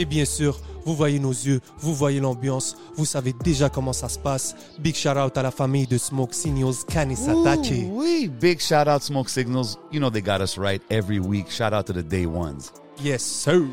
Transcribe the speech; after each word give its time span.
Et 0.00 0.04
bien 0.04 0.24
sûr, 0.24 0.60
vous 0.84 0.94
voyez 0.94 1.18
nos 1.18 1.32
yeux, 1.32 1.60
vous 1.78 1.92
voyez 1.92 2.20
l'ambiance, 2.20 2.76
vous 2.94 3.04
savez 3.04 3.34
déjà 3.44 3.68
comment 3.68 3.92
ça 3.92 4.08
se 4.08 4.18
passe. 4.18 4.54
Big 4.78 4.94
shout 4.94 5.18
out 5.18 5.36
à 5.36 5.42
la 5.42 5.50
famille 5.50 5.88
de 5.88 5.98
Smoke 5.98 6.32
Signals 6.32 6.84
Kanisatake. 6.86 7.88
Wee. 7.90 8.28
Big 8.28 8.60
shout 8.60 8.86
out 8.88 9.02
Smoke 9.02 9.28
Signals. 9.28 9.76
You 9.90 9.98
know 9.98 10.08
they 10.08 10.22
got 10.22 10.40
us 10.40 10.56
right 10.56 10.80
every 10.88 11.18
week. 11.18 11.50
Shout 11.50 11.72
out 11.72 11.86
to 11.86 11.92
the 11.92 12.04
day 12.04 12.26
ones. 12.26 12.72
Yes, 13.02 13.24
sir. 13.24 13.66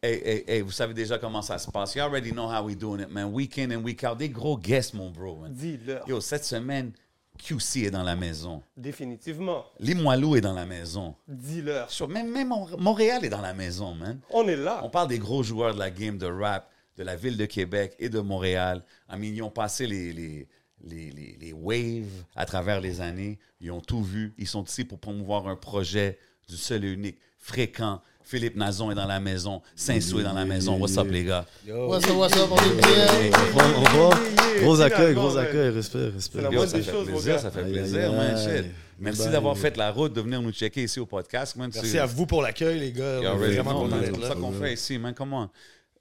Hey, 0.00 0.22
hey, 0.24 0.44
hey, 0.46 0.60
vous 0.60 0.70
savez 0.70 0.94
déjà 0.94 1.18
comment 1.18 1.42
ça 1.42 1.58
se 1.58 1.68
passe. 1.68 1.96
You 1.96 2.02
already 2.02 2.30
know 2.30 2.46
how 2.46 2.62
we 2.62 2.76
doing 2.76 3.00
it, 3.00 3.10
man. 3.10 3.32
Week 3.32 3.58
in 3.58 3.72
and 3.72 3.82
week 3.82 4.04
out. 4.04 4.18
Des 4.18 4.28
gros 4.28 4.56
guests, 4.56 4.94
mon 4.94 5.10
bro, 5.10 5.36
man. 5.40 5.52
Dis-leur. 5.52 6.06
Yo, 6.06 6.20
cette 6.20 6.44
semaine, 6.44 6.92
QC 7.38 7.84
est 7.86 7.90
dans 7.90 8.02
la 8.02 8.16
maison. 8.16 8.62
Définitivement. 8.76 9.64
Limoilou 9.80 10.36
est 10.36 10.40
dans 10.40 10.52
la 10.54 10.66
maison. 10.66 11.14
Dis-leur. 11.28 11.88
Même, 12.08 12.30
même 12.30 12.48
Mon- 12.48 12.76
Montréal 12.78 13.24
est 13.24 13.28
dans 13.28 13.40
la 13.40 13.54
maison, 13.54 13.94
man. 13.94 14.20
On 14.30 14.46
est 14.48 14.56
là. 14.56 14.80
On 14.84 14.90
parle 14.90 15.08
des 15.08 15.18
gros 15.18 15.42
joueurs 15.42 15.74
de 15.74 15.78
la 15.78 15.90
game 15.90 16.16
de 16.18 16.26
rap, 16.26 16.70
de 16.96 17.02
la 17.02 17.16
ville 17.16 17.36
de 17.36 17.46
Québec 17.46 17.94
et 17.98 18.08
de 18.08 18.20
Montréal. 18.20 18.84
I 19.10 19.16
mean, 19.16 19.34
ils 19.34 19.42
ont 19.42 19.50
passé 19.50 19.86
les, 19.86 20.12
les, 20.12 20.48
les, 20.82 21.10
les- 21.10 21.36
les 21.40 21.52
waves 21.52 22.24
à 22.36 22.46
travers 22.46 22.80
les 22.80 23.00
années. 23.00 23.38
Ils 23.60 23.70
ont 23.72 23.80
tout 23.80 24.02
vu. 24.02 24.34
Ils 24.38 24.46
sont 24.48 24.64
ici 24.64 24.84
pour 24.84 24.98
promouvoir 25.00 25.48
un 25.48 25.56
projet 25.56 26.18
du 26.48 26.56
seul 26.56 26.84
et 26.84 26.92
unique, 26.92 27.18
fréquent. 27.38 28.00
Philippe 28.24 28.56
Nazon 28.56 28.90
est 28.90 28.94
dans 28.94 29.06
la 29.06 29.20
maison. 29.20 29.60
Saint-Sou 29.76 30.20
est 30.20 30.24
dans 30.24 30.32
la 30.32 30.44
maison. 30.44 30.78
What's 30.78 30.96
up, 30.96 31.06
les 31.10 31.24
gars? 31.24 31.44
What's 31.68 32.08
up, 32.08 32.16
what's 32.16 32.36
up, 32.36 32.48
on 32.50 32.56
est 32.56 32.76
bien. 32.82 33.38
On 33.54 34.08
va. 34.08 34.18
Gros 34.60 34.76
yeah, 34.78 34.86
accueil, 34.86 35.14
gros 35.14 35.36
accueil, 35.36 35.70
respect, 35.70 36.08
respect. 36.14 36.40
la 36.42 36.48
Yo, 36.48 36.54
moindre 36.54 36.70
ça 36.70 36.78
des 36.78 36.84
fait 36.84 36.90
choses, 36.92 37.06
mon 37.08 37.12
plaisir, 37.14 37.34
gars. 37.34 37.40
ça 37.40 37.50
fait 37.50 37.64
Aïe, 37.64 37.72
plaisir, 37.72 38.10
aïe, 38.10 38.16
man. 38.16 38.38
Shit. 38.38 38.66
Merci 39.00 39.28
d'avoir 39.30 39.58
fait 39.58 39.76
la 39.76 39.90
route, 39.90 40.12
de 40.12 40.20
venir 40.20 40.40
nous 40.40 40.52
checker 40.52 40.84
ici 40.84 41.00
au 41.00 41.06
podcast, 41.06 41.56
man. 41.56 41.70
Merci 41.74 41.98
à 41.98 42.06
vous 42.06 42.24
pour 42.24 42.40
l'accueil, 42.40 42.78
les 42.78 42.92
gars. 42.92 43.18
Already 43.18 43.56
vraiment 43.56 43.88
C'est 43.90 44.26
ça 44.28 44.34
qu'on 44.34 44.52
fait 44.52 44.74
ici, 44.74 44.96
man. 44.98 45.12
Comment? 45.14 45.50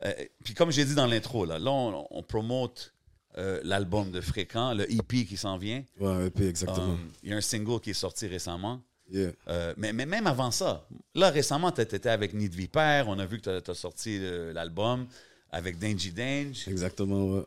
Euh, 0.05 0.11
puis 0.43 0.53
comme 0.53 0.71
j'ai 0.71 0.85
dit 0.85 0.95
dans 0.95 1.08
l'intro, 1.08 1.45
là, 1.45 1.58
là, 1.59 1.71
on, 1.71 2.05
on 2.11 2.23
promote 2.23 2.93
euh, 3.37 3.59
l'album 3.63 4.11
de 4.11 4.21
Fréquent, 4.21 4.73
le 4.73 4.89
EP 4.91 5.25
qui 5.25 5.37
s'en 5.37 5.58
vient. 5.58 5.83
Ouais, 5.99 6.27
EP, 6.27 6.47
exactement. 6.47 6.85
Um, 6.93 7.09
Il 7.23 7.31
y 7.31 7.33
a 7.33 7.37
un 7.37 7.41
single 7.41 7.80
qui 7.80 7.89
est 7.91 7.93
sorti 7.95 8.27
récemment. 8.27 8.81
Yeah. 9.14 9.31
Euh, 9.47 9.73
mais, 9.78 9.94
mais 9.94 10.08
même 10.08 10.25
avant 10.25 10.49
ça, 10.52 10.87
là, 11.14 11.30
récemment, 11.30 11.71
tu 11.71 11.82
étais 11.82 12.10
avec 12.10 12.33
Nid 12.33 12.49
Vipère. 12.54 13.08
On 13.08 13.20
a 13.20 13.26
vu 13.26 13.39
que 13.39 13.60
tu 13.60 13.71
as, 13.71 13.76
sorti 13.76 14.17
euh, 14.20 14.52
l'album 14.54 15.05
avec 15.52 15.77
Dangy 15.77 16.11
Dange. 16.11 16.67
Exactement, 16.67 17.26
ouais. 17.27 17.43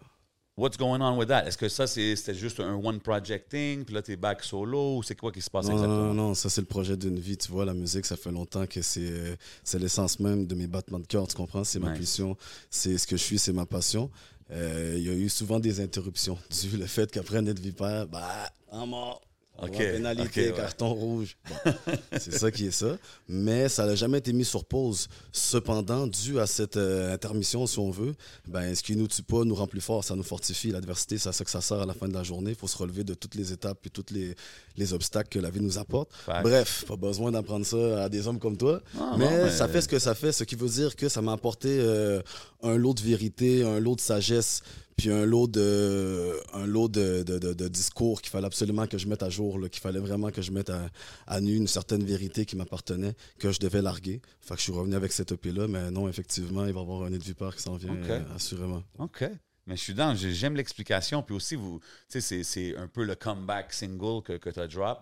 What's 0.57 0.79
going 0.79 1.03
on 1.03 1.19
with 1.19 1.29
that? 1.29 1.47
Est-ce 1.47 1.59
que 1.59 1.69
ça, 1.69 1.87
c'était 1.87 2.35
juste 2.35 2.61
un 2.61 2.77
one 2.77 2.99
project 3.01 3.51
thing? 3.51 3.85
Puis 3.85 3.95
là, 3.95 4.01
tu 4.01 4.13
es 4.13 4.17
back 4.17 4.43
solo? 4.43 4.97
Ou 4.97 5.03
c'est 5.03 5.15
quoi 5.15 5.31
qui 5.31 5.43
se 5.43 5.51
passe 5.51 5.67
Non, 5.67 5.73
non, 5.73 5.77
exactement? 5.77 6.07
non, 6.07 6.15
non, 6.15 6.35
ça 6.35 6.49
c'est 6.49 6.63
le 6.63 6.67
projet 6.67 6.97
d'une 6.97 7.19
vie. 7.19 7.37
Tu 7.37 7.51
vois, 7.53 7.67
la 7.67 7.75
musique, 7.75 8.07
ça 8.07 8.17
fait 8.17 8.31
longtemps 8.31 8.67
que 8.67 8.81
c'est 8.81 9.11
euh, 9.11 9.37
l'essence 9.75 10.19
même 10.19 10.47
de 10.47 10.55
mes 10.55 10.67
battements 10.67 11.01
de 11.01 11.07
cœur, 11.07 11.27
tu 11.29 11.35
comprends? 11.37 11.63
C'est 11.65 11.79
ma 11.79 11.91
Nice. 11.91 11.99
pulsion, 11.99 12.39
c'est 12.71 12.97
ce 12.97 13.07
que 13.07 13.19
je 13.19 13.23
suis, 13.23 13.39
c'est 13.39 13.53
ma 13.53 13.67
passion. 13.67 14.11
Euh, 14.51 14.95
Il 14.97 15.05
y 15.05 15.11
a 15.11 15.13
eu 15.13 15.29
souvent 15.29 15.61
des 15.61 15.81
interruptions 15.81 16.39
dû 16.63 16.79
le 16.79 16.87
fait 16.87 17.11
qu'après 17.11 17.43
Net 17.43 17.59
Vipère, 17.59 18.07
bah, 18.07 18.51
en 18.71 18.87
mort. 18.87 19.21
Pénalité, 19.63 20.51
ouais. 20.51 20.57
carton 20.57 20.93
rouge. 20.93 21.37
Bon, 21.65 21.73
c'est 22.19 22.33
ça 22.39 22.51
qui 22.51 22.67
est 22.67 22.71
ça. 22.71 22.97
Mais 23.29 23.69
ça 23.69 23.87
n'a 23.87 23.95
jamais 23.95 24.19
été 24.19 24.33
mis 24.33 24.45
sur 24.45 24.65
pause. 24.65 25.09
Cependant, 25.33 26.07
dû 26.07 26.39
à 26.41 26.47
cette 26.47 26.77
euh, 26.77 27.13
intermission, 27.15 27.67
si 27.67 27.79
on 27.79 27.91
veut, 27.91 28.15
ben, 28.47 28.75
ce 28.75 28.83
qui 28.83 28.97
nous 28.97 29.09
tue 29.09 29.23
pas 29.23 29.45
nous 29.45 29.55
rend 29.55 29.67
plus 29.67 29.81
fort, 29.81 30.05
ça 30.05 30.15
nous 30.15 30.23
fortifie. 30.23 30.71
L'adversité, 30.71 31.19
c'est 31.19 31.29
à 31.29 31.33
ça 31.33 31.45
que 31.45 31.51
ça 31.51 31.61
sert 31.61 31.81
à 31.81 31.87
la 31.87 31.95
fin 31.95 32.09
de 32.09 32.15
la 32.15 32.23
journée. 32.23 32.51
Il 32.51 32.57
faut 32.57 32.67
se 32.69 32.77
relever 32.77 33.05
de 33.05 33.15
toutes 33.15 33.35
les 33.35 33.53
étapes 33.53 33.79
et 33.87 33.91
tous 33.91 34.07
les, 34.13 34.35
les 34.77 34.93
obstacles 34.93 35.29
que 35.31 35.39
la 35.39 35.51
vie 35.51 35.61
nous 35.61 35.79
apporte. 35.79 36.11
Bref, 36.43 36.85
pas 36.87 36.97
besoin 36.97 37.33
d'apprendre 37.33 37.65
ça 37.65 38.05
à 38.05 38.09
des 38.09 38.27
hommes 38.27 38.39
comme 38.39 38.57
toi. 38.57 38.81
Ah, 38.99 39.15
mais, 39.19 39.25
non, 39.25 39.45
mais- 39.45 39.51
ça 39.51 39.69
fait 39.69 39.81
ce 39.81 39.89
que 39.89 39.99
ça 39.99 40.15
fait, 40.15 40.33
ce 40.33 40.45
qui 40.45 40.55
veut 40.55 40.69
dire 40.69 40.97
que 40.97 41.09
ça 41.09 41.23
m'a 41.23 41.33
apporté 41.33 41.69
euh, 41.81 42.21
un 42.63 42.77
lot 42.77 42.95
de 42.95 43.01
vérité, 43.03 43.63
un 43.63 43.81
lot 43.81 43.95
de 43.97 44.01
sagesse, 44.01 44.63
puis 44.97 45.11
un 45.11 45.27
lot 45.27 45.47
de, 45.47 46.41
un 46.55 46.67
lot 46.67 46.89
de, 46.89 47.23
de, 47.23 47.39
de- 47.39 47.53
de 47.53 47.69
discours 47.69 48.23
qu'il 48.23 48.31
fallait 48.31 48.47
absolument 48.47 48.87
que 48.87 48.97
je 48.99 49.07
mette 49.07 49.23
à 49.23 49.29
jour, 49.31 49.59
qu'il 49.71 49.81
fallait 49.83 49.99
vraiment 50.01 50.31
que 50.31 50.41
je 50.43 50.51
mette 50.51 50.71
à, 50.71 50.89
à 51.27 51.41
nu 51.41 51.55
une 51.55 51.67
certaine 51.67 52.03
vérité 52.05 52.47
qui 52.47 52.57
m'appartenait, 52.57 53.15
que 53.39 53.53
je 53.53 53.61
devais 53.61 53.83
larguer. 53.83 54.23
Fait 54.41 54.55
que 54.55 54.59
je 54.59 54.65
suis 54.65 54.73
revenu 54.73 54.95
avec 54.95 55.13
cette 55.13 55.33
EP-là, 55.33 55.69
mais 55.69 55.91
non, 55.91 56.09
effectivement, 56.09 56.65
il 56.65 56.73
va 56.73 56.81
y 56.81 56.83
avoir 56.83 57.03
un 57.03 57.11
nid 57.11 57.19
de 57.19 57.25
vipère 57.25 57.55
qui 57.55 57.63
s'en 57.63 57.77
vient, 57.77 57.95
euh, 57.95 58.35
assurément. 58.35 58.83
OK. 58.99 59.25
Mais 59.67 59.77
je 59.77 59.83
suis 59.83 59.95
dans, 59.95 60.15
j'ai- 60.15 60.33
j'aime 60.33 60.55
l'explication. 60.57 61.23
Puis 61.23 61.35
aussi, 61.35 61.57
vous, 61.57 61.81
c'est- 62.09 62.21
c'est 62.45 62.77
un 62.77 62.87
peu 62.89 63.05
le 63.05 63.15
comeback 63.17 63.73
single 63.73 64.23
que, 64.23 64.35
que 64.39 64.49
tu 64.51 64.61
as 64.61 64.69
drop. 64.69 65.01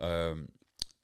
Euh, 0.00 0.34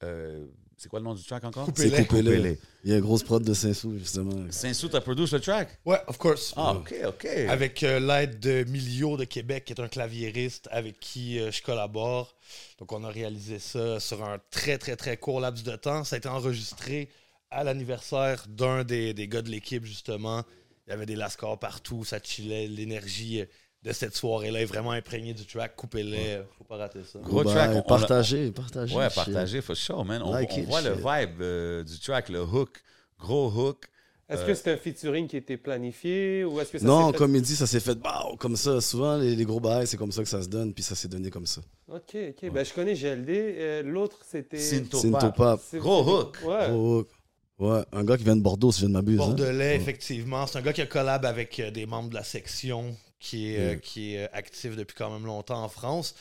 euh, 0.02 0.46
c'est 0.76 0.88
quoi 0.88 0.98
le 0.98 1.04
nom 1.04 1.14
du 1.14 1.22
track 1.24 1.44
encore? 1.44 1.66
C'est 1.76 1.90
coupé 1.90 2.04
Coupez-les. 2.06 2.38
là. 2.38 2.56
Il 2.84 2.90
y 2.90 2.94
a 2.94 2.96
une 2.96 3.02
grosse 3.02 3.22
prod 3.22 3.42
de 3.42 3.54
Saint-Sou, 3.54 3.96
justement. 3.98 4.46
Saint-Sou, 4.50 4.88
tu 4.88 4.96
as 4.96 5.00
produit 5.00 5.26
le 5.30 5.40
track? 5.40 5.78
Ouais, 5.84 5.98
of 6.06 6.18
course. 6.18 6.52
Ah, 6.56 6.74
OK, 6.74 6.94
OK. 7.06 7.24
Avec 7.48 7.82
euh, 7.82 8.00
l'aide 8.00 8.40
de 8.40 8.64
Milio 8.68 9.16
de 9.16 9.24
Québec, 9.24 9.64
qui 9.64 9.72
est 9.72 9.80
un 9.80 9.88
claviériste 9.88 10.68
avec 10.70 10.98
qui 11.00 11.38
euh, 11.38 11.50
je 11.50 11.62
collabore. 11.62 12.36
Donc, 12.78 12.92
on 12.92 13.04
a 13.04 13.08
réalisé 13.08 13.58
ça 13.58 14.00
sur 14.00 14.22
un 14.24 14.38
très, 14.50 14.76
très, 14.78 14.96
très 14.96 15.16
court 15.16 15.40
laps 15.40 15.64
de 15.64 15.76
temps. 15.76 16.04
Ça 16.04 16.16
a 16.16 16.18
été 16.18 16.28
enregistré 16.28 17.08
à 17.50 17.64
l'anniversaire 17.64 18.44
d'un 18.48 18.84
des, 18.84 19.14
des 19.14 19.28
gars 19.28 19.42
de 19.42 19.50
l'équipe, 19.50 19.84
justement. 19.84 20.42
Il 20.86 20.90
y 20.90 20.92
avait 20.92 21.06
des 21.06 21.16
lascars 21.16 21.58
partout, 21.58 22.04
ça 22.04 22.18
chillait. 22.22 22.66
L'énergie 22.66 23.40
euh, 23.40 23.46
de 23.84 23.92
cette 23.92 24.16
soirée-là 24.16 24.62
est 24.62 24.64
vraiment 24.64 24.92
imprégnée 24.92 25.34
du 25.34 25.44
track. 25.46 25.76
Coupez-les, 25.76 26.36
euh, 26.36 26.42
faut 26.58 26.64
pas 26.64 26.76
rater 26.78 27.00
ça. 27.04 27.18
Gros 27.20 27.44
Bah, 27.44 27.50
track, 27.52 27.86
partagez, 27.86 28.50
partagez. 28.50 28.96
Ouais, 28.96 29.08
partagé, 29.14 29.60
for 29.60 29.76
sure, 29.76 30.04
man. 30.04 30.22
On, 30.22 30.32
Like 30.32 30.50
on 30.54 30.58
it, 30.60 30.64
voit 30.66 30.80
le 30.80 30.92
vibe 30.94 31.40
euh, 31.42 31.84
du 31.84 31.98
track, 32.00 32.30
le 32.30 32.42
hook, 32.42 32.70
gros 33.18 33.48
hook. 33.50 33.84
Est-ce 34.26 34.40
Euh, 34.40 34.46
que 34.46 34.54
c'est 34.54 34.72
un 34.72 34.78
featuring 34.78 35.28
qui 35.28 35.36
était 35.36 35.58
planifié 35.58 36.44
ou 36.44 36.58
est-ce 36.58 36.72
que 36.72 36.78
ça 36.78 36.86
Non, 36.86 37.12
fait- 37.12 37.18
comme 37.18 37.36
il 37.36 37.42
dit, 37.42 37.54
ça 37.54 37.66
s'est 37.66 37.78
fait 37.78 37.94
bah, 37.94 38.24
comme 38.38 38.56
ça. 38.56 38.80
Souvent, 38.80 39.18
les, 39.18 39.36
les 39.36 39.44
gros 39.44 39.60
bails, 39.60 39.86
c'est 39.86 39.98
comme 39.98 40.12
ça 40.12 40.22
que 40.22 40.28
ça 40.30 40.42
se 40.42 40.48
donne, 40.48 40.72
puis 40.72 40.82
ça 40.82 40.94
s'est 40.94 41.08
donné 41.08 41.28
comme 41.28 41.44
ça. 41.44 41.60
Ok, 41.88 42.16
ok. 42.30 42.50
Ben, 42.50 42.64
je 42.64 42.72
connais 42.72 42.94
GLD. 42.94 43.28
Euh, 43.30 43.82
L'autre, 43.82 44.20
c'était. 44.26 44.56
C'est- 44.56 44.88
Gros 44.88 44.98
c'est- 44.98 45.08
hook. 45.78 46.38
Ouais. 46.46 46.68
Gros 46.70 46.98
hook. 47.00 47.08
Ouais, 47.58 47.82
un 47.92 48.02
gars 48.02 48.16
qui 48.16 48.24
vient 48.24 48.34
de 48.34 48.40
Bordeaux, 48.42 48.72
si 48.72 48.80
je 48.80 48.86
ne 48.86 48.92
m'abuse. 48.92 49.20
hein. 49.20 49.26
Bordelais, 49.26 49.76
effectivement. 49.76 50.46
C'est 50.46 50.56
un 50.58 50.62
gars 50.62 50.72
qui 50.72 50.80
a 50.80 50.86
collab 50.86 51.24
avec 51.26 51.60
euh, 51.60 51.70
des 51.70 51.84
membres 51.86 52.08
de 52.08 52.14
la 52.14 52.24
section 52.24 52.96
qui 53.18 53.54
est, 53.54 53.58
euh, 53.58 53.74
Mm. 53.76 53.80
qui 53.80 54.14
est 54.14 54.24
euh, 54.24 54.28
actif 54.32 54.76
depuis 54.76 54.94
quand 54.96 55.10
même 55.10 55.24
longtemps 55.26 55.62
en 55.62 55.68
France. 55.68 56.14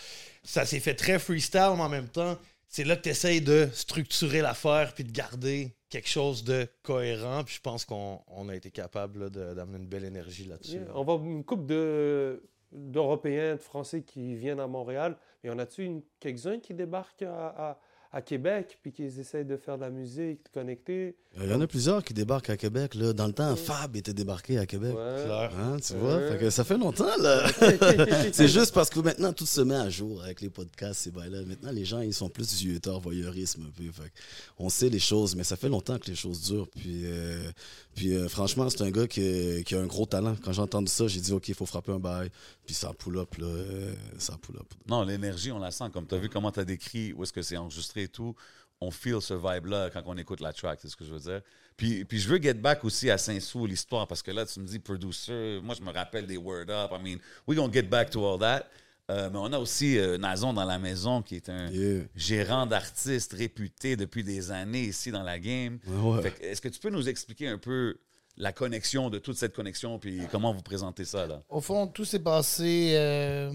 Ça 0.44 0.66
s'est 0.66 0.80
fait 0.80 0.95
très 0.95 1.19
freestyle, 1.19 1.74
mais 1.75 1.81
en 1.84 1.90
même 1.90 2.07
temps, 2.10 2.38
c'est 2.69 2.84
là 2.84 2.95
que 2.95 3.01
tu 3.04 3.10
essayes 3.10 3.42
de 3.42 3.68
structurer 3.74 4.42
l'affaire 4.42 4.94
puis 4.94 5.04
de 5.04 5.12
garder 5.12 5.75
quelque 5.90 6.10
chose 6.10 6.44
de 6.44 6.68
cohérent. 6.81 7.44
Puis 7.44 7.56
je 7.56 7.62
pense 7.62 7.86
qu'on 7.86 8.22
on 8.28 8.50
a 8.50 8.56
été 8.56 8.72
capable 8.72 9.25
là, 9.25 9.30
de- 9.30 9.54
d'amener 9.54 9.78
une 9.78 9.88
belle 9.88 10.06
énergie 10.06 10.45
là-dessus. 10.45 10.78
Yeah. 10.78 10.88
On 10.95 11.04
va 11.04 11.13
une 11.24 11.44
couple 11.44 11.66
de 11.68 12.42
d'Européens, 12.75 13.54
de 13.54 13.62
Français 13.62 14.01
qui 14.01 14.34
viennent 14.36 14.60
à 14.60 14.66
Montréal. 14.66 15.16
Et 15.44 15.50
on 15.51 15.60
a-tu 15.60 15.84
une- 15.86 16.01
quelques-uns 16.19 16.60
qui 16.60 16.74
débarquent 16.74 17.22
à, 17.22 17.48
à- 17.72 17.80
à 18.15 18.21
Québec, 18.21 18.77
puis 18.83 18.92
qu'ils 18.92 19.19
essayent 19.19 19.44
de 19.44 19.57
faire 19.57 19.75
de 19.77 19.81
la 19.81 19.89
musique, 19.89 20.45
de 20.45 20.50
connecter. 20.54 21.15
Il 21.42 21.50
y 21.50 21.54
en 21.54 21.60
a 21.62 21.65
plusieurs 21.65 22.04
qui 22.04 22.13
débarquent 22.13 22.51
à 22.51 22.57
Québec. 22.57 22.94
Là. 22.94 23.12
Dans 23.12 23.25
le 23.25 23.33
temps, 23.33 23.56
Fab 23.56 23.95
était 23.95 24.13
débarqué 24.13 24.60
à 24.60 24.68
Québec. 24.68 24.94
Ouais. 24.95 25.50
Hein, 25.60 25.77
tu 25.83 25.94
Ouais. 25.94 26.00
vois? 26.00 26.19
Fait 26.30 26.38
que 26.38 26.50
ça 26.51 26.63
fait 26.63 26.77
longtemps, 26.77 27.18
là. 27.19 27.48
c'est 28.31 28.48
juste 28.48 28.71
parce 28.71 28.92
que 28.92 29.00
maintenant, 29.00 29.33
tout 29.33 29.48
se 29.48 29.62
met 29.62 29.74
à 29.74 29.89
jour 29.89 30.21
avec 30.21 30.42
les 30.42 30.51
podcasts, 30.51 31.01
ces 31.01 31.10
bails-là. 31.12 31.42
Maintenant, 31.48 31.71
les 31.71 31.86
gens, 31.86 32.01
ils 32.01 32.13
sont 32.13 32.30
plus 32.30 32.56
du 32.56 32.80
voyeurisme 33.01 33.63
un 33.68 33.71
peu. 33.71 33.92
Fait 33.92 34.12
on 34.60 34.69
sait 34.69 34.89
les 34.89 35.00
choses, 35.00 35.36
mais 35.36 35.44
ça 35.44 35.56
fait 35.56 35.69
longtemps 35.69 35.98
que 35.98 36.06
les 36.06 36.15
choses 36.15 36.44
durent. 36.44 36.68
Puis, 36.69 37.06
euh, 37.06 37.50
puis 37.95 38.13
euh, 38.15 38.27
franchement, 38.30 38.69
c'est 38.69 38.83
un 38.83 38.92
gars 38.92 39.07
qui, 39.07 39.63
qui 39.65 39.74
a 39.74 39.80
un 39.80 39.88
gros 39.88 40.06
talent. 40.06 40.36
Quand 40.44 40.54
j'ai 40.54 40.62
entendu 40.62 40.92
ça, 40.92 41.07
j'ai 41.07 41.19
dit, 41.19 41.33
OK, 41.33 41.48
il 41.48 41.56
faut 41.56 41.65
frapper 41.65 41.92
un 41.94 42.00
bail. 42.00 42.30
Puis 42.68 42.75
ça 42.75 42.94
pull 42.94 43.18
up, 43.18 43.36
là. 43.39 43.48
euh, 43.48 43.94
ça 44.19 44.38
pull 44.39 44.56
up. 44.57 44.68
Non, 44.88 45.01
l'énergie, 45.04 45.51
on 45.51 45.57
la 45.60 45.71
sent. 45.71 45.86
Comme 45.92 46.06
tu 46.06 46.13
as 46.13 46.19
vu 46.19 46.30
comment 46.30 46.51
tu 46.51 46.60
as 46.60 46.65
décrit, 46.65 47.12
où 47.13 47.24
est-ce 47.24 47.33
que 47.33 47.42
c'est 47.42 47.57
enregistré 47.57 48.02
et 48.03 48.07
tout, 48.07 48.35
on 48.81 48.91
feel 48.91 49.21
ce 49.21 49.33
vibe-là 49.33 49.89
quand 49.91 50.03
on 50.05 50.17
écoute 50.17 50.39
la 50.41 50.53
track, 50.53 50.79
c'est 50.81 50.89
ce 50.89 50.95
que 50.95 51.05
je 51.05 51.13
veux 51.13 51.19
dire. 51.19 51.41
Puis, 51.77 52.05
puis 52.05 52.19
je 52.19 52.27
veux 52.29 52.39
get 52.41 52.53
back 52.55 52.83
aussi 52.83 53.09
à 53.09 53.17
Saint-Sou, 53.17 53.65
l'histoire, 53.65 54.05
parce 54.07 54.21
que 54.21 54.31
là, 54.31 54.45
tu 54.45 54.59
me 54.59 54.67
dis 54.67 54.79
producer. 54.79 55.59
Moi, 55.63 55.73
je 55.77 55.81
me 55.81 55.91
rappelle 55.91 56.27
des 56.27 56.38
Word 56.38 56.69
Up. 56.69 56.91
I 56.94 57.01
mean, 57.01 57.17
we 57.47 57.57
gonna 57.57 57.73
get 57.73 57.83
back 57.83 58.09
to 58.11 58.23
all 58.25 58.38
that. 58.39 58.67
Euh, 59.11 59.29
mais 59.29 59.38
on 59.38 59.51
a 59.51 59.57
aussi 59.59 59.97
euh, 59.97 60.17
Nazon 60.17 60.53
dans 60.53 60.63
la 60.63 60.79
maison, 60.79 61.21
qui 61.21 61.35
est 61.35 61.50
un 61.50 61.69
Yeah. 61.71 62.03
gérant 62.15 62.65
d'artistes 62.65 63.33
réputé 63.33 63.95
depuis 63.97 64.23
des 64.23 64.51
années 64.51 64.83
ici 64.83 65.11
dans 65.11 65.23
la 65.23 65.39
game. 65.39 65.79
Ouais, 65.88 66.11
ouais. 66.15 66.21
Fait 66.21 66.31
que 66.31 66.44
Est-ce 66.45 66.61
que 66.61 66.69
tu 66.69 66.79
peux 66.79 66.89
nous 66.89 67.09
expliquer 67.09 67.47
un 67.50 67.57
peu 67.57 67.97
la 68.38 68.51
connexion 68.53 69.09
de 69.09 69.19
toute 69.19 69.35
cette 69.38 69.53
connexion, 69.53 70.00
puis 70.00 70.21
comment 70.31 70.53
vous 70.53 70.61
présentez 70.61 71.05
ça, 71.05 71.27
là? 71.27 71.44
Au 71.50 71.59
fond, 71.61 71.85
tout 71.88 72.05
s'est 72.05 72.19
passé 72.23 72.94
euh, 72.95 73.51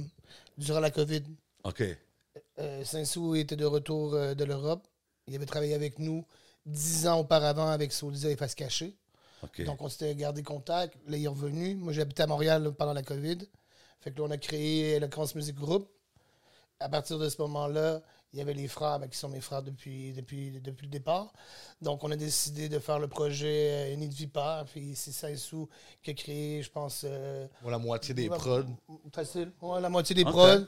durant 0.57 0.81
la 0.81 0.91
COVID. 0.91 1.23
OK. 1.65 1.83
Euh, 2.59 2.85
Saint-Sou 2.85 3.35
était 3.35 3.57
de 3.57 3.65
retour 3.65 4.15
euh, 4.15 4.35
de 4.35 4.45
l'Europe. 4.45 4.87
Il 5.27 5.35
avait 5.35 5.47
travaillé 5.47 5.75
avec 5.75 5.99
nous 5.99 6.25
dix 6.67 7.07
ans 7.07 7.21
auparavant 7.21 7.69
avec 7.69 7.93
Soulja 7.93 8.31
et 8.31 8.37
Face 8.37 8.55
Cachée. 8.55 8.97
Donc, 9.65 9.81
on 9.81 9.89
s'était 9.89 10.15
gardé 10.17 10.43
contact. 10.43 10.97
Là, 11.07 11.17
il 11.17 11.25
est 11.25 11.29
revenu. 11.29 11.77
Moi, 11.77 11.93
j'habitais 11.93 12.25
à 12.25 12.27
Montréal 12.27 12.65
là, 12.65 12.73
pendant 12.73 12.93
la 12.93 13.03
COVID. 13.03 13.39
Fait 14.01 14.11
que 14.11 14.19
là, 14.19 14.27
on 14.27 14.31
a 14.31 14.39
créé 14.39 14.99
le 14.99 15.07
Crance 15.09 15.35
Music 15.35 15.55
Group. 15.55 15.89
À 16.81 16.89
partir 16.89 17.19
de 17.19 17.29
ce 17.29 17.41
moment-là, 17.43 18.01
il 18.33 18.39
y 18.39 18.43
avait 18.43 18.55
les 18.55 18.69
frères, 18.69 18.99
ben, 18.99 19.09
qui 19.09 19.17
sont 19.17 19.29
mes 19.29 19.41
frères 19.41 19.63
depuis, 19.63 20.13
depuis, 20.13 20.61
depuis 20.61 20.87
le 20.87 20.91
départ. 20.91 21.33
Donc, 21.81 22.05
on 22.05 22.11
a 22.11 22.17
décidé 22.17 22.69
de 22.69 22.79
faire 22.79 22.99
le 22.99 23.09
projet 23.09 23.93
euh, 23.93 23.97
Nid 23.97 24.13
Vipar. 24.13 24.65
Puis, 24.67 24.95
c'est 24.95 25.13
Saint-Sou 25.13 25.69
qui 26.03 26.11
a 26.11 26.15
créé, 26.15 26.63
je 26.63 26.71
pense, 26.71 27.05
euh, 27.05 27.47
la 27.65 27.79
moitié 27.79 28.15
des 28.15 28.29
prods. 28.29 28.65
Facile. 29.13 29.53
Ouais, 29.61 29.81
la 29.81 29.89
moitié 29.89 30.15
des 30.15 30.25
prods. 30.25 30.67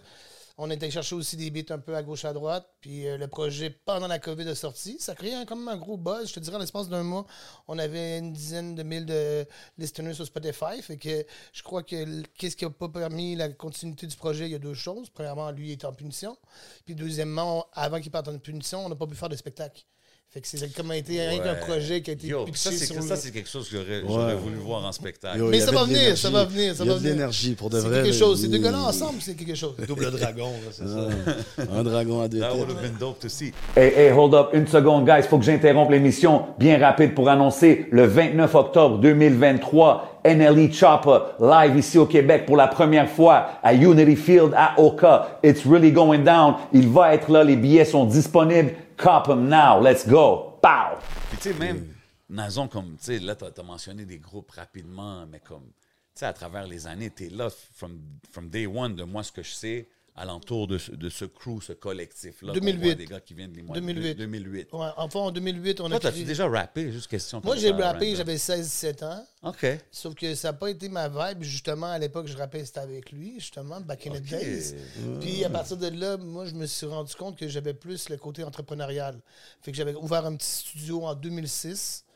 On 0.62 0.70
était 0.70 0.90
chercher 0.90 1.14
aussi 1.14 1.38
des 1.38 1.50
beats 1.50 1.72
un 1.74 1.78
peu 1.78 1.96
à 1.96 2.02
gauche, 2.02 2.26
à 2.26 2.34
droite. 2.34 2.68
Puis 2.82 3.06
euh, 3.08 3.16
le 3.16 3.28
projet, 3.28 3.70
pendant 3.70 4.06
la 4.06 4.18
COVID, 4.18 4.46
a 4.46 4.54
sorti. 4.54 4.98
Ça 5.00 5.12
a 5.12 5.14
créé 5.14 5.32
un- 5.32 5.46
même 5.46 5.68
un 5.68 5.76
gros 5.78 5.96
buzz. 5.96 6.28
Je 6.28 6.34
te 6.34 6.40
dirais, 6.40 6.56
en 6.56 6.58
l'espace 6.58 6.90
d'un 6.90 7.02
mois, 7.02 7.24
on 7.66 7.78
avait 7.78 8.18
une 8.18 8.34
dizaine 8.34 8.74
de 8.74 8.82
mille 8.82 9.06
de 9.06 9.46
listeners 9.78 10.12
sur 10.12 10.26
Spotify. 10.26 10.82
Fait 10.82 10.98
que 10.98 11.24
je 11.54 11.62
crois 11.62 11.82
que 11.82 12.22
qu'est-ce 12.36 12.56
qui 12.56 12.64
n'a 12.66 12.70
pas 12.70 12.90
permis 12.90 13.36
la 13.36 13.48
continuité 13.48 14.06
du 14.06 14.16
projet, 14.16 14.44
il 14.46 14.52
y 14.52 14.54
a 14.54 14.58
deux 14.58 14.74
choses. 14.74 15.08
Premièrement, 15.08 15.50
lui 15.50 15.72
était 15.72 15.86
en 15.86 15.94
punition. 15.94 16.36
Puis 16.84 16.94
deuxièmement, 16.94 17.66
avant 17.72 17.98
qu'il 17.98 18.10
parte 18.10 18.28
en 18.28 18.38
punition, 18.38 18.84
on 18.84 18.90
n'a 18.90 18.96
pas 18.96 19.06
pu 19.06 19.14
faire 19.16 19.30
de 19.30 19.36
spectacle. 19.36 19.82
Fait 20.32 20.40
que 20.40 20.46
c'est 20.46 20.72
comme 20.76 20.92
été 20.92 21.20
rien 21.26 21.40
qu'un 21.40 21.54
Ouais. 21.54 21.58
projet 21.58 22.00
qui 22.02 22.10
a 22.10 22.12
été 22.12 22.28
Yo, 22.28 22.44
pitché 22.44 22.56
ça, 22.58 22.70
c'est 22.70 22.86
sur 22.86 23.02
ça, 23.02 23.14
le- 23.16 23.20
c'est 23.20 23.32
quelque 23.32 23.48
chose 23.48 23.68
que 23.68 23.78
j'aurais 23.78 23.96
Ouais. 24.02 24.04
j'aurais 24.06 24.34
voulu 24.36 24.54
voir 24.64 24.84
en 24.84 24.92
spectacle. 24.92 25.38
Yo, 25.38 25.48
Mais 25.48 25.58
ça 25.58 25.72
va 25.72 25.82
venir, 25.82 26.16
ça 26.16 26.30
va 26.30 26.44
venir, 26.44 26.72
ça 26.76 26.84
Il 26.84 26.86
y 26.86 26.88
va 26.88 26.94
a 26.94 26.98
de 26.98 27.00
venir. 27.02 27.14
l'énergie, 27.16 27.54
pour 27.56 27.68
de 27.68 27.80
C'est 27.80 27.88
vrai. 27.88 28.02
quelque 28.04 28.12
là, 28.12 28.18
chose. 28.20 28.40
Ces 28.42 28.46
deux 28.46 28.58
gars-là 28.58 28.78
ensemble, 28.78 29.14
c'est 29.18 29.34
quelque 29.34 29.56
chose. 29.56 29.74
Double 29.88 30.08
dragon, 30.12 30.50
là, 30.52 30.70
c'est 30.70 30.86
ça. 30.86 31.66
Un 31.76 31.82
dragon 31.82 32.20
à 32.20 32.28
deux 32.28 32.38
That 32.38 32.54
would 32.54 32.68
têtes. 32.68 32.76
have 32.76 32.82
been 32.90 32.96
dope 33.00 33.18
to 33.18 33.28
see. 33.28 33.52
Hey, 33.76 33.92
hey, 33.96 34.10
hold 34.12 34.32
up, 34.34 34.50
une 34.52 34.68
seconde, 34.68 35.04
guys. 35.04 35.24
Faut 35.28 35.36
que 35.38 35.44
j'interrompe 35.44 35.90
l'émission 35.90 36.42
bien 36.60 36.78
rapide 36.78 37.12
pour 37.16 37.28
annoncer 37.28 37.86
le 37.90 38.06
29 38.06 38.54
octobre 38.54 38.98
2023, 38.98 40.20
NLE 40.24 40.72
Chopper 40.72 41.18
live 41.40 41.76
ici 41.76 41.98
au 41.98 42.06
Québec 42.06 42.46
pour 42.46 42.56
la 42.56 42.68
première 42.68 43.08
fois 43.10 43.48
à 43.64 43.74
Unity 43.74 44.14
Field 44.14 44.52
à 44.56 44.80
Oka. 44.80 45.40
It's 45.42 45.66
really 45.66 45.90
going 45.90 46.20
down. 46.20 46.54
Il 46.72 46.88
va 46.88 47.14
être 47.14 47.32
là. 47.32 47.42
Les 47.42 47.56
billets 47.56 47.84
sont 47.84 48.04
disponibles. 48.04 48.74
Cop 49.00 49.28
'em 49.28 49.48
now. 49.48 49.80
Let's 49.80 50.06
go. 50.06 50.58
Pow! 50.60 50.98
Puis 51.30 51.38
tu 51.38 51.52
sais, 51.52 51.58
même, 51.58 51.94
Nazon, 52.28 52.68
comme, 52.68 52.96
tu 52.98 53.04
sais, 53.04 53.18
là, 53.18 53.34
tu 53.34 53.44
as, 53.44 53.62
mentionné 53.62 54.04
des 54.04 54.18
groupes 54.18 54.50
rapidement, 54.50 55.26
mais 55.26 55.40
comme, 55.40 55.64
tu 55.64 56.20
sais, 56.20 56.26
à 56.26 56.32
travers 56.34 56.66
les 56.66 56.86
années, 56.86 57.10
tu 57.10 57.26
es 57.26 57.30
là, 57.30 57.48
from, 57.74 57.98
from 58.30 58.50
day 58.50 58.66
one, 58.66 58.94
de 58.94 59.04
moi, 59.04 59.22
ce 59.22 59.32
que 59.32 59.42
je 59.42 59.52
sais, 59.52 59.88
alentour 60.16 60.66
de, 60.66 60.78
de 60.92 61.08
ce 61.08 61.24
crew, 61.24 61.60
ce 61.62 61.72
collectif-là. 61.72 62.48
qu'on 62.52 62.60
2008. 62.60 62.84
voit 62.84 62.94
Des 62.94 63.04
gars 63.06 63.20
qui 63.20 63.34
viennent 63.34 63.52
de 63.52 63.56
Limoilou. 63.56 63.80
2008. 63.86 64.14
2008. 64.16 64.68
Ouais, 64.72 64.86
enfin, 64.96 65.20
en 65.20 65.30
2008, 65.30 65.80
on 65.80 65.88
Toi, 65.88 65.96
a 65.96 66.00
t'as-tu 66.00 66.16
créé- 66.16 66.24
déjà 66.26 66.48
rappé? 66.48 66.92
Juste 66.92 67.06
question. 67.08 67.40
Moi, 67.44 67.56
j'ai 67.56 67.70
rappé, 67.70 68.14
j'avais 68.16 68.36
16-17 68.36 69.02
ans. 69.04 69.24
OK. 69.42 69.66
Sauf 69.90 70.14
que 70.14 70.34
ça 70.34 70.48
n'a 70.48 70.52
pas 70.52 70.68
été 70.70 70.88
ma 70.88 71.08
vibe. 71.08 71.42
Justement, 71.42 71.86
à 71.86 71.98
l'époque, 71.98 72.26
je 72.26 72.36
rappais, 72.36 72.64
c'était 72.64 72.80
avec 72.80 73.10
lui, 73.12 73.34
justement, 73.38 73.80
back 73.80 74.06
in 74.06 74.10
the 74.12 74.22
days. 74.22 74.74
Puis 75.20 75.44
à 75.44 75.50
partir 75.50 75.76
de 75.76 75.88
là, 75.88 76.16
moi, 76.16 76.44
je 76.46 76.54
me 76.54 76.66
suis 76.66 76.86
rendu 76.86 77.14
compte 77.14 77.38
que 77.38 77.48
j'avais 77.48 77.74
plus 77.74 78.08
le 78.08 78.16
côté 78.16 78.44
entrepreneurial. 78.44 79.18
Fait 79.62 79.70
que 79.70 79.76
j'avais 79.76 79.94
ouvert 79.94 80.26
un 80.26 80.36
petit 80.36 80.46
studio 80.50 81.04
en 81.06 81.14
2006 81.14 82.04
euh, 82.04 82.09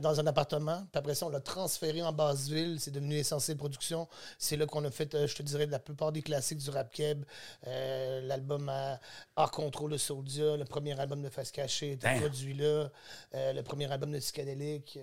dans 0.00 0.20
un 0.20 0.26
appartement. 0.26 0.86
Puis 0.90 0.98
après 0.98 1.14
ça, 1.14 1.26
on 1.26 1.28
l'a 1.28 1.40
transféré 1.40 2.02
en 2.02 2.12
Basseville. 2.12 2.80
C'est 2.80 2.90
devenu 2.90 3.16
Essentiel 3.16 3.56
Production. 3.56 4.08
C'est 4.38 4.56
là 4.56 4.66
qu'on 4.66 4.84
a 4.84 4.90
fait, 4.90 5.14
euh, 5.14 5.26
je 5.26 5.36
te 5.36 5.42
dirais, 5.42 5.66
la 5.66 5.78
plupart 5.78 6.12
des 6.12 6.22
classiques 6.22 6.58
du 6.58 6.70
rap 6.70 6.92
keb. 6.92 7.24
Euh, 7.66 8.20
L'album 8.22 8.68
à 8.68 9.00
Hors 9.36 9.50
Contrôle 9.50 9.92
de 9.92 9.96
Soldier, 9.96 10.56
le 10.56 10.64
premier 10.64 10.98
album 10.98 11.22
de 11.22 11.28
Face 11.28 11.50
Cachée 11.50 11.92
était 11.92 12.20
produit 12.20 12.54
là. 12.54 12.90
Euh, 13.34 13.52
le 13.52 13.62
premier 13.62 13.90
album 13.90 14.12
de 14.12 14.18
Psychédélique. 14.18 14.98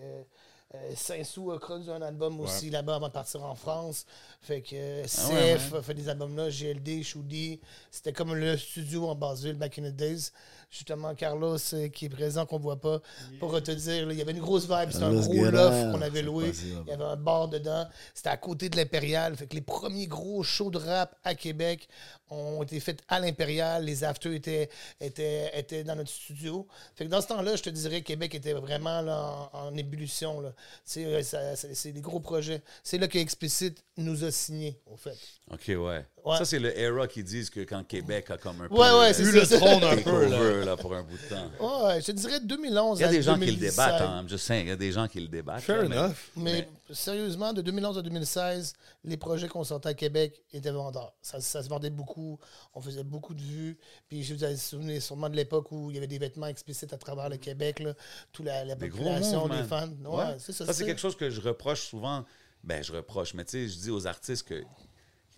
Euh, 0.76 0.92
Saint-Sou 0.96 1.52
a 1.52 1.60
produit 1.60 1.90
un 1.90 2.02
album 2.04 2.40
aussi 2.40 2.70
là-bas 2.70 2.96
avant 2.98 3.08
de 3.08 3.14
partir 3.14 3.44
en 3.44 3.56
France. 3.56 4.06
Fait 4.40 4.62
que 4.62 4.76
euh, 4.76 5.04
Ah 5.18 5.30
ouais, 5.30 5.56
CF 5.58 5.74
a 5.74 5.82
fait 5.82 5.96
des 5.96 6.10
albums 6.10 6.36
là, 6.38 6.50
GLD, 6.50 7.02
Choudi. 7.04 7.60
C'était 7.90 8.14
comme 8.14 8.36
le 8.36 8.56
studio 8.56 9.08
en 9.08 9.16
Basseville 9.16 9.56
back 9.56 9.80
in 9.80 9.90
the 9.90 9.96
days. 9.96 10.30
Justement, 10.70 11.16
Carlos 11.16 11.58
euh, 11.74 11.88
qui 11.88 12.06
est 12.06 12.10
présent, 12.10 12.46
qu'on 12.46 12.60
voit 12.60 12.80
pas, 12.80 13.02
pour 13.40 13.60
te 13.64 13.72
dire, 13.72 14.06
là, 14.06 14.14
il 14.14 14.20
y 14.20 14.22
avait 14.22 14.34
une 14.34 14.40
grosse 14.42 14.70
vibe. 14.70 14.92
C'était 14.92 15.06
un 15.06 15.20
gros 15.20 15.46
loft 15.46 15.92
qu'on 15.92 16.02
avait 16.04 16.22
loué. 16.22 16.52
Il 16.86 16.90
y 16.90 16.92
avait 16.92 17.04
un 17.04 17.16
bar 17.16 17.48
dedans. 17.48 17.88
C'était 18.14 18.30
à 18.30 18.38
côté 18.38 18.70
de 18.70 18.78
l'Impérial. 18.78 19.36
Fait 19.36 19.48
que 19.48 19.56
les 19.56 19.62
premiers 19.62 20.06
gros 20.06 20.44
shows 20.44 20.70
de 20.70 20.78
rap 20.78 21.16
à 21.24 21.34
Québec 21.34 21.90
ont 22.30 22.62
été 22.62 22.80
faits 22.80 23.02
à 23.08 23.20
l'Impérial. 23.20 23.84
Les 23.86 24.04
afters 24.04 24.34
étaient, 24.34 24.70
étaient, 25.02 25.50
étaient 25.58 25.84
dans 25.84 25.96
notre 25.96 26.12
studio. 26.12 26.68
Fait 26.96 27.06
que 27.06 27.10
dans 27.10 27.22
ce 27.22 27.28
temps-là, 27.30 27.56
je 27.56 27.64
te 27.64 27.72
dirais 27.72 28.02
que 28.02 28.06
Québec 28.06 28.36
était 28.36 28.54
vraiment 28.54 29.02
là, 29.02 29.50
en, 29.54 29.70
en 29.70 29.76
ébullition. 29.76 30.40
là. 30.40 30.54
Euh, 30.98 31.22
c'est 31.56 31.92
des 31.92 32.02
gros 32.02 32.20
projets. 32.20 32.62
C'est 32.84 32.98
là 32.98 33.08
que 33.08 33.18
Explicit 33.18 33.84
nous 33.98 34.24
a 34.24 34.32
signé, 34.32 34.80
au 34.86 34.96
fait. 34.96 35.18
OK, 35.52 35.68
ouais. 35.68 36.06
Ouais. 36.26 36.38
Ça, 36.38 36.46
c'est 36.46 36.60
le 36.60 36.78
era 36.78 37.08
qui 37.08 37.24
disent 37.24 37.50
que 37.50 37.62
quand 37.62 37.84
Québec 37.84 38.30
a 38.32 38.38
comme 38.38 38.62
un 38.62 38.68
peu... 38.68 38.76
Ouais, 38.76 39.14
c'est 39.14 39.24
le 39.24 39.46
trône 39.46 39.84
un 39.84 39.98
peu, 40.02 40.64
là. 40.66 40.76
pour 40.78 40.94
un 40.96 41.04
bout 41.04 41.18
de 41.18 41.30
temps. 41.30 41.86
Ouais, 41.88 42.02
je 42.02 42.06
te 42.08 42.12
dirais 42.12 42.40
2011 42.40 43.00
Il 43.00 43.02
y 43.02 43.06
a 43.06 43.08
à 43.08 43.12
des 43.12 43.22
gens 43.22 43.34
qui 43.36 43.40
le 43.42 43.46
2017. 43.54 43.72
débattent, 43.72 44.02
hein, 44.02 44.26
je 44.28 44.38
sais, 44.38 44.62
il 44.62 44.68
y 44.68 44.72
a 44.72 44.76
des 44.76 44.92
gens 44.92 45.08
qui 45.08 45.20
le 45.20 45.28
débattent. 45.28 45.62
Fair 45.62 45.84
là, 45.84 45.88
mais- 45.90 45.98
enough. 45.98 46.16
Mais, 46.36 46.70
sérieusement, 46.92 47.54
de 47.54 47.62
2011 47.62 47.98
à 47.98 48.02
2016, 48.02 48.74
les 49.04 49.18
projets 49.18 49.48
qu'on 49.48 49.64
sortait 49.64 49.90
à 49.90 49.94
Québec 49.94 50.42
étaient 50.54 50.72
vendeurs. 50.72 51.14
Ça, 51.22 51.40
ça 51.40 51.64
se 51.64 51.70
vendait 51.70 51.90
beaucoup. 51.90 52.40
On 52.74 52.82
faisait 52.82 53.04
beaucoup 53.04 53.34
de 53.34 53.42
vues. 53.42 53.78
Puis 54.08 54.24
je 54.24 54.34
vous 54.34 54.44
avez 54.44 54.58
souvenez 54.58 55.00
sûrement 55.00 55.30
de 55.30 55.36
l'époque 55.36 55.72
où 55.72 55.90
il 55.90 55.96
y 55.96 55.98
avait 55.98 56.08
des 56.08 56.20
vêtements 56.20 56.48
explicites 56.48 56.94
à 56.94 56.98
travers 56.98 57.30
le 57.30 57.38
Québec. 57.38 57.80
Là, 57.80 57.94
toute 58.32 58.46
la, 58.46 58.76
population, 58.76 59.48
des 59.48 59.64
fans. 59.64 59.88
Ouais, 60.06 60.38
ça. 60.40 60.54
Ça, 60.54 60.66
c'est 60.66 60.74
c'est- 60.74 60.86
quelque 60.86 61.00
chose 61.02 61.16
que 61.16 61.30
je 61.30 61.42
reproche 61.42 61.82
souvent. 61.88 62.26
Ben, 62.64 62.84
je 62.84 62.92
reproche, 62.92 63.34
mais 63.36 63.46
tu 63.46 63.52
sais, 63.52 63.68
je 63.70 63.80
dis 63.80 63.90
aux 63.90 64.06
artistes 64.06 64.46
que 64.46 64.62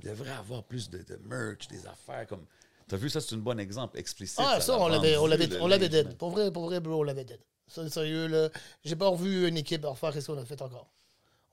qu'ils 0.01 0.10
devraient 0.10 0.31
avoir 0.31 0.63
plus 0.63 0.89
de, 0.89 0.98
de 1.00 1.20
merch, 1.25 1.67
des 1.67 1.86
affaires 1.88 2.27
comme. 2.27 2.46
T'as 2.88 2.98
vu, 2.98 3.10
ça, 3.10 3.22
c'est 3.22 3.36
un 3.36 3.38
bon 3.38 3.58
exemple 3.60 3.98
explicite. 3.98 4.39
Ah, 4.41 4.60
ça, 4.60 4.74
l'a 4.74 4.79
on 4.79 4.88
l'avait, 4.89 5.15
on 5.17 5.25
l'avait, 5.27 5.48
on 5.62 5.67
l'avait 5.67 5.88
dead. 5.88 6.17
Pour 6.17 6.31
vrai, 6.31 6.51
pour 6.51 6.65
vrai, 6.65 6.79
bro, 6.81 7.00
on 7.00 7.03
l'avait 7.03 7.24
dead. 7.24 7.39
Ça, 7.67 7.88
sérieux, 7.89 8.27
là. 8.27 8.50
J'ai 8.84 8.98
pas 8.98 9.08
revu 9.08 9.48
une 9.48 9.55
équipe 9.58 9.86
refaire 9.86 10.13
ce 10.13 10.25
qu'on 10.29 10.38
a 10.38 10.43
fait 10.43 10.62
encore. 10.62 10.88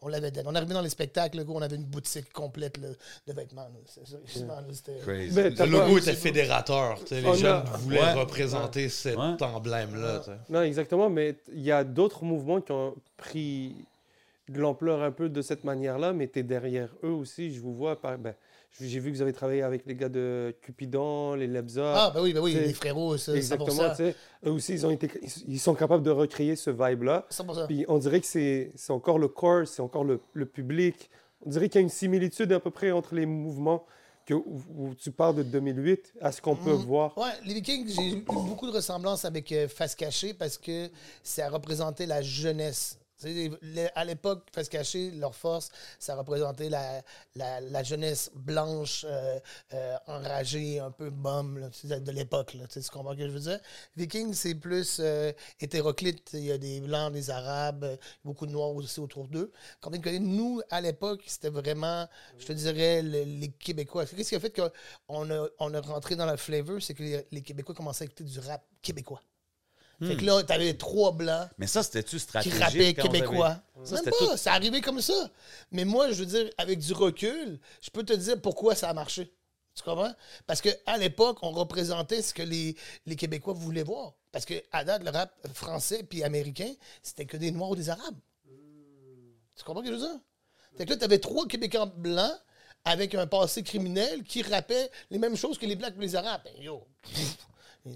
On 0.01 0.09
l'avait 0.09 0.31
dead. 0.33 0.45
On 0.47 0.55
est 0.55 0.57
arrivé 0.57 0.75
dans 0.75 0.81
les 0.83 0.89
spectacles, 0.91 1.45
gros, 1.45 1.57
on 1.59 1.63
avait 1.63 1.77
une 1.77 1.85
boutique 1.85 2.33
complète 2.33 2.77
là, 2.79 2.89
de 3.27 3.33
vêtements. 3.33 3.69
c'était- 3.87 4.99
Crazy. 5.01 5.35
Mais 5.35 5.51
Le 5.51 5.67
logo 5.67 5.99
était 5.99 6.15
fédérateur. 6.15 6.99
tu 7.01 7.07
sais, 7.09 7.21
Les 7.21 7.29
a- 7.29 7.35
jeunes 7.35 7.65
voulaient 7.81 8.01
Ouais. 8.01 8.13
représenter 8.15 8.89
cet 8.89 9.17
Ouais. 9.17 9.43
emblème-là. 9.43 10.23
Non, 10.49 10.63
exactement, 10.63 11.09
mais 11.11 11.37
il 11.53 11.63
y 11.63 11.73
a 11.73 11.83
d'autres 11.85 12.25
mouvements 12.25 12.61
qui 12.61 12.73
ont 12.73 12.95
pris 13.17 13.75
de 14.53 14.61
l'ampleur 14.61 15.03
un 15.03 15.11
peu 15.11 15.29
de 15.29 15.43
cette 15.43 15.65
manière-là, 15.65 16.13
mais 16.13 16.29
tu 16.29 16.39
es 16.41 16.43
derrière 16.43 16.95
eux 17.05 17.11
aussi. 17.11 17.53
Je 17.53 17.61
vous 17.61 17.75
vois, 17.75 18.01
par- 18.01 18.19
ben, 18.19 18.35
j'ai 18.81 19.01
vu 19.01 19.11
que 19.11 19.17
vous 19.17 19.23
avez 19.23 19.33
travaillé 19.33 19.63
avec 19.63 19.87
les 19.87 19.95
gars 19.95 20.09
de 20.09 20.55
Cupidon, 20.63 21.35
les 21.35 21.47
Lebza. 21.47 21.93
Ah, 21.97 22.11
ben 22.15 22.23
oui, 22.23 22.33
ben 22.33 22.41
oui, 22.41 22.53
C'est- 22.53 22.67
les 22.67 22.73
frérots, 22.75 23.17
ça, 23.17 23.35
Exactement, 23.35 23.71
100%. 23.71 23.91
tu 23.91 23.97
sais. 23.97 24.15
Eux 24.47 24.51
aussi, 24.51 24.73
ils, 24.75 24.87
ont 24.87 24.91
été, 24.91 25.11
ils- 25.47 25.59
sont 25.59 25.75
capables 25.75 26.03
de 26.03 26.11
recréer 26.11 26.57
ce 26.57 26.71
vibe-là. 26.71 27.27
100%. 27.31 27.67
Puis 27.67 27.85
on 27.89 27.99
dirait 27.99 28.21
que 28.21 28.27
c'est 28.27 28.73
c'est 28.75 28.93
encore 28.93 29.19
le 29.19 29.29
corps, 29.29 29.67
c'est 29.67 29.83
encore 29.83 30.05
le, 30.05 30.21
le 30.35 30.47
public. 30.47 31.11
On 31.45 31.51
dirait 31.51 31.69
qu'il 31.69 31.81
y 31.81 31.83
a 31.83 31.83
une 31.83 31.89
similitude 31.89 32.53
à 32.53 32.61
peu 32.61 32.71
près 32.71 32.91
entre 32.91 33.15
les 33.15 33.27
mouvements 33.27 33.85
que 34.27 34.35
où- 34.35 34.95
tu 34.99 35.11
parles 35.11 35.37
de 35.37 35.43
2008, 35.43 36.13
à 36.21 36.33
ce 36.33 36.43
qu'on 36.43 36.55
peut 36.57 36.73
Mhm. 36.75 36.85
voir. 36.85 37.17
Ouais, 37.17 37.31
les 37.47 37.55
Vikings, 37.55 37.89
j'ai 37.89 38.11
eu 38.11 38.17
beaucoup 38.23 38.67
de 38.67 38.73
ressemblances 38.73 39.25
avec 39.25 39.51
euh, 39.53 39.67
Face 39.69 39.95
Cachée 39.95 40.35
parce 40.35 40.59
que 40.59 40.89
ça 41.23 41.49
représentait 41.49 42.05
la 42.07 42.21
jeunesse. 42.21 42.99
À 43.95 44.05
l'époque, 44.05 44.47
Face 44.53 44.69
Cachée, 44.69 45.11
leur 45.11 45.35
force, 45.35 45.71
ça 45.99 46.15
représentait 46.15 46.69
la, 46.69 47.03
la, 47.35 47.83
jeunesse 47.83 48.31
blanche, 48.35 49.05
euh, 49.09 49.41
euh, 49.75 49.97
enragée, 50.07 50.79
un 50.79 50.91
peu 50.91 51.11
bum 51.11 51.69
de 51.85 52.11
l'époque. 52.13 52.57
Tu 52.71 52.81
comprends 52.93 53.13
ce 53.13 53.19
que 53.19 53.27
je 53.27 53.33
veux 53.33 53.41
dire? 53.41 53.61
Vikings, 53.97 54.35
c'est 54.35 54.55
plus 54.55 54.99
euh, 55.01 55.33
hétéroclite. 55.61 56.31
Il 56.35 56.45
y 56.45 56.53
a 56.53 56.59
des 56.59 56.81
blancs, 56.81 57.13
des 57.13 57.31
arabes, 57.31 57.99
beaucoup 58.25 58.47
de 58.47 58.53
noirs 58.53 58.71
aussi 58.71 59.01
autour 59.01 59.27
d'eux. 59.29 59.51
Quand 59.81 59.91
on 59.95 60.01
connaît, 60.01 60.19
nous, 60.21 60.61
à 60.71 60.81
l'époque, 60.81 61.23
c'était 61.27 61.51
vraiment, 61.51 62.07
je 62.39 62.47
te 62.47 62.53
dirais, 62.53 63.03
le- 63.03 63.25
les 63.25 63.49
Québécois. 63.51 64.07
Qu'est-ce 64.07 64.29
qui 64.29 64.37
a 64.37 64.41
fait 64.41 64.55
qu'on 64.55 65.31
a, 65.31 65.49
on 65.59 65.75
a 65.75 65.81
rentré 65.81 66.15
dans 66.17 66.27
la 66.27 66.37
flavor? 66.37 66.81
C'est 66.81 66.95
que 66.95 67.03
les, 67.03 67.27
les 67.33 67.43
Québécois 67.43 67.75
commençaient 67.75 68.05
à 68.05 68.07
écouter 68.07 68.25
du 68.25 68.39
rap 68.39 68.65
québécois. 68.83 69.23
Fait 70.01 70.17
que 70.17 70.25
là, 70.25 70.43
t'avais 70.45 70.75
trois 70.75 71.11
blancs 71.13 71.49
Mais 71.59 71.67
ça, 71.67 71.83
c'était-tu 71.83 72.17
qui 72.17 72.21
stratégique? 72.21 72.61
rappaient 72.63 72.77
vous 72.79 72.83
avez- 72.83 72.95
québécois? 72.95 73.61
Ça, 73.83 73.97
Même 73.97 74.05
pas, 74.05 74.11
tout- 74.13 74.37
c'est 74.37 74.51
arrivé 74.51 74.81
comme 74.81 75.01
ça. 75.01 75.29
Mais 75.73 75.85
moi, 75.85 76.11
je 76.13 76.21
veux 76.21 76.27
dire, 76.27 76.49
avec 76.57 76.79
du 76.79 76.93
recul, 76.93 77.59
je 77.81 77.91
peux 77.91 78.05
te 78.05 78.13
dire 78.13 78.41
pourquoi 78.41 78.75
ça 78.77 78.89
a 78.91 78.93
marché. 78.95 79.33
Tu 79.75 79.83
comprends? 79.83 80.13
Parce 80.47 80.61
qu'à 80.61 80.97
l'époque, 80.99 81.39
on 81.43 81.51
représentait 81.51 82.23
ce 82.23 82.33
que 82.35 82.43
les, 82.43 82.77
les 83.07 83.17
Québécois 83.17 83.55
voulaient 83.55 83.83
voir. 83.85 84.15
Parce 84.31 84.45
qu'à 84.45 84.85
date, 84.85 85.03
le 85.05 85.11
rap 85.11 85.33
français 85.55 86.03
puis 86.03 86.23
américain, 86.23 86.73
c'était 87.03 87.25
que 87.27 87.37
des 87.37 87.51
Noirs 87.51 87.71
ou 87.71 87.77
des 87.77 87.89
Arabes. 87.91 88.19
Tu 89.57 89.65
comprends 89.65 89.83
ce 89.83 89.89
que 89.89 89.95
je 89.97 90.01
veux 90.01 90.07
dire? 90.07 90.21
Fait 90.77 90.85
que 90.85 90.91
là, 90.91 90.97
tu 90.97 91.05
avais 91.05 91.19
trois 91.19 91.47
Québécois 91.49 91.87
blancs 91.87 92.39
avec 92.85 93.15
un 93.17 93.27
passé 93.27 93.63
criminel 93.65 94.23
qui 94.23 94.43
rappaient 94.43 94.91
les 95.11 95.19
mêmes 95.19 95.37
choses 95.37 95.59
que 95.59 95.67
les 95.67 95.75
Blacks 95.77 95.95
et 95.97 96.01
les 96.01 96.15
Arabes. 96.17 96.43
Ben, 96.45 96.55
yo, 96.63 96.85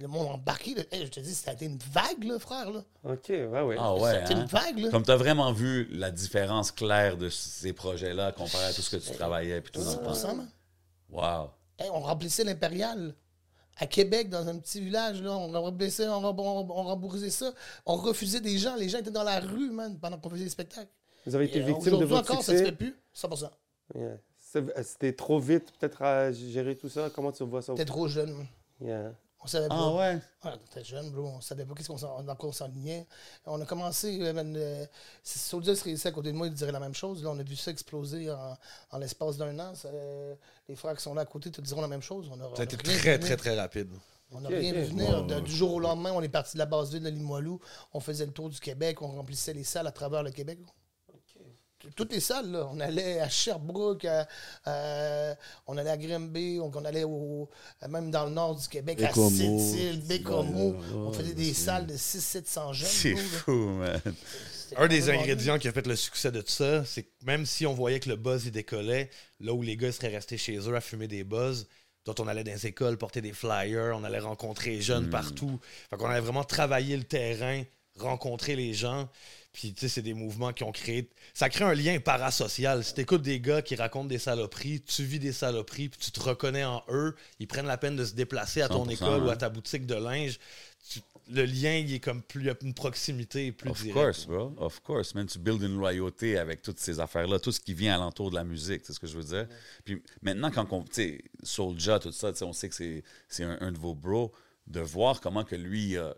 le 0.01 0.09
monde 0.09 0.29
embarqué. 0.29 0.75
là. 0.75 0.83
Hey, 0.91 1.05
je 1.07 1.11
te 1.11 1.21
dis, 1.21 1.35
c'était 1.35 1.65
une 1.67 1.79
vague, 1.93 2.25
là, 2.25 2.39
frère. 2.39 2.71
Là. 2.71 2.83
OK, 3.05 3.29
ouais, 3.29 3.47
ouais. 3.63 3.77
Ah 3.79 3.95
ouais, 3.95 4.21
C'était 4.21 4.35
hein? 4.35 4.41
une 4.43 4.47
vague. 4.47 4.79
Là. 4.79 4.91
Comme 4.91 5.05
tu 5.05 5.11
as 5.11 5.17
vraiment 5.17 5.53
vu 5.53 5.89
la 5.93 6.11
différence 6.11 6.71
claire 6.73 7.17
de 7.17 7.29
ces 7.29 7.73
projets-là 7.73 8.33
comparé 8.33 8.65
à 8.65 8.73
tout 8.73 8.83
ce 8.83 8.97
que 8.97 9.03
tu 9.03 9.11
travaillais 9.13 9.61
puis 9.61 9.73
tout 9.73 9.83
dans 9.85 9.91
le 9.93 9.97
temps. 9.99 10.13
100%, 10.13 10.37
man. 10.37 10.49
Wow. 11.11 11.51
Hey, 11.79 11.91
on 11.91 12.01
remplissait 12.01 12.45
l'impérial. 12.45 13.15
À 13.79 13.87
Québec, 13.87 14.29
dans 14.29 14.47
un 14.49 14.59
petit 14.59 14.81
village, 14.81 15.23
là, 15.23 15.33
on 15.33 15.51
remplissait, 15.51 16.07
on, 16.07 16.23
on, 16.23 16.39
on 16.71 16.83
remboursait 16.85 17.31
ça. 17.31 17.53
On 17.87 17.97
refusait 17.97 18.41
des 18.43 18.59
gens. 18.59 18.77
Les 18.77 18.89
gens 18.91 18.99
étaient 18.99 19.11
dans 19.11 19.23
la 19.25 19.41
rue, 19.41 19.71
man, 19.71 19.99
pendant 19.99 20.19
qu'on 20.19 20.29
faisait 20.31 20.45
des 20.45 20.51
spectacles. 20.51 20.91
Vous 21.25 21.35
avez 21.35 21.47
été 21.47 21.59
Et, 21.61 21.63
euh, 21.63 21.67
victime 21.67 21.99
de 21.99 22.05
votre 22.05 22.31
encore, 22.31 22.43
ça 22.43 22.53
se 22.53 22.59
succès. 22.59 22.65
fait 22.67 22.73
plus. 22.77 22.95
100%. 23.17 23.49
Yeah. 23.95 24.17
C'était 24.83 25.15
trop 25.15 25.39
vite, 25.41 25.73
peut-être, 25.79 26.03
à 26.03 26.31
gérer 26.33 26.77
tout 26.77 26.91
ça. 26.91 27.09
Comment 27.15 27.33
tu 27.33 27.43
vois 27.45 27.63
ça? 27.63 27.73
T'es 27.75 27.87
trop 27.87 28.07
jeune. 28.09 28.47
Yeah. 28.81 29.15
On 29.45 29.49
savait 29.49 29.69
pas. 29.69 29.75
Ah 29.77 29.93
ouais? 29.93 30.19
Ouais, 30.45 30.53
t'étais 30.69 30.85
jeune, 30.85 31.11
bro. 31.11 31.25
On 31.37 31.41
savait 31.41 31.65
pas 31.65 31.75
qu'est-ce 31.75 31.89
qu'on 31.89 31.99
s'en- 31.99 32.23
dans 32.23 32.37
quoi 32.37 32.51
on 32.51 32.53
s'enlignait. 32.53 33.07
On 33.45 33.61
a 33.61 33.65
commencé, 33.67 34.19
euh, 34.23 34.87
si 35.25 35.39
Soldier 35.41 35.75
serait 35.75 35.91
ici 35.91 36.07
à 36.07 36.13
côté 36.13 36.31
de 36.31 36.37
moi, 36.37 36.47
il 36.47 36.53
dirait 36.55 36.71
la 36.71 36.79
même 36.81 36.95
chose. 36.95 37.25
Là, 37.25 37.31
on 37.31 37.39
a 37.39 37.43
vu 37.43 37.57
ça 37.57 37.71
exploser 37.73 38.31
en, 38.31 38.57
en 38.93 38.99
l'espace 38.99 39.37
d'un 39.37 39.59
an. 39.59 39.75
Ça, 39.75 39.89
euh, 39.89 40.35
les 40.69 40.77
frères 40.77 40.97
qui 40.97 41.03
sont 41.03 41.15
là 41.15 41.23
à 41.23 41.27
côté 41.27 41.51
te 41.51 41.61
diront 41.61 41.81
la 41.81 41.89
même 41.89 42.03
chose. 42.03 42.31
On 42.33 42.41
a, 42.41 42.45
on 42.47 42.55
Ça 42.55 42.63
a 42.63 42.65
été 42.65 42.77
très, 42.77 43.19
très, 43.19 43.37
très 43.37 43.59
rapide. 43.59 43.91
On 44.31 44.41
n'a 44.41 44.49
rien 44.61 44.73
vu 44.73 44.85
venir. 44.85 45.25
Du 45.43 45.53
jour 45.53 45.75
au 45.75 45.81
lendemain, 45.81 46.13
on 46.13 46.23
est 46.23 46.29
parti 46.29 46.53
de 46.55 46.59
la 46.59 46.67
base 46.67 46.91
ville 46.93 47.03
de 47.03 47.09
Limoilou. 47.11 47.61
On 47.93 48.01
faisait 48.01 48.25
le 48.27 48.33
tour 48.33 48.49
du 48.49 48.59
Québec. 48.61 49.03
On 49.03 49.09
remplissait 49.09 49.53
les 49.53 49.65
salles 49.65 49.87
à 49.89 49.93
travers 49.93 50.23
le 50.23 50.31
Québec. 50.31 50.59
Toutes 51.97 52.13
les 52.13 52.21
salles, 52.21 52.51
là. 52.51 52.69
On 52.73 52.81
allait 52.81 53.21
à 53.21 53.29
Sherbrooke, 53.29 54.05
à- 54.05 54.27
à- 54.65 55.35
on 55.67 55.77
allait 55.77 55.91
à 55.91 55.97
Grimby, 55.97 56.59
on, 56.61 56.71
on 56.75 56.85
allait 56.85 57.05
au, 57.05 57.49
même 57.89 58.11
dans 58.11 58.25
le 58.27 58.31
nord 58.33 58.55
du 58.57 58.69
Québec, 58.69 58.99
Bécomo. 58.99 59.27
à 59.27 59.31
Sept-Îles, 59.31 60.03
Bécomo. 60.07 60.71
Ouais, 60.73 60.77
on 60.95 61.13
faisait 61.13 61.35
des 61.35 61.53
salles 61.55 61.87
de 61.87 61.97
600-700 61.97 62.73
jeunes. 62.73 62.89
C'est 62.89 63.17
fou, 63.17 63.53
man. 63.71 64.01
Un 64.77 64.89
des 64.89 65.11
ingrédients 65.11 65.59
qui 65.59 65.69
a 65.69 65.73
fait 65.73 65.87
le 65.87 65.97
succès 65.97 66.33
de 66.33 66.41
tout 66.41 66.51
ça, 66.51 66.85
c'est 66.85 67.03
que 67.03 67.11
même 67.27 67.45
si 67.45 67.67
on 67.67 67.75
voyait 67.75 68.01
que 68.01 68.09
le 68.09 68.17
buzz 68.17 68.47
il 68.47 68.53
décollait, 68.53 69.11
là 69.41 69.53
où 69.53 69.61
les 69.63 69.77
gars 69.77 69.93
seraient 69.93 70.09
restés 70.15 70.39
chez 70.39 70.57
eux 70.57 70.75
à 70.75 70.81
fumer 70.81 71.09
des 71.09 71.25
buzz, 71.25 71.67
dont 72.07 72.15
on 72.19 72.27
allait 72.27 72.43
dans 72.43 72.53
les 72.53 72.67
écoles 72.67 72.97
porter 72.97 73.21
des 73.21 73.33
flyers, 73.33 73.95
on 73.97 74.03
allait 74.03 74.19
rencontrer 74.19 74.71
les 74.71 74.81
jeunes 74.81 75.11
partout. 75.11 75.61
Fait 75.91 75.97
qu'on 75.97 76.07
allait 76.09 76.21
vraiment 76.21 76.43
travailler 76.43 76.97
le 76.97 77.05
terrain, 77.05 77.63
rencontrer 77.99 78.57
les 78.57 78.73
gens. 78.73 79.09
Puis, 79.53 79.75
tu 79.75 79.81
sais, 79.83 79.89
c'est 79.89 80.03
des 80.03 80.15
mouvements 80.15 80.53
qui 80.55 80.65
ont 80.65 80.73
créé. 80.73 81.11
Ça 81.35 81.51
crée 81.51 81.65
un 81.65 81.75
lien 81.75 82.01
parasocial. 82.01 82.83
Si 82.83 82.95
t'écoutes 82.95 83.21
des 83.23 83.39
gars 83.39 83.61
qui 83.61 83.75
racontent 83.75 84.07
des 84.07 84.19
saloperies, 84.19 84.81
tu 84.81 85.05
vis 85.05 85.19
des 85.19 85.33
saloperies, 85.33 85.91
puis 85.91 86.01
tu 86.01 86.11
te 86.11 86.21
reconnais 86.21 86.65
en 86.65 86.83
eux, 86.89 87.15
ils 87.39 87.47
prennent 87.47 87.67
la 87.67 87.77
peine 87.77 87.95
de 87.97 88.05
se 88.05 88.15
déplacer 88.15 88.63
à 88.63 88.69
ton 88.69 88.87
100%, 88.87 88.91
école 88.93 89.23
ou 89.25 89.31
à 89.31 89.37
ta 89.37 89.51
boutique 89.51 89.85
de 89.87 89.95
linge. 89.95 90.39
Tu- 90.89 91.01
le 91.31 91.45
lien, 91.45 91.77
il 91.77 91.93
est 91.95 92.01
comme 92.01 92.21
plus. 92.23 92.41
il 92.41 92.47
y 92.47 92.51
a 92.51 92.57
une 92.63 92.75
proximité 92.75 93.53
plus 93.53 93.71
Of 93.71 93.83
directe. 93.83 93.95
course, 94.01 94.27
bro. 94.27 94.55
Of 94.59 94.81
course, 94.81 95.15
man. 95.15 95.27
Tu 95.27 95.39
builds 95.39 95.63
une 95.63 95.77
loyauté 95.77 96.37
avec 96.37 96.63
toutes 96.63 96.81
ces 96.81 96.99
affaires-là, 96.99 97.39
tout 97.39 97.53
ce 97.53 97.61
qui 97.61 97.75
vient 97.75 97.95
alentour 97.95 98.31
de 98.31 98.35
la 98.35 98.43
musique, 98.45 98.83
c'est 98.85 98.93
ce 98.93 98.99
que 98.99 99.07
je 99.07 99.17
veux 99.17 99.23
dire. 99.25 99.47
Puis 99.85 100.03
maintenant, 100.23 100.51
quand 100.51 100.67
on. 100.73 100.83
Tu 100.83 100.91
sais, 100.95 101.25
Soulja, 101.45 101.99
tout 102.01 102.11
ça, 102.11 102.33
tu 102.33 102.39
sais, 102.39 102.45
on 102.45 102.53
sait 102.53 102.69
que 102.69 102.75
c'est 102.75 103.05
c'est 103.29 103.45
un, 103.45 103.57
un 103.61 103.71
de 103.71 103.79
vos 103.79 103.95
bros, 103.95 104.33
de 104.67 104.81
voir 104.81 105.21
comment 105.21 105.45
que 105.45 105.55
lui. 105.55 105.97
euh, 105.97 106.13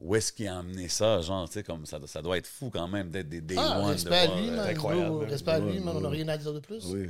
où 0.00 0.14
est-ce 0.14 0.32
qu'il 0.32 0.46
a 0.48 0.58
amené 0.58 0.88
ça, 0.88 1.20
genre, 1.20 1.46
tu 1.48 1.54
sais, 1.54 1.62
comme 1.62 1.84
ça, 1.86 1.98
ça 2.06 2.22
doit 2.22 2.38
être 2.38 2.46
fou 2.46 2.70
quand 2.72 2.86
même 2.88 3.10
d'être 3.10 3.28
des 3.28 3.40
day 3.40 3.56
Ah, 3.58 3.78
one. 3.80 3.86
de 3.86 3.90
respect 3.92 4.14
à 4.16 4.26
lui, 4.26 4.48
euh, 4.48 4.56
man. 4.56 4.68
incroyable. 4.70 5.24
Respect 5.24 5.50
à 5.50 5.58
lui, 5.58 5.80
man. 5.80 5.94
On 5.96 6.00
n'a 6.00 6.08
rien 6.08 6.28
à 6.28 6.36
dire 6.36 6.52
de 6.52 6.60
plus. 6.60 6.84
Oui. 6.86 7.08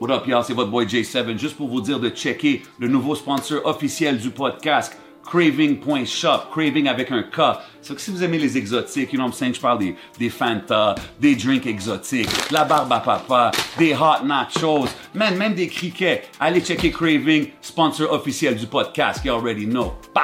What 0.00 0.10
up, 0.14 0.26
y'all? 0.26 0.44
C'est 0.44 0.52
votre 0.52 0.70
boy 0.70 0.86
J7. 0.86 1.38
Juste 1.38 1.56
pour 1.56 1.68
vous 1.68 1.80
dire 1.80 1.98
de 2.00 2.10
checker 2.10 2.62
le 2.78 2.88
nouveau 2.88 3.14
sponsor 3.14 3.64
officiel 3.64 4.18
du 4.18 4.30
podcast, 4.30 4.96
Craving.shop. 5.26 6.50
Craving 6.52 6.88
avec 6.88 7.10
un 7.10 7.22
K. 7.24 7.58
C'est 7.82 7.94
que 7.94 8.00
si 8.00 8.10
vous 8.10 8.22
aimez 8.22 8.38
les 8.38 8.56
exotiques, 8.56 9.12
you 9.12 9.18
know 9.18 9.24
what 9.24 9.30
I'm 9.30 9.32
saying? 9.32 9.54
Je 9.54 9.60
parle 9.60 9.78
des, 9.78 9.96
des 10.18 10.30
Fanta, 10.30 10.94
des 11.20 11.34
drinks 11.36 11.66
exotiques, 11.66 12.50
la 12.50 12.64
barbe 12.64 12.92
à 12.92 13.00
papa, 13.00 13.50
des 13.78 13.94
hot 13.94 14.24
nachos, 14.24 14.86
man, 15.14 15.36
même 15.36 15.54
des 15.54 15.68
criquets. 15.68 16.22
Allez 16.40 16.60
checker 16.60 16.90
Craving, 16.90 17.48
sponsor 17.60 18.12
officiel 18.12 18.56
du 18.56 18.66
podcast. 18.66 19.24
You 19.24 19.34
already 19.34 19.66
know. 19.66 19.92
Pow! 20.14 20.22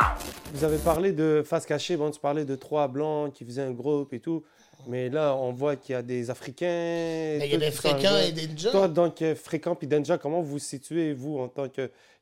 Vous 0.55 0.65
avez 0.65 0.79
parlé 0.79 1.13
de 1.13 1.43
face 1.45 1.67
cachée, 1.67 1.97
bon, 1.97 2.11
tu 2.11 2.21
parlais 2.21 2.45
de 2.45 2.57
trois 2.57 2.89
blancs 2.89 3.33
qui 3.33 3.45
faisaient 3.45 3.63
un 3.63 3.73
groupe 3.73 4.13
et 4.13 4.21
tout. 4.21 4.43
Mais 4.89 5.09
là, 5.09 5.37
on 5.37 5.53
voit 5.53 5.77
qu'il 5.77 5.93
y 5.93 5.97
a 5.97 6.03
des 6.03 6.31
Africains. 6.31 6.67
Mais 6.67 7.47
il 7.47 7.53
y 7.53 7.55
a 7.55 7.59
des 7.71 7.87
arrivés. 7.87 8.29
et 8.29 8.33
des 8.33 8.59
gens. 8.59 8.71
Toi, 8.73 8.89
donc, 8.89 9.23
fréquent 9.35 9.75
puis 9.75 9.87
Denja, 9.87 10.19
comment 10.19 10.41
vous 10.41 10.53
vous 10.53 10.59
situez, 10.59 11.13
vous, 11.13 11.39
en 11.39 11.49
tant 11.49 11.69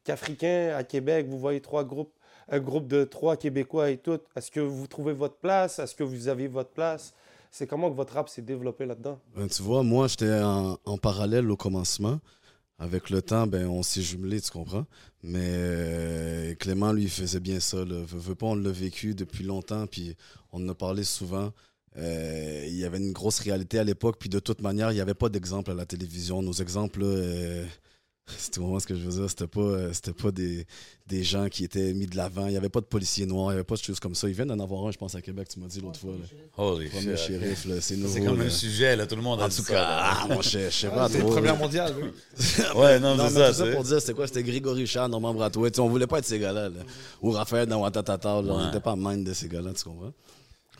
qu'Africain 0.04 0.74
à 0.76 0.84
Québec? 0.84 1.26
Vous 1.28 1.38
voyez 1.38 1.60
trois 1.60 1.84
groupes, 1.84 2.12
un 2.50 2.60
groupe 2.60 2.86
de 2.86 3.04
trois 3.04 3.36
Québécois 3.36 3.90
et 3.90 3.98
tout. 3.98 4.18
Est-ce 4.36 4.50
que 4.50 4.60
vous 4.60 4.86
trouvez 4.86 5.12
votre 5.12 5.36
place? 5.36 5.78
Est-ce 5.78 5.94
que 5.94 6.02
vous 6.02 6.28
avez 6.28 6.48
votre 6.48 6.70
place? 6.70 7.14
C'est 7.50 7.66
comment 7.66 7.90
que 7.90 7.96
votre 7.96 8.14
rap 8.14 8.28
s'est 8.28 8.42
développé 8.42 8.86
là-dedans? 8.86 9.18
Ben, 9.34 9.48
tu 9.48 9.62
vois, 9.62 9.82
moi, 9.82 10.06
j'étais 10.08 10.40
en, 10.42 10.76
parallèle 10.98 11.50
au 11.50 11.56
commencement. 11.56 12.20
Avec 12.78 13.10
le 13.10 13.20
temps, 13.20 13.46
ben, 13.46 13.66
on 13.66 13.82
s'est 13.82 14.00
jumelés, 14.00 14.40
tu 14.40 14.50
comprends? 14.50 14.86
Mais 15.22 15.38
euh, 15.42 16.54
Clément, 16.54 16.92
lui, 16.92 17.08
faisait 17.08 17.40
bien 17.40 17.60
ça. 17.60 17.78
Là. 17.78 18.02
Veux, 18.06 18.18
veux 18.18 18.34
pas, 18.34 18.46
on 18.46 18.54
l'a 18.54 18.70
vécu 18.70 19.14
depuis 19.14 19.44
longtemps, 19.44 19.86
puis 19.86 20.16
on 20.52 20.64
en 20.64 20.68
a 20.70 20.74
parlé 20.74 21.04
souvent. 21.04 21.52
Euh, 21.96 22.64
il 22.66 22.76
y 22.76 22.84
avait 22.84 22.98
une 22.98 23.12
grosse 23.12 23.40
réalité 23.40 23.78
à 23.78 23.84
l'époque, 23.84 24.16
puis 24.18 24.28
de 24.28 24.38
toute 24.38 24.62
manière, 24.62 24.92
il 24.92 24.94
n'y 24.94 25.00
avait 25.00 25.14
pas 25.14 25.28
d'exemple 25.28 25.72
à 25.72 25.74
la 25.74 25.86
télévision. 25.86 26.42
Nos 26.42 26.52
exemples, 26.52 27.00
euh, 27.02 27.66
c'est 28.38 28.58
vraiment 28.58 28.78
ce 28.80 28.86
que 28.86 28.94
je 28.94 29.00
veux 29.00 29.12
dire. 29.20 29.28
C'était 29.28 29.46
pas, 29.46 29.60
euh, 29.60 29.92
c'était 29.92 30.12
pas 30.12 30.30
des, 30.30 30.66
des 31.06 31.22
gens 31.22 31.48
qui 31.48 31.64
étaient 31.64 31.92
mis 31.92 32.06
de 32.06 32.16
l'avant. 32.16 32.46
Il 32.46 32.52
n'y 32.52 32.56
avait 32.56 32.68
pas 32.68 32.80
de 32.80 32.86
policiers 32.86 33.26
noirs, 33.26 33.48
il 33.50 33.54
n'y 33.54 33.58
avait 33.58 33.64
pas 33.64 33.74
de 33.76 33.80
choses 33.82 34.00
comme 34.00 34.14
ça. 34.14 34.28
Ils 34.28 34.34
viennent 34.34 34.48
d'en 34.48 34.58
avoir 34.60 34.86
un, 34.86 34.90
je 34.90 34.98
pense, 34.98 35.14
à 35.14 35.22
Québec, 35.22 35.48
tu 35.48 35.60
m'as 35.60 35.66
dit 35.66 35.80
l'autre 35.80 35.98
fois. 36.00 36.12
Là. 36.12 36.26
Holy 36.56 36.88
Premier 36.88 37.16
shit. 37.16 37.26
shérif, 37.26 37.64
là, 37.66 37.80
c'est 37.80 37.96
nouveau. 37.96 38.12
C'est 38.14 38.24
comme 38.24 38.38
là. 38.38 38.44
un 38.44 38.50
sujet, 38.50 38.96
là. 38.96 39.06
Tout 39.06 39.16
le 39.16 39.22
monde 39.22 39.40
a 39.40 39.46
En 39.46 39.48
tout 39.48 39.62
cas, 39.64 39.84
ah, 39.88 40.26
mon 40.28 40.42
cher, 40.42 40.70
je 40.70 40.76
sais 40.76 40.88
pas 40.88 41.08
C'est 41.08 41.18
la 41.18 41.24
trop. 41.24 41.32
première 41.32 41.56
mondiale. 41.56 41.94
oui. 42.00 42.08
Ouais, 42.76 42.98
non, 43.00 43.16
Non, 43.16 43.28
c'est 43.28 43.52
ça, 43.52 43.64
tout 43.66 43.72
pour 43.72 43.84
dire, 43.84 44.00
c'était 44.00 44.14
quoi? 44.14 44.26
C'était 44.26 44.42
Grégory 44.42 44.82
Richard. 44.82 45.08
Tu 45.10 45.60
sais, 45.70 45.80
on 45.80 45.88
voulait 45.88 46.06
pas 46.06 46.18
être 46.18 46.24
ces 46.26 46.38
gars-là. 46.38 46.68
là. 46.68 46.80
Ou 47.22 47.30
Raphaël 47.32 47.66
dans 47.66 47.80
Watatata. 47.82 48.42
là. 48.42 48.52
On 48.52 48.58
Ouais. 48.58 48.66
n'était 48.66 48.80
pas 48.80 48.94
mind 48.96 49.26
de 49.26 49.32
ces 49.32 49.48
gars-là, 49.48 49.72
tu 49.74 49.84
comprends? 49.84 50.12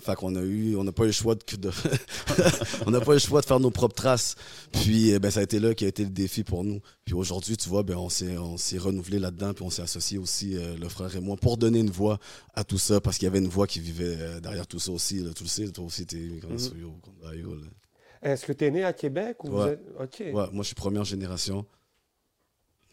Fait 0.02 0.14
qu'on 0.16 0.34
a 0.36 0.40
eu, 0.42 0.76
on 0.76 0.84
n'a 0.84 0.92
pas 0.92 1.02
eu 1.04 1.06
le 1.06 1.12
choix 1.12 1.34
de, 1.34 1.56
de- 1.56 1.70
on 2.86 2.90
n'a 2.90 3.00
pas 3.00 3.12
eu 3.12 3.14
le 3.16 3.20
choix 3.20 3.40
de 3.40 3.46
faire 3.46 3.60
nos 3.60 3.70
propres 3.70 3.94
traces. 3.94 4.34
Puis, 4.72 5.10
eh 5.10 5.18
ben, 5.18 5.30
ça 5.30 5.40
a 5.40 5.42
été 5.42 5.58
là 5.60 5.74
qui 5.74 5.84
a 5.84 5.88
été 5.88 6.04
le 6.04 6.10
défi 6.10 6.42
pour 6.44 6.64
nous. 6.64 6.80
Puis 7.04 7.14
aujourd'hui, 7.14 7.56
tu 7.56 7.68
vois, 7.68 7.82
ben, 7.82 7.96
on 7.96 8.08
s'est, 8.08 8.36
on 8.38 8.56
s'est 8.56 8.78
renouvelé 8.78 9.18
là-dedans, 9.18 9.52
puis 9.54 9.64
on 9.64 9.70
s'est 9.70 9.82
associé 9.82 10.18
aussi, 10.18 10.56
euh, 10.56 10.76
le 10.76 10.88
frère 10.88 11.14
et 11.14 11.20
moi, 11.20 11.36
pour 11.36 11.56
donner 11.56 11.80
une 11.80 11.90
voix 11.90 12.18
à 12.54 12.64
tout 12.64 12.78
ça, 12.78 13.00
parce 13.00 13.18
qu'il 13.18 13.26
y 13.26 13.28
avait 13.28 13.38
une 13.40 13.48
voix 13.48 13.66
qui 13.66 13.80
vivait 13.80 14.16
euh, 14.18 14.40
derrière 14.40 14.66
tout 14.66 14.78
ça 14.80 14.92
aussi. 14.92 15.18
là. 15.18 15.30
Tu 15.34 15.42
le 15.44 15.48
sais, 15.48 15.68
toi 15.70 15.84
aussi, 15.84 16.06
t'es 16.06 16.16
Ayo, 17.30 17.54
là. 17.54 17.66
Est-ce 18.22 18.44
que 18.44 18.52
tu 18.52 18.64
es 18.66 18.70
né 18.70 18.84
à 18.84 18.92
Québec 18.92 19.42
ou 19.44 19.50
vous 19.50 19.56
êtes... 19.68 19.80
OK. 19.98 20.20
Ouais, 20.20 20.32
moi, 20.32 20.62
je 20.62 20.62
suis 20.64 20.74
première 20.74 21.04
génération. 21.04 21.64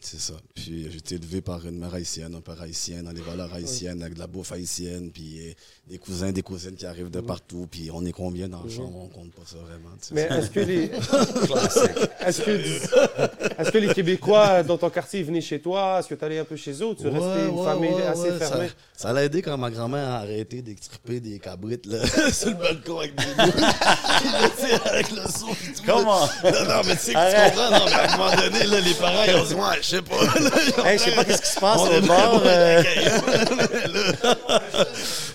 C'est 0.00 0.20
ça. 0.20 0.34
Puis 0.54 0.84
euh, 0.84 0.88
j'ai 0.92 0.98
été 0.98 1.16
élevé 1.16 1.40
par 1.40 1.66
une 1.66 1.76
mère 1.78 1.92
haïtienne, 1.92 2.32
un 2.36 2.40
père 2.40 2.60
haïtien, 2.62 3.02
dans 3.02 3.10
les 3.10 3.20
valeurs 3.20 3.52
haïtiennes, 3.52 4.00
avec 4.00 4.14
de 4.14 4.20
la 4.20 4.28
bouffe 4.28 4.52
haïtienne, 4.52 5.10
puis 5.12 5.40
euh, 5.48 5.52
des 5.88 5.98
cousins, 5.98 6.30
des 6.30 6.42
cousines 6.42 6.76
qui 6.76 6.86
arrivent 6.86 7.10
de 7.10 7.20
partout, 7.20 7.66
puis 7.68 7.90
on 7.92 8.04
est 8.06 8.12
combien 8.12 8.48
dans 8.48 8.62
le 8.62 8.70
champ, 8.70 8.84
on 8.94 9.08
compte 9.08 9.32
pas 9.32 9.42
ça 9.44 9.56
vraiment. 9.56 9.90
tu 10.00 10.08
sais. 10.08 10.14
Mais 10.14 10.22
est-ce 10.38 10.50
que 10.50 10.60
les. 10.60 10.84
Est-ce 12.28 12.42
que, 12.42 12.50
est-ce 12.50 13.70
que 13.70 13.78
les 13.78 13.94
Québécois 13.94 14.62
dans 14.62 14.76
ton 14.76 14.90
quartier 14.90 15.22
venaient 15.22 15.40
chez 15.40 15.60
toi? 15.60 15.98
Est-ce 15.98 16.08
que 16.08 16.14
tu 16.14 16.24
allais 16.24 16.38
un 16.40 16.44
peu 16.44 16.56
chez 16.56 16.72
eux 16.72 16.86
ou 16.86 16.94
tu 16.94 17.04
Ouais, 17.06 17.10
restais 17.18 17.48
une 17.48 17.54
ouais, 17.58 17.64
famille 17.64 17.90
ouais, 17.94 18.02
assez 18.06 18.32
fermée? 18.32 18.68
Ça 18.94 19.12
l'a 19.12 19.24
aidé 19.24 19.40
quand 19.40 19.56
ma 19.56 19.70
grand-mère 19.70 20.08
a 20.08 20.16
arrêté 20.18 20.60
d'extirper 20.60 21.20
des 21.20 21.38
cabrites 21.38 21.86
là, 21.86 22.04
sur 22.32 22.48
le 22.50 22.54
balcon 22.56 22.98
avec 22.98 23.14
des 23.14 23.24
avec 24.90 25.10
le 25.12 25.22
son 25.22 25.48
et 25.48 25.72
tout. 25.74 25.82
Comment? 25.86 26.20
Non, 26.44 26.64
non, 26.68 26.80
mais 26.86 26.96
tu 26.96 27.02
sais 27.02 27.12
que 27.14 27.50
tu 27.50 27.56
comprends. 27.56 27.70
Non, 27.70 27.86
mais 27.86 27.92
à 27.94 28.12
un 28.12 28.16
moment 28.16 28.36
donné, 28.36 28.66
là, 28.66 28.80
les 28.80 28.94
parents, 28.94 29.24
ils 29.26 29.34
ont 29.36 29.44
dit, 29.44 29.54
je 29.88 29.96
sais 29.96 30.02
pas. 30.02 30.16
là, 30.24 30.90
Hey, 30.90 30.98
je 30.98 31.04
sais 31.04 31.10
pas 31.14 31.24
qu'est-ce 31.24 31.42
qui 31.42 31.48
se 31.48 31.60
passe 31.60 31.80
On 31.80 31.96
au 31.96 32.00
bord. 32.02 32.42
euh, 32.44 32.82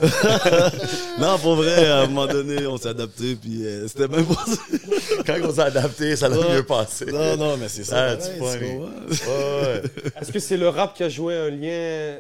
non, 1.20 1.38
pour 1.40 1.56
vrai, 1.56 1.88
à 1.88 2.00
un 2.02 2.08
moment 2.08 2.28
donné, 2.28 2.66
on 2.68 2.78
s'est 2.78 2.90
adapté, 2.90 3.36
puis 3.36 3.66
euh, 3.66 3.88
c'était 3.88 4.08
même 4.08 4.26
pas 4.26 4.46
ça. 4.46 4.58
Quand 5.26 5.36
on 5.44 5.54
s'est 5.54 5.62
adapté, 5.62 6.16
ça 6.16 6.30
l'a 6.30 6.38
Ouais. 6.38 6.56
mieux 6.56 6.64
passé. 6.64 7.06
Non, 7.06 7.38
non, 7.38 7.58
mais 7.58 7.68
c'est 7.70 7.84
ça. 7.84 8.10
Ah, 8.12 8.16
tu? 8.18 8.42
Ouais, 8.42 8.78
ouais. 8.78 9.82
Est-ce 10.22 10.32
que 10.32 10.40
c'est 10.40 10.58
le 10.58 10.70
rap 10.70 10.94
qui 10.96 11.04
a 11.04 11.10
joué 11.10 11.36
un 11.36 11.50
lien 11.50 12.18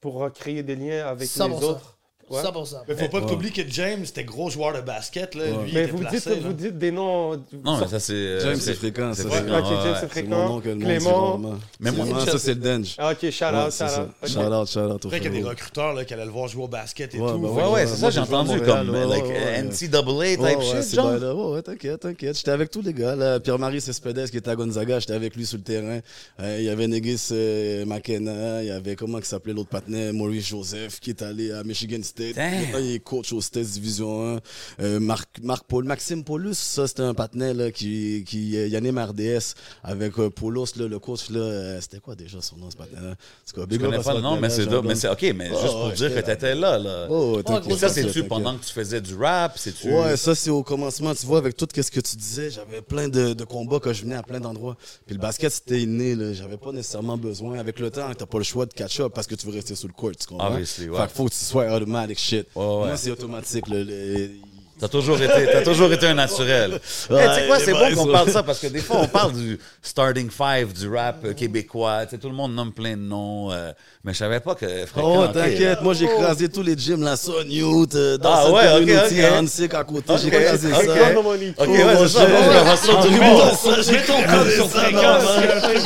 pour 0.00 0.28
créer 0.32 0.62
des 0.62 0.76
liens 0.76 1.06
avec 1.06 1.28
100%. 1.28 1.48
les 1.60 1.64
autres? 1.66 1.95
Ouais. 2.28 2.42
100%. 2.42 2.76
Mais 2.88 2.94
faut 2.96 3.08
pas 3.08 3.20
que 3.20 3.24
Ouais. 3.24 3.30
t'oublies 3.30 3.52
que 3.52 3.62
James, 3.68 4.04
c'était 4.04 4.24
gros 4.24 4.50
joueur 4.50 4.72
de 4.74 4.80
basket. 4.80 5.34
Là. 5.36 5.44
Ouais. 5.44 5.50
Lui, 5.64 5.72
Mais 5.74 5.82
était 5.84 5.92
vous 5.92 5.98
placé, 5.98 6.16
dites, 6.16 6.26
là. 6.26 6.34
vous 6.48 6.52
dites 6.52 6.76
des 6.78 6.90
noms. 6.90 7.36
Non, 7.64 7.78
mais 7.78 7.86
ça, 7.88 8.00
c'est. 8.00 8.12
euh, 8.14 8.40
James, 8.40 8.56
c'est 8.60 8.74
fréquent. 8.74 9.12
c'est 9.14 9.22
ça, 9.22 9.28
fréquent, 9.30 9.58
Ok, 9.58 9.64
James, 9.66 9.92
ouais. 9.92 9.98
c'est 10.00 10.08
fréquent. 10.08 10.28
mon 10.36 10.48
nom 10.48 10.60
que 10.60 10.68
le 10.68 10.74
monde 10.74 10.84
dit 10.84 10.86
Clément. 10.98 11.40
Mais 11.80 11.92
moi- 11.92 12.26
ça, 12.26 12.38
c'est 12.38 12.54
le 12.54 12.60
Denge. 12.60 12.94
Ah, 12.98 13.12
ok, 13.12 13.30
shout 13.30 13.44
Ouais, 13.44 13.50
out, 13.66 13.70
c'est 13.70 13.86
shout 13.86 14.00
out. 14.00 14.28
Shout 14.28 14.38
out, 14.40 14.68
shout 14.68 14.80
out 14.80 15.04
Après 15.06 15.20
qu'il 15.20 15.32
y 15.34 15.38
a 15.38 15.40
des 15.40 15.48
recruteurs 15.48 15.92
là, 15.94 16.04
qui 16.04 16.14
allaient 16.14 16.24
le 16.24 16.30
voir 16.32 16.48
jouer 16.48 16.64
au 16.64 16.68
basket 16.68 17.14
et 17.14 17.18
Ouais, 17.20 17.30
tout. 17.30 17.38
bah 17.38 17.48
Ouais, 17.48 17.72
ouais, 17.72 17.86
c'est 17.86 17.96
ça, 17.96 18.10
j'ai 18.10 18.20
entendu 18.20 18.60
comme. 18.60 18.90
NCAA 18.90 20.36
type 20.36 20.62
shit, 20.62 20.94
genre. 20.94 21.50
Ouais, 21.52 21.62
t'inquiète, 21.62 22.00
t'inquiète. 22.00 22.36
J'étais 22.36 22.50
avec 22.50 22.70
tous 22.70 22.82
les 22.82 22.92
gars. 22.92 23.14
là. 23.16 23.40
Pierre-Marie 23.40 23.80
Cespedes 23.80 24.30
qui 24.30 24.36
était 24.38 24.50
à 24.50 24.56
Gonzaga, 24.56 24.98
j'étais 24.98 25.12
avec 25.14 25.36
lui 25.36 25.46
sur 25.46 25.58
le 25.58 25.62
terrain. 25.64 26.00
Euh, 26.40 26.56
Il 26.58 26.64
y 26.64 26.68
avait 26.68 26.88
Negis 26.88 27.28
euh, 27.32 27.84
McKenna, 27.84 28.62
il 28.62 28.68
y 28.68 28.70
avait 28.70 28.96
comment 28.96 29.18
il 29.18 29.24
s'appelait 29.24 29.52
l'autre 29.54 29.68
patinet, 29.68 30.12
Maurice 30.12 30.48
Joseph 30.48 30.98
qui 31.00 31.10
est 31.10 31.22
allé 31.22 31.52
à 31.52 31.62
Michigan 31.62 31.98
State. 32.02 32.15
Maintenant, 32.18 32.78
il 32.78 32.92
est 32.94 32.98
coach 33.00 33.32
au 33.32 33.40
States 33.40 33.66
Division 33.66 34.36
1. 34.36 34.40
Euh, 34.80 35.00
Marc, 35.00 35.28
Marc 35.42 35.64
Paul, 35.66 35.84
Maxime 35.84 36.24
Paulus, 36.24 36.54
ça 36.58 36.86
c'était 36.86 37.02
un 37.02 37.14
patinet 37.14 37.54
là, 37.54 37.70
qui, 37.70 38.24
qui 38.26 38.56
euh, 38.56 38.76
anime 38.76 38.98
RDS 38.98 39.54
avec 39.82 40.18
euh, 40.18 40.30
Paulos, 40.30 40.66
là, 40.76 40.86
le 40.88 40.98
coach. 40.98 41.30
là. 41.30 41.40
euh, 41.40 41.80
C'était 41.80 41.98
quoi 41.98 42.14
déjà 42.14 42.40
son 42.40 42.56
nom 42.56 42.70
ce 42.70 42.76
patinet-là? 42.76 43.14
Je 43.46 43.52
connais 43.52 43.98
pas 44.02 44.14
le 44.14 44.20
nom, 44.20 44.38
mais 44.40 44.50
c'est 44.50 44.66
mais 44.82 44.94
c'est 44.94 45.08
OK, 45.08 45.22
mais 45.34 45.50
Oh, 45.52 45.60
juste 45.60 45.72
pour 45.72 45.86
ouais, 45.86 45.92
dire 45.94 46.14
que 46.14 46.20
t'étais 46.20 46.54
là, 46.54 46.78
là. 46.78 47.06
Oh, 47.10 47.40
ça, 47.78 47.88
c'est-tu 47.88 48.24
pendant 48.24 48.56
que 48.56 48.64
tu 48.64 48.72
faisais 48.72 49.00
du 49.00 49.14
rap? 49.14 49.54
C'est-tu. 49.56 49.90
Ouais, 49.92 50.16
ça 50.16 50.34
c'est 50.34 50.50
au 50.50 50.62
commencement. 50.62 51.14
Tu 51.14 51.26
vois, 51.26 51.38
avec 51.38 51.56
tout 51.56 51.66
ce 51.74 51.90
que 51.90 52.00
tu 52.00 52.16
disais, 52.16 52.50
j'avais 52.50 52.82
plein 52.82 53.08
de, 53.08 53.32
de 53.34 53.44
combats 53.44 53.80
que 53.80 53.92
je 53.92 54.02
venais 54.02 54.16
à 54.16 54.22
plein 54.22 54.40
d'endroits. 54.40 54.76
Puis 55.06 55.14
le 55.14 55.20
basket, 55.20 55.52
c'était 55.52 55.80
inné. 55.82 56.14
là. 56.14 56.32
J'avais 56.32 56.56
pas 56.56 56.72
nécessairement 56.72 57.16
besoin. 57.16 57.58
Avec 57.58 57.78
le 57.80 57.90
temps, 57.90 58.08
t'as 58.16 58.26
pas 58.26 58.38
le 58.38 58.44
choix 58.44 58.66
de 58.66 58.72
catch 58.72 59.00
up 59.00 59.12
parce 59.14 59.26
que 59.26 59.34
tu 59.34 59.46
veux 59.46 59.52
rester 59.52 59.74
sur 59.74 59.88
le 59.88 59.94
court. 59.94 60.12
Tu 60.18 60.26
comprends? 60.26 60.48
Obviously, 60.48 60.88
ouais. 60.88 60.96
Fait 60.98 61.06
qu'il 61.06 61.16
faut 61.16 61.24
que 61.26 61.30
tu 61.34 61.44
sois 61.44 61.70
automatic 62.06 62.18
shit. 62.18 62.46
Ouais, 62.54 62.62
ouais. 62.64 62.86
Moi, 62.86 62.96
c'est 62.96 63.10
automatique. 63.10 63.68
Le- 63.68 64.30
T'as 64.78 64.88
toujours 64.88 65.16
été, 65.20 65.46
t'as 65.50 65.62
toujours 65.62 65.90
été 65.92 66.06
un 66.06 66.14
naturel. 66.14 66.72
Hey, 66.72 66.78
tu 66.80 66.86
sais 67.08 67.46
quoi, 67.46 67.56
Ouais, 67.56 67.62
c'est 67.64 67.72
ouais, 67.72 67.94
bon 67.94 68.04
qu'on 68.04 68.12
parle 68.12 68.26
de 68.26 68.32
ça 68.32 68.42
parce 68.42 68.58
que 68.58 68.66
des 68.66 68.80
fois 68.80 68.98
on 69.02 69.08
parle 69.08 69.32
du 69.32 69.58
starting 69.80 70.28
five 70.30 70.72
du 70.74 70.88
rap 70.94 71.16
euh, 71.24 71.32
québécois. 71.32 72.04
Tu 72.04 72.10
sais, 72.10 72.18
tout 72.18 72.28
le 72.28 72.34
monde 72.34 72.54
nomme 72.54 72.72
plein 72.72 72.92
de 72.96 73.00
noms, 73.02 73.50
euh, 73.52 73.72
mais 74.04 74.12
je 74.12 74.18
savais 74.18 74.40
pas 74.40 74.54
que. 74.54 74.66
Oh, 75.00 75.24
t'inquiète, 75.32 75.80
moi 75.80 75.94
j'ai 75.94 76.06
crasé 76.06 76.48
tous 76.50 76.62
les 76.62 76.76
gyms, 76.76 77.02
la 77.02 77.16
Son 77.16 77.42
Youth, 77.46 77.94
euh, 77.94 78.18
dans 78.18 78.32
Ah, 78.32 78.42
cette 78.44 78.52
ouais, 78.54 78.68
ok, 78.68 78.72
communauté, 78.80 79.24
ok. 79.26 79.32
à 79.32 79.38
Hansik 79.40 79.74
à 79.74 79.84
côté, 79.84 80.12
j'ai 80.22 80.28
Ok, 80.36 80.42
crasé 80.44 80.68
ok. 80.68 80.74
ça. 80.74 80.82
Ok, 80.82 81.68
ouais, 81.68 81.84
Oh, 81.98 82.02
c'est 82.02 82.08
ça. 82.08 82.26
Bon, 82.26 82.34
Ah, 82.36 83.82
j'ai 83.82 83.92
Mets 83.92 84.02
ton 84.02 84.22
code 84.22 84.50
sur 84.50 84.66
ça, 84.68 84.78
fréquence. 84.80 85.02
a 85.04 85.38
un 85.56 85.60
truc 85.60 85.78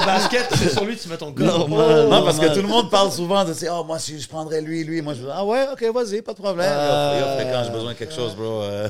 de 0.00 0.06
basket, 0.06 0.46
c'est 0.54 0.70
sur 0.72 0.84
lui, 0.84 0.96
tu 0.96 1.08
mets 1.08 1.16
ton 1.16 1.32
code. 1.32 1.44
Normal, 1.46 2.08
Non, 2.08 2.24
parce 2.24 2.38
que 2.38 2.46
tout 2.54 2.62
le 2.62 2.68
monde 2.68 2.90
parle 2.90 3.12
souvent 3.12 3.44
de 3.44 3.52
oh, 3.70 3.84
moi, 3.84 3.98
si 3.98 4.18
je 4.20 4.28
prendrais 4.28 4.60
lui, 4.62 4.84
lui. 4.84 5.02
Moi, 5.02 5.14
je 5.14 5.20
dis, 5.20 5.26
ah 5.32 5.44
ouais, 5.44 5.66
ok, 5.72 5.84
vas-y, 5.94 6.22
pas 6.22 6.32
de 6.32 6.38
problème. 6.38 6.66
Ah. 6.72 7.14
Et 7.14 7.22
après, 7.22 7.52
quand 7.52 7.62
j'ai 7.64 7.70
besoin 7.72 7.92
de 7.92 7.98
quelque 7.98 8.14
chose, 8.14 8.34
bro. 8.38 8.62
euh, 8.62 8.88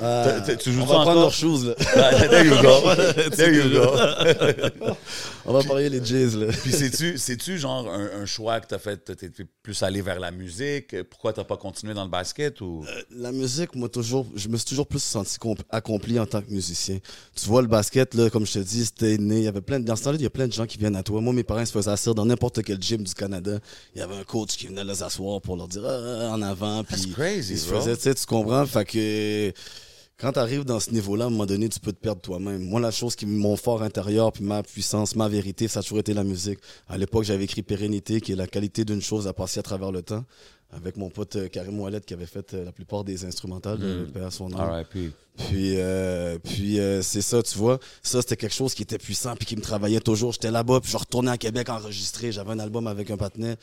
Ah, 0.00 0.40
tu 0.58 0.72
joues 0.72 0.82
on 0.82 0.86
ça 0.86 0.92
va 0.94 1.00
prendre 1.02 1.20
leurs 1.20 1.32
choses, 1.32 1.66
là. 1.66 1.74
Ah, 1.96 2.10
There 2.28 2.46
you 2.46 2.62
go. 2.62 3.30
There 3.36 3.54
you 3.54 3.70
go. 3.70 4.96
On 5.44 5.52
va 5.52 5.62
parler 5.62 5.88
les 5.88 6.00
là. 6.00 6.46
Puis 6.62 6.72
c'est-tu, 7.18 7.58
genre 7.58 7.88
un, 7.88 8.22
un 8.22 8.26
choix 8.26 8.60
que 8.60 8.66
t'as 8.66 8.78
fait, 8.78 8.96
t'es 9.16 9.30
plus 9.62 9.82
allé 9.82 10.02
vers 10.02 10.18
la 10.18 10.30
musique? 10.30 11.00
Pourquoi 11.04 11.32
t'as 11.32 11.44
pas 11.44 11.56
continué 11.56 11.94
dans 11.94 12.04
le 12.04 12.10
basket 12.10 12.60
ou? 12.60 12.84
La 13.10 13.30
musique, 13.32 13.74
moi, 13.74 13.88
toujours, 13.88 14.26
je 14.34 14.48
me 14.48 14.56
suis 14.56 14.66
toujours 14.66 14.86
plus 14.86 15.02
senti 15.02 15.38
comp- 15.38 15.62
accompli 15.70 16.18
en 16.18 16.26
tant 16.26 16.40
que 16.42 16.50
musicien. 16.50 16.98
Tu 17.34 17.46
vois, 17.46 17.62
le 17.62 17.68
basket, 17.68 18.14
là, 18.14 18.30
comme 18.30 18.46
je 18.46 18.54
te 18.54 18.58
dis, 18.60 18.84
c'était 18.86 19.18
né. 19.18 19.36
Il 19.38 19.44
y 19.44 19.48
avait 19.48 19.60
plein 19.60 19.78
de, 19.78 19.84
dans 19.84 19.94
ce 19.96 20.04
temps-là, 20.04 20.16
il 20.18 20.22
y 20.22 20.26
a 20.26 20.30
plein 20.30 20.48
de 20.48 20.52
gens 20.52 20.66
qui 20.66 20.78
viennent 20.78 20.96
à 20.96 21.02
toi. 21.02 21.20
Moi, 21.20 21.32
mes 21.32 21.44
parents 21.44 21.64
se 21.64 21.72
faisaient 21.72 21.90
asseoir 21.90 22.14
dans 22.14 22.24
n'importe 22.26 22.62
quel 22.64 22.80
gym 22.82 23.02
du 23.04 23.14
Canada. 23.14 23.58
Il 23.94 24.00
y 24.00 24.02
avait 24.02 24.16
un 24.16 24.24
coach 24.24 24.56
qui 24.56 24.66
venait 24.66 24.84
les 24.84 25.02
asseoir 25.02 25.40
pour 25.40 25.56
leur 25.56 25.68
dire 25.68 25.82
ah, 25.86 26.30
en 26.32 26.42
avant. 26.42 26.82
Puis 26.84 26.96
That's 27.02 27.12
crazy, 27.14 27.52
ils 27.54 27.58
se 27.58 27.72
faisaient, 27.72 28.14
tu 28.14 28.26
comprends? 28.26 28.64
Fait 28.66 28.84
quand 28.92 30.32
tu 30.32 30.38
arrives 30.38 30.64
dans 30.64 30.80
ce 30.80 30.90
niveau-là, 30.90 31.24
à 31.24 31.26
un 31.26 31.30
moment 31.30 31.46
donné, 31.46 31.68
tu 31.68 31.78
peux 31.78 31.92
te 31.92 32.00
perdre 32.00 32.22
toi-même. 32.22 32.62
Moi, 32.62 32.80
la 32.80 32.90
chose 32.90 33.14
qui 33.14 33.26
mon 33.26 33.56
fort 33.56 33.82
intérieur, 33.82 34.32
puis 34.32 34.42
ma 34.42 34.62
puissance, 34.62 35.14
ma 35.14 35.28
vérité, 35.28 35.68
ça 35.68 35.80
a 35.80 35.82
toujours 35.82 35.98
été 35.98 36.14
la 36.14 36.24
musique. 36.24 36.58
À 36.88 36.96
l'époque, 36.96 37.24
j'avais 37.24 37.44
écrit 37.44 37.62
Pérennité, 37.62 38.20
qui 38.20 38.32
est 38.32 38.36
la 38.36 38.46
qualité 38.46 38.84
d'une 38.84 39.02
chose 39.02 39.26
à 39.26 39.34
passer 39.34 39.60
à 39.60 39.62
travers 39.62 39.92
le 39.92 40.02
temps, 40.02 40.24
avec 40.76 40.96
mon 40.96 41.08
pote 41.10 41.36
euh, 41.36 41.48
Karim 41.48 41.80
Ouellet, 41.80 42.00
qui 42.00 42.14
avait 42.14 42.26
fait 42.26 42.54
euh, 42.54 42.64
la 42.64 42.72
plupart 42.72 43.04
des 43.04 43.24
instrumentales 43.24 43.78
de 43.78 44.06
Mm. 44.14 44.22
À 44.24 44.30
son 44.30 44.48
nom. 44.48 44.58
R.I.P. 44.58 45.12
Puis, 45.36 45.74
euh, 45.76 46.38
puis 46.42 46.80
euh, 46.80 47.02
c'est 47.02 47.20
ça, 47.20 47.42
tu 47.42 47.58
vois. 47.58 47.78
Ça, 48.02 48.22
c'était 48.22 48.36
quelque 48.36 48.54
chose 48.54 48.74
qui 48.74 48.82
était 48.82 48.98
puissant 48.98 49.36
puis 49.36 49.44
qui 49.44 49.56
me 49.56 49.60
travaillait 49.60 50.00
toujours. 50.00 50.32
J'étais 50.32 50.50
là-bas, 50.50 50.80
puis 50.80 50.90
je 50.90 50.96
retournais 50.96 51.30
à 51.30 51.38
Québec 51.38 51.68
enregistrer. 51.68 52.32
J'avais 52.32 52.52
un 52.52 52.58
album 52.58 52.86
avec 52.86 53.10
un 53.10 53.16
patinet. 53.16 53.56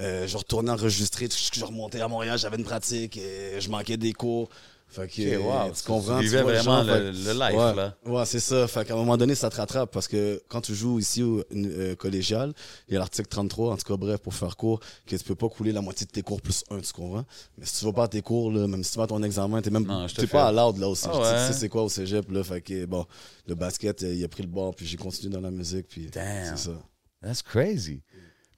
Euh, 0.00 0.26
je 0.26 0.36
retournais 0.36 0.70
enregistrer. 0.70 1.28
Je 1.52 1.64
remontais 1.64 2.00
à 2.00 2.08
Montréal, 2.08 2.38
j'avais 2.38 2.56
une 2.56 2.64
pratique. 2.64 3.18
Et 3.18 3.60
je 3.60 3.68
manquais 3.68 3.96
des 3.96 4.12
cours. 4.12 4.48
Fait 4.90 5.06
que, 5.06 5.36
wow. 5.36 5.70
tu 5.70 5.82
comprends? 5.84 6.18
Tu 6.18 6.24
vivais 6.24 6.42
vois 6.42 6.54
vraiment 6.54 6.82
genre, 6.82 6.96
le, 6.96 7.10
le 7.10 7.32
life, 7.32 7.58
ouais, 7.58 7.74
là. 7.74 7.94
Ouais, 8.06 8.24
c'est 8.24 8.40
ça. 8.40 8.66
Fait 8.66 8.86
qu'à 8.86 8.94
un 8.94 8.96
moment 8.96 9.18
donné, 9.18 9.34
ça 9.34 9.50
te 9.50 9.56
rattrape 9.56 9.92
parce 9.92 10.08
que 10.08 10.42
quand 10.48 10.62
tu 10.62 10.74
joues 10.74 10.98
ici 10.98 11.22
au 11.22 11.44
euh, 11.54 11.94
collégial, 11.94 12.54
il 12.88 12.94
y 12.94 12.96
a 12.96 13.00
l'article 13.00 13.28
33, 13.28 13.74
en 13.74 13.76
tout 13.76 13.84
cas, 13.84 13.96
bref, 13.98 14.18
pour 14.20 14.34
faire 14.34 14.56
cours, 14.56 14.80
que 15.06 15.14
tu 15.14 15.22
peux 15.24 15.34
pas 15.34 15.50
couler 15.50 15.72
la 15.72 15.82
moitié 15.82 16.06
de 16.06 16.10
tes 16.10 16.22
cours 16.22 16.40
plus 16.40 16.64
un, 16.70 16.80
tu 16.80 16.92
comprends? 16.94 17.26
Mais 17.58 17.66
si 17.66 17.80
tu 17.80 17.84
vas 17.84 17.92
pas 17.92 18.04
à 18.04 18.08
tes 18.08 18.22
cours, 18.22 18.50
là, 18.50 18.66
même 18.66 18.82
si 18.82 18.92
tu 18.92 18.98
vas 18.98 19.04
à 19.04 19.08
ton 19.08 19.22
examen, 19.22 19.60
t'es 19.60 19.70
même 19.70 19.86
t'es 20.16 20.26
pas 20.26 20.48
à 20.48 20.52
l'ordre 20.52 20.80
là 20.80 20.88
aussi. 20.88 21.04
Ah 21.06 21.12
Tu 21.12 21.18
ouais. 21.20 21.46
sais 21.48 21.52
c'est 21.52 21.68
quoi 21.68 21.82
au 21.82 21.90
cégep, 21.90 22.30
là? 22.30 22.42
Fait 22.42 22.62
que, 22.62 22.86
bon, 22.86 23.04
le 23.46 23.54
basket, 23.54 24.02
euh, 24.02 24.14
il 24.14 24.24
a 24.24 24.28
pris 24.28 24.42
le 24.42 24.48
bord, 24.48 24.74
puis 24.74 24.86
j'ai 24.86 24.96
continué 24.96 25.30
dans 25.32 25.42
la 25.42 25.50
musique, 25.50 25.86
puis 25.88 26.06
Damn. 26.06 26.56
c'est 26.56 26.70
ça. 26.70 26.78
That's 27.22 27.42
crazy. 27.42 28.00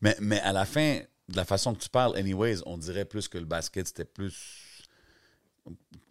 Mais, 0.01 0.17
mais 0.21 0.41
à 0.41 0.53
la 0.53 0.65
fin, 0.65 1.01
de 1.29 1.37
la 1.37 1.45
façon 1.45 1.75
que 1.75 1.81
tu 1.81 1.89
parles, 1.89 2.17
anyways, 2.17 2.59
on 2.67 2.79
dirait 2.79 3.05
plus 3.05 3.27
que 3.27 3.39
le 3.39 3.47
basket, 3.47 3.89
c'était 3.89 4.05
plus. 4.05 4.85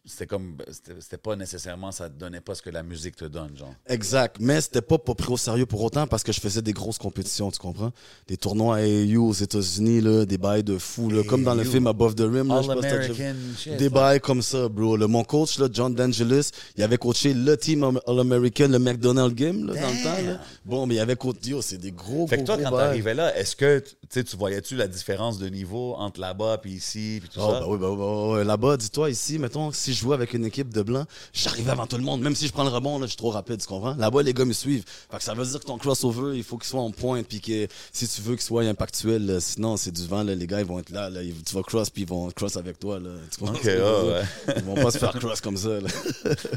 C'était 0.09 0.25
comme. 0.27 0.57
C'était 0.99 1.17
pas 1.17 1.35
nécessairement. 1.35 1.91
Ça 1.91 2.09
te 2.09 2.17
donnait 2.19 2.41
pas 2.41 2.55
ce 2.55 2.61
que 2.61 2.69
la 2.69 2.83
musique 2.83 3.15
te 3.15 3.25
donne, 3.25 3.55
genre. 3.55 3.73
Exact. 3.87 4.37
Mais 4.39 4.59
c'était 4.61 4.81
pas, 4.81 4.97
pas 4.97 5.13
pris 5.13 5.31
au 5.31 5.37
sérieux 5.37 5.65
pour 5.65 5.83
autant 5.83 6.07
parce 6.07 6.23
que 6.23 6.31
je 6.31 6.39
faisais 6.39 6.61
des 6.61 6.73
grosses 6.73 6.97
compétitions, 6.97 7.51
tu 7.51 7.59
comprends? 7.59 7.91
Des 8.27 8.37
tournois 8.37 8.77
à 8.77 8.79
AAU 8.79 9.27
aux 9.29 9.33
États-Unis, 9.33 10.01
là, 10.01 10.25
des 10.25 10.37
bails 10.37 10.63
de 10.63 10.77
fou, 10.77 11.09
là, 11.09 11.23
comme 11.23 11.43
dans 11.43 11.53
le 11.53 11.61
AAU. 11.61 11.69
film 11.71 11.87
Above 11.87 12.15
the 12.15 12.21
Rim. 12.21 12.47
Là, 12.47 12.61
je 12.63 13.13
shit. 13.57 13.77
Des 13.77 13.89
bails 13.89 14.19
comme 14.19 14.41
ça, 14.41 14.67
bro. 14.67 14.97
Le, 14.97 15.07
mon 15.07 15.23
coach, 15.23 15.59
là, 15.59 15.67
John 15.71 15.93
D'Angelis, 15.93 16.49
il 16.75 16.83
avait 16.83 16.97
coaché 16.97 17.33
le 17.33 17.55
team 17.55 17.99
All-American, 18.07 18.67
le 18.69 18.79
McDonald's 18.79 19.35
Game, 19.35 19.67
là, 19.67 19.73
dans 19.79 19.87
le 19.89 20.03
temps. 20.03 20.27
Là. 20.31 20.39
Bon, 20.65 20.85
mais 20.87 20.95
il 20.95 20.99
avait 20.99 21.15
coaché, 21.15 21.29
c'est 21.61 21.77
des 21.77 21.91
gros, 21.91 22.27
Fait 22.27 22.37
que 22.37 22.43
toi, 22.43 22.57
gros 22.57 22.69
quand 22.71 22.77
t'arrivais 22.77 23.13
là, 23.13 23.37
est-ce 23.37 23.55
que 23.55 23.83
tu 24.09 24.23
voyais-tu 24.37 24.75
la 24.75 24.87
différence 24.87 25.37
de 25.37 25.47
niveau 25.47 25.93
entre 25.95 26.19
là-bas 26.19 26.57
puis 26.61 26.71
ici 26.71 27.19
puis 27.21 27.29
tout 27.29 27.39
Oh, 27.41 27.51
ça? 27.53 27.59
bah 27.59 27.65
oui, 27.69 27.77
bah, 27.77 27.89
oui, 27.91 28.37
bah. 28.37 28.43
Là-bas, 28.43 28.77
dis-toi, 28.77 29.09
ici, 29.09 29.37
mettons, 29.39 29.71
si 29.71 29.93
je 29.93 29.98
jouais 29.99 30.15
avec 30.15 30.33
une 30.33 30.45
équipe 30.45 30.73
de 30.73 30.81
blancs, 30.81 31.07
j'arrivais 31.33 31.71
avant 31.71 31.87
tout 31.87 31.97
le 31.97 32.03
monde. 32.03 32.21
Même 32.21 32.35
si 32.35 32.47
je 32.47 32.51
prends 32.51 32.63
le 32.63 32.69
rebond, 32.69 32.99
là, 32.99 33.05
je 33.05 33.11
suis 33.11 33.17
trop 33.17 33.31
rapide, 33.31 33.59
tu 33.59 33.67
comprends? 33.67 33.95
Là-bas, 33.95 34.23
les 34.23 34.33
gars 34.33 34.45
me 34.45 34.53
suivent. 34.53 34.83
Fait 35.11 35.17
que 35.17 35.23
ça 35.23 35.33
veut 35.33 35.45
dire 35.45 35.59
que 35.59 35.65
ton 35.65 35.77
crossover, 35.77 36.37
il 36.37 36.43
faut 36.43 36.57
qu'il 36.57 36.67
soit 36.67 36.81
en 36.81 36.91
pointe, 36.91 37.27
puis 37.27 37.41
que 37.41 37.67
si 37.91 38.07
tu 38.07 38.21
veux 38.21 38.35
qu'il 38.35 38.43
soit 38.43 38.63
impactuel, 38.63 39.25
là, 39.25 39.39
sinon, 39.39 39.77
c'est 39.77 39.91
du 39.91 40.05
vent, 40.07 40.23
là, 40.23 40.35
les 40.35 40.47
gars, 40.47 40.59
ils 40.59 40.65
vont 40.65 40.79
être 40.79 40.89
là, 40.91 41.09
tu 41.45 41.55
vas 41.55 41.61
cross, 41.63 41.89
puis 41.89 42.03
ils 42.03 42.07
vont 42.07 42.29
cross 42.31 42.57
avec 42.57 42.79
toi, 42.79 42.99
là. 42.99 43.09
Tu 43.31 43.39
comprends? 43.39 43.55
Ok, 43.55 43.65
ouais, 43.65 43.77
ouais. 43.77 44.53
Ils 44.57 44.63
vont 44.63 44.75
pas 44.75 44.91
se 44.91 44.97
faire 44.97 45.13
cross 45.13 45.41
comme 45.41 45.57
ça. 45.57 45.69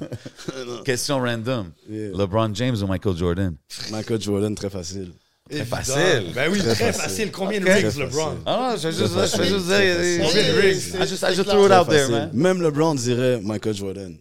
Question 0.84 1.20
random. 1.20 1.72
Yeah. 1.88 2.10
LeBron 2.16 2.54
James 2.54 2.76
ou 2.82 2.86
Michael 2.86 3.16
Jordan? 3.16 3.56
Michael 3.90 4.20
Jordan, 4.20 4.54
très 4.54 4.70
facile. 4.70 5.12
Très 5.52 5.64
facile. 5.64 6.32
Ben 6.34 6.50
oui, 6.50 6.58
Très 6.58 6.74
très, 6.74 6.92
facile. 6.92 7.02
facile. 7.02 7.32
Combien 7.32 7.60
de 7.60 7.66
Ok. 7.66 7.72
rings, 7.72 7.98
LeBron? 7.98 8.34
Ah 8.46 8.70
non, 8.72 8.76
je 8.76 8.88
vais 8.88 8.92
juste, 8.92 9.12
je 9.14 9.38
vais 9.42 9.48
juste 9.48 9.66
dire. 9.66 9.78
I 9.78 10.72
just, 10.74 10.94
I 10.94 11.06
just, 11.06 11.22
I 11.22 11.34
just 11.34 11.48
threw 11.48 11.66
it 11.66 11.72
out 11.72 11.88
there, 11.88 12.08
man. 12.08 12.30
Même 12.32 12.62
LeBron 12.62 12.94
dirait 12.94 13.40
Michael 13.42 13.74
Jordan. 13.74 14.16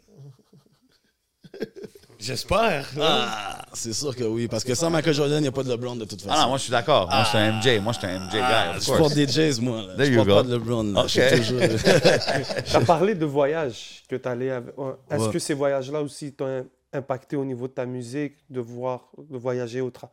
J'espère. 2.19 2.87
Ah, 3.01 3.65
c'est 3.73 3.93
sûr 3.93 4.15
que 4.15 4.23
oui, 4.23 4.47
parce 4.47 4.63
que 4.63 4.75
sans 4.75 4.91
Michael 4.91 5.13
Jordan, 5.15 5.39
il 5.39 5.41
n'y 5.41 5.47
a 5.47 5.51
pas 5.51 5.63
de 5.63 5.69
LeBron 5.69 5.95
de 5.95 6.05
toute 6.05 6.21
façon. 6.21 6.35
Ah 6.37 6.43
non, 6.43 6.49
moi 6.49 6.57
je 6.59 6.63
suis 6.63 6.71
d'accord. 6.71 7.07
Moi 7.09 7.23
je 7.23 7.29
suis 7.29 7.37
un 7.39 7.51
MJ. 7.53 7.81
Moi 7.81 7.93
je 7.93 7.97
suis 7.97 8.07
un 8.07 8.19
MJ 8.19 8.29
Ah, 8.39 8.71
guy. 8.73 8.77
of 8.77 8.85
je 8.85 8.91
porte 9.01 9.13
des 9.15 9.27
Jays, 9.27 9.59
moi. 9.59 9.81
Là. 9.81 9.95
There 9.95 10.05
Je 10.05 10.11
you 10.11 10.17
porte 10.17 10.27
go. 10.27 10.35
pas 10.35 10.43
de 10.43 10.53
LeBron. 10.53 10.83
là. 10.83 11.03
Je 11.07 11.07
suis 11.07 11.21
Ok. 11.21 11.35
toujours- 11.37 11.59
Tu 12.65 12.75
as 12.75 12.81
parlé 12.81 13.15
de 13.15 13.25
voyages 13.25 14.03
que 14.07 14.15
tu 14.17 14.27
allais. 14.27 14.51
avec- 14.51 14.77
ouais. 14.77 14.91
Est-ce 15.09 15.23
Ouais. 15.23 15.31
que 15.31 15.39
ces 15.39 15.55
voyages-là 15.55 15.99
aussi 16.01 16.31
t'ont 16.33 16.63
impacté 16.93 17.35
au 17.37 17.45
niveau 17.45 17.67
de 17.67 17.73
ta 17.73 17.87
musique, 17.87 18.33
de 18.51 18.59
voir, 18.59 19.07
de 19.17 19.37
voyager 19.39 19.81
au 19.81 19.89
tra- 19.89 20.09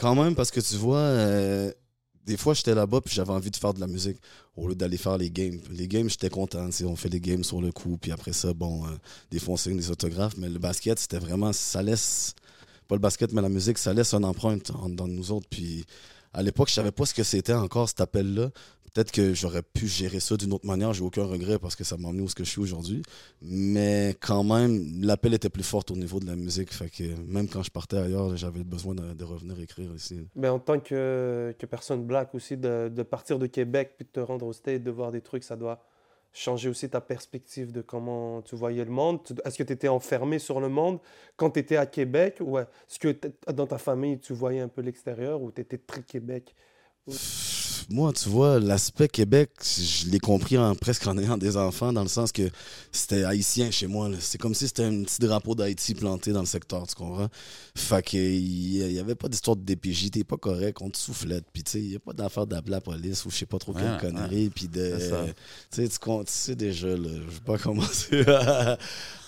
Quand 0.00 0.14
même, 0.14 0.34
parce 0.34 0.50
que 0.50 0.60
tu 0.60 0.76
vois, 0.76 0.96
euh, 0.96 1.70
des 2.24 2.38
fois, 2.38 2.54
j'étais 2.54 2.74
là-bas 2.74 3.02
puis 3.02 3.14
j'avais 3.14 3.32
envie 3.32 3.50
de 3.50 3.56
faire 3.56 3.74
de 3.74 3.80
la 3.80 3.86
musique 3.86 4.16
au 4.56 4.66
lieu 4.66 4.74
d'aller 4.74 4.96
faire 4.96 5.18
les 5.18 5.30
games. 5.30 5.60
Les 5.70 5.88
games, 5.88 6.08
j'étais 6.08 6.30
content. 6.30 6.70
On 6.84 6.96
fait 6.96 7.10
les 7.10 7.20
games 7.20 7.44
sur 7.44 7.60
le 7.60 7.70
coup, 7.70 7.98
puis 8.00 8.10
après 8.10 8.32
ça, 8.32 8.54
bon, 8.54 8.86
euh, 8.86 8.92
des 9.30 9.38
fois, 9.38 9.56
des 9.66 9.90
autographes. 9.90 10.38
Mais 10.38 10.48
le 10.48 10.58
basket, 10.58 10.98
c'était 10.98 11.18
vraiment, 11.18 11.52
ça 11.52 11.82
laisse, 11.82 12.34
pas 12.88 12.94
le 12.94 13.00
basket, 13.00 13.30
mais 13.34 13.42
la 13.42 13.50
musique, 13.50 13.76
ça 13.76 13.92
laisse 13.92 14.14
une 14.14 14.24
empreinte 14.24 14.72
dans 14.88 15.06
nous 15.06 15.32
autres. 15.32 15.48
Puis 15.50 15.84
à 16.32 16.42
l'époque, 16.42 16.68
je 16.68 16.74
savais 16.74 16.92
pas 16.92 17.04
ce 17.04 17.12
que 17.12 17.22
c'était 17.22 17.52
encore 17.52 17.86
cet 17.86 18.00
appel-là. 18.00 18.50
Peut-être 18.92 19.12
que 19.12 19.34
j'aurais 19.34 19.62
pu 19.62 19.86
gérer 19.86 20.20
ça 20.20 20.36
d'une 20.36 20.52
autre 20.52 20.66
manière. 20.66 20.92
J'ai 20.92 21.02
aucun 21.02 21.24
regret 21.24 21.58
parce 21.58 21.76
que 21.76 21.84
ça 21.84 21.96
m'a 21.96 22.08
emmené 22.08 22.22
où 22.22 22.28
je 22.28 22.44
suis 22.44 22.60
aujourd'hui. 22.60 23.02
Mais 23.42 24.16
quand 24.20 24.42
même, 24.42 25.02
l'appel 25.02 25.34
était 25.34 25.48
plus 25.48 25.62
fort 25.62 25.84
au 25.90 25.96
niveau 25.96 26.20
de 26.20 26.26
la 26.26 26.36
musique. 26.36 26.72
Fait 26.72 26.90
même 27.28 27.48
quand 27.48 27.62
je 27.62 27.70
partais 27.70 27.98
ailleurs, 27.98 28.36
j'avais 28.36 28.64
besoin 28.64 28.94
de, 28.94 29.24
revenir 29.24 29.60
écrire 29.60 29.92
ici. 29.94 30.26
Mais 30.34 30.48
en 30.48 30.58
tant 30.58 30.80
que, 30.80 31.54
que 31.58 31.66
personne 31.66 32.04
black 32.04 32.34
aussi, 32.34 32.56
de, 32.56 33.02
partir 33.02 33.38
de 33.38 33.46
Québec 33.46 33.94
puis 33.96 34.04
de 34.04 34.10
te 34.10 34.20
rendre 34.20 34.46
au 34.46 34.52
States, 34.52 34.82
de 34.82 34.90
voir 34.90 35.12
des 35.12 35.20
trucs, 35.20 35.44
ça 35.44 35.56
doit 35.56 35.84
changer 36.32 36.68
aussi 36.68 36.88
ta 36.88 37.00
perspective 37.00 37.72
de 37.72 37.82
comment 37.82 38.42
tu 38.42 38.54
voyais 38.54 38.84
le 38.84 38.90
monde. 38.90 39.20
Est-ce 39.44 39.58
que 39.58 39.64
tu 39.64 39.72
étais 39.72 39.88
enfermé 39.88 40.38
sur 40.38 40.60
le 40.60 40.68
monde 40.68 41.00
quand 41.36 41.50
tu 41.50 41.60
étais 41.60 41.76
à 41.76 41.86
Québec 41.86 42.36
ou 42.40 42.58
est-ce 42.58 42.98
que 42.98 43.16
dans 43.52 43.66
ta 43.66 43.78
famille 43.78 44.18
tu 44.18 44.32
voyais 44.32 44.60
un 44.60 44.68
peu 44.68 44.80
l'extérieur 44.80 45.42
ou 45.42 45.50
tu 45.50 45.60
étais 45.60 45.78
très 45.78 46.02
Québec? 46.02 46.54
Moi, 47.88 48.12
tu 48.12 48.28
vois, 48.28 48.60
l'aspect 48.60 49.08
Québec, 49.08 49.50
je 49.62 50.08
l'ai 50.10 50.18
compris 50.18 50.58
en, 50.58 50.74
presque 50.74 51.06
en 51.06 51.16
ayant 51.18 51.38
des 51.38 51.56
enfants, 51.56 51.92
dans 51.92 52.02
le 52.02 52.08
sens 52.08 52.32
que 52.32 52.42
c'était 52.92 53.24
haïtien 53.24 53.70
chez 53.70 53.86
moi. 53.86 54.08
C'est 54.20 54.38
comme 54.38 54.54
si 54.54 54.66
c'était 54.68 54.84
un 54.84 55.02
petit 55.02 55.18
drapeau 55.20 55.54
d'Haïti 55.54 55.94
planté 55.94 56.32
dans 56.32 56.40
le 56.40 56.46
secteur, 56.46 56.86
tu 56.86 56.94
comprends? 56.94 57.28
Fait 57.74 58.02
que 58.04 58.16
il 58.16 58.86
n'y 58.92 58.98
avait 58.98 59.14
pas 59.14 59.28
d'histoire 59.28 59.56
de 59.56 59.62
DPJ, 59.62 60.10
t'es 60.10 60.24
pas 60.24 60.36
correct, 60.36 60.78
on 60.82 60.90
te 60.90 60.98
soufflette. 60.98 61.44
Puis 61.52 61.62
tu 61.62 61.70
sais, 61.72 61.80
il 61.80 61.88
n'y 61.88 61.96
a 61.96 62.00
pas 62.00 62.12
d'affaire 62.12 62.46
d'appeler 62.46 62.72
la 62.72 62.80
police 62.80 63.24
ou 63.24 63.30
je 63.30 63.36
sais 63.36 63.46
pas 63.46 63.58
trop 63.58 63.72
quelle 63.72 63.84
Ouais, 63.92 63.98
connerie. 64.00 64.50
Puis 64.50 64.68
de. 64.68 64.96
Tu 65.70 65.82
sais, 65.82 65.88
tu 65.88 65.98
con- 65.98 66.24
tu 66.24 66.32
sais 66.32 66.54
déjà, 66.56 66.88
là, 66.88 66.96
je 67.08 67.34
vais 67.34 67.40
pas 67.44 67.58
commencer 67.58 68.22
à, 68.28 68.78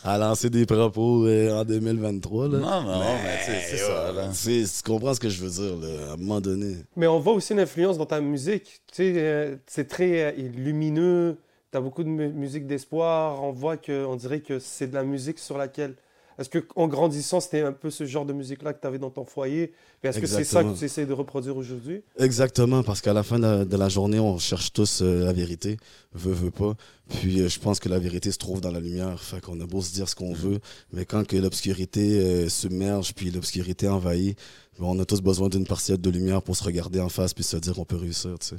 à 0.04 0.18
lancer 0.18 0.50
des 0.50 0.66
propos 0.66 1.26
euh, 1.26 1.60
en 1.60 1.64
2023. 1.64 2.48
Là. 2.48 2.58
Non, 2.58 2.82
non, 2.82 3.00
mais 3.22 3.38
tu 3.44 3.52
sais, 3.52 3.60
c'est 3.70 3.76
ça, 3.78 4.12
là. 4.12 4.30
Tu 4.32 4.82
comprends 4.84 5.14
ce 5.14 5.20
que 5.20 5.28
je 5.28 5.42
veux 5.44 5.50
dire, 5.50 5.76
là, 5.76 6.10
à 6.10 6.12
un 6.14 6.16
moment 6.16 6.40
donné. 6.40 6.76
Mais 6.96 7.06
on 7.06 7.18
voit 7.20 7.32
aussi 7.34 7.54
l'influence 7.54 7.96
dans 7.96 8.06
ta 8.06 8.20
musique. 8.20 8.51
Tu 8.60 8.72
sais, 8.92 9.12
euh, 9.16 9.56
c'est 9.66 9.88
très 9.88 10.22
euh, 10.24 10.48
lumineux. 10.54 11.36
Tu 11.70 11.78
as 11.78 11.80
beaucoup 11.80 12.04
de 12.04 12.08
mu- 12.08 12.32
musique 12.32 12.66
d'espoir. 12.66 13.42
On 13.42 13.52
voit 13.52 13.76
que, 13.76 14.04
on 14.04 14.16
dirait 14.16 14.40
que 14.40 14.58
c'est 14.58 14.88
de 14.88 14.94
la 14.94 15.04
musique 15.04 15.38
sur 15.38 15.56
laquelle. 15.58 15.94
Est-ce 16.38 16.48
que 16.48 16.66
en 16.76 16.88
grandissant, 16.88 17.40
c'était 17.40 17.60
un 17.60 17.72
peu 17.72 17.90
ce 17.90 18.06
genre 18.06 18.24
de 18.24 18.32
musique-là 18.32 18.72
que 18.72 18.80
tu 18.80 18.86
avais 18.86 18.98
dans 18.98 19.10
ton 19.10 19.26
foyer? 19.26 19.74
Est-ce 20.02 20.18
que 20.18 20.26
c'est 20.26 20.44
ça 20.44 20.64
que 20.64 20.76
tu 20.76 20.84
essaies 20.86 21.04
de 21.04 21.12
reproduire 21.12 21.56
aujourd'hui? 21.58 22.02
Exactement, 22.18 22.82
parce 22.82 23.02
qu'à 23.02 23.12
la 23.12 23.22
fin 23.22 23.36
de 23.38 23.42
la, 23.42 23.64
de 23.66 23.76
la 23.76 23.88
journée, 23.90 24.18
on 24.18 24.38
cherche 24.38 24.72
tous 24.72 25.02
euh, 25.02 25.26
la 25.26 25.32
vérité, 25.34 25.76
veut, 26.14 26.32
veut 26.32 26.50
pas. 26.50 26.74
Puis 27.20 27.42
euh, 27.42 27.48
je 27.50 27.60
pense 27.60 27.80
que 27.80 27.90
la 27.90 27.98
vérité 27.98 28.32
se 28.32 28.38
trouve 28.38 28.62
dans 28.62 28.70
la 28.70 28.80
lumière. 28.80 29.22
Fait 29.22 29.42
qu'on 29.42 29.60
a 29.60 29.66
beau 29.66 29.82
se 29.82 29.92
dire 29.92 30.08
ce 30.08 30.14
qu'on 30.16 30.32
veut, 30.32 30.58
mais 30.94 31.04
quand 31.04 31.26
que 31.26 31.36
l'obscurité 31.36 32.18
euh, 32.20 32.48
submerge, 32.48 33.12
puis 33.14 33.30
l'obscurité 33.30 33.88
envahit, 33.88 34.36
on 34.78 34.98
a 34.98 35.04
tous 35.04 35.20
besoin 35.20 35.48
d'une 35.48 35.66
partielle 35.66 36.00
de 36.00 36.10
lumière 36.10 36.42
pour 36.42 36.56
se 36.56 36.64
regarder 36.64 37.00
en 37.00 37.08
face 37.08 37.34
puis 37.34 37.44
se 37.44 37.56
dire 37.56 37.74
qu'on 37.74 37.84
peut 37.84 37.96
réussir, 37.96 38.38
tu 38.38 38.48
sais. 38.48 38.56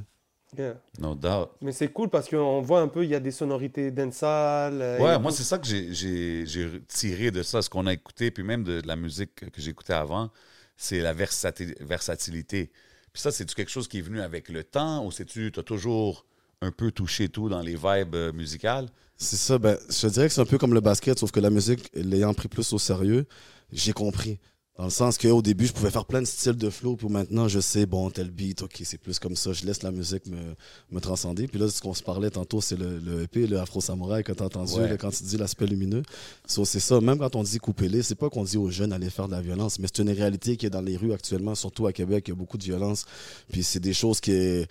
Yeah. 0.55 0.75
No 0.99 1.15
doubt. 1.15 1.49
Mais 1.61 1.71
c'est 1.71 1.87
cool 1.87 2.09
parce 2.09 2.29
qu'on 2.29 2.61
voit 2.61 2.79
un 2.81 2.87
peu, 2.87 3.03
il 3.03 3.09
y 3.09 3.15
a 3.15 3.19
des 3.19 3.31
sonorités 3.31 3.89
dancehall. 3.89 4.79
euh, 4.81 4.99
Ouais, 4.99 5.17
moi, 5.17 5.31
c'est 5.31 5.41
ça 5.43 5.57
que 5.57 5.65
j'ai- 5.65 6.81
tiré 6.87 7.31
de 7.31 7.41
ça, 7.41 7.63
ce 7.63 7.69
qu'on 7.71 7.87
a 7.87 7.93
écouté, 7.93 8.29
puis 8.29 8.43
même 8.43 8.63
de, 8.63 8.79
de 8.81 8.87
la 8.87 8.95
musique 8.95 9.33
que 9.51 9.59
j'écoutais 9.61 9.93
avant, 9.93 10.29
c'est 10.77 10.99
la 10.99 11.13
versati- 11.15 11.73
versatilité. 11.83 12.69
Puis 13.11 13.21
ça, 13.21 13.31
c'est-tu 13.31 13.55
quelque 13.55 13.71
chose 13.71 13.87
qui 13.87 13.97
est 13.99 14.01
venu 14.01 14.21
avec 14.21 14.49
le 14.49 14.63
temps 14.63 15.03
ou 15.05 15.11
c'est-tu, 15.11 15.51
t'as 15.51 15.63
toujours 15.63 16.25
un 16.61 16.71
peu 16.71 16.91
touché 16.91 17.29
tout 17.29 17.49
dans 17.49 17.61
les 17.61 17.75
vibes 17.75 18.13
euh, 18.15 18.31
musicales? 18.31 18.87
C'est 19.17 19.35
ça, 19.37 19.57
ben, 19.57 19.77
je 19.89 20.01
te 20.01 20.07
dirais 20.07 20.27
que 20.27 20.33
c'est 20.33 20.41
un 20.41 20.45
peu 20.45 20.57
comme 20.59 20.73
le 20.75 20.81
basket, 20.81 21.17
sauf 21.17 21.31
que 21.31 21.39
la 21.39 21.49
musique, 21.49 21.89
l'ayant 21.95 22.33
pris 22.35 22.47
plus 22.47 22.71
au 22.73 22.77
sérieux, 22.77 23.25
j'ai 23.71 23.93
compris. 23.93 24.39
Dans 24.75 24.85
le 24.85 24.89
sens 24.89 25.19
qu'au 25.19 25.43
début, 25.43 25.67
je 25.67 25.71
pouvais 25.71 25.91
faire 25.91 26.05
plein 26.05 26.19
de 26.21 26.25
styles 26.25 26.55
de 26.57 26.69
flow, 26.71 26.95
puis 26.95 27.07
maintenant, 27.07 27.47
je 27.47 27.59
sais, 27.59 27.85
bon, 27.85 28.09
tel 28.09 28.31
beat, 28.31 28.63
ok, 28.63 28.81
c'est 28.83 28.97
plus 28.97 29.19
comme 29.19 29.35
ça, 29.35 29.53
je 29.53 29.65
laisse 29.65 29.83
la 29.83 29.91
musique 29.91 30.25
me, 30.25 30.55
me 30.91 30.99
transcender. 30.99 31.47
Puis 31.47 31.59
là, 31.59 31.69
ce 31.69 31.79
qu'on 31.79 31.93
se 31.93 32.01
parlait 32.01 32.31
tantôt, 32.31 32.59
c'est 32.59 32.75
le, 32.75 32.97
le 32.97 33.21
EP, 33.21 33.45
le 33.45 33.59
Afro 33.59 33.81
Samouraï 33.81 34.23
que 34.23 34.31
t'as 34.31 34.45
entendu, 34.45 34.73
Ouais. 34.73 34.89
là, 34.89 34.97
quand 34.97 35.11
tu 35.11 35.23
dis 35.25 35.37
l'aspect 35.37 35.67
lumineux. 35.67 36.01
So, 36.47 36.65
c'est 36.65 36.79
ça, 36.79 36.99
même 37.01 37.19
quand 37.19 37.35
on 37.35 37.43
dit 37.43 37.59
couper-les, 37.59 38.01
c'est 38.01 38.15
pas 38.15 38.31
qu'on 38.31 38.43
dit 38.43 38.57
aux 38.57 38.71
jeunes 38.71 38.89
d'aller 38.89 39.11
faire 39.11 39.27
de 39.27 39.33
la 39.33 39.41
violence, 39.41 39.77
mais 39.77 39.87
c'est 39.93 40.01
une 40.01 40.09
réalité 40.09 40.57
qui 40.57 40.65
est 40.65 40.71
dans 40.71 40.81
les 40.81 40.97
rues 40.97 41.13
actuellement, 41.13 41.53
surtout 41.53 41.85
à 41.85 41.93
Québec, 41.93 42.23
il 42.27 42.31
y 42.31 42.33
a 42.33 42.35
beaucoup 42.35 42.57
de 42.57 42.63
violence. 42.63 43.05
Puis 43.51 43.61
c'est 43.63 43.79
des 43.79 43.93
choses 43.93 44.19
qui 44.21 44.65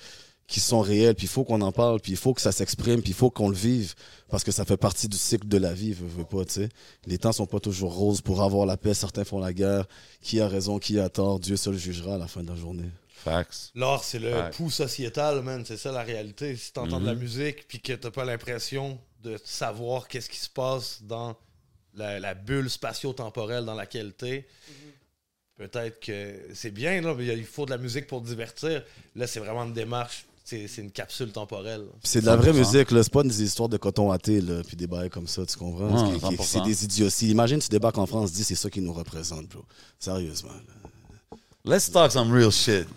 qui 0.52 0.60
sont 0.60 0.80
réelles, 0.80 1.14
puis 1.14 1.24
il 1.26 1.28
faut 1.30 1.44
qu'on 1.44 1.60
en 1.62 1.72
parle, 1.72 1.98
puis 2.00 2.12
il 2.12 2.18
faut 2.18 2.34
que 2.34 2.40
ça 2.40 2.52
s'exprime, 2.52 3.00
puis 3.00 3.10
il 3.10 3.14
faut 3.14 3.30
qu'on 3.30 3.48
le 3.48 3.56
vive, 3.56 3.94
parce 4.28 4.44
que 4.44 4.52
ça 4.52 4.64
fait 4.64 4.76
partie 4.76 5.08
du 5.08 5.16
cycle 5.16 5.48
de 5.48 5.56
la 5.58 5.72
vie, 5.72 5.92
veux, 5.94 6.06
veux 6.06 6.24
pas, 6.24 6.44
tu 6.44 6.52
sais. 6.52 6.68
Les 7.06 7.18
temps 7.18 7.32
sont 7.32 7.46
pas 7.46 7.58
toujours 7.60 7.94
roses 7.94 8.20
pour 8.20 8.42
avoir 8.42 8.66
la 8.66 8.76
paix, 8.76 8.92
certains 8.94 9.24
font 9.24 9.38
la 9.40 9.52
guerre, 9.52 9.86
qui 10.20 10.40
a 10.40 10.48
raison, 10.48 10.78
qui 10.78 11.00
a 11.00 11.08
tort, 11.08 11.40
Dieu 11.40 11.56
seul 11.56 11.76
jugera 11.78 12.14
à 12.16 12.18
la 12.18 12.26
fin 12.28 12.42
de 12.42 12.50
la 12.50 12.56
journée. 12.56 12.88
Facts. 13.24 13.70
L'art, 13.74 14.02
c'est 14.04 14.18
le 14.18 14.50
pouls 14.50 14.70
sociétal, 14.70 15.42
man. 15.42 15.64
C'est 15.64 15.76
ça 15.76 15.92
la 15.92 16.02
réalité. 16.02 16.56
Si 16.56 16.72
t'entends 16.72 16.98
de 17.00 17.06
la 17.06 17.14
Mhm. 17.14 17.20
musique 17.20 17.66
puis 17.68 17.80
que 17.80 17.92
t'as 17.92 18.10
pas 18.10 18.24
l'impression 18.24 18.98
de 19.22 19.38
savoir 19.44 20.08
qu'est-ce 20.08 20.28
qui 20.28 20.38
se 20.38 20.50
passe 20.50 21.02
dans 21.04 21.36
la, 21.94 22.18
la 22.18 22.34
bulle 22.34 22.68
spatio-temporelle 22.68 23.64
dans 23.64 23.74
laquelle 23.76 24.12
t'es, 24.12 24.44
peut-être 25.56 26.00
que 26.00 26.36
c'est 26.54 26.72
bien, 26.72 27.00
là, 27.00 27.14
mais 27.16 27.26
il 27.26 27.44
faut 27.44 27.64
de 27.64 27.70
la 27.70 27.78
musique 27.78 28.06
pour 28.06 28.20
divertir. 28.22 28.82
Là, 29.14 29.26
c'est 29.26 29.40
vraiment 29.40 29.62
une 29.64 29.72
démarche. 29.72 30.26
C'est 30.44 30.66
c'est 30.66 30.83
une 30.83 30.90
capsule 30.90 31.31
temporelle. 31.31 31.85
C'est 32.02 32.20
de 32.20 32.26
la 32.26 32.37
vraie 32.37 32.50
100%. 32.52 32.59
musique, 32.59 32.90
là, 32.90 33.02
c'est 33.02 33.12
pas 33.12 33.22
des 33.22 33.42
histoires 33.42 33.68
de 33.68 33.76
coton 33.76 34.12
hâté, 34.12 34.40
là, 34.40 34.62
puis 34.66 34.76
des 34.76 34.87
bails 34.88 35.09
comme 35.11 35.26
ça, 35.28 35.46
tu 35.46 35.57
comprends? 35.57 35.88
Ouais, 35.88 36.18
C'est- 36.20 36.26
100%. 36.26 36.42
c'est 36.42 36.61
des 36.62 36.85
idioties. 36.85 37.31
Imagine, 37.31 37.61
tu 37.61 37.68
débarques 37.68 37.98
en 37.98 38.07
France, 38.07 38.33
dis 38.33 38.42
c'est 38.44 38.55
ça 38.57 38.68
qui 38.68 38.81
nous 38.81 38.92
représente, 38.92 39.46
bro. 39.48 39.64
Sérieusement. 39.98 40.50
là. 40.50 41.37
Let's 41.64 41.90
talk 41.92 42.11
some 42.11 42.33
real 42.33 42.50
shit. 42.50 42.88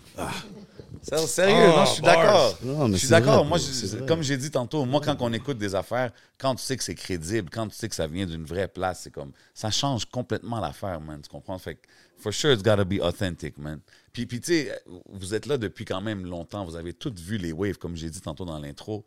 Ser- 1.02 1.26
Sérieux, 1.28 1.70
Oh, 1.72 1.76
non, 1.76 1.84
je 1.84 1.90
suis 1.92 2.02
bars. 2.02 2.16
d'accord. 2.16 2.88
Je 2.90 2.96
suis 2.96 3.08
d'accord. 3.08 3.44
Moi, 3.44 3.58
je- 3.58 4.04
comme 4.06 4.22
j'ai 4.22 4.36
dit 4.36 4.50
tantôt, 4.50 4.84
moi, 4.84 5.00
quand 5.04 5.16
on 5.20 5.32
écoute 5.32 5.56
des 5.56 5.72
affaires, 5.76 6.10
quand 6.36 6.56
tu 6.56 6.64
sais 6.64 6.76
que 6.76 6.82
c'est 6.82 6.96
crédible, 6.96 7.48
quand 7.48 7.68
tu 7.68 7.76
sais 7.76 7.88
que 7.88 7.94
ça 7.94 8.08
vient 8.08 8.26
d'une 8.26 8.44
vraie 8.44 8.66
place, 8.66 9.02
c'est 9.04 9.12
comme. 9.12 9.30
Ça 9.54 9.70
change 9.70 10.04
complètement 10.06 10.58
l'affaire, 10.58 11.00
man. 11.00 11.20
Tu 11.22 11.28
comprends? 11.28 11.56
Fait 11.60 11.76
que, 11.76 11.82
for 12.18 12.32
sure, 12.32 12.52
it's 12.52 12.62
gotta 12.62 12.82
be 12.84 12.98
authentic, 13.00 13.56
man. 13.56 13.78
Puis, 14.24 14.40
tu 14.40 14.46
sais, 14.46 14.82
vous 15.10 15.34
êtes 15.34 15.46
là 15.46 15.58
depuis 15.58 15.84
quand 15.84 16.00
même 16.00 16.24
longtemps. 16.24 16.64
Vous 16.64 16.76
avez 16.76 16.94
toutes 16.94 17.20
vu 17.20 17.36
les 17.36 17.52
waves, 17.52 17.76
comme 17.76 17.96
j'ai 17.96 18.08
dit 18.08 18.20
tantôt 18.22 18.46
dans 18.46 18.58
l'intro. 18.58 19.04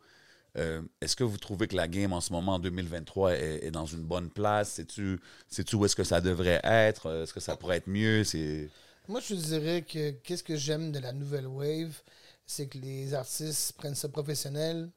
Euh, 0.56 0.82
Est-ce 1.00 1.16
que 1.16 1.24
vous 1.24 1.38
trouvez 1.38 1.66
que 1.68 1.76
la 1.76 1.88
game 1.88 2.12
en 2.12 2.20
ce 2.20 2.32
moment, 2.32 2.54
en 2.54 2.58
2023, 2.58 3.32
est, 3.34 3.70
dans 3.70 3.86
une 3.86 4.02
bonne 4.02 4.30
place? 4.30 4.72
Sais-tu 4.72 5.18
sais-tu 5.48 5.76
où 5.76 5.84
est-ce 5.84 5.96
que 5.96 6.04
ça 6.04 6.20
devrait 6.20 6.60
être? 6.62 7.06
Euh, 7.06 7.22
Est-ce 7.24 7.32
que 7.32 7.40
ça 7.40 7.56
pourrait 7.56 7.78
être 7.78 7.88
mieux? 7.88 8.22
Moi, 9.08 9.20
je 9.20 9.34
dirais 9.34 9.82
que 9.82 10.10
qu'est-ce 10.10 10.44
que 10.44 10.56
j'aime 10.56 10.92
de 10.92 10.98
la 11.00 11.12
nouvelle 11.12 11.46
wave, 11.46 12.00
c'est 12.46 12.66
que 12.68 12.78
les 12.78 13.14
artistes 13.14 13.72
prennent 13.74 13.94
ça 13.94 14.08
professionnel. 14.08 14.90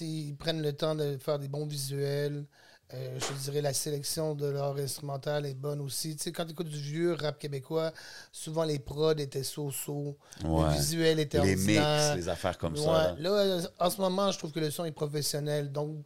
Ils 0.00 0.34
prennent 0.36 0.62
le 0.62 0.72
temps 0.72 0.94
de 0.94 1.16
faire 1.18 1.38
des 1.38 1.48
bons 1.48 1.66
visuels. 1.66 2.44
Euh, 2.94 3.18
je 3.18 3.32
dirais 3.42 3.60
la 3.62 3.72
sélection 3.72 4.34
de 4.36 4.46
leur 4.46 4.76
instrumental 4.76 5.44
est 5.44 5.54
bonne 5.54 5.80
aussi. 5.80 6.16
Quand 6.32 6.44
tu 6.44 6.52
écoutes 6.52 6.68
du 6.68 6.78
vieux 6.80 7.14
rap 7.14 7.36
québécois, 7.38 7.92
souvent 8.30 8.62
les 8.62 8.78
prods 8.78 9.10
étaient 9.18 9.42
so-so. 9.42 10.16
Ouais. 10.44 10.68
Le 10.68 10.72
visuel 10.74 11.18
était 11.18 11.40
Les 11.42 11.56
mix, 11.56 12.14
les 12.14 12.28
affaires 12.28 12.56
comme 12.58 12.74
Ouais. 12.74 12.84
ça. 12.84 13.16
là. 13.18 13.44
Là, 13.46 13.68
en 13.80 13.90
ce 13.90 14.00
moment, 14.00 14.30
je 14.30 14.38
trouve 14.38 14.52
que 14.52 14.60
le 14.60 14.70
son 14.70 14.84
est 14.84 14.92
professionnel. 14.92 15.72
Donc, 15.72 15.96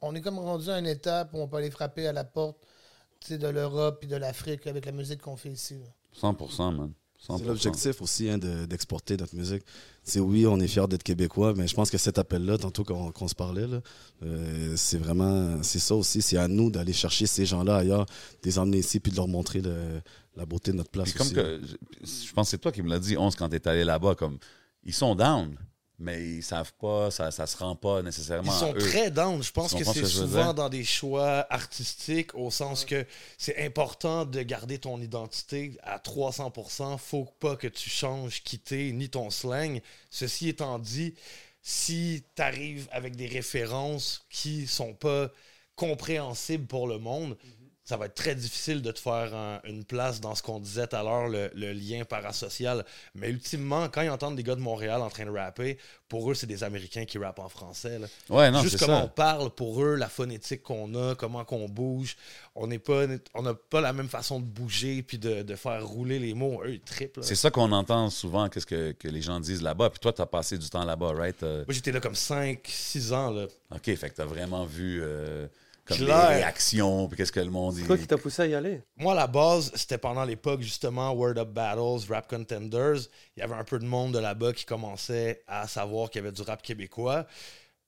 on 0.00 0.14
est 0.14 0.22
comme 0.22 0.38
rendu 0.38 0.70
à 0.70 0.78
une 0.78 0.86
étape 0.86 1.34
où 1.34 1.38
on 1.40 1.46
peut 1.48 1.58
aller 1.58 1.70
frapper 1.70 2.06
à 2.06 2.12
la 2.14 2.24
porte 2.24 2.56
tu 3.20 3.28
sais, 3.28 3.38
de 3.38 3.48
l'Europe 3.48 4.02
et 4.02 4.06
de 4.06 4.16
l'Afrique 4.16 4.66
avec 4.66 4.86
la 4.86 4.92
musique 4.92 5.20
qu'on 5.20 5.36
fait 5.36 5.50
ici. 5.50 5.74
là. 5.78 5.86
100%, 6.18 6.72
man. 6.72 6.92
100%. 7.28 7.38
C'est 7.38 7.44
l'objectif 7.46 8.02
aussi 8.02 8.28
hein, 8.28 8.38
de- 8.38 8.66
d'exporter 8.66 9.16
notre 9.16 9.34
musique. 9.34 9.62
C'est 10.02 10.20
oui, 10.20 10.46
on 10.46 10.60
est 10.60 10.66
fiers 10.68 10.86
d'être 10.88 11.02
québécois, 11.02 11.54
mais 11.56 11.66
je 11.66 11.74
pense 11.74 11.90
que 11.90 11.96
cet 11.98 12.18
appel-là, 12.18 12.58
tantôt 12.58 12.84
qu'on 12.84 13.10
qu'on 13.12 13.28
se 13.28 13.34
parlait, 13.34 13.66
là, 13.66 13.80
euh, 14.22 14.74
c'est 14.76 14.98
vraiment, 14.98 15.62
c'est 15.62 15.78
ça 15.78 15.94
aussi. 15.94 16.20
C'est 16.20 16.36
à 16.36 16.46
nous 16.48 16.70
d'aller 16.70 16.92
chercher 16.92 17.26
ces 17.26 17.46
gens-là 17.46 17.76
ailleurs, 17.76 18.04
de 18.06 18.12
les 18.44 18.58
emmener 18.58 18.78
ici, 18.78 19.00
puis 19.00 19.10
de 19.12 19.16
leur 19.16 19.28
montrer 19.28 19.60
le- 19.62 20.00
la 20.36 20.44
beauté 20.44 20.72
de 20.72 20.76
notre 20.76 20.90
place 20.90 21.10
Puis 21.10 21.14
comme 21.18 21.26
aussi. 21.28 21.34
que, 21.36 21.60
je, 22.02 22.26
je 22.26 22.32
pense 22.32 22.46
que 22.48 22.50
c'est 22.50 22.58
toi 22.58 22.72
qui 22.72 22.82
me 22.82 22.88
l'as 22.90 22.98
dit, 22.98 23.16
11, 23.16 23.34
quand 23.36 23.48
t'es 23.48 23.66
allé 23.68 23.84
là-bas, 23.84 24.14
comme, 24.14 24.36
ils 24.84 24.92
sont 24.92 25.14
down. 25.14 25.56
Mais 25.98 26.22
ils 26.22 26.42
savent 26.42 26.72
pas, 26.80 27.10
ça, 27.10 27.30
ça 27.30 27.46
se 27.46 27.56
rend 27.56 27.76
pas 27.76 28.02
nécessairement 28.02 28.52
Ils 28.52 28.58
sont 28.58 28.72
à 28.72 28.76
eux. 28.76 28.78
très 28.78 29.10
down. 29.10 29.42
Je 29.42 29.52
pense 29.52 29.74
que 29.74 29.84
c'est 29.84 30.00
ce 30.00 30.06
souvent 30.06 30.52
dans 30.52 30.68
des 30.68 30.84
choix 30.84 31.46
artistiques, 31.50 32.34
au 32.34 32.50
sens 32.50 32.84
que 32.84 33.06
c'est 33.38 33.64
important 33.64 34.24
de 34.24 34.42
garder 34.42 34.78
ton 34.78 35.00
identité 35.00 35.78
à 35.82 35.98
300%. 35.98 36.98
Faut 36.98 37.26
pas 37.38 37.56
que 37.56 37.68
tu 37.68 37.90
changes, 37.90 38.42
quitter, 38.42 38.92
ni 38.92 39.08
ton 39.08 39.30
slang. 39.30 39.80
Ceci 40.10 40.48
étant 40.48 40.78
dit, 40.78 41.14
si 41.62 42.24
tu 42.34 42.42
arrives 42.42 42.88
avec 42.90 43.14
des 43.16 43.26
références 43.26 44.26
qui 44.30 44.66
sont 44.66 44.94
pas 44.94 45.30
compréhensibles 45.76 46.66
pour 46.66 46.86
le 46.86 46.98
monde, 46.98 47.36
ça 47.84 47.96
va 47.98 48.06
être 48.06 48.14
très 48.14 48.34
difficile 48.34 48.80
de 48.82 48.90
te 48.90 48.98
faire 48.98 49.34
un- 49.34 49.60
une 49.64 49.84
place 49.84 50.20
dans 50.20 50.34
ce 50.34 50.42
qu'on 50.42 50.58
disait 50.58 50.86
tout 50.86 50.96
à 50.96 51.02
l'heure, 51.02 51.28
le, 51.28 51.50
le 51.54 51.72
lien 51.72 52.04
parasocial. 52.04 52.84
Mais 53.14 53.28
ultimement, 53.28 53.88
quand 53.88 54.00
ils 54.02 54.08
entendent 54.10 54.36
des 54.36 54.42
gars 54.42 54.54
de 54.54 54.60
Montréal 54.60 55.02
en 55.02 55.10
train 55.10 55.26
de 55.26 55.30
rapper, 55.30 55.78
pour 56.08 56.30
eux, 56.30 56.34
c'est 56.34 56.46
des 56.46 56.64
Américains 56.64 57.04
qui 57.04 57.18
rappent 57.18 57.40
en 57.40 57.48
français. 57.48 57.98
là. 57.98 58.06
Ouais, 58.30 58.50
non, 58.50 58.62
Juste 58.62 58.78
comment 58.78 58.98
ça. 59.00 59.04
on 59.04 59.08
parle 59.08 59.50
pour 59.50 59.82
eux, 59.82 59.96
la 59.96 60.08
phonétique 60.08 60.62
qu'on 60.62 60.94
a, 60.94 61.14
comment 61.14 61.44
qu'on 61.44 61.68
bouge. 61.68 62.16
On 62.54 62.66
n'est 62.68 62.78
pas, 62.78 63.04
on 63.34 63.42
n'a 63.42 63.52
pas 63.54 63.80
la 63.80 63.92
même 63.92 64.08
façon 64.08 64.38
de 64.40 64.44
bouger 64.46 65.02
puis 65.02 65.18
de, 65.18 65.42
de 65.42 65.54
faire 65.56 65.84
rouler 65.86 66.18
les 66.18 66.32
mots. 66.34 66.62
Eux, 66.64 66.74
ils 66.74 66.80
triplent. 66.80 67.22
C'est 67.24 67.34
ça 67.34 67.50
qu'on 67.50 67.72
entend 67.72 68.08
souvent, 68.10 68.48
qu'est-ce 68.48 68.66
que, 68.66 68.92
que 68.92 69.08
les 69.08 69.20
gens 69.22 69.40
disent 69.40 69.62
là-bas. 69.62 69.90
Puis 69.90 69.98
toi, 69.98 70.12
tu 70.12 70.22
as 70.22 70.26
passé 70.26 70.56
du 70.56 70.70
temps 70.70 70.84
là-bas, 70.84 71.12
right? 71.14 71.42
Euh, 71.42 71.64
Moi, 71.66 71.74
j'étais 71.74 71.92
là 71.92 72.00
comme 72.00 72.14
5-6 72.14 73.12
ans. 73.12 73.30
Là. 73.30 73.46
OK, 73.74 73.84
fait 73.94 74.10
que 74.10 74.14
tu 74.14 74.20
as 74.20 74.26
vraiment 74.26 74.64
vu 74.64 75.00
euh, 75.02 75.46
comme 75.84 75.98
les 75.98 76.12
réactions, 76.12 77.08
puis 77.08 77.16
qu'est-ce 77.16 77.32
que 77.32 77.40
le 77.40 77.50
monde 77.50 77.74
dit. 77.74 77.80
C'est 77.82 77.86
quoi 77.86 77.98
qui 77.98 78.06
t'a 78.06 78.16
poussé 78.16 78.42
à 78.42 78.46
y 78.46 78.54
aller? 78.54 78.82
Moi, 78.96 79.12
à 79.12 79.16
la 79.16 79.26
base, 79.26 79.70
c'était 79.74 79.98
pendant 79.98 80.24
l'époque, 80.24 80.62
justement, 80.62 81.12
Word 81.12 81.38
Up 81.38 81.50
Battles, 81.50 82.10
Rap 82.10 82.28
Contenders. 82.28 83.08
Il 83.36 83.40
y 83.40 83.42
avait 83.42 83.54
un 83.54 83.64
peu 83.64 83.78
de 83.78 83.84
monde 83.84 84.14
de 84.14 84.18
là-bas 84.18 84.52
qui 84.52 84.64
commençait 84.64 85.42
à 85.46 85.68
savoir 85.68 86.10
qu'il 86.10 86.22
y 86.22 86.24
avait 86.24 86.32
du 86.32 86.42
rap 86.42 86.62
québécois. 86.62 87.26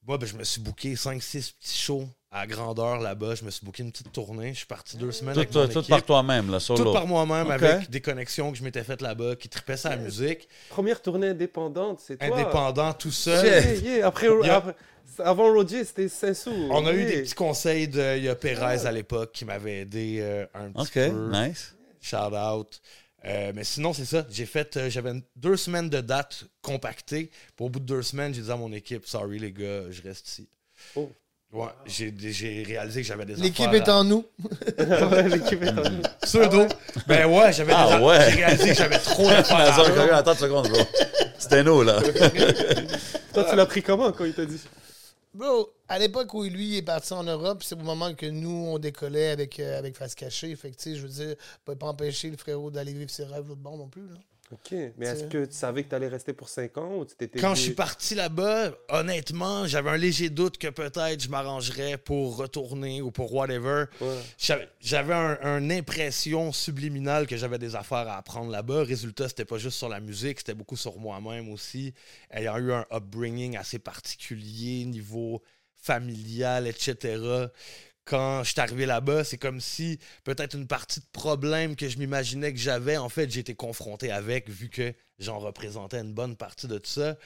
Moi, 0.06 0.18
ben, 0.18 0.26
je 0.26 0.36
me 0.36 0.44
suis 0.44 0.60
booké 0.60 0.94
5-6 0.94 1.54
petits 1.58 1.78
shows 1.78 2.08
à 2.30 2.46
grandeur 2.46 2.98
là-bas. 3.00 3.34
Je 3.34 3.44
me 3.44 3.50
suis 3.50 3.64
booké 3.66 3.82
une 3.82 3.90
petite 3.90 4.12
tournée. 4.12 4.52
Je 4.52 4.58
suis 4.58 4.66
parti 4.66 4.96
deux 4.96 5.10
semaines 5.10 5.34
Tout, 5.34 5.40
avec 5.40 5.54
mon 5.54 5.66
tout- 5.66 5.78
équipe. 5.80 5.90
par 5.90 6.02
toi-même, 6.04 6.50
là, 6.50 6.60
solo. 6.60 6.84
Tout 6.84 6.92
par 6.92 7.06
moi-même, 7.06 7.46
Ok. 7.48 7.62
avec 7.62 7.90
des 7.90 8.00
connexions 8.00 8.52
que 8.52 8.58
je 8.58 8.62
m'étais 8.62 8.84
faites 8.84 9.02
là-bas, 9.02 9.34
qui 9.36 9.48
tripaient 9.48 9.76
sur 9.76 9.90
la 9.90 9.96
musique. 9.96 10.48
Première 10.68 11.02
tournée 11.02 11.28
indépendante, 11.28 12.00
c'est 12.00 12.18
toi. 12.18 12.36
Indépendant, 12.38 12.92
tout 12.92 13.10
seul. 13.10 13.44
Yeah, 13.44 13.74
yeah. 13.96 14.06
Après, 14.06 14.28
avant 15.18 15.52
Roger, 15.52 15.84
c'était 15.84 16.08
Saint-Sou. 16.08 16.52
On 16.70 16.86
a 16.86 16.92
eu 16.92 17.04
des 17.04 17.22
petits 17.22 17.34
conseils 17.34 17.88
de 17.88 18.16
il 18.18 18.24
y 18.24 18.28
a 18.28 18.34
Perez 18.36 18.86
à 18.86 18.92
l'époque 18.92 19.32
qui 19.32 19.44
m'avait 19.44 19.80
aidé 19.80 20.18
euh, 20.20 20.46
un 20.54 20.70
petit 20.70 20.82
OK, 20.82 20.92
peu. 21.10 21.30
nice. 21.32 21.74
Shout 22.00 22.16
out. 22.34 22.80
Euh, 23.26 23.52
mais 23.54 23.64
sinon, 23.64 23.92
c'est 23.92 24.04
ça. 24.04 24.24
J'ai 24.30 24.46
fait, 24.46 24.76
euh, 24.76 24.88
j'avais 24.88 25.12
deux 25.34 25.56
semaines 25.56 25.90
de 25.90 26.00
dates 26.00 26.44
compactées. 26.62 27.30
Puis 27.56 27.66
au 27.66 27.68
bout 27.68 27.80
de 27.80 27.84
deux 27.84 28.02
semaines, 28.02 28.32
j'ai 28.32 28.42
dit 28.42 28.50
à 28.50 28.56
mon 28.56 28.72
équipe, 28.72 29.06
sorry 29.06 29.38
les 29.38 29.52
gars, 29.52 29.90
je 29.90 30.02
reste 30.02 30.28
ici. 30.28 30.48
Oh. 30.94 31.10
Ouais, 31.52 31.68
j'ai, 31.86 32.12
j'ai 32.18 32.64
réalisé 32.64 33.02
que 33.02 33.06
j'avais 33.06 33.24
des 33.24 33.34
L'équipe 33.36 33.72
est 33.72 33.88
en 33.88 34.04
nous. 34.04 34.26
L'équipe 34.78 35.62
est 35.62 35.70
en 35.70 35.90
nous. 35.90 36.02
Pseudo. 36.22 36.66
Ben 37.06 37.26
ouais, 37.26 37.52
j'avais 37.52 37.72
Ah 37.74 37.98
des 37.98 38.04
ouais. 38.04 38.30
J'ai 38.30 38.44
réalisé 38.44 38.68
que 38.70 38.74
j'avais 38.74 38.98
trop 38.98 39.28
d'affaires. 39.28 40.14
attends 40.14 40.32
une 40.32 40.38
seconde, 40.38 40.68
bro. 40.68 40.82
C'était 41.38 41.62
nous, 41.62 41.82
là. 41.82 42.02
Toi, 43.32 43.44
tu 43.48 43.56
l'as 43.56 43.66
pris 43.66 43.82
comment 43.82 44.10
quand 44.12 44.24
il 44.24 44.34
t'a 44.34 44.44
dit? 44.44 44.60
Bro, 45.36 45.70
à 45.88 45.98
l'époque 45.98 46.32
où 46.32 46.44
lui 46.44 46.78
est 46.78 46.82
parti 46.82 47.12
en 47.12 47.22
Europe, 47.22 47.62
c'est 47.62 47.74
au 47.74 47.84
moment 47.84 48.14
que 48.14 48.24
nous, 48.24 48.48
on 48.48 48.78
décollait 48.78 49.28
avec, 49.28 49.60
euh, 49.60 49.92
Face 49.92 50.14
Cachée. 50.14 50.56
Fait 50.56 50.72
je 50.82 51.02
veux 51.02 51.08
dire, 51.08 51.36
pouvait 51.62 51.76
pas 51.76 51.88
empêcher 51.88 52.30
le 52.30 52.38
frérot 52.38 52.70
d'aller 52.70 52.94
vivre 52.94 53.10
ses 53.10 53.24
rêves 53.24 53.46
l'autre 53.46 53.60
bord 53.60 53.76
non 53.76 53.88
plus. 53.88 54.08
Là. 54.08 54.14
OK. 54.52 54.74
Mais 54.96 55.06
est-ce 55.06 55.24
que 55.24 55.44
tu 55.44 55.52
savais 55.54 55.82
que 55.82 55.88
tu 55.88 55.94
allais 55.96 56.06
rester 56.06 56.32
pour 56.32 56.48
5 56.48 56.78
ans 56.78 56.98
ou 56.98 57.04
tu 57.04 57.16
t'étais 57.16 57.40
Quand 57.40 57.54
dit- 57.54 57.58
je 57.58 57.64
suis 57.64 57.74
parti 57.74 58.14
là-bas, 58.14 58.70
honnêtement, 58.88 59.66
j'avais 59.66 59.90
un 59.90 59.96
léger 59.96 60.30
doute 60.30 60.56
que 60.56 60.68
peut-être 60.68 61.20
je 61.20 61.28
m'arrangerais 61.28 61.98
pour 61.98 62.36
retourner 62.36 63.02
ou 63.02 63.10
pour 63.10 63.34
whatever. 63.34 63.86
Ouais. 64.00 64.18
J'avais- 64.38 64.68
J'avais 64.80 65.14
un- 65.14 65.58
une 65.58 65.72
impression 65.72 66.52
subliminale 66.52 67.26
que 67.26 67.36
j'avais 67.36 67.58
des 67.58 67.74
affaires 67.74 68.06
à 68.08 68.18
apprendre 68.18 68.52
là-bas. 68.52 68.84
Résultat, 68.84 69.28
c'était 69.28 69.44
pas 69.44 69.58
juste 69.58 69.78
sur 69.78 69.88
la 69.88 69.98
musique, 69.98 70.38
c'était 70.38 70.54
beaucoup 70.54 70.76
sur 70.76 70.96
moi-même 70.98 71.48
aussi. 71.50 71.92
Ayant 72.30 72.56
eu 72.58 72.72
un 72.72 72.86
upbringing 72.92 73.56
assez 73.56 73.80
particulier, 73.80 74.84
niveau 74.84 75.42
familial, 75.74 76.66
etc. 76.66 77.46
Quand 78.06 78.44
je 78.44 78.52
suis 78.52 78.60
arrivé 78.60 78.86
là-bas, 78.86 79.24
c'est 79.24 79.36
comme 79.36 79.60
si 79.60 79.98
peut-être 80.24 80.54
une 80.54 80.68
partie 80.68 81.00
de 81.00 81.06
problème 81.12 81.74
que 81.74 81.88
je 81.88 81.98
m'imaginais 81.98 82.52
que 82.52 82.58
j'avais, 82.58 82.96
en 82.96 83.08
fait, 83.08 83.28
j'ai 83.30 83.40
été 83.40 83.54
confronté 83.56 84.12
avec, 84.12 84.48
vu 84.48 84.68
que 84.70 84.94
j'en 85.18 85.38
représentais 85.40 85.98
une 85.98 86.14
bonne 86.14 86.36
partie 86.36 86.68
de 86.68 86.78
tout 86.78 86.88
ça. 86.90 87.16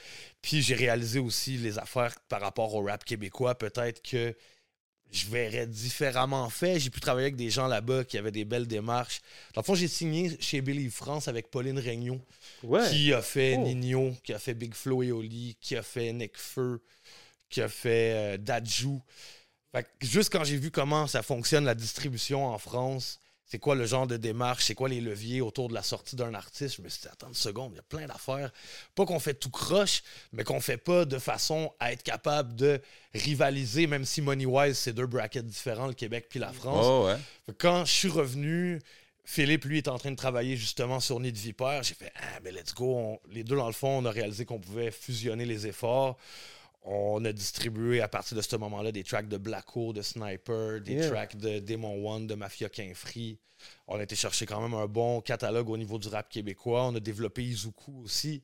Puis 0.41 0.63
j'ai 0.63 0.73
réalisé 0.75 1.19
aussi 1.19 1.57
les 1.57 1.77
affaires 1.77 2.19
par 2.29 2.41
rapport 2.41 2.73
au 2.73 2.81
rap 2.83 3.05
québécois. 3.05 3.53
Peut-être 3.55 4.01
que 4.01 4.35
je 5.11 5.27
verrais 5.27 5.67
différemment 5.67 6.49
fait. 6.49 6.79
J'ai 6.79 6.89
pu 6.89 6.99
travailler 6.99 7.25
avec 7.25 7.35
des 7.35 7.51
gens 7.51 7.67
là-bas 7.67 8.03
qui 8.05 8.17
avaient 8.17 8.31
des 8.31 8.45
belles 8.45 8.65
démarches. 8.67 9.21
Dans 9.53 9.61
le 9.61 9.65
fond, 9.65 9.75
j'ai 9.75 9.87
signé 9.89 10.35
chez 10.39 10.61
Believe 10.61 10.93
France 10.93 11.27
avec 11.27 11.51
Pauline 11.51 11.77
Regnault, 11.77 12.21
Ouais. 12.63 12.89
qui 12.89 13.13
a 13.13 13.21
fait 13.21 13.55
Oh. 13.59 13.63
Nino, 13.65 14.15
qui 14.23 14.33
a 14.33 14.39
fait 14.39 14.55
Big 14.55 14.73
Flo 14.73 15.03
et 15.03 15.11
Oli, 15.11 15.57
qui 15.61 15.75
a 15.75 15.83
fait 15.83 16.11
Necfeu, 16.13 16.81
qui 17.49 17.61
a 17.61 17.67
fait 17.69 18.13
euh, 18.15 18.37
Dadju. 18.37 18.97
Fait 19.71 19.83
que 19.83 19.89
juste 20.05 20.31
quand 20.31 20.43
j'ai 20.43 20.57
vu 20.57 20.71
comment 20.71 21.07
ça 21.07 21.23
fonctionne, 21.23 21.65
la 21.65 21.75
distribution 21.75 22.45
en 22.45 22.57
France, 22.57 23.19
c'est 23.45 23.59
quoi 23.59 23.75
le 23.75 23.85
genre 23.85 24.07
de 24.07 24.15
démarche, 24.15 24.65
c'est 24.65 24.75
quoi 24.75 24.87
les 24.87 25.01
leviers 25.01 25.41
autour 25.41 25.67
de 25.67 25.73
la 25.73 25.83
sortie 25.83 26.15
d'un 26.15 26.33
artiste, 26.33 26.77
je 26.77 26.81
me 26.81 26.87
suis 26.89 27.01
dit, 27.01 27.07
attends 27.11 27.27
une 27.27 27.33
seconde, 27.33 27.73
il 27.73 27.75
y 27.75 27.79
a 27.79 27.83
plein 27.83 28.07
d'affaires. 28.07 28.51
Pas 28.95 29.05
qu'on 29.05 29.19
fait 29.19 29.33
tout 29.33 29.49
croche, 29.49 30.03
mais 30.31 30.43
qu'on 30.45 30.61
fait 30.61 30.77
pas 30.77 31.03
de 31.03 31.17
façon 31.19 31.73
à 31.79 31.91
être 31.91 32.03
capable 32.03 32.55
de 32.55 32.81
rivaliser, 33.13 33.87
même 33.87 34.05
si 34.05 34.21
money-wise, 34.21 34.77
c'est 34.77 34.93
deux 34.93 35.05
brackets 35.05 35.45
différents, 35.45 35.87
le 35.87 35.93
Québec 35.93 36.27
puis 36.29 36.39
la 36.39 36.53
France. 36.53 36.85
Oh, 36.87 37.05
ouais. 37.07 37.17
Fait 37.45 37.51
que 37.51 37.57
Quand 37.57 37.83
je 37.83 37.91
suis 37.91 38.07
revenu, 38.07 38.79
Philippe, 39.25 39.65
lui, 39.65 39.77
est 39.77 39.87
en 39.89 39.97
train 39.97 40.11
de 40.11 40.15
travailler 40.15 40.55
justement 40.55 40.99
sur 41.01 41.19
Nid 41.19 41.31
Vipère. 41.37 41.83
J'ai 41.83 41.93
fait, 41.93 42.11
ah, 42.15 42.39
ben 42.41 42.53
let's 42.55 42.73
go. 42.73 42.95
On- 42.95 43.19
les 43.29 43.43
deux, 43.43 43.55
dans 43.57 43.67
le 43.67 43.73
fond, 43.73 43.99
on 43.99 44.05
a 44.05 44.11
réalisé 44.11 44.45
qu'on 44.45 44.59
pouvait 44.59 44.91
fusionner 44.91 45.45
les 45.45 45.67
efforts. 45.67 46.17
On 46.83 47.23
a 47.25 47.31
distribué 47.31 48.01
à 48.01 48.07
partir 48.07 48.35
de 48.35 48.41
ce 48.41 48.55
moment-là 48.55 48.91
des 48.91 49.03
tracks 49.03 49.27
de 49.27 49.37
Blacko, 49.37 49.93
de 49.93 50.01
Sniper, 50.01 50.81
des 50.81 50.93
Yeah. 50.93 51.09
tracks 51.09 51.35
de 51.37 51.59
Demon 51.59 52.03
One, 52.07 52.25
de 52.27 52.33
Mafia 52.33 52.69
Free. 52.95 53.37
On 53.87 53.99
a 53.99 54.03
été 54.03 54.15
chercher 54.15 54.47
quand 54.47 54.59
même 54.61 54.73
un 54.73 54.87
bon 54.87 55.21
catalogue 55.21 55.69
au 55.69 55.77
niveau 55.77 55.99
du 55.99 56.07
rap 56.07 56.27
québécois. 56.29 56.87
On 56.87 56.95
a 56.95 56.99
développé 56.99 57.43
Izuku 57.43 58.01
aussi. 58.03 58.43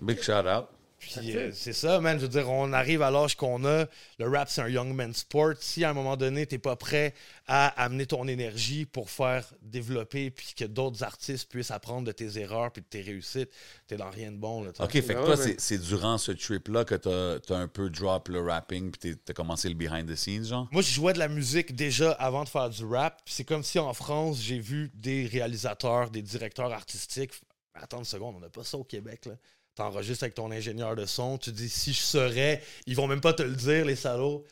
Big 0.00 0.20
shout 0.20 0.32
out. 0.32 0.66
Puis 0.98 1.36
euh, 1.36 1.50
c'est 1.52 1.74
ça, 1.74 2.00
man. 2.00 2.16
Je 2.18 2.22
veux 2.22 2.28
dire, 2.30 2.48
on 2.50 2.72
arrive 2.72 3.02
à 3.02 3.10
l'âge 3.10 3.36
qu'on 3.36 3.64
a. 3.66 3.84
Le 4.18 4.28
rap, 4.28 4.48
c'est 4.48 4.62
un 4.62 4.68
young 4.68 4.94
man 4.94 5.12
sport. 5.12 5.52
Si 5.60 5.84
à 5.84 5.90
un 5.90 5.92
moment 5.92 6.16
donné, 6.16 6.46
t'es 6.46 6.58
pas 6.58 6.74
prêt 6.74 7.12
à 7.46 7.66
amener 7.84 8.06
ton 8.06 8.26
énergie 8.26 8.86
pour 8.86 9.10
faire 9.10 9.46
développer 9.60 10.30
puis 10.30 10.54
que 10.56 10.64
d'autres 10.64 11.02
artistes 11.04 11.50
puissent 11.50 11.70
apprendre 11.70 12.06
de 12.06 12.12
tes 12.12 12.38
erreurs 12.38 12.72
puis 12.72 12.80
de 12.82 12.86
tes 12.86 13.02
réussites, 13.02 13.50
t'es 13.86 13.96
dans 13.96 14.08
rien 14.10 14.32
de 14.32 14.38
bon. 14.38 14.64
Là. 14.64 14.70
OK, 14.80 14.90
fait 14.92 15.02
que 15.02 15.06
Ben 15.12 15.24
toi, 15.26 15.36
ouais, 15.36 15.54
c'est- 15.58 15.78
durant 15.78 16.16
ce 16.18 16.32
trip-là 16.32 16.84
que 16.84 16.94
t'as 16.94 17.54
as 17.54 17.58
un 17.58 17.68
peu 17.68 17.90
drop 17.90 18.28
le 18.28 18.40
rapping 18.40 18.90
puis 18.90 19.16
t'as 19.18 19.34
commencé 19.34 19.68
le 19.68 19.74
behind 19.74 20.10
the 20.10 20.16
scenes, 20.16 20.44
genre? 20.46 20.66
Moi, 20.72 20.80
je 20.82 20.90
jouais 20.92 21.12
de 21.12 21.18
la 21.18 21.28
musique 21.28 21.76
déjà 21.76 22.12
avant 22.12 22.42
de 22.44 22.48
faire 22.48 22.70
du 22.70 22.84
rap. 22.84 23.20
Puis 23.24 23.34
C'est 23.34 23.44
comme 23.44 23.62
si 23.62 23.78
en 23.78 23.92
France, 23.92 24.40
j'ai 24.40 24.58
vu 24.58 24.90
des 24.94 25.26
réalisateurs, 25.26 26.10
des 26.10 26.22
directeurs 26.22 26.72
artistiques. 26.72 27.32
Attends 27.74 27.98
une 27.98 28.04
seconde, 28.04 28.36
on 28.36 28.40
n'a 28.40 28.48
pas 28.48 28.64
ça 28.64 28.78
au 28.78 28.84
Québec. 28.84 29.26
Là. 29.26 29.34
T'enregistres 29.76 30.24
avec 30.24 30.34
ton 30.34 30.50
ingénieur 30.50 30.96
de 30.96 31.06
son. 31.06 31.38
Tu 31.38 31.52
dis 31.52 31.68
si 31.68 31.92
je 31.92 32.00
serais, 32.00 32.62
ils 32.86 32.96
vont 32.96 33.06
même 33.06 33.20
pas 33.20 33.32
te 33.34 33.42
le 33.42 33.54
dire, 33.54 33.84
les 33.84 33.94
salauds. 33.94 34.44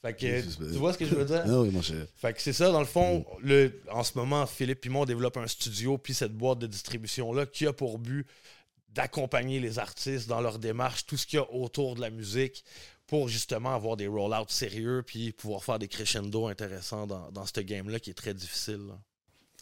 Fait 0.00 0.14
que, 0.14 0.40
tu 0.40 0.78
vois 0.78 0.92
ce 0.92 0.98
que 0.98 1.04
je 1.04 1.14
veux 1.14 1.24
dire? 1.24 1.42
Ah 1.44 1.60
oui, 1.60 1.70
mon 1.70 1.82
cher. 1.82 2.06
Fait 2.14 2.32
que 2.32 2.40
c'est 2.40 2.52
ça, 2.52 2.70
dans 2.70 2.78
le 2.78 2.86
fond, 2.86 3.26
le, 3.42 3.82
en 3.90 4.04
ce 4.04 4.16
moment, 4.16 4.46
Philippe 4.46 4.86
et 4.86 4.88
moi, 4.88 5.02
on 5.02 5.04
développe 5.04 5.36
un 5.36 5.48
studio, 5.48 5.98
puis 5.98 6.14
cette 6.14 6.32
boîte 6.32 6.60
de 6.60 6.68
distribution-là 6.68 7.46
qui 7.46 7.66
a 7.66 7.72
pour 7.72 7.98
but 7.98 8.24
d'accompagner 8.90 9.58
les 9.58 9.80
artistes 9.80 10.28
dans 10.28 10.40
leur 10.40 10.60
démarche, 10.60 11.04
tout 11.06 11.16
ce 11.16 11.26
qu'il 11.26 11.40
y 11.40 11.42
a 11.42 11.52
autour 11.52 11.96
de 11.96 12.00
la 12.00 12.10
musique, 12.10 12.64
pour 13.08 13.28
justement 13.28 13.74
avoir 13.74 13.96
des 13.96 14.06
roll-outs 14.06 14.48
sérieux, 14.48 15.02
puis 15.04 15.32
pouvoir 15.32 15.64
faire 15.64 15.80
des 15.80 15.88
crescendo 15.88 16.46
intéressants 16.46 17.08
dans, 17.08 17.32
dans 17.32 17.44
ce 17.44 17.60
game-là 17.60 17.98
qui 17.98 18.10
est 18.10 18.14
très 18.14 18.34
difficile. 18.34 18.86
là. 18.86 18.98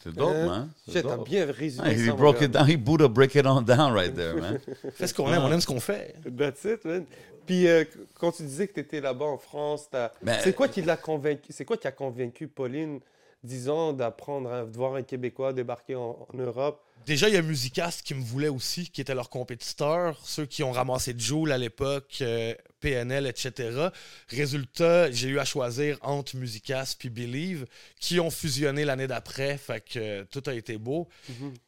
C'est 0.06 0.16
dope, 0.16 0.30
Euh, 0.34 0.46
man. 0.46 0.70
Dope. 1.02 1.28
bien 1.28 1.46
résumé 1.50 1.88
Ah, 1.88 1.92
he 1.92 2.10
broke 2.16 2.40
it 2.42 2.50
down. 2.50 2.68
He 2.68 2.76
Buddha 2.76 3.08
break 3.08 3.34
it 3.34 3.46
on 3.46 3.62
down 3.62 3.92
right 3.92 4.14
there, 4.14 4.34
man. 4.34 4.58
Fais 4.94 5.06
ce 5.06 5.14
qu'on 5.14 5.32
aime, 5.32 5.42
on 5.42 5.52
aime 5.52 5.60
ce 5.60 5.66
qu'on 5.66 5.80
fait. 5.80 6.14
That's 6.36 6.64
it, 6.64 6.84
man. 6.84 7.04
Puis 7.46 7.66
euh, 7.68 7.84
quand 8.18 8.32
tu 8.32 8.42
disais 8.42 8.66
que 8.68 8.74
tu 8.74 8.80
étais 8.80 9.00
là-bas 9.00 9.26
en 9.26 9.38
France, 9.38 9.88
Ben, 10.22 10.38
c'est 10.42 10.52
quoi 10.54 10.68
qui 10.68 10.82
l'a 10.82 10.96
convaincu 10.96 11.52
C'est 11.52 11.64
quoi 11.64 11.76
qui 11.76 11.86
a 11.86 11.92
convaincu 11.92 12.48
Pauline, 12.48 13.00
disons, 13.44 13.92
d'apprendre 13.92 14.52
à 14.52 14.64
de 14.64 14.76
voir 14.76 14.94
un 14.94 15.02
Québécois 15.02 15.52
débarquer 15.52 15.94
en, 15.94 16.26
en 16.32 16.36
Europe? 16.36 16.82
Déjà, 17.06 17.28
il 17.28 17.34
y 17.34 17.38
a 17.38 17.42
Musicast 17.42 18.02
qui 18.02 18.14
me 18.14 18.22
voulait 18.24 18.48
aussi, 18.48 18.90
qui 18.90 19.00
était 19.00 19.14
leur 19.14 19.30
compétiteur, 19.30 20.18
ceux 20.24 20.44
qui 20.44 20.64
ont 20.64 20.72
ramassé 20.72 21.14
Joule 21.16 21.52
à 21.52 21.58
l'époque, 21.58 22.18
euh, 22.20 22.52
PNL, 22.80 23.26
etc. 23.26 23.88
Résultat, 24.28 25.10
j'ai 25.10 25.28
eu 25.28 25.38
à 25.38 25.44
choisir 25.44 25.98
entre 26.02 26.36
Musicast 26.36 26.98
puis 26.98 27.10
Believe, 27.10 27.66
qui 28.00 28.20
ont 28.20 28.30
fusionné 28.30 28.84
l'année 28.84 29.06
d'après, 29.06 29.58
fait 29.58 29.80
que 29.80 30.22
tout 30.24 30.42
a 30.46 30.54
été 30.54 30.76
beau. 30.78 31.08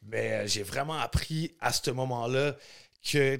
Mais 0.03 0.31
euh, 0.31 0.47
j'ai 0.47 0.63
vraiment 0.63 0.99
appris 0.99 1.51
à 1.59 1.73
ce 1.73 1.91
moment-là 1.91 2.55
que 3.03 3.39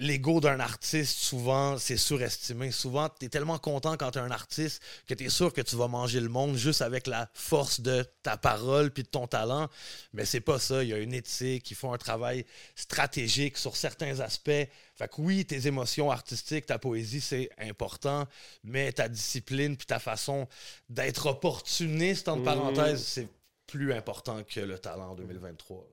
l'ego 0.00 0.40
d'un 0.40 0.60
artiste, 0.60 1.18
souvent, 1.18 1.76
c'est 1.78 1.98
surestimé. 1.98 2.70
Souvent, 2.70 3.10
tu 3.10 3.26
es 3.26 3.28
tellement 3.28 3.58
content 3.58 3.96
quand 3.98 4.10
tu 4.12 4.18
es 4.18 4.22
un 4.22 4.30
artiste 4.30 4.82
que 5.06 5.12
tu 5.14 5.24
es 5.24 5.28
sûr 5.28 5.52
que 5.52 5.60
tu 5.60 5.76
vas 5.76 5.88
manger 5.88 6.20
le 6.20 6.30
monde 6.30 6.56
juste 6.56 6.80
avec 6.80 7.06
la 7.06 7.28
force 7.34 7.80
de 7.80 8.04
ta 8.22 8.36
parole 8.38 8.90
puis 8.92 9.02
de 9.02 9.08
ton 9.08 9.26
talent. 9.26 9.68
Mais 10.14 10.24
c'est 10.24 10.40
pas 10.40 10.58
ça. 10.58 10.82
Il 10.82 10.88
y 10.88 10.94
a 10.94 10.98
une 10.98 11.12
éthique, 11.12 11.70
ils 11.70 11.74
font 11.74 11.92
un 11.92 11.98
travail 11.98 12.46
stratégique 12.74 13.58
sur 13.58 13.76
certains 13.76 14.20
aspects. 14.20 14.50
Fait 14.50 15.08
que 15.08 15.20
oui, 15.20 15.44
tes 15.44 15.66
émotions 15.66 16.10
artistiques, 16.10 16.66
ta 16.66 16.78
poésie, 16.78 17.20
c'est 17.20 17.50
important, 17.58 18.26
mais 18.64 18.92
ta 18.92 19.08
discipline 19.08 19.76
puis 19.76 19.86
ta 19.86 19.98
façon 19.98 20.48
d'être 20.88 21.26
opportuniste, 21.26 22.26
entre 22.28 22.38
Mhm. 22.40 22.44
parenthèses, 22.44 23.04
c'est 23.04 23.28
plus 23.66 23.92
important 23.92 24.42
que 24.44 24.60
le 24.60 24.78
talent 24.78 25.10
en 25.10 25.14
2023. 25.14 25.86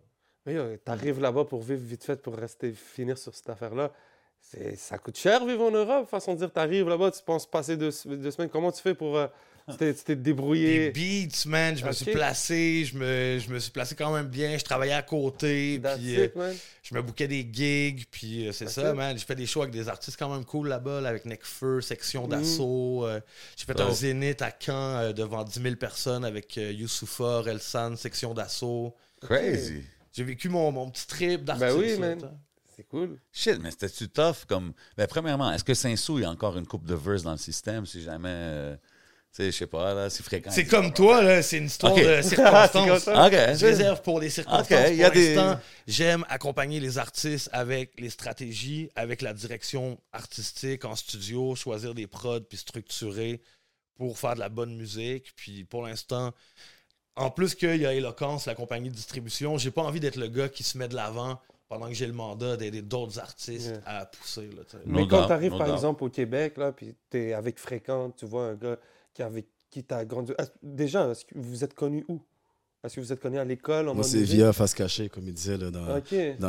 Mais 0.48 0.56
euh, 0.56 0.78
t'arrives 0.84 1.20
là-bas 1.22 1.44
pour 1.46 1.62
vivre 1.62 1.82
vite 1.84 2.04
fait, 2.06 2.20
pour 2.22 2.36
rester, 2.36 2.72
finir 2.72 3.18
sur 3.18 3.36
cette 3.36 3.50
affaire-là. 3.50 3.92
C'est- 4.42 4.76
Ça 4.78 4.98
coûte 4.98 5.18
cher 5.18 5.46
vivre 5.46 5.64
en 5.64 5.72
Europe, 5.72 6.10
façon 6.10 6.34
de 6.34 6.40
dire. 6.40 6.52
T'arrives 6.52 6.88
là-bas, 6.88 7.12
tu 7.12 7.22
penses 7.24 7.46
passer 7.46 7.76
deux, 7.76 7.92
deux 8.06 8.32
semaines. 8.32 8.50
Comment 8.50 8.72
tu 8.72 8.82
fais 8.82 8.96
pour. 8.96 9.18
euh, 9.18 9.28
tu 9.70 9.76
t'es- 9.76 9.94
tu 9.94 10.04
t'es 10.06 10.16
Des 10.16 10.22
débrouillé. 10.22 10.92
beats, 10.92 11.46
man, 11.46 11.76
je 11.76 11.84
me 11.86 11.92
suis 11.92 12.10
placé, 12.14 12.86
je 12.86 12.98
me, 12.98 13.38
je 13.38 13.50
me 13.50 13.60
suis 13.60 13.72
placé 13.72 13.96
quand 13.96 14.14
même 14.14 14.28
bien, 14.28 14.58
je 14.58 14.64
travaillais 14.64 14.94
à 14.94 15.02
côté, 15.02 15.82
That's 15.84 15.98
puis 16.00 16.18
euh, 16.18 16.26
it, 16.28 16.36
man. 16.38 16.56
je 16.84 16.96
me 16.96 17.02
bouquais 17.02 17.28
des 17.28 17.46
gigs, 17.52 18.06
puis 18.10 18.48
euh, 18.48 18.54
c'est 18.54 18.64
That's 18.66 18.76
ça, 18.76 18.92
it. 18.92 18.96
man. 18.96 19.18
J'ai 19.18 19.26
fait 19.26 19.36
des 19.36 19.46
shows 19.46 19.64
avec 19.64 19.74
des 19.74 19.90
artistes 19.90 20.16
quand 20.18 20.34
même 20.34 20.46
cool 20.46 20.70
là-bas, 20.70 21.02
là, 21.02 21.10
avec 21.10 21.26
Necfeu, 21.26 21.82
Section 21.82 22.24
Mhm. 22.24 22.30
d'Assaut. 22.30 23.06
euh, 23.06 23.20
j'ai 23.58 23.66
fait 23.66 23.82
un 23.82 23.88
Oh. 23.90 23.94
zénith 23.94 24.42
à 24.42 24.52
Caen 24.58 25.00
euh, 25.00 25.12
devant 25.12 25.44
10 25.44 25.60
000 25.62 25.76
personnes 25.76 26.24
avec 26.24 26.58
euh, 26.58 26.72
Youssoufa, 26.72 27.42
Relsan, 27.42 27.98
Section 27.98 28.34
d'Assaut. 28.34 28.96
Crazy. 29.20 29.84
J'ai 30.18 30.24
vécu 30.24 30.50
mon, 30.50 30.72
mon 30.72 30.90
petit 30.90 31.06
trip 31.06 31.44
d'artiste. 31.44 31.70
Ben 31.70 31.80
oui, 31.80 31.98
man. 32.00 32.40
C'est 32.76 32.88
cool. 32.88 33.20
Shit, 33.32 33.60
mais 33.62 33.70
c'était-tu 33.72 34.10
tough 34.10 34.46
comme. 34.48 34.74
Ben, 34.98 35.06
premièrement, 35.08 35.52
est-ce 35.54 35.64
que 35.64 35.74
Saint-Sou, 35.76 36.18
il 36.18 36.24
y 36.24 36.26
a 36.26 36.30
encore 36.32 36.58
une 36.58 36.66
coupe 36.68 36.86
de 36.86 36.96
verse 36.96 37.22
dans 37.24 37.32
le 37.32 37.38
système 37.38 37.86
si 37.86 38.02
jamais. 38.02 38.30
euh, 38.32 38.76
tu 38.76 39.44
sais, 39.44 39.52
je 39.52 39.58
sais 39.58 39.68
pas, 39.68 39.94
là, 39.94 40.10
si 40.10 40.24
fréquent. 40.24 40.50
C'est 40.52 40.66
comme 40.66 40.92
toi, 40.94 41.22
là, 41.22 41.44
c'est 41.44 41.58
une 41.60 41.66
histoire 41.66 41.94
de 41.94 42.02
C'est 42.24 42.36
circonstances. 42.36 43.04
ça. 43.04 43.28
Ok. 43.28 43.34
Je 43.34 43.66
réserve 43.66 44.02
pour 44.02 44.20
les 44.20 44.30
circonstances. 44.32 44.72
Ok, 44.72 44.88
il 44.90 44.96
y 44.96 45.04
a 45.04 45.12
pour 45.12 45.20
des- 45.20 45.36
l'instant, 45.36 45.60
j'aime 45.88 46.26
accompagner 46.30 46.80
les 46.80 46.98
artistes 46.98 47.50
avec 47.52 48.00
les 48.00 48.10
stratégies, 48.10 48.90
avec 48.96 49.22
la 49.22 49.34
direction 49.34 50.00
artistique 50.12 50.86
en 50.86 50.96
studio, 50.96 51.56
choisir 51.56 51.94
des 51.94 52.08
prods 52.08 52.42
puis 52.42 52.58
structurer 52.58 53.42
pour 53.96 54.18
faire 54.18 54.36
de 54.36 54.40
la 54.40 54.50
bonne 54.50 54.76
musique. 54.76 55.34
Puis 55.36 55.64
pour 55.66 55.84
l'instant, 55.86 56.34
en 57.18 57.30
plus 57.32 57.56
qu'il 57.56 57.76
y 57.82 57.86
a 57.86 57.94
Éloquence, 57.94 58.46
la 58.46 58.56
compagnie 58.56 58.90
de 58.90 58.96
distribution, 58.96 59.58
j'ai 59.58 59.72
pas 59.72 59.82
envie 59.84 60.00
d'être 60.00 60.16
le 60.18 60.28
gars 60.28 60.50
qui 60.50 60.64
se 60.64 60.78
met 60.78 60.88
de 60.88 60.96
l'avant 60.96 61.40
pendant 61.70 61.88
que 61.88 61.94
j'ai 61.94 62.08
le 62.08 62.14
mandat 62.14 62.56
d'aider 62.58 62.82
d'autres 62.82 63.20
artistes 63.20 63.68
Yeah. 63.68 63.82
à 63.86 64.06
pousser. 64.06 64.48
Là, 64.56 64.64
t'sais. 64.66 64.78
No 64.86 65.00
Mais 65.00 65.08
quand 65.08 65.28
tu 65.28 65.34
arrives, 65.34 65.52
no 65.52 65.58
par 65.58 65.68
doubt. 65.68 65.76
exemple, 65.76 66.04
au 66.06 66.10
Québec, 66.10 66.58
là, 66.58 66.72
puis 66.72 66.96
tu 67.12 67.18
es 67.18 67.34
avec 67.34 67.60
Fréquent, 67.60 68.12
tu 68.12 68.26
vois 68.26 68.46
un 68.48 68.56
gars 68.56 68.78
qui, 69.14 69.22
avec, 69.22 69.48
qui 69.70 69.84
t'a 69.84 70.06
grandi. 70.06 70.32
Déjà, 70.64 71.10
est-ce 71.10 71.26
que 71.26 71.38
vous 71.38 71.64
êtes 71.64 71.74
connu 71.74 72.06
où? 72.08 72.22
Est-ce 72.84 72.96
que 72.96 73.02
vous 73.02 73.12
êtes 73.12 73.20
connu 73.20 73.38
à 73.38 73.44
l'école 73.44 73.92
Moi, 73.94 74.04
c'est 74.04 74.22
via 74.22 74.54
Face 74.54 74.74
Cachée, 74.74 75.10
comme 75.10 75.28
il 75.28 75.34
disait, 75.34 75.58
là, 75.58 75.72
dans, 75.72 75.84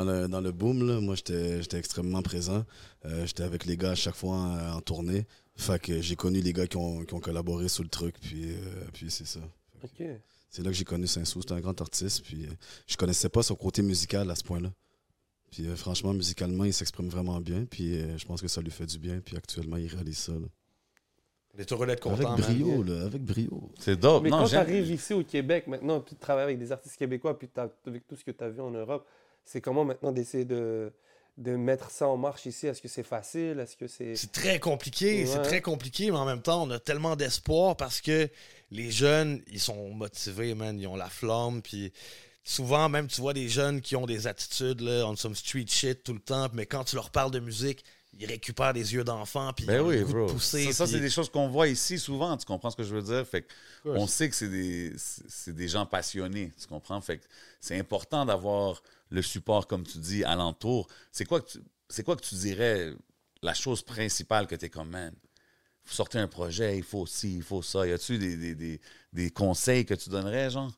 le, 0.05 0.29
dans 0.29 0.41
le 0.41 0.53
boom. 0.53 0.87
Là. 0.87 1.01
Moi, 1.01 1.17
j'étais 1.17 1.63
j'étais 1.63 1.79
extrêmement 1.79 2.23
présent. 2.23 2.65
Euh, 3.07 3.27
j'étais 3.27 3.43
avec 3.43 3.65
les 3.65 3.77
gars 3.77 3.93
à 3.93 3.95
chaque 3.97 4.15
fois 4.15 4.37
euh, 4.37 4.73
en 4.73 4.81
tournée. 4.81 5.27
Fait 5.57 5.81
que 5.81 6.01
j'ai 6.01 6.15
connu 6.15 6.41
les 6.41 6.53
gars 6.53 6.69
qui 6.69 6.77
ont, 6.77 7.03
qui 7.05 7.15
ont 7.15 7.19
collaboré 7.21 7.69
sur 7.69 7.83
le 7.83 7.89
truc, 7.89 8.15
puis, 8.21 8.53
euh, 8.53 8.57
puis 8.93 9.11
c'est 9.11 9.27
ça. 9.27 9.41
Ok. 9.83 10.07
C'est 10.51 10.63
là 10.63 10.71
que 10.71 10.77
j'ai 10.77 10.85
connu 10.85 11.07
Saint-Sou. 11.07 11.41
C'était 11.43 11.55
un 11.55 11.61
grand 11.61 11.79
artiste, 11.81 12.23
puis 12.25 12.45
euh, 12.45 12.51
je 12.87 12.97
connaissais 12.97 13.29
pas 13.29 13.43
son 13.43 13.55
côté 13.55 13.83
musical 13.83 14.31
à 14.31 14.35
ce 14.35 14.43
point-là. 14.45 14.73
Puis 15.51 15.67
euh, 15.67 15.77
franchement, 15.77 16.13
musicalement, 16.13 16.65
il 16.65 16.73
s'exprime 16.75 17.09
vraiment 17.09 17.41
bien, 17.41 17.65
puis 17.65 17.95
euh, 18.01 18.17
je 18.19 18.25
pense 18.27 18.41
que 18.41 18.49
ça 18.49 18.61
lui 18.61 18.71
fait 18.71 18.87
du 18.87 18.99
bien, 18.99 19.21
puis 19.21 19.37
actuellement, 19.37 19.77
il 19.77 19.87
réalise 19.89 20.19
ça. 20.19 20.33
là. 20.33 20.47
Avec 21.59 22.01
content, 22.01 22.37
man. 22.37 22.41
brio, 22.41 22.83
là, 22.85 23.07
avec 23.07 23.23
brio. 23.23 23.71
C'est 23.81 23.99
dope. 23.99 24.23
Mais 24.23 24.31
non, 24.31 24.39
quand 24.39 24.49
tu 24.49 24.55
arrives 24.55 24.91
ici 24.93 25.13
au 25.13 25.25
Québec 25.25 25.67
maintenant, 25.67 26.01
puis 26.01 26.15
tu 26.15 26.21
travailles 26.21 26.45
avec 26.45 26.59
des 26.59 26.71
artistes 26.71 26.97
québécois, 26.97 27.37
puis 27.37 27.49
avec 27.57 28.07
tout 28.07 28.15
ce 28.15 28.23
que 28.23 28.31
tu 28.31 28.45
as 28.45 28.49
vu 28.49 28.61
en 28.61 28.71
Europe, 28.71 29.05
c'est 29.45 29.61
comment 29.61 29.85
maintenant 29.85 30.13
d'essayer 30.13 30.45
de, 30.45 30.93
de 31.37 31.57
mettre 31.57 31.91
ça 31.91 32.07
en 32.07 32.17
marche 32.17 32.47
ici? 32.47 32.69
Est-ce 32.69 32.81
que 32.81 32.87
c'est 32.87 33.03
facile? 33.03 33.59
Est-ce 33.59 33.77
que 33.77 33.89
c'est. 33.89 34.15
C'est 34.15 34.31
très 34.31 34.61
compliqué, 34.61 35.27
c'est 35.27 35.43
très 35.43 35.61
compliqué, 35.61 36.13
mais 36.13 36.19
en 36.19 36.27
même 36.27 36.43
temps, 36.43 36.63
on 36.63 36.71
a 36.71 36.79
tellement 36.79 37.17
d'espoir 37.17 37.77
parce 37.77 38.01
que 38.01 38.29
les 38.71 38.91
jeunes, 38.91 39.43
ils 39.51 39.61
sont 39.61 39.91
motivés, 39.95 40.55
man, 40.55 40.79
ils 40.79 40.87
ont 40.87 40.97
la 40.97 41.09
flamme, 41.09 41.63
puis 41.63 41.93
souvent, 42.45 42.89
même, 42.89 43.09
tu 43.09 43.21
vois 43.21 43.35
des 43.35 43.49
jeunes 43.49 43.81
qui 43.81 43.97
ont 43.97 44.07
des 44.07 44.27
attitudes, 44.27 44.81
là, 44.81 45.05
on 45.07 45.17
some 45.17 45.35
street 45.35 45.67
shit 45.69 46.03
tout 46.03 46.15
le 46.15 46.21
temps, 46.21 46.49
mais 46.53 46.67
quand 46.67 46.85
tu 46.85 46.97
leur 46.97 47.11
parles 47.11 47.31
de 47.31 47.41
musique, 47.41 47.85
ils 48.19 48.27
récupèrent 48.27 48.73
des 48.73 48.95
yeux 48.95 49.05
d'enfant, 49.05 49.53
puis 49.53 49.65
ils 49.65 49.69
Ben 49.69 49.83
ont 49.83 49.89
oui, 49.89 49.99
le 49.99 50.05
goût 50.07 50.13
bro. 50.13 50.27
de 50.27 50.33
pousser. 50.33 50.65
ça, 50.67 50.73
ça, 50.73 50.85
puis- 50.85 50.95
c'est 50.95 51.01
des 51.01 51.11
choses 51.11 51.29
qu'on 51.31 51.49
voit 51.49 51.69
ici 51.69 51.99
souvent. 51.99 52.37
Tu 52.37 52.47
comprends 52.47 52.71
ce 52.71 52.77
que 52.77 52.83
je 52.83 52.95
veux 52.95 53.03
dire? 53.03 53.27
Fait 53.27 53.47
on 53.85 54.07
sait 54.07 54.29
que 54.29 54.35
c'est 54.35 54.49
des, 54.49 54.93
c'est 54.97 55.55
des 55.55 55.69
gens 55.69 55.87
passionnés. 55.87 56.53
Tu 56.61 56.67
comprends? 56.67 57.01
Fait 57.01 57.19
que 57.19 57.25
c'est 57.61 57.79
important 57.79 58.25
d'avoir 58.27 58.83
le 59.11 59.23
support, 59.23 59.67
comme 59.67 59.85
tu 59.87 59.99
dis, 59.99 60.25
alentour. 60.25 60.89
C'est 61.13 61.27
quoi 61.27 61.41
que 61.43 61.51
tu, 61.51 61.59
c'est 61.89 62.03
quoi 62.03 62.17
que 62.17 62.23
tu 62.25 62.35
dirais 62.35 62.93
la 63.43 63.55
chose 63.55 63.83
principale 63.83 64.47
que 64.47 64.57
tu 64.57 64.65
es 64.65 64.69
comme, 64.71 64.89
man, 64.89 65.15
vous 65.89 65.95
sortez 65.95 66.19
un 66.19 66.29
projet, 66.29 66.77
il 66.77 66.85
faut 66.85 67.07
ci, 67.07 67.37
il 67.37 67.43
faut 67.43 67.63
ça. 67.63 67.87
Y 67.87 67.93
a-tu 67.93 68.19
des, 68.19 68.37
des, 68.37 68.55
des, 68.55 68.81
des 69.13 69.31
conseils 69.31 69.85
que 69.87 69.95
tu 69.95 70.11
donnerais, 70.11 70.51
genre? 70.51 70.71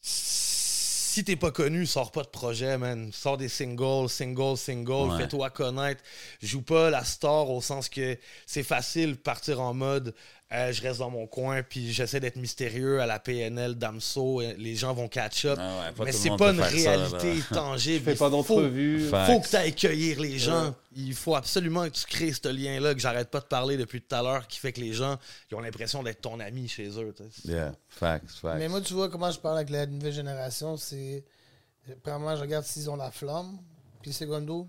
si 0.00 1.24
t'es 1.24 1.34
pas 1.36 1.50
connu, 1.50 1.84
sors 1.84 2.12
pas 2.12 2.22
de 2.22 2.28
projet, 2.28 2.78
man. 2.78 3.10
Sors 3.12 3.36
des 3.36 3.48
singles, 3.48 4.08
singles, 4.08 4.56
singles, 4.56 5.10
Ouais. 5.10 5.18
fais-toi 5.18 5.50
connaître. 5.50 6.04
Joue 6.40 6.62
pas 6.62 6.90
la 6.90 7.02
star 7.02 7.50
au 7.50 7.60
sens 7.60 7.88
que 7.88 8.16
c'est 8.46 8.62
facile 8.62 9.12
de 9.12 9.16
partir 9.18 9.60
en 9.60 9.74
mode 9.74 10.14
euh, 10.52 10.72
je 10.72 10.80
reste 10.82 10.98
dans 11.00 11.10
mon 11.10 11.26
coin 11.26 11.62
puis 11.62 11.92
j'essaie 11.92 12.20
d'être 12.20 12.36
mystérieux 12.36 13.00
à 13.00 13.06
la 13.06 13.18
PNL, 13.18 13.74
Damso, 13.74 14.40
les 14.56 14.74
gens 14.76 14.94
vont 14.94 15.08
catch 15.08 15.44
up. 15.44 15.58
Ah 15.60 15.80
ouais, 15.86 15.92
pas 15.92 16.04
Mais 16.04 16.12
c'est 16.12 16.34
pas 16.36 16.52
une 16.52 16.58
ça, 16.60 16.66
réalité 16.68 17.34
tangible. 17.52 18.04
Fais 18.06 18.12
Il 18.12 18.18
pas 18.18 18.24
faut- 18.26 18.30
d'entrevue. 18.30 19.08
Fa- 19.08 19.26
faut 19.26 19.32
Facts. 19.34 19.44
que 19.44 19.48
tu 19.50 19.56
ailles 19.56 19.74
cueillir 19.74 20.20
les 20.20 20.38
gens. 20.38 20.74
Il 20.96 21.14
faut 21.14 21.34
absolument 21.36 21.84
que 21.84 21.90
tu 21.94 22.04
crées 22.06 22.32
ce 22.32 22.48
lien-là 22.48 22.94
que 22.94 23.00
j'arrête 23.00 23.28
pas 23.30 23.40
de 23.40 23.44
parler 23.44 23.76
depuis 23.76 24.00
tout 24.00 24.14
à 24.14 24.22
l'heure 24.22 24.46
qui 24.48 24.58
fait 24.58 24.72
que 24.72 24.80
les 24.80 24.92
gens 24.94 25.18
ils 25.50 25.54
ont 25.54 25.60
l'impression 25.60 26.02
d'être 26.02 26.22
ton 26.22 26.40
ami 26.40 26.66
chez 26.66 26.88
eux. 26.98 27.14
Yeah, 27.44 27.72
facts, 27.88 28.30
facts. 28.40 28.58
Mais 28.58 28.68
moi, 28.68 28.80
tu 28.80 28.94
vois, 28.94 29.08
comment 29.10 29.30
je 29.30 29.38
parle 29.38 29.58
avec 29.58 29.70
la 29.70 29.86
nouvelle 29.86 30.12
génération, 30.12 30.76
c'est. 30.76 31.24
Premièrement, 32.02 32.36
je 32.36 32.40
regarde 32.42 32.64
s'ils 32.64 32.88
ont 32.90 32.96
la 32.96 33.10
flamme. 33.10 33.58
Puis, 34.02 34.12
secondo, 34.12 34.68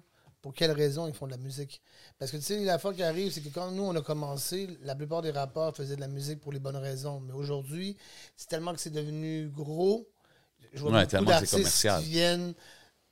pour 0.49 0.55
quelles 0.55 0.71
raisons 0.71 1.07
ils 1.07 1.13
font 1.13 1.27
de 1.27 1.31
la 1.31 1.37
musique. 1.37 1.79
Parce 2.17 2.31
que, 2.31 2.37
tu 2.37 2.41
sais, 2.41 2.63
la 2.65 2.79
fois 2.79 2.91
qui 2.91 3.03
arrive, 3.03 3.31
c'est 3.31 3.41
que 3.41 3.49
quand 3.49 3.69
nous, 3.69 3.83
on 3.83 3.95
a 3.95 4.01
commencé, 4.01 4.67
la 4.81 4.95
plupart 4.95 5.21
des 5.21 5.29
rappeurs 5.29 5.75
faisaient 5.75 5.95
de 5.95 6.01
la 6.01 6.07
musique 6.07 6.41
pour 6.41 6.51
les 6.51 6.57
bonnes 6.57 6.75
raisons. 6.75 7.19
Mais 7.19 7.33
aujourd'hui, 7.33 7.95
c'est 8.35 8.47
tellement 8.47 8.73
que 8.73 8.79
c'est 8.79 8.89
devenu 8.89 9.47
gros. 9.49 10.07
Je 10.73 10.79
vois 10.79 10.89
Ouais, 10.91 10.97
beaucoup 11.01 11.11
tellement 11.11 11.25
que 11.27 11.45
c'est 11.45 11.57
d'artistes 11.57 11.83
commercial. 11.83 12.01
qui 12.01 12.09
viennent 12.09 12.53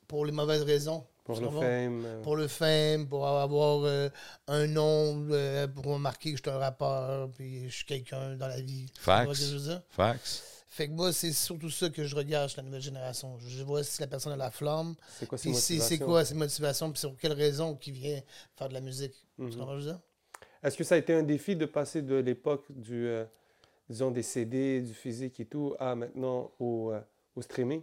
pour 0.07 0.25
les 0.25 0.31
mauvaises 0.31 0.63
raisons. 0.63 1.05
Pour 1.25 1.39
le 1.39 1.47
fame. 1.51 2.05
euh, 2.07 2.21
pour 2.23 2.35
le 2.37 2.47
fame, 2.47 3.07
pour 3.07 3.27
avoir 3.27 3.83
euh, 3.85 4.09
un 4.47 4.65
nom, 4.65 5.27
euh, 5.29 5.67
pour 5.67 5.99
marquer 5.99 6.31
que 6.31 6.37
je 6.37 6.41
suis 6.41 6.49
un 6.49 6.57
rappeur, 6.57 7.29
puis 7.33 7.69
je 7.69 7.75
suis 7.75 7.85
quelqu'un 7.85 8.35
dans 8.35 8.47
la 8.47 8.61
vie. 8.61 8.89
Tu 8.95 8.99
Facts. 9.91 10.41
Fait 10.69 10.87
que 10.87 10.93
moi, 10.93 11.13
c'est 11.13 11.31
surtout 11.31 11.69
ça 11.69 11.89
que 11.89 12.03
je 12.03 12.15
regarde 12.15 12.49
chez 12.49 12.57
la 12.57 12.63
nouvelle 12.63 12.81
génération. 12.81 13.37
Je 13.39 13.63
vois 13.63 13.83
si 13.83 14.01
la 14.01 14.07
personne 14.07 14.33
a 14.33 14.35
la 14.35 14.51
flamme, 14.51 14.95
C'est 15.17 15.25
quoi 15.25 15.37
ses 15.37 15.49
puis 15.49 15.57
c'est 15.57 15.73
motivations? 15.75 16.05
quoi 16.05 16.25
ses 16.25 16.33
motivations, 16.35 16.91
puis 16.91 16.99
sur 16.99 17.15
quelle 17.17 17.33
raison 17.33 17.75
qu'il 17.75 17.93
vient 17.93 18.21
faire 18.55 18.67
de 18.69 18.73
la 18.73 18.81
musique. 18.81 19.13
Mhm. 19.37 19.49
Tu 19.49 19.57
comprends 19.57 19.79
je 19.79 19.85
dire? 19.85 19.99
Est-ce 20.61 20.75
que 20.77 20.83
ça 20.83 20.95
a 20.95 20.97
été 20.97 21.13
un 21.13 21.23
défi 21.23 21.55
de 21.55 21.65
passer 21.65 22.01
de 22.01 22.15
l'époque 22.15 22.65
du, 22.69 23.07
euh, 23.07 23.23
disons, 23.89 24.11
des 24.11 24.23
CD, 24.23 24.81
du 24.81 24.93
physique 24.93 25.39
et 25.39 25.45
tout, 25.45 25.75
à 25.79 25.95
maintenant 25.95 26.51
au, 26.59 26.91
euh, 26.91 26.99
au 27.35 27.41
streaming? 27.41 27.81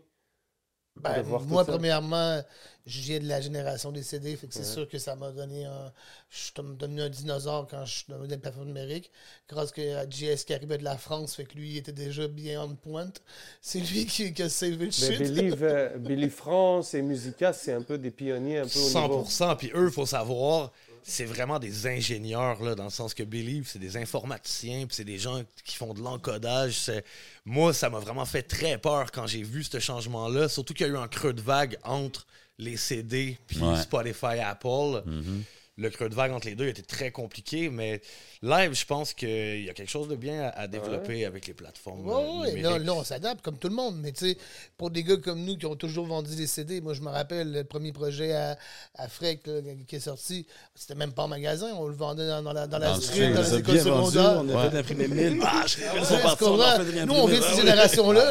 Ben, 0.97 1.25
moi, 1.49 1.65
premièrement, 1.65 2.41
je 2.87 3.01
viens 3.01 3.19
de 3.19 3.27
la 3.27 3.41
génération 3.41 3.91
des 3.91 4.05
CD, 4.05 4.37
fait 4.37 4.47
que 4.47 4.55
c'est 4.55 4.61
Ouais. 4.61 4.65
sûr 4.67 4.89
que 4.89 4.99
ça 4.99 5.17
m'a 5.17 5.33
donné 5.33 5.65
un. 5.65 5.93
Je 6.31 6.39
suis 6.39 6.53
devenu 6.79 7.03
un 7.03 7.09
dinosaure 7.09 7.67
quand 7.69 7.85
je 7.85 7.93
suis 7.95 8.05
devenu 8.09 8.29
des 8.29 8.39
plateformes 8.39 8.69
numériques. 8.69 9.11
Grâce 9.49 9.73
que 9.73 9.97
à 9.97 10.09
JS 10.09 10.45
qui 10.45 10.55
arrivait 10.55 10.79
de 10.79 10.85
la 10.85 10.97
France, 10.97 11.35
fait 11.35 11.45
que 11.47 11.57
lui, 11.57 11.71
il 11.73 11.77
était 11.79 11.93
déjà 11.93 12.29
bien 12.29 12.63
en 12.63 12.75
pointe. 12.77 13.23
C'est 13.61 13.81
lui 13.81 14.07
qui, 14.07 14.33
qui 14.33 14.43
a 14.43 14.49
sauvé 14.49 14.77
le 14.87 14.91
shit. 14.93 15.19
Believe, 15.19 15.65
euh, 15.65 15.99
Believe 15.99 16.31
France 16.31 16.95
et 16.95 17.03
Musica, 17.03 17.53
c'est 17.53 17.73
un 17.73 17.83
peu 17.83 17.99
des 17.99 18.13
pionniers 18.13 18.59
un 18.59 18.67
peu 18.67 18.79
au 18.79 18.83
niveau. 18.83 19.25
100%. 19.25 19.57
Puis 19.57 19.73
eux, 19.75 19.87
il 19.89 19.93
faut 19.93 20.07
savoir, 20.07 20.73
c'est 21.07 21.25
vraiment 21.27 21.59
des 21.59 21.87
ingénieurs, 21.87 22.63
là, 22.63 22.75
dans 22.75 22.85
le 22.85 22.91
sens 22.91 23.13
que 23.15 23.23
Believe, 23.23 23.69
c'est 23.69 23.79
des 23.79 23.97
informaticiens, 23.97 24.87
puis 24.87 24.97
c'est 24.97 25.05
des 25.05 25.19
gens 25.19 25.43
qui 25.65 25.77
font 25.77 25.93
de 25.95 26.01
l'encodage. 26.01 26.79
C'est- 26.79 27.05
Moi, 27.45 27.73
ça 27.75 27.91
m'a 27.91 27.99
vraiment 27.99 28.25
fait 28.25 28.43
très 28.43 28.79
peur 28.79 29.13
quand 29.13 29.27
j'ai 29.27 29.43
vu 29.43 29.63
ce 29.65 29.79
changement-là, 29.79 30.49
surtout 30.49 30.73
qu'il 30.75 30.87
y 30.87 30.91
a 30.91 30.93
eu 30.93 30.97
un 30.97 31.09
creux 31.09 31.35
de 31.35 31.43
vague 31.43 31.77
entre 31.85 32.27
les 32.59 32.77
CD 32.77 33.37
puis 33.47 33.59
Ouais. 33.61 33.81
Spotify, 33.83 34.39
Apple. 34.43 35.03
Mhm. 35.05 35.43
Le 35.77 35.91
creux 35.91 36.09
de 36.09 36.15
vague 36.15 36.31
entre 36.33 36.47
les 36.47 36.55
deux 36.55 36.69
était 36.69 36.83
très 36.83 37.11
compliqué, 37.11 37.69
mais 37.69 38.01
live, 38.43 38.75
je 38.75 38.87
pense 38.87 39.13
qu'il 39.13 39.65
y 39.65 39.69
a 39.69 39.73
quelque 39.75 39.91
chose 39.91 40.07
de 40.07 40.15
bien 40.15 40.43
à, 40.45 40.49
à 40.61 40.67
développer 40.69 41.25
avec 41.25 41.47
les 41.49 41.55
plateformes. 41.55 42.03
Oui, 42.05 42.51
oui, 42.55 42.61
là, 42.61 42.79
là, 42.79 42.95
on 42.95 43.03
s'adapte 43.03 43.43
comme 43.43 43.59
tout 43.59 43.69
le 43.69 43.75
monde. 43.75 43.97
Mais 44.01 44.13
tu 44.13 44.29
sais, 44.31 44.39
pour 44.79 44.91
des 44.91 45.03
gars 45.03 45.17
comme 45.17 45.41
nous 45.45 45.57
qui 45.57 45.67
ont 45.67 45.75
toujours 45.75 46.07
vendu 46.07 46.37
des 46.37 46.47
CD, 46.47 46.81
moi, 46.81 46.95
je 46.95 47.01
me 47.01 47.09
rappelle 47.09 47.51
le 47.51 47.65
premier 47.65 47.93
projet 47.93 48.33
à, 48.35 48.57
à 48.97 49.09
Freck 49.09 49.47
là, 49.47 49.55
qui 49.89 49.97
est 49.97 50.01
sorti, 50.01 50.47
c'était 50.77 50.95
même 50.95 51.13
pas 51.13 51.25
en 51.25 51.29
magasin, 51.29 51.69
on 51.77 51.89
le 51.89 51.95
vendait 51.97 52.29
dans, 52.29 52.43
dans 52.43 52.53
la, 52.53 52.67
dans 52.69 52.79
la 52.79 52.91
Dans 52.91 52.95
le 52.97 53.01
street, 53.03 53.33
dans 53.33 53.41
On 53.41 53.43
les 53.43 53.55
écoles 53.59 53.79
secondaires. 53.81 54.43
on 54.45 54.57
a 54.57 54.71
fait 54.71 54.79
imprimer 54.79 55.09
1000 55.09 55.39
bâches. 55.41 55.79
Ils 55.79 55.99
Ouais, 55.99 56.05
sont 56.07 56.17
tu 56.17 56.23
partis, 56.23 56.45
on 56.45 56.51
comprends? 56.51 56.63
a 56.69 56.85
fait 56.85 56.93
des 56.93 57.05
Nous, 57.05 57.15
on 57.15 57.27
vient 57.27 57.39
de 57.41 57.45
cette 57.45 57.57
génération-là. 57.57 58.31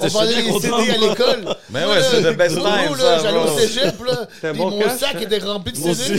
on 0.00 0.06
vendait 0.08 0.42
les 0.42 0.52
CD 0.60 0.90
à 0.90 0.96
l'école. 1.08 1.56
Mais 1.70 1.84
ouais, 1.84 2.02
c'est 2.02 2.22
the 2.22 2.36
best 2.36 2.56
time, 2.56 2.96
J'allais 2.98 3.38
au 3.38 3.58
cégep, 3.58 3.94
là. 4.04 4.52
Mon 4.54 4.80
sac 4.98 5.14
hein? 5.14 5.20
était 5.20 5.38
rempli 5.38 5.72
de 5.72 5.76
CD. 5.94 6.18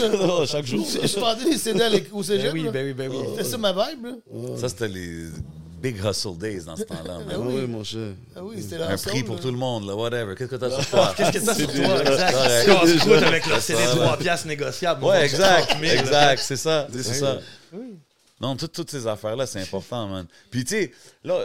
Chaque 0.66 0.78
jour. 0.80 0.88
Je 1.04 1.20
vendais 1.20 1.46
des 1.46 1.58
CD 1.58 1.82
à 1.82 1.90
l'é- 1.90 2.08
au 2.12 2.24
cégep. 2.24 2.54
Ben 2.54 2.54
oui, 2.54 2.70
ben 2.72 2.86
oui, 2.88 2.94
ben 2.94 3.10
oui. 3.12 3.18
C'était 3.32 3.44
ça 3.50 3.58
ma 3.58 3.72
vibe. 3.72 4.06
Là. 4.06 4.58
Ça, 4.58 4.70
c'était 4.70 4.88
les 4.88 5.26
big 5.82 5.98
hustle 6.06 6.38
days 6.38 6.64
dans 6.66 6.76
ce 6.76 6.84
temps-là. 6.84 7.20
Ben 7.28 7.34
Ah 7.36 7.40
oui. 7.40 7.54
oui, 7.62 7.68
mon 7.68 7.84
cher. 7.84 8.14
Ah 8.36 8.40
oui, 8.44 8.62
c'était 8.62 8.78
Un 8.82 8.96
prix 8.98 9.24
pour 9.24 9.36
là. 9.38 9.42
tout 9.42 9.52
le 9.52 9.58
monde, 9.58 9.88
là, 9.88 9.96
whatever. 9.96 10.36
Qu'est-ce 10.36 10.50
que 10.52 10.56
t'as 10.58 10.70
sur 10.70 10.86
toi? 10.90 11.14
Qu'est-ce 11.18 11.32
que 11.32 11.46
t'as 11.46 11.56
sur 11.56 11.68
toi? 11.74 12.02
Exact. 12.02 12.32
correct. 12.34 12.66
Casse-croûte 12.68 13.24
avec 13.24 13.46
le 13.48 13.60
CD 13.60 13.84
3 13.86 14.18
piastres 14.18 14.48
négociable. 14.48 15.04
Ouais, 15.04 15.24
exact, 15.26 15.70
30 15.70 15.80
000, 15.82 15.96
là. 15.96 16.02
exact, 16.02 16.44
c'est 16.46 16.56
ça, 16.58 16.88
c'est 16.92 16.98
Oui. 17.10 17.16
ça. 17.18 17.40
Non, 18.40 18.56
toutes, 18.56 18.72
toutes 18.72 18.90
ces 18.90 19.06
affaires-là, 19.06 19.46
c'est 19.46 19.62
important, 19.62 20.08
man. 20.08 20.26
Puis, 20.50 20.64
tu 20.66 20.70
sais, 20.76 20.92
là, 21.24 21.40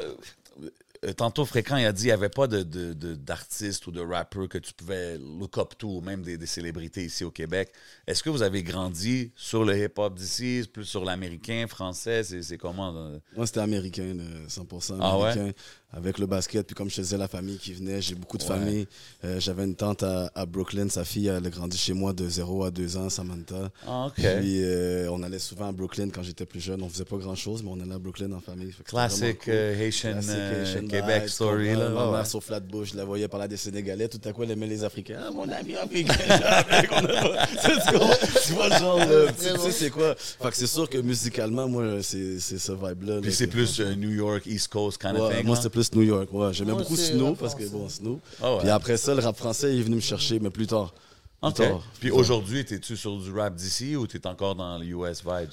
tantôt, 1.16 1.44
Fréquent, 1.44 1.76
il 1.76 1.84
a 1.84 1.92
dit 1.92 2.02
qu'il 2.02 2.06
n'y 2.08 2.12
avait 2.12 2.28
pas 2.28 2.46
de, 2.46 2.62
de- 2.62 2.92
de- 2.92 3.14
d'artistes 3.14 3.86
ou 3.86 3.90
de 3.90 4.00
rappeurs 4.00 4.48
que 4.48 4.58
tu 4.58 4.72
pouvais 4.72 5.18
look 5.18 5.58
up 5.58 5.74
to, 5.78 5.88
ou 5.88 6.00
même 6.00 6.22
des, 6.22 6.36
des 6.38 6.46
célébrités 6.46 7.04
ici 7.04 7.24
au 7.24 7.30
Québec. 7.30 7.72
Est-ce 8.06 8.22
que 8.22 8.30
vous 8.30 8.42
avez 8.42 8.62
grandi 8.62 9.32
sur 9.36 9.64
le 9.64 9.76
hip-hop 9.76 10.14
d'ici, 10.14 10.68
plus 10.72 10.84
sur 10.84 11.04
l'américain, 11.04 11.66
français? 11.68 12.22
C'est, 12.24 12.56
comment? 12.58 12.94
euh? 12.96 13.18
Moi, 13.36 13.46
c'était 13.46 13.60
américain, 13.60 14.14
là, 14.14 14.24
100% 14.48 14.98
Ah 15.00 15.18
ouais? 15.18 15.54
Avec 15.92 16.18
le 16.18 16.26
basket, 16.26 16.66
puis 16.66 16.74
comme 16.74 16.90
je 16.90 16.96
te 16.96 17.00
disais, 17.00 17.16
la 17.16 17.28
famille 17.28 17.56
qui 17.58 17.72
venait, 17.72 18.02
j'ai 18.02 18.16
beaucoup 18.16 18.36
de 18.36 18.42
Ouais. 18.42 18.48
familles. 18.48 18.86
Euh, 19.24 19.40
J'avais 19.40 19.64
une 19.64 19.76
tante 19.76 20.02
à, 20.02 20.30
à 20.34 20.44
Brooklyn, 20.44 20.88
sa 20.90 21.04
fille, 21.04 21.28
elle 21.28 21.46
a 21.46 21.48
grandi 21.48 21.78
chez 21.78 21.94
moi 21.94 22.12
de 22.12 22.28
0 22.28 22.64
à 22.64 22.70
2 22.70 22.96
ans, 22.98 23.08
Samantha. 23.08 23.70
Ah, 23.86 24.06
OK. 24.08 24.14
Puis 24.16 24.62
euh, 24.64 25.08
on 25.10 25.22
allait 25.22 25.38
souvent 25.38 25.68
à 25.68 25.72
Brooklyn 25.72 26.08
quand 26.10 26.22
j'étais 26.22 26.44
plus 26.44 26.60
jeune. 26.60 26.82
On 26.82 26.88
faisait 26.88 27.04
pas 27.06 27.16
grand-chose, 27.16 27.62
mais 27.62 27.70
on 27.72 27.80
allait 27.80 27.94
à 27.94 27.98
Brooklyn 27.98 28.30
en 28.32 28.40
famille. 28.40 28.72
Fait 28.72 28.82
que 28.82 28.90
c'était 28.90 28.90
Classic 28.90 29.20
vraiment 29.22 29.38
cool. 29.44 29.52
euh, 29.54 29.86
Haitian, 29.86 30.18
Haitian 30.18 30.88
Québec 30.88 31.28
story. 31.28 31.74
Là, 31.76 31.88
Ma 31.88 32.10
mère 32.10 32.26
sur 32.26 32.42
Flatbush, 32.42 32.92
je 32.92 32.96
la 32.96 33.04
voyais 33.04 33.28
parler 33.28 33.48
des 33.48 33.56
Sénégalais. 33.56 34.08
Tout 34.08 34.20
à 34.28 34.32
coup, 34.32 34.42
elle 34.42 34.50
aimait 34.50 34.66
les 34.66 34.82
Africains. 34.84 35.20
Ah, 35.26 35.30
mon 35.30 35.48
ami 35.48 35.76
africain. 35.76 36.14
Tu 38.46 38.52
vois 38.52 38.70
genre, 38.78 38.98
tu 39.38 39.44
sais- 39.44 39.70
c'est 39.72 39.90
quoi? 39.90 40.14
Fait 40.16 40.50
que 40.50 40.56
c'est 40.56 40.66
sûr 40.66 40.88
que 40.88 40.98
musicalement, 40.98 41.68
moi, 41.68 42.02
c'est 42.02 42.38
ce 42.40 42.72
vibe-là. 42.72 43.20
Puis 43.22 43.32
c'est 43.32 43.46
plus 43.46 43.80
New 43.80 44.10
York, 44.10 44.42
East 44.46 44.68
Coast 44.68 44.98
kind 45.00 45.16
of 45.16 45.34
thing. 45.34 45.46
moi, 45.46 45.56
plus 45.76 45.94
New 45.94 46.02
York. 46.02 46.32
Ouais. 46.32 46.52
J'aimais 46.54 46.72
beaucoup 46.72 46.96
Snow 46.96 47.34
parce 47.34 47.54
que, 47.54 47.66
bon, 47.68 47.88
Snow. 47.88 48.20
Ah 48.40 48.54
ouais. 48.54 48.60
Puis 48.60 48.68
après 48.70 48.96
ça, 48.96 49.14
le 49.14 49.20
rap 49.20 49.36
français, 49.36 49.74
il 49.74 49.80
est 49.80 49.82
venu 49.82 49.96
me 49.96 50.00
chercher, 50.00 50.38
mais 50.40 50.50
plus 50.50 50.66
tard. 50.66 50.92
Plus 51.40 51.48
OK. 51.50 51.56
tard. 51.56 51.82
Puis 52.00 52.10
aujourd'hui, 52.10 52.64
t'es-tu 52.64 52.96
sur 52.96 53.16
du 53.18 53.30
rap 53.32 53.54
d'ici 53.54 53.94
ou 53.96 54.06
t'es 54.06 54.26
encore 54.26 54.54
dans 54.54 54.78
les 54.78 54.86
US 54.88 55.22
vibes? 55.24 55.50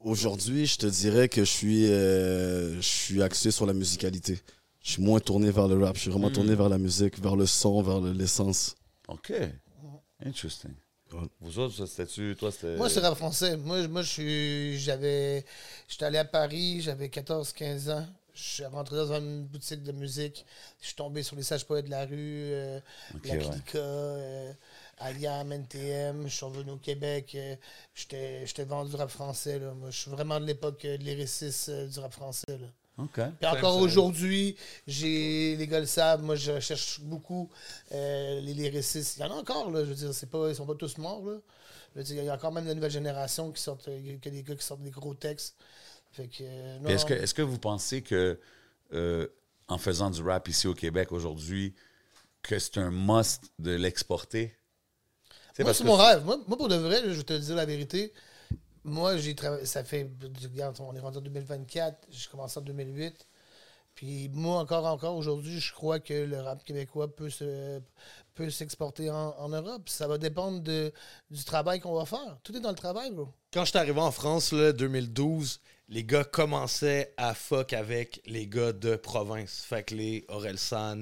Aujourd'hui, 0.00 0.66
je 0.66 0.76
te 0.78 0.86
dirais 0.86 1.28
que 1.28 1.44
je 1.44 1.50
suis, 1.50 1.86
euh, 1.86 2.76
je 2.76 2.80
suis 2.80 3.22
axé 3.22 3.50
sur 3.50 3.66
la 3.66 3.72
musicalité. 3.72 4.40
Je 4.82 4.92
suis 4.92 5.02
moins 5.02 5.20
tourné 5.20 5.50
vers 5.52 5.68
le 5.68 5.84
rap. 5.84 5.94
Je 5.96 6.00
suis 6.02 6.10
vraiment 6.10 6.28
Mm. 6.30 6.32
tourné 6.32 6.54
vers 6.56 6.68
la 6.68 6.78
musique, 6.78 7.20
vers 7.22 7.36
le 7.36 7.46
son, 7.46 7.82
vers 7.82 8.00
le- 8.00 8.12
l'essence. 8.12 8.74
OK. 9.08 9.32
Interesting. 10.24 10.72
Vous 11.42 11.58
autres, 11.58 11.84
c'était-tu... 11.86 12.34
Toi, 12.38 12.50
c'était... 12.50 12.76
Moi, 12.76 12.88
c'est 12.88 13.00
rap 13.00 13.14
français. 13.16 13.56
Moi, 13.58 13.86
moi 13.86 14.00
je 14.02 14.08
suis. 14.10 14.78
J'avais. 14.78 15.44
J'étais 15.86 16.06
allé 16.06 16.16
à 16.18 16.24
Paris, 16.24 16.80
j'avais 16.80 17.08
14-15 17.08 17.90
ans. 17.90 18.06
Je 18.34 18.42
suis 18.42 18.64
rentré 18.64 18.96
dans 18.96 19.12
une 19.14 19.44
boutique 19.44 19.82
de 19.82 19.92
musique. 19.92 20.46
Je 20.80 20.86
suis 20.86 20.94
tombé 20.96 21.22
sur 21.22 21.36
les 21.36 21.42
sages 21.42 21.66
poètes 21.66 21.84
de 21.86 21.90
la 21.90 22.06
rue, 22.06 22.16
euh, 22.52 22.80
La 23.24 23.34
ouais. 23.34 23.38
Clica, 23.40 23.78
euh, 23.78 24.52
Aliam, 24.98 25.52
NTM. 25.52 26.26
Je 26.28 26.34
suis 26.34 26.44
revenu 26.46 26.70
au 26.72 26.76
Québec. 26.78 27.34
euh, 27.34 27.56
J'étais 27.94 28.64
vendu 28.64 28.90
du 28.90 28.96
rap 28.96 29.10
français. 29.10 29.58
Là. 29.58 29.72
Moi, 29.74 29.90
je 29.90 29.98
suis 29.98 30.10
vraiment 30.10 30.40
de 30.40 30.46
l'époque 30.46 30.84
euh, 30.86 30.96
de 30.96 31.04
l'hérécis 31.04 31.52
euh, 31.68 31.86
du 31.86 31.98
rap 31.98 32.12
français. 32.12 32.46
Là. 32.48 32.66
OK. 32.98 33.20
Puis 33.40 33.48
encore 33.48 33.76
aujourd'hui, 33.78 34.56
j'ai 34.86 35.56
les 35.56 35.66
gars 35.66 35.80
le 35.80 35.86
savent, 35.86 36.22
moi 36.22 36.36
je 36.36 36.60
cherche 36.60 37.00
beaucoup 37.00 37.50
euh, 37.92 38.40
les 38.40 38.52
lyricistes. 38.54 39.16
Il 39.16 39.20
y 39.20 39.24
en 39.24 39.30
a 39.30 39.34
encore, 39.34 39.70
là, 39.70 39.80
je 39.80 39.88
veux 39.90 39.94
dire, 39.94 40.12
c'est 40.14 40.28
pas, 40.30 40.48
ils 40.50 40.54
sont 40.54 40.66
pas 40.66 40.74
tous 40.74 40.98
morts. 40.98 41.24
Là. 41.24 41.38
Je 41.94 41.98
veux 41.98 42.04
dire, 42.04 42.22
il 42.22 42.26
y 42.26 42.28
a 42.28 42.34
encore 42.34 42.52
même 42.52 42.66
de 42.66 42.74
nouvelles 42.74 42.90
générations 42.90 43.50
qui 43.50 43.62
sortent, 43.62 43.84
que 43.86 44.28
des 44.28 44.42
gars 44.42 44.54
qui 44.54 44.64
sortent 44.64 44.82
des 44.82 44.90
gros 44.90 45.14
textes. 45.14 45.56
Euh, 46.18 46.84
est-ce 46.86 47.04
que, 47.04 47.14
est-ce 47.14 47.34
que 47.34 47.42
vous 47.42 47.58
pensez 47.58 48.02
que, 48.02 48.38
euh, 48.92 49.28
en 49.68 49.78
faisant 49.78 50.10
du 50.10 50.22
rap 50.22 50.48
ici 50.48 50.66
au 50.66 50.74
Québec 50.74 51.12
aujourd'hui, 51.12 51.74
que 52.42 52.58
c'est 52.58 52.78
un 52.78 52.90
must 52.90 53.52
de 53.58 53.72
l'exporter? 53.72 54.54
C'est 55.54 55.62
Moi, 55.64 55.74
c'est 55.74 55.84
mon 55.84 55.96
rêve. 55.96 56.24
Moi, 56.24 56.38
moi, 56.46 56.56
pour 56.56 56.68
de 56.68 56.76
vrai, 56.76 57.00
je 57.04 57.10
vais 57.10 57.22
te 57.22 57.32
dire 57.34 57.54
la 57.54 57.66
vérité. 57.66 58.12
Moi, 58.84 59.16
j'ai 59.18 59.34
travaillé. 59.34 59.66
Ça 59.66 59.84
fait. 59.84 60.10
Regarde, 60.42 60.76
on 60.80 60.94
est 60.94 61.00
rendu 61.00 61.18
en 61.18 61.20
2024. 61.20 62.06
J'ai 62.10 62.28
commencé 62.30 62.58
en 62.58 62.62
2008. 62.62 63.26
Puis 63.94 64.30
moi, 64.30 64.58
encore, 64.58 64.86
encore 64.86 65.16
aujourd'hui, 65.16 65.60
je 65.60 65.72
crois 65.72 66.00
que 66.00 66.14
le 66.14 66.40
rap 66.40 66.64
québécois 66.64 67.14
peut 67.14 67.28
se 67.28 67.80
peut 68.34 68.48
s'exporter 68.48 69.10
en, 69.10 69.34
en 69.38 69.48
Europe. 69.50 69.88
Ça 69.88 70.08
va 70.08 70.16
dépendre 70.16 70.60
de, 70.60 70.92
du 71.30 71.44
travail 71.44 71.80
qu'on 71.80 71.94
va 71.94 72.06
faire. 72.06 72.38
Tout 72.42 72.56
est 72.56 72.60
dans 72.60 72.70
le 72.70 72.76
travail, 72.76 73.10
bro. 73.10 73.28
Quand 73.52 73.64
je 73.64 73.70
suis 73.70 73.78
arrivé 73.78 74.00
en 74.00 74.10
France, 74.10 74.52
là, 74.52 74.72
2012, 74.72 75.60
les 75.92 76.04
gars 76.04 76.24
commençaient 76.24 77.12
à 77.18 77.34
fuck 77.34 77.74
avec 77.74 78.22
les 78.26 78.46
gars 78.46 78.72
de 78.72 78.96
province. 78.96 79.62
Fait 79.68 79.82
que 79.82 79.94
les 79.94 80.24
Orelsan, 80.28 80.96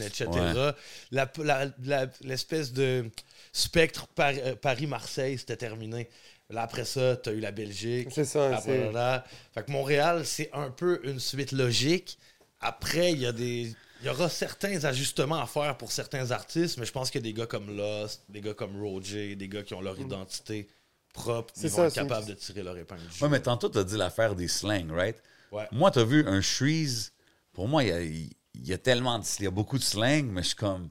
etc. 0.00 0.26
Ouais. 0.30 0.72
La- 1.10 1.30
la- 1.38 1.66
la- 1.82 2.06
L'espèce 2.22 2.72
de 2.72 3.10
spectre 3.52 4.06
Par- 4.14 4.32
euh, 4.36 4.54
Paris-Marseille, 4.54 5.38
c'était 5.38 5.56
terminé. 5.56 6.08
Là, 6.50 6.62
après 6.62 6.84
ça, 6.84 7.16
tu 7.16 7.30
as 7.30 7.32
eu 7.32 7.40
la 7.40 7.50
Belgique. 7.50 8.08
C'est 8.12 8.24
ça, 8.24 8.56
Après, 8.56 8.92
là, 8.92 9.24
Fait 9.54 9.64
que 9.64 9.72
Montréal, 9.72 10.24
c'est 10.24 10.50
un 10.52 10.70
peu 10.70 11.00
une 11.04 11.18
suite 11.18 11.52
logique. 11.52 12.16
Après, 12.60 13.12
il 13.12 13.18
y 13.18 13.26
a 13.26 13.32
des. 13.32 13.72
Il 14.02 14.06
y 14.06 14.08
aura 14.08 14.28
certains 14.28 14.84
ajustements 14.84 15.40
à 15.40 15.46
faire 15.46 15.76
pour 15.78 15.90
certains 15.92 16.30
artistes, 16.30 16.76
mais 16.78 16.86
je 16.86 16.92
pense 16.92 17.10
qu'il 17.10 17.20
y 17.20 17.24
a 17.24 17.28
des 17.32 17.34
gars 17.38 17.46
comme 17.46 17.76
Lost, 17.76 18.22
des 18.28 18.40
gars 18.40 18.54
comme 18.54 18.80
Roger, 18.80 19.34
des 19.36 19.48
gars 19.48 19.62
qui 19.62 19.74
ont 19.74 19.80
leur 19.80 19.98
identité 19.98 20.68
propre, 21.12 21.52
C'est 21.54 21.66
ils 21.66 21.70
ça, 21.70 21.76
vont 21.82 21.84
être 21.88 21.94
c'est 21.94 22.00
une- 22.00 22.08
capables 22.08 22.26
de 22.26 22.34
tirer 22.34 22.62
leur 22.62 22.76
épingle 22.76 23.02
du 23.06 23.16
jeu. 23.16 23.24
Ouais, 23.24 23.30
mais 23.30 23.40
tantôt, 23.40 23.68
tu 23.68 23.78
as 23.78 23.84
dit 23.84 23.96
l'affaire 23.96 24.34
des 24.34 24.48
slangs, 24.48 24.88
right? 24.92 25.16
Ouais. 25.50 25.68
Moi, 25.72 25.90
tu 25.90 25.98
as 25.98 26.04
vu 26.04 26.26
un 26.26 26.40
Shreeze. 26.40 27.12
Pour 27.52 27.68
moi, 27.68 27.82
il 27.84 27.88
y 27.88 27.92
a, 27.92 28.00
il 28.02 28.30
y 28.54 28.72
a 28.72 28.78
tellement 28.78 29.18
de, 29.18 29.24
il 29.38 29.44
y 29.44 29.46
a 29.48 29.50
beaucoup 29.50 29.78
de 29.78 29.82
slang, 29.84 30.24
mais 30.30 30.42
je 30.42 30.48
suis 30.48 30.56
comme. 30.56 30.88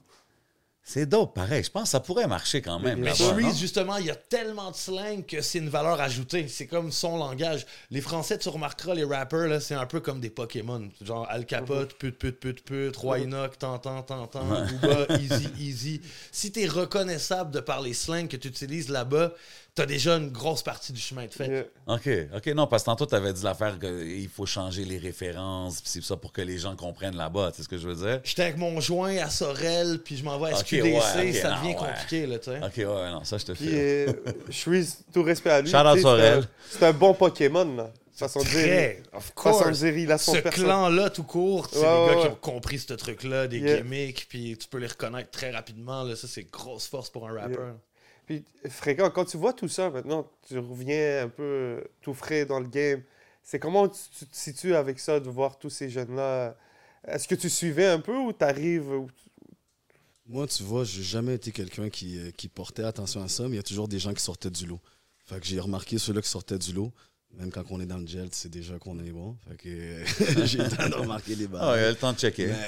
C'est 0.83 1.05
dope, 1.05 1.35
pareil. 1.35 1.63
Je 1.63 1.69
pense 1.69 1.83
que 1.83 1.89
ça 1.89 1.99
pourrait 1.99 2.25
marcher 2.27 2.61
quand 2.63 2.79
même. 2.79 2.99
Mais? 3.01 3.13
Shreeze, 3.13 3.57
justement, 3.59 3.97
il 3.97 4.07
y 4.07 4.09
a 4.09 4.15
tellement 4.15 4.71
de 4.71 4.75
slang 4.75 5.23
que 5.25 5.39
c'est 5.41 5.59
une 5.59 5.69
valeur 5.69 6.01
ajoutée. 6.01 6.47
C'est 6.47 6.65
comme 6.65 6.91
son 6.91 7.17
langage. 7.17 7.67
Les 7.91 8.01
Français, 8.01 8.37
tu 8.39 8.49
remarqueras, 8.49 8.95
les 8.95 9.03
rappers, 9.03 9.47
là, 9.47 9.59
c'est 9.59 9.75
un 9.75 9.85
peu 9.85 9.99
comme 9.99 10.19
des 10.19 10.31
Pokémon. 10.31 10.89
Genre 11.01 11.27
Al 11.29 11.45
Capote, 11.45 11.93
pute, 11.99 12.17
pute, 12.17 12.39
pute, 12.39 12.63
pute, 12.65 12.97
Roi 12.97 13.19
Enoch, 13.19 13.59
t'entends, 13.59 14.01
t'entends, 14.01 14.43
Booba, 14.45 15.05
easy, 15.19 15.49
easy. 15.59 16.01
Si 16.31 16.51
t'es 16.51 16.67
reconnaissable 16.67 17.51
de 17.51 17.59
par 17.59 17.81
les 17.81 17.93
slangs 17.93 18.27
que 18.27 18.35
tu 18.37 18.47
utilises 18.47 18.89
là-bas, 18.89 19.33
t'as 19.73 19.85
déjà 19.85 20.17
une 20.17 20.29
grosse 20.31 20.63
partie 20.63 20.91
du 20.91 20.99
chemin 20.99 21.25
de 21.25 21.31
fait. 21.31 21.47
Yeah. 21.47 21.63
OK, 21.87 22.09
OK. 22.35 22.47
Non, 22.55 22.67
parce 22.67 22.83
que 22.83 22.87
tantôt, 22.87 23.05
tu 23.05 23.15
avais 23.15 23.31
dit 23.31 23.43
l'affaire 23.43 23.79
qu'il 23.79 24.27
faut 24.29 24.45
changer 24.45 24.83
les 24.83 24.97
références, 24.97 25.81
puis 25.81 25.89
c'est 25.89 26.03
ça 26.03 26.17
pour 26.17 26.33
que 26.33 26.41
les 26.41 26.57
gens 26.57 26.75
comprennent 26.75 27.15
là-bas. 27.15 27.51
C'est 27.55 27.63
ce 27.63 27.69
que 27.69 27.77
je 27.77 27.87
veux 27.87 27.95
dire? 27.95 28.19
J'étais 28.23 28.43
avec 28.43 28.57
mon 28.57 28.79
joint 28.81 29.15
à 29.17 29.29
Sorel, 29.29 29.99
puis 30.03 30.17
je 30.17 30.23
m'en 30.23 30.37
vais 30.39 30.51
à 30.51 30.55
SQDC, 30.57 30.83
ouais, 30.83 31.33
ça 31.33 31.49
non, 31.51 31.55
devient 31.57 31.67
ouais. 31.69 31.75
compliqué, 31.75 32.27
là, 32.27 32.39
tu 32.39 32.51
sais. 32.51 32.57
OK, 32.57 32.77
ouais, 32.77 33.11
non, 33.11 33.23
ça, 33.23 33.37
je 33.37 33.45
te 33.45 33.53
fais. 33.53 34.05
euh, 34.09 34.13
je 34.47 34.51
suis 34.51 34.87
tout 35.13 35.23
respect 35.23 35.49
à 35.51 35.61
lui. 35.61 35.69
Shout 35.69 36.01
Sorel. 36.01 36.43
c'est 36.69 36.83
un- 36.83 36.93
bon 36.93 37.13
Pokémon, 37.13 37.75
là. 37.75 37.91
Façon 38.13 38.39
de 38.41 38.45
dire. 38.45 38.51
Très, 38.53 39.03
of 39.13 39.31
Façon 39.35 39.59
de 39.59 39.63
course. 39.63 39.79
dire, 39.79 39.97
il 39.97 40.11
a 40.11 40.17
son 40.19 40.33
Ce 40.35 40.39
clan-là, 40.41 41.09
tout 41.09 41.23
court, 41.23 41.67
c'est 41.71 41.79
Ouais, 41.79 41.83
des 41.85 41.87
ouais, 41.87 42.15
gars 42.17 42.21
qui 42.21 42.27
ont 42.27 42.35
compris 42.35 42.77
ce 42.77 42.93
truc-là, 42.93 43.47
des 43.47 43.57
Yeah. 43.59 43.77
gimmicks, 43.77 44.27
puis 44.29 44.55
tu 44.59 44.67
peux 44.67 44.77
les 44.77 44.85
reconnaître 44.87 45.31
très 45.31 45.49
rapidement. 45.49 46.03
Là. 46.03 46.15
Ça, 46.15 46.27
c'est 46.27 46.43
grosse 46.43 46.85
force 46.87 47.09
pour 47.09 47.27
un 47.27 47.33
rapper. 47.33 47.53
Yeah. 47.53 47.77
Puis, 48.25 48.43
fréquent, 48.69 49.09
quand 49.09 49.25
tu 49.25 49.37
vois 49.37 49.53
tout 49.53 49.67
ça 49.67 49.89
maintenant, 49.89 50.29
tu 50.47 50.57
reviens 50.57 51.23
un 51.23 51.29
peu 51.29 51.83
tout 52.01 52.13
frais 52.13 52.45
dans 52.45 52.59
le 52.59 52.67
game. 52.67 53.01
C'est 53.43 53.59
comment 53.59 53.87
tu, 53.89 53.99
tu 54.17 54.25
te 54.25 54.35
situes 54.35 54.75
avec 54.75 54.99
ça, 54.99 55.19
de 55.19 55.29
voir 55.29 55.57
tous 55.57 55.69
ces 55.69 55.89
jeunes-là? 55.89 56.55
Est-ce 57.07 57.27
que 57.27 57.35
tu 57.35 57.49
suivais 57.49 57.87
un 57.87 57.99
peu 57.99 58.15
ou 58.15 58.31
t'arrives 58.31 58.89
ou- 58.91 59.07
Moi, 60.27 60.47
tu 60.47 60.63
vois, 60.63 60.83
j'ai 60.83 61.01
jamais 61.03 61.35
été 61.35 61.51
quelqu'un 61.51 61.89
qui, 61.89 62.17
euh, 62.19 62.31
qui 62.31 62.47
portait 62.47 62.83
attention 62.83 63.23
à 63.23 63.27
ça, 63.27 63.43
mais 63.43 63.51
il 63.51 63.55
y 63.55 63.59
a 63.59 63.63
toujours 63.63 63.87
des 63.87 63.99
gens 63.99 64.13
qui 64.13 64.23
sortaient 64.23 64.51
du 64.51 64.65
lot. 64.67 64.79
Fait 65.25 65.39
que 65.39 65.45
j'ai 65.45 65.59
remarqué 65.59 65.97
ceux-là 65.97 66.21
qui 66.21 66.29
sortaient 66.29 66.59
du 66.59 66.73
lot. 66.73 66.91
Même 67.37 67.49
quand 67.51 67.63
on 67.69 67.79
est 67.79 67.85
dans 67.85 67.97
le 67.97 68.05
gel, 68.07 68.29
tu 68.29 68.37
sais 68.37 68.49
déjà 68.49 68.77
qu'on 68.77 68.99
est 68.99 69.11
bon. 69.11 69.35
Fait 69.47 69.55
que 69.55 69.69
euh, 69.69 70.05
j'ai 70.45 70.57
le 70.59 70.69
temps 70.69 70.89
de 70.89 70.95
remarquer 70.95 71.35
les 71.35 71.47
balles. 71.47 71.61
Ah, 71.63 71.73
il 71.77 71.81
y 71.81 71.85
a 71.85 71.89
le 71.89 71.95
temps 71.95 72.13
de 72.13 72.19
checker. 72.19 72.47
Mais, 72.47 72.67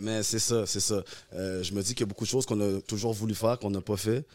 mais 0.00 0.22
c'est 0.22 0.40
ça, 0.40 0.66
c'est 0.66 0.80
ça. 0.80 1.02
Euh, 1.32 1.62
je 1.62 1.72
me 1.72 1.82
dis 1.82 1.94
qu'il 1.94 2.00
y 2.00 2.02
a 2.02 2.06
beaucoup 2.06 2.24
de 2.24 2.28
choses 2.28 2.44
qu'on 2.46 2.60
a 2.60 2.80
toujours 2.82 3.12
voulu 3.14 3.34
faire, 3.34 3.58
qu'on 3.58 3.70
n'a 3.70 3.80
pas 3.80 3.96
fait. 3.96 4.26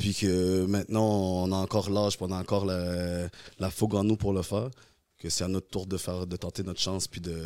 Puis 0.00 0.14
que 0.14 0.64
maintenant, 0.66 1.44
on 1.44 1.52
a 1.52 1.56
encore 1.56 1.90
l'âge, 1.90 2.16
on 2.20 2.32
a 2.32 2.36
encore 2.38 2.64
la, 2.64 3.28
la 3.60 3.70
fougue 3.70 3.94
en 3.94 4.02
nous 4.04 4.16
pour 4.16 4.32
le 4.32 4.42
faire. 4.42 4.70
Que 5.18 5.28
c'est 5.28 5.44
à 5.44 5.48
notre 5.48 5.68
tour 5.68 5.84
de 5.86 5.98
faire, 5.98 6.26
de 6.26 6.34
tenter 6.36 6.62
notre 6.62 6.80
chance, 6.80 7.06
puis 7.06 7.20
de, 7.20 7.36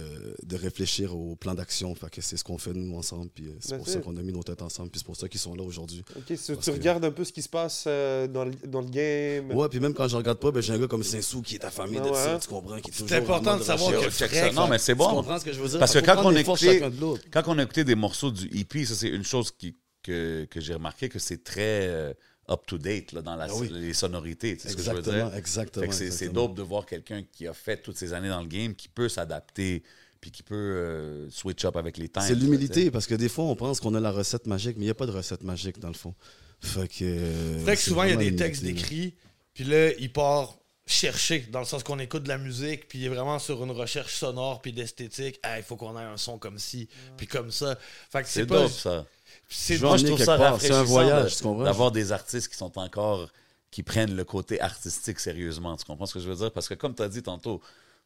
de 0.45 0.57
réfléchir 0.57 1.17
au 1.17 1.35
plan 1.35 1.55
d'action. 1.55 1.93
Fait 1.97 2.09
que 2.09 2.21
c'est 2.23 2.37
ce 2.37 2.45
qu'on 2.45 2.57
fait 2.57 2.73
nous 2.73 2.97
ensemble, 2.97 3.31
puis 3.35 3.49
euh, 3.49 3.57
c'est 3.59 3.71
Ben, 3.73 3.79
pour 3.79 3.87
c'est- 3.89 3.95
ça 3.95 3.99
qu'on 3.99 4.17
a 4.17 4.23
mis 4.23 4.33
nos 4.33 4.45
têtes 4.45 4.63
ensemble, 4.63 4.91
puis 4.91 5.01
c'est 5.01 5.05
pour 5.05 5.17
ça 5.17 5.29
qu'ils 5.29 5.41
sont 5.41 5.57
là 5.57 5.65
aujourd'hui. 5.65 6.05
Ok, 6.17 6.37
so 6.39 6.55
tu 6.55 6.71
que- 6.71 6.77
regardes 6.77 7.05
un 7.05 7.11
peu 7.11 7.25
ce 7.25 7.33
qui 7.33 7.43
se 7.43 7.49
passe 7.49 7.83
euh, 7.89 8.29
dans, 8.29 8.45
le, 8.45 8.53
dans 8.69 8.81
le 8.81 8.87
game. 8.89 9.51
Ouais, 9.51 9.69
puis 9.69 9.81
même 9.81 9.93
quand 9.93 10.07
je 10.07 10.17
regarde 10.17 10.39
pas, 10.39 10.53
ben, 10.53 10.61
j'ai 10.63 10.73
un 10.73 10.79
gars 10.79 10.87
comme 10.87 11.03
Saint-Sou 11.03 11.43
qui 11.43 11.57
est 11.57 11.59
ta 11.59 11.71
famille 11.73 11.99
Ah 12.01 12.09
de 12.09 12.15
ça, 12.15 12.39
tu 12.41 12.47
comprends, 12.47 12.79
qui 12.79 12.93
est 12.93 12.95
toujours 12.95 13.13
important 13.19 13.51
mode 13.51 13.59
de 13.59 13.65
savoir 13.65 13.91
que 14.01 14.09
ça. 14.11 14.53
Non, 14.53 14.69
mais 14.69 14.79
c'est 14.79 14.93
Tu 14.93 14.99
bon. 14.99 15.09
comprends 15.11 15.41
ce 15.41 15.45
que 15.45 15.53
je 15.53 15.61
veux 15.61 15.69
dire? 15.69 15.81
Parce 15.81 15.95
que 15.95 15.99
quand 15.99 16.25
on, 16.25 16.31
écoutait, 16.31 16.79
de 16.79 17.31
quand 17.33 17.43
on 17.49 17.59
a 17.59 17.63
écouté 17.65 17.83
des 17.83 17.97
morceaux 17.97 18.31
du 18.31 18.47
EP, 18.57 18.85
ça 18.85 18.95
c'est 18.95 19.09
une 19.09 19.25
chose 19.25 19.51
qui, 19.51 19.75
que, 20.05 20.47
que 20.49 20.61
j'ai 20.61 20.75
remarqué 20.75 21.09
que 21.09 21.19
c'est 21.19 21.43
très 21.43 21.89
euh, 21.89 22.13
up-to-date 22.49 23.13
là, 23.13 23.23
dans 23.23 23.37
la, 23.37 23.47
Ah 23.49 23.55
oui. 23.55 23.69
les 23.71 23.93
sonorités. 23.95 24.57
Tu 24.57 24.63
sais 24.63 24.69
ce 24.71 24.77
que 24.77 24.83
je 24.83 24.91
veux 24.91 24.99
Exactement, 24.99 25.31
dire? 25.31 25.37
c'est, 25.93 25.99
c'est 25.99 26.07
exactement. 26.07 26.33
dope 26.49 26.55
de 26.57 26.63
voir 26.63 26.87
quelqu'un 26.87 27.23
qui 27.33 27.47
a 27.47 27.53
fait 27.55 27.79
toutes 27.79 27.97
ces 27.97 28.13
années 28.13 28.29
dans 28.29 28.41
le 28.43 28.47
game, 28.49 28.75
qui 28.75 28.89
peut 28.89 29.09
s'adapter, 29.09 29.83
puis 30.21 30.31
qui 30.31 30.43
peut 30.43 30.55
euh, 30.55 31.31
switch 31.31 31.65
up 31.65 31.77
avec 31.77 31.97
les 31.99 32.09
temps. 32.09 32.21
C'est 32.23 32.35
l'humilité, 32.35 32.91
parce 32.91 33.07
que 33.07 33.15
des 33.15 33.29
fois, 33.29 33.45
on 33.45 33.57
pense 33.57 33.81
qu'on 33.81 33.95
a 33.95 34.01
la 34.01 34.11
recette 34.11 34.47
magique, 34.47 34.77
mais 34.77 34.83
il 34.85 34.87
n'y 34.87 34.91
a 34.91 34.95
pas 34.95 35.07
de 35.07 35.13
recette 35.13 35.43
magique 35.43 35.79
dans 35.79 35.89
le 35.89 35.95
fond. 35.95 36.15
Fait 36.61 36.89
que. 36.89 37.05
euh, 37.05 37.59
C'est 37.59 37.63
vrai 37.65 37.75
que 37.77 37.83
c'est 37.83 37.91
souvent, 37.91 38.05
il 38.05 38.11
y 38.11 38.13
a 38.13 38.17
des 38.17 38.35
textes 38.37 38.63
l'humilité, 38.63 38.83
là. 38.83 38.89
d'écrit, 38.99 39.15
puis 39.53 39.65
là, 39.65 39.93
il 39.99 40.13
part 40.13 40.59
chercher, 40.87 41.41
dans 41.51 41.61
le 41.61 41.65
sens 41.65 41.83
qu'on 41.83 41.99
écoute 41.99 42.25
de 42.25 42.29
la 42.29 42.37
musique, 42.39 42.89
puis 42.89 42.99
il 42.99 43.05
est 43.07 43.09
vraiment 43.09 43.39
sur 43.39 43.63
une 43.65 43.71
recherche 43.71 44.15
sonore, 44.17 44.61
puis 44.61 44.73
d'esthétique. 44.73 45.39
Ah, 45.43 45.59
il 45.59 45.63
faut 45.63 45.77
qu'on 45.77 45.99
ait 45.99 46.03
un 46.03 46.17
son 46.19 46.39
comme 46.39 46.59
ci, 46.59 46.89
puis 47.17 47.27
comme 47.27 47.51
ça. 47.51 47.79
Fait 48.11 48.23
que 48.23 48.29
c'est 48.29 48.41
C'est 48.41 48.47
pas. 48.47 48.63
dope, 48.63 48.71
ça. 48.73 49.07
C'est 49.57 49.81
Moi, 49.81 49.97
je 49.97 50.07
trouve 50.07 50.19
ça 50.19 50.37
quelque 50.37 50.39
part. 50.49 50.61
C'est 50.61 50.71
un 50.73 50.75
rafraîchissant 50.83 51.53
voyage, 51.55 51.65
d'avoir 51.65 51.91
des 51.93 52.13
artistes 52.13 52.49
qui 52.49 52.57
sont 52.57 52.77
encore, 52.79 53.29
qui 53.71 53.83
prennent 53.83 54.15
le 54.15 54.25
côté 54.25 54.61
artistique 54.61 55.21
sérieusement. 55.21 55.77
Tu 55.77 55.85
comprends 55.85 56.07
ce 56.07 56.15
que 56.15 56.21
je 56.21 56.29
veux 56.29 56.37
dire? 56.37 56.53
Parce 56.53 56.69
que 56.69 56.75
comme 56.75 56.95
tu 56.95 57.03
as 57.03 57.09
dit 57.09 57.23
tantôt, 57.23 57.61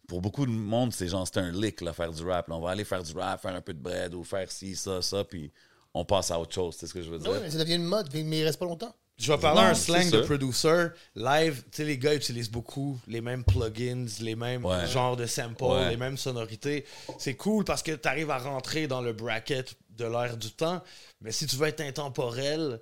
pour 0.07 0.21
beaucoup 0.21 0.47
de 0.47 0.51
monde, 0.51 0.93
c'est 0.93 1.09
genre, 1.09 1.27
c'est 1.27 1.39
un 1.41 1.51
lick, 1.53 1.81
là, 1.81 1.93
faire 1.93 2.13
du 2.13 2.25
rap. 2.25 2.49
Là, 2.49 2.55
on 2.57 2.61
va 2.61 2.71
aller 2.71 2.85
faire 2.85 3.03
du 3.03 3.13
rap, 3.13 3.41
faire 3.43 3.55
un 3.55 3.61
peu 3.61 3.75
de 3.75 3.81
bread 3.81 4.15
ou 4.15 4.25
faire 4.25 4.51
ci, 4.51 4.77
ça, 4.77 5.03
ça, 5.03 5.25
puis 5.25 5.51
on 5.95 6.05
passe 6.05 6.31
à 6.31 6.39
autre 6.39 6.55
chose. 6.55 6.77
C'est 6.79 6.87
ce 6.87 6.95
que 6.95 7.03
je 7.03 7.11
veux 7.11 7.19
dire? 7.19 7.31
Oui, 7.31 7.39
mais 7.43 7.51
ça 7.51 7.59
devient 7.59 7.75
une 7.77 7.85
mode, 7.85 8.09
mais 8.15 8.39
il 8.39 8.45
reste 8.45 8.59
pas 8.59 8.67
longtemps. 8.67 8.95
Je 9.19 9.33
vais 9.33 9.39
parler 9.39 9.63
Non, 9.63 9.67
un 9.69 9.75
slang 9.75 10.09
de 10.11 10.21
producer. 10.21 10.87
Live, 11.17 11.65
tu 11.73 11.79
sais, 11.79 11.85
les 11.85 11.99
gars 11.99 12.15
utilisent 12.15 12.51
beaucoup 12.53 12.97
les 13.09 13.21
mêmes 13.21 13.43
plugins, 13.43 14.07
les 14.21 14.37
mêmes 14.37 14.65
Ouais. 14.65 14.87
genres 14.87 15.17
de 15.17 15.27
samples, 15.27 15.65
Ouais. 15.65 15.91
les 15.91 15.97
mêmes 15.97 16.17
sonorités. 16.17 16.85
C'est 17.19 17.35
cool 17.35 17.65
parce 17.65 17.83
que 17.83 17.91
tu 17.91 18.07
arrives 18.07 18.31
à 18.31 18.39
rentrer 18.39 18.87
dans 18.87 19.01
le 19.01 19.13
bracket 19.13 19.75
de 19.99 20.07
l'air 20.07 20.37
du 20.37 20.51
temps. 20.53 20.83
Mais 21.21 21.33
si 21.33 21.47
tu 21.47 21.57
veux 21.57 21.69
être 21.69 21.81
intemporel, 21.81 22.81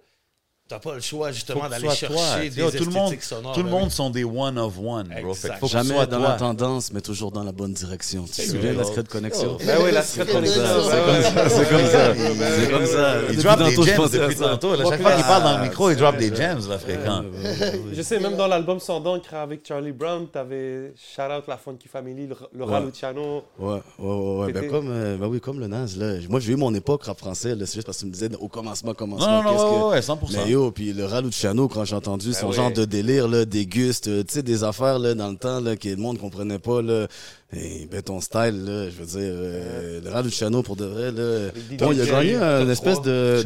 t'as 0.69 0.79
pas 0.81 0.95
le 0.95 1.01
choix 1.01 1.31
justement 1.33 1.69
d'aller 1.69 1.85
toi. 1.87 1.95
chercher 1.95 2.51
des 2.51 2.61
Yo, 2.61 2.71
tout 2.71 2.85
le 2.85 2.91
monde, 2.91 3.15
sonores. 3.21 3.53
tout 3.53 3.61
le 3.61 3.65
Ben 3.67 3.71
monde 3.71 3.85
oui. 3.85 3.91
sont 3.91 4.11
des 4.11 4.25
one 4.25 4.59
of 4.59 4.75
one, 4.83 5.09
bro. 5.23 5.35
Fait 5.35 5.53
faut 5.61 5.69
Jamais 5.69 5.95
sois 5.95 6.07
dans 6.07 6.19
toi. 6.19 6.29
la 6.31 6.35
tendance, 6.37 6.93
mais 6.93 7.01
toujours 7.01 7.31
dans 7.31 7.45
la 7.45 7.53
bonne 7.53 7.73
direction. 7.73 8.25
Tu 8.25 8.43
te 8.43 8.43
souviens 8.51 8.73
de 8.73 8.79
la 8.79 8.85
secrète 8.85 9.09
connexion? 9.09 9.57
Ben 9.65 9.79
oui, 9.85 9.93
la 9.93 10.03
secrète 10.03 10.33
connexion. 10.33 10.63
c'est 10.63 10.91
Ben 10.91 11.23
comme 11.23 11.23
ça, 11.23 11.49
c'est 11.49 11.69
comme 11.69 11.87
ça. 11.87 12.15
C'est 12.15 12.71
comme 12.71 12.87
ça. 12.87 13.15
Il 13.31 13.37
drop 13.43 13.59
des 13.59 13.75
gems 13.75 14.09
depuis 14.25 14.37
tantôt. 14.37 14.77
Chaque 14.77 15.01
fois 15.03 15.13
qu'il 15.13 15.25
parle 15.25 15.43
dans 15.45 15.59
le 15.59 15.65
micro, 15.65 15.91
il 15.91 15.97
drop 15.97 16.17
des 16.17 16.35
gems, 16.35 16.69
là, 16.69 16.79
fréquent. 16.79 17.25
Je 17.93 18.03
sais, 18.03 18.19
même 18.19 18.37
dans 18.37 18.47
l'album 18.49 18.81
Sans 18.81 19.01
d'encre 19.01 19.35
avec 19.35 19.67
Charlie 19.67 19.93
Brown, 19.93 20.27
t'avais 20.29 20.93
shout 20.97 21.23
out 21.23 21.45
la 21.49 21.57
Funky 21.57 21.89
Family, 21.89 22.29
Ouais. 22.59 22.81
Luciano. 22.81 23.43
Ouais, 23.59 23.75
ouais, 23.99 24.15
ouais, 24.15 24.45
ouais. 24.47 24.53
Ben, 24.53 24.69
comme, 24.71 24.89
euh, 24.91 25.17
ben 25.17 25.27
oui, 25.29 25.41
comme 25.41 25.61
le 25.61 25.67
Naz, 25.69 25.97
là. 25.97 26.15
Moi, 26.29 26.41
j'ai 26.41 26.53
eu 26.53 26.57
mon 26.57 26.75
époque 26.75 27.05
rap 27.05 27.19
français. 27.19 27.55
C'est 27.61 27.75
juste 27.75 27.87
parce 27.87 27.99
que 27.99 28.03
tu 28.03 28.07
me 28.07 28.13
disais 28.13 28.29
au 28.41 28.49
commencement, 28.49 28.95
commencement, 28.95 29.43
Non, 29.43 29.53
non, 29.53 29.89
ouais, 29.91 30.01
100%. 30.01 30.56
Yo, 30.57 30.71
puis 30.71 30.95
le 30.95 31.05
Raluciano, 31.05 31.69
quand 31.69 31.85
j'ai 31.85 31.97
entendu 31.97 32.33
son 32.33 32.49
ouais. 32.49 32.55
genre 32.55 32.73
de 32.73 32.87
délire, 32.87 33.29
là, 33.29 33.45
déguste, 33.45 34.09
euh, 34.09 34.23
tu 34.27 34.33
sais, 34.33 34.43
des 34.43 34.65
affaires, 34.65 34.99
là, 34.99 35.13
dans 35.13 35.29
le 35.29 35.37
temps, 35.37 35.61
là, 35.61 35.77
que 35.77 35.87
le 35.87 35.97
monde 35.97 36.17
comprenait 36.19 36.59
pas, 36.59 36.81
là. 36.81 37.09
Et 37.55 37.87
ben, 37.93 38.01
ton 38.01 38.23
style, 38.23 38.65
là, 38.65 38.89
je 38.89 38.97
veux 38.99 39.05
dire, 39.05 39.35
euh, 39.35 40.01
le 40.03 40.11
Raluciano, 40.11 40.63
pour 40.63 40.77
de 40.77 40.87
vrai, 40.87 41.13
là. 41.13 41.51
Bon, 41.79 41.93
il 41.93 42.01
a 42.01 42.07
gagné 42.07 42.37
un 42.37 42.61
top 42.61 42.71
espèce 42.71 43.03
de, 43.03 43.43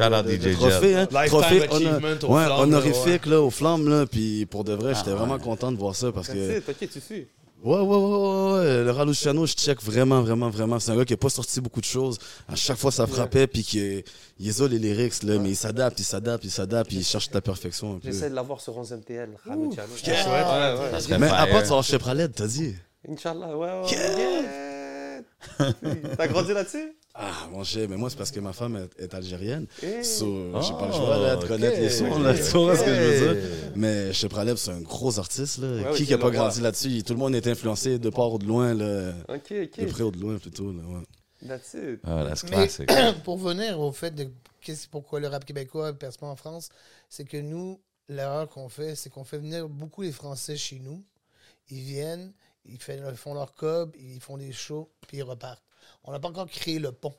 trophée, 0.53 0.95
hein. 0.95 1.07
Lifetime 1.11 1.27
Trophée 1.27 1.67
honor- 1.69 2.29
ouais, 2.29 2.45
honorifique, 2.63 3.25
là, 3.25 3.41
aux 3.41 3.49
flammes, 3.51 3.89
là. 3.89 4.05
Puis 4.05 4.45
pour 4.45 4.63
de 4.63 4.71
vrai, 4.71 4.93
j'étais 4.95 5.11
Ah, 5.11 5.15
vraiment 5.15 5.33
ouais. 5.33 5.41
content 5.41 5.73
de 5.73 5.77
voir 5.77 5.93
ça 5.93 6.13
parce 6.13 6.29
que. 6.29 6.59
Ok, 6.59 6.77
tu 6.79 7.01
suis. 7.01 7.27
Ouais, 7.63 7.79
ouais, 7.79 7.81
ouais, 7.81 7.95
ouais, 7.95 8.53
ouais. 8.53 8.83
Le 8.83 8.91
Raluciano, 8.91 9.45
je 9.45 9.53
check 9.53 9.83
vraiment, 9.83 10.21
vraiment, 10.21 10.49
vraiment. 10.49 10.79
C'est 10.79 10.91
un 10.91 10.97
gars 10.97 11.05
qui 11.05 11.13
a 11.13 11.17
pas 11.17 11.29
sorti 11.29 11.61
beaucoup 11.61 11.79
de 11.79 11.85
choses. 11.85 12.17
À 12.47 12.55
chaque 12.55 12.77
fois, 12.77 12.91
ça 12.91 13.05
frappait, 13.05 13.45
puis 13.45 13.63
qu'il 13.63 14.03
il 14.39 14.47
isole 14.47 14.71
les 14.71 14.79
lyrics, 14.79 15.21
là, 15.23 15.37
mais 15.37 15.49
il 15.49 15.55
s'adapte, 15.55 15.99
il 15.99 16.03
s'adapte, 16.03 16.43
il 16.43 16.49
s'adapte, 16.49 16.89
puis 16.89 16.97
il 16.97 17.05
cherche 17.05 17.29
la 17.33 17.41
perfection 17.41 17.95
un 17.95 17.99
peu. 17.99 18.11
J'essaie 18.11 18.31
de 18.31 18.35
l'avoir 18.35 18.61
sur 18.61 18.75
11 18.75 18.93
MTL, 18.93 19.29
Raluciano. 19.45 19.89
Quel 20.03 20.15
chouette. 20.15 20.45
Ouais, 20.45 21.11
ouais. 21.11 21.17
Mais 21.19 21.27
à 21.27 21.45
part 21.45 21.61
de 21.61 21.65
savoir 21.65 21.83
chez 21.83 21.99
Praled, 21.99 22.33
t'as 22.33 22.47
dit. 22.47 22.75
Inch'Allah, 23.07 23.55
ouais, 23.55 23.81
ouais. 23.81 25.23
ouais. 25.59 25.71
T'as 26.17 26.27
grandi 26.27 26.53
là-dessus? 26.53 26.95
Ah, 27.13 27.47
mon 27.51 27.63
cher, 27.63 27.87
mais 27.89 27.97
moi, 27.97 28.09
c'est 28.09 28.17
parce 28.17 28.31
que 28.31 28.39
ma 28.39 28.53
femme 28.53 28.77
est, 28.97 29.03
est 29.03 29.13
algérienne. 29.13 29.67
Eh. 29.83 30.01
So, 30.01 30.59
j'ai 30.61 30.71
pas 30.73 30.87
le 30.87 30.93
choix 30.93 31.17
là, 31.17 31.35
de 31.35 31.45
connaître 31.45 31.77
les 31.77 31.89
sons, 31.89 32.19
là, 32.19 32.33
tu 32.33 32.41
vois 32.41 32.77
ce 32.77 32.83
que 32.83 32.93
je 32.95 33.01
veux 33.01 33.33
dire. 33.33 33.43
Ok. 33.43 33.73
Mais 33.75 34.13
chez 34.13 34.29
Praled, 34.29 34.57
c'est 34.57 34.71
un 34.71 34.81
gros 34.81 35.19
artiste, 35.19 35.57
là. 35.59 35.67
Ouais, 35.67 35.81
qui 35.81 35.87
oui, 35.89 35.97
qui 35.97 36.05
c'est 36.05 36.13
a 36.13 36.17
pas 36.17 36.29
grandi 36.31 36.61
là-dessus? 36.61 37.03
Tout 37.03 37.13
le 37.13 37.19
monde 37.19 37.35
est 37.35 37.45
influencé 37.47 37.99
de 37.99 38.09
part 38.09 38.31
ou 38.31 38.37
de 38.37 38.45
loin, 38.45 38.73
là. 38.73 39.13
Ok, 39.27 39.51
De 39.51 39.85
près 39.91 40.03
ou 40.03 40.11
de 40.11 40.19
loin, 40.19 40.37
plutôt, 40.37 40.71
là, 40.71 40.83
ouais. 40.83 41.47
That's 41.47 41.73
it. 41.73 41.99
Ah, 42.03 42.23
that's 42.27 42.43
Mais 42.43 42.49
classic. 42.49 42.89
pour 43.23 43.37
venir 43.37 43.79
au 43.79 43.91
fait 43.91 44.11
de 44.11 44.29
pourquoi 44.91 45.19
le 45.19 45.27
rap 45.27 45.43
québécois 45.43 45.91
perce 45.93 46.17
pas 46.17 46.27
en 46.27 46.35
France, 46.35 46.69
c'est 47.09 47.25
que 47.25 47.37
nous, 47.37 47.81
l'erreur 48.07 48.47
qu'on 48.47 48.69
fait, 48.69 48.95
c'est 48.95 49.09
qu'on 49.09 49.23
fait 49.23 49.39
venir 49.39 49.67
beaucoup 49.67 50.03
les 50.03 50.11
Français 50.11 50.55
chez 50.55 50.79
nous. 50.79 51.03
Ils 51.69 51.81
viennent, 51.81 52.31
ils 52.65 52.77
font 52.79 53.33
leur 53.33 53.53
cob, 53.53 53.95
ils 53.97 54.19
font 54.19 54.37
des 54.37 54.51
shows, 54.51 54.89
puis 55.07 55.17
ils 55.17 55.23
repartent. 55.23 55.63
On 56.03 56.11
n'a 56.11 56.19
pas 56.19 56.29
encore 56.29 56.47
créé 56.47 56.79
le 56.79 56.91
pont. 56.91 57.13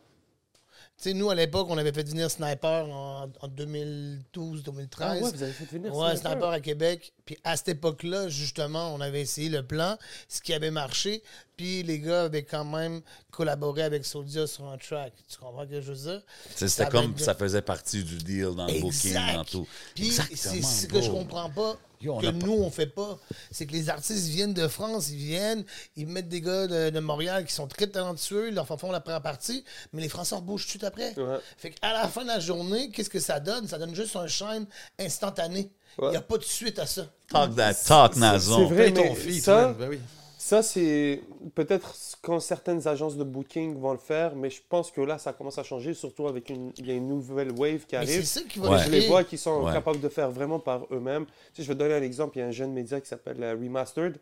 Tu 0.99 1.09
sais, 1.09 1.15
nous, 1.15 1.31
à 1.31 1.35
l'époque, 1.35 1.69
on 1.71 1.79
avait 1.79 1.93
fait 1.93 2.07
venir 2.07 2.31
Sniper 2.31 2.87
en, 2.89 3.25
en 3.41 3.49
2012-2013. 3.49 4.89
Ah 5.01 5.15
ouais, 5.15 5.21
vous 5.33 5.43
avez 5.43 5.53
fait 5.53 5.65
venir 5.65 5.95
Ouais, 5.95 6.11
Sniper. 6.17 6.31
Sniper 6.33 6.49
à 6.51 6.61
Québec. 6.61 7.13
Puis 7.25 7.39
à 7.45 7.57
cette 7.57 7.69
époque-là, 7.69 8.29
justement, 8.29 8.93
on 8.95 9.01
avait 9.01 9.21
essayé 9.23 9.49
le 9.49 9.63
plan, 9.67 9.97
ce 10.29 10.41
qui 10.41 10.53
avait 10.53 10.71
marché. 10.71 11.23
Puis 11.57 11.83
les 11.83 11.99
gars 11.99 12.25
avaient 12.25 12.45
quand 12.45 12.65
même 12.65 13.01
collaboré 13.31 13.83
avec 13.83 14.05
Soldier 14.05 14.47
sur 14.47 14.67
un 14.69 14.77
track. 14.77 15.13
Tu 15.29 15.39
comprends 15.39 15.65
ce 15.65 15.71
que 15.71 15.81
je 15.81 15.93
veux 15.93 16.11
dire? 16.13 16.23
C'était 16.55 16.83
avait 16.83 16.91
comme 16.91 17.19
ça 17.19 17.35
faisait 17.35 17.63
partie 17.63 18.03
du 18.05 18.17
deal 18.19 18.55
dans 18.57 18.67
le 18.67 18.81
booking, 18.81 19.11
Exact. 19.11 19.35
dans 19.35 19.45
tout. 19.45 19.67
Puis 19.95 20.11
c'est 20.11 20.63
ce 20.63 20.87
que 20.87 21.01
je 21.01 21.11
comprends 21.11 21.51
pas. 21.51 21.77
Yo, 22.03 22.17
que 22.19 22.27
pas- 22.27 22.33
nous, 22.33 22.53
on 22.53 22.71
fait 22.71 22.87
pas. 22.87 23.19
C'est 23.51 23.67
que 23.67 23.73
les 23.73 23.89
artistes 23.89 24.27
viennent 24.27 24.53
de 24.55 24.67
France, 24.69 25.11
ils 25.11 25.17
viennent, 25.17 25.65
ils 25.97 26.07
mettent 26.07 26.29
des 26.29 26.41
gars 26.41 26.67
de, 26.67 26.91
de 26.91 27.01
Montréal 27.01 27.45
qui 27.45 27.53
sont 27.53 27.67
très 27.69 27.87
talentueux, 27.87 28.49
ils 28.49 28.55
leur 28.55 28.67
font 28.67 28.91
la 28.91 29.01
première 29.01 29.23
partie, 29.23 29.65
mais 29.93 30.03
les 30.03 30.09
Français 30.09 30.35
bougent 30.43 30.63
tout 30.63 30.67
de 30.67 30.71
suite 30.71 30.85
après. 30.85 31.15
Ouais. 31.19 31.39
Fait 31.59 31.71
qu'à 31.71 31.93
la 31.93 32.09
fin 32.09 32.23
de 32.23 32.29
la 32.29 32.41
journée, 32.41 32.91
qu'est-ce 32.91 33.11
que 33.11 33.21
ça 33.21 33.39
donne? 33.41 33.69
Ça 33.69 33.79
donne 33.79 33.95
juste 33.95 34.17
un 34.17 34.27
shine 34.27 34.67
instantané. 34.99 35.71
Il 35.99 36.05
Ouais. 36.05 36.11
n'y 36.11 36.17
a 36.17 36.23
pas 36.23 36.39
de 36.39 36.43
suite 36.45 36.79
à 36.79 36.87
ça. 36.87 37.03
Talk 37.29 37.55
that 37.55 37.75
talk, 37.75 38.17
Nazon. 38.17 38.69
C'est 38.69 38.75
vrai, 38.75 38.91
Paye 38.93 39.41
ton 39.41 39.43
ça. 39.43 39.75
Ben 39.79 39.89
oui. 39.91 40.01
Ça, 40.45 40.61
c'est 40.61 41.23
peut-être 41.55 41.95
quand 42.21 42.41
certaines 42.41 42.89
agences 42.89 43.17
de 43.17 43.23
booking 43.23 43.79
vont 43.79 43.93
le 43.93 43.99
faire, 43.99 44.35
mais 44.35 44.51
je 44.51 44.61
pense 44.69 44.91
que 44.91 45.01
là, 45.01 45.17
ça 45.17 45.33
commence 45.33 45.57
à 45.57 45.63
changer, 45.63 45.95
surtout 45.95 46.27
avec 46.27 46.51
une, 46.51 46.73
il 46.79 46.87
y 46.89 46.91
a 46.91 46.95
une 46.95 47.07
nouvelle 47.07 47.53
wave 47.53 47.87
qui 47.87 47.95
Mais 47.95 48.05
c'est 48.07 48.13
arrive. 48.15 48.25
ça 48.25 48.41
qui 48.49 48.59
va 48.59 48.71
Ouais. 48.71 48.79
Je 48.85 48.91
les 48.91 49.07
vois 49.07 49.23
qui 49.23 49.39
sont 49.39 49.63
Ouais. 49.63 49.73
capables 49.73 50.01
de 50.01 50.09
faire 50.09 50.33
vraiment 50.33 50.59
par 50.59 50.81
eux-mêmes. 50.91 51.27
Tu 51.27 51.33
sais, 51.55 51.63
je 51.63 51.69
vais 51.69 51.75
te 51.75 51.79
donner 51.79 51.95
un 51.95 52.03
exemple. 52.03 52.37
Il 52.37 52.41
y 52.41 52.43
a 52.43 52.47
un 52.47 52.51
jeune 52.51 52.73
média 52.73 53.01
qui 53.01 53.07
s'appelle 53.07 53.41
euh, 53.41 53.53
Remastered. 53.53 54.17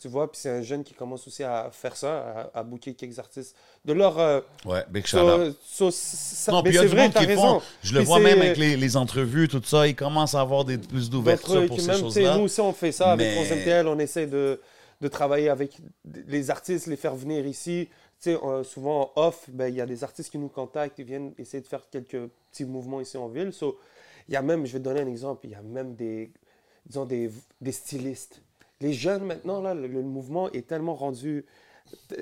Tu 0.00 0.08
vois, 0.08 0.32
puis 0.32 0.40
c'est 0.40 0.48
un 0.48 0.62
jeune 0.62 0.82
qui 0.82 0.94
commence 0.94 1.26
aussi 1.28 1.42
à 1.44 1.68
faire 1.70 1.94
ça, 1.94 2.48
à, 2.54 2.60
à 2.60 2.62
booker 2.62 2.94
quelques 2.94 3.18
artistes. 3.18 3.54
De 3.84 3.92
leur. 3.92 4.18
euh, 4.18 4.40
Ouais, 4.64 4.82
big 4.88 5.06
so- 5.06 5.52
so- 5.62 5.90
ça- 5.92 6.52
Non, 6.52 6.62
mais 6.62 6.70
puis 6.70 6.72
il 6.72 6.74
y 6.76 6.78
a 6.78 6.82
c'est 6.88 6.88
vrai, 6.88 7.10
t'as 7.10 7.20
qui 7.20 7.26
raison. 7.26 7.60
font. 7.60 7.62
Je 7.82 7.92
le 7.92 7.98
Puis 7.98 8.06
vois 8.06 8.20
même 8.20 8.40
avec 8.40 8.56
les, 8.56 8.78
les 8.78 8.96
entrevues, 8.96 9.46
tout 9.46 9.60
ça. 9.62 9.86
Ils 9.86 9.94
commencent 9.94 10.34
à 10.34 10.40
avoir 10.40 10.64
des, 10.64 10.78
plus 10.78 11.10
d'ouverture 11.10 11.66
pour 11.66 11.78
ces 11.78 11.92
choses-là. 11.98 12.38
Nous 12.38 12.44
aussi, 12.44 12.62
on 12.62 12.72
fait 12.72 12.92
ça 12.92 13.10
avec 13.12 13.26
Mais- 13.34 13.42
11MTL. 13.42 13.86
On 13.88 13.98
essaie 13.98 14.26
de, 14.26 14.58
de 15.00 15.08
travailler 15.08 15.48
avec 15.48 15.78
les 16.04 16.50
artistes, 16.50 16.86
les 16.86 16.96
faire 16.96 17.14
venir 17.14 17.46
ici. 17.46 17.88
Tu 18.20 18.30
sais, 18.30 18.38
euh, 18.42 18.64
souvent 18.64 19.12
en 19.16 19.26
off, 19.26 19.48
ben, 19.50 19.68
il 19.68 19.76
y 19.76 19.80
a 19.80 19.86
des 19.86 20.04
artistes 20.04 20.30
qui 20.30 20.38
nous 20.38 20.48
contactent, 20.48 20.98
ils 20.98 21.04
viennent 21.04 21.32
essayer 21.38 21.60
de 21.60 21.66
faire 21.66 21.88
quelques 21.90 22.28
petits 22.50 22.64
mouvements 22.64 23.00
ici 23.00 23.16
en 23.16 23.28
ville. 23.28 23.52
Il 24.28 24.32
y 24.32 24.36
a 24.36 24.42
même, 24.42 24.66
je 24.66 24.72
vais 24.72 24.78
te 24.78 24.84
donner 24.84 25.00
un 25.00 25.06
exemple, 25.06 25.40
il 25.44 25.50
y 25.50 25.54
a 25.54 25.62
même 25.62 25.94
des, 25.94 26.30
disons, 26.86 27.04
des, 27.04 27.30
des 27.60 27.72
stylistes. 27.72 28.40
Les 28.80 28.92
jeunes 28.92 29.24
maintenant, 29.24 29.60
là, 29.60 29.74
le, 29.74 29.86
le 29.86 30.02
mouvement 30.02 30.50
est 30.52 30.66
tellement 30.66 30.94
rendu 30.94 31.44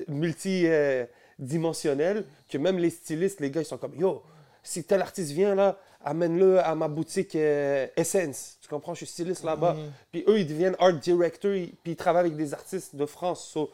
multidimensionnel 0.07 2.25
que 2.49 2.57
même 2.57 2.77
les 2.77 2.89
stylistes, 2.89 3.39
les 3.39 3.51
gars, 3.51 3.61
ils 3.61 3.65
sont 3.65 3.77
comme 3.77 3.95
Yo, 3.95 4.21
si 4.65 4.83
tel 4.83 5.01
artiste 5.01 5.31
vient 5.31 5.55
là, 5.55 5.77
amène-le 6.03 6.59
à 6.59 6.75
ma 6.75 6.87
boutique 6.87 7.35
euh, 7.35 7.87
Essence. 7.95 8.57
Tu 8.61 8.67
comprends? 8.67 8.93
Je 8.93 8.99
suis 8.99 9.07
styliste 9.07 9.43
là-bas. 9.43 9.75
Puis 10.11 10.23
eux, 10.27 10.39
ils 10.39 10.47
deviennent 10.47 10.75
art 10.79 10.93
director, 10.93 11.53
ils- 11.53 11.71
puis 11.83 11.93
ils 11.93 11.95
travaillent 11.95 12.25
avec 12.27 12.35
des 12.37 12.53
artistes 12.53 12.95
de 12.95 13.05
France. 13.05 13.47
So, 13.47 13.71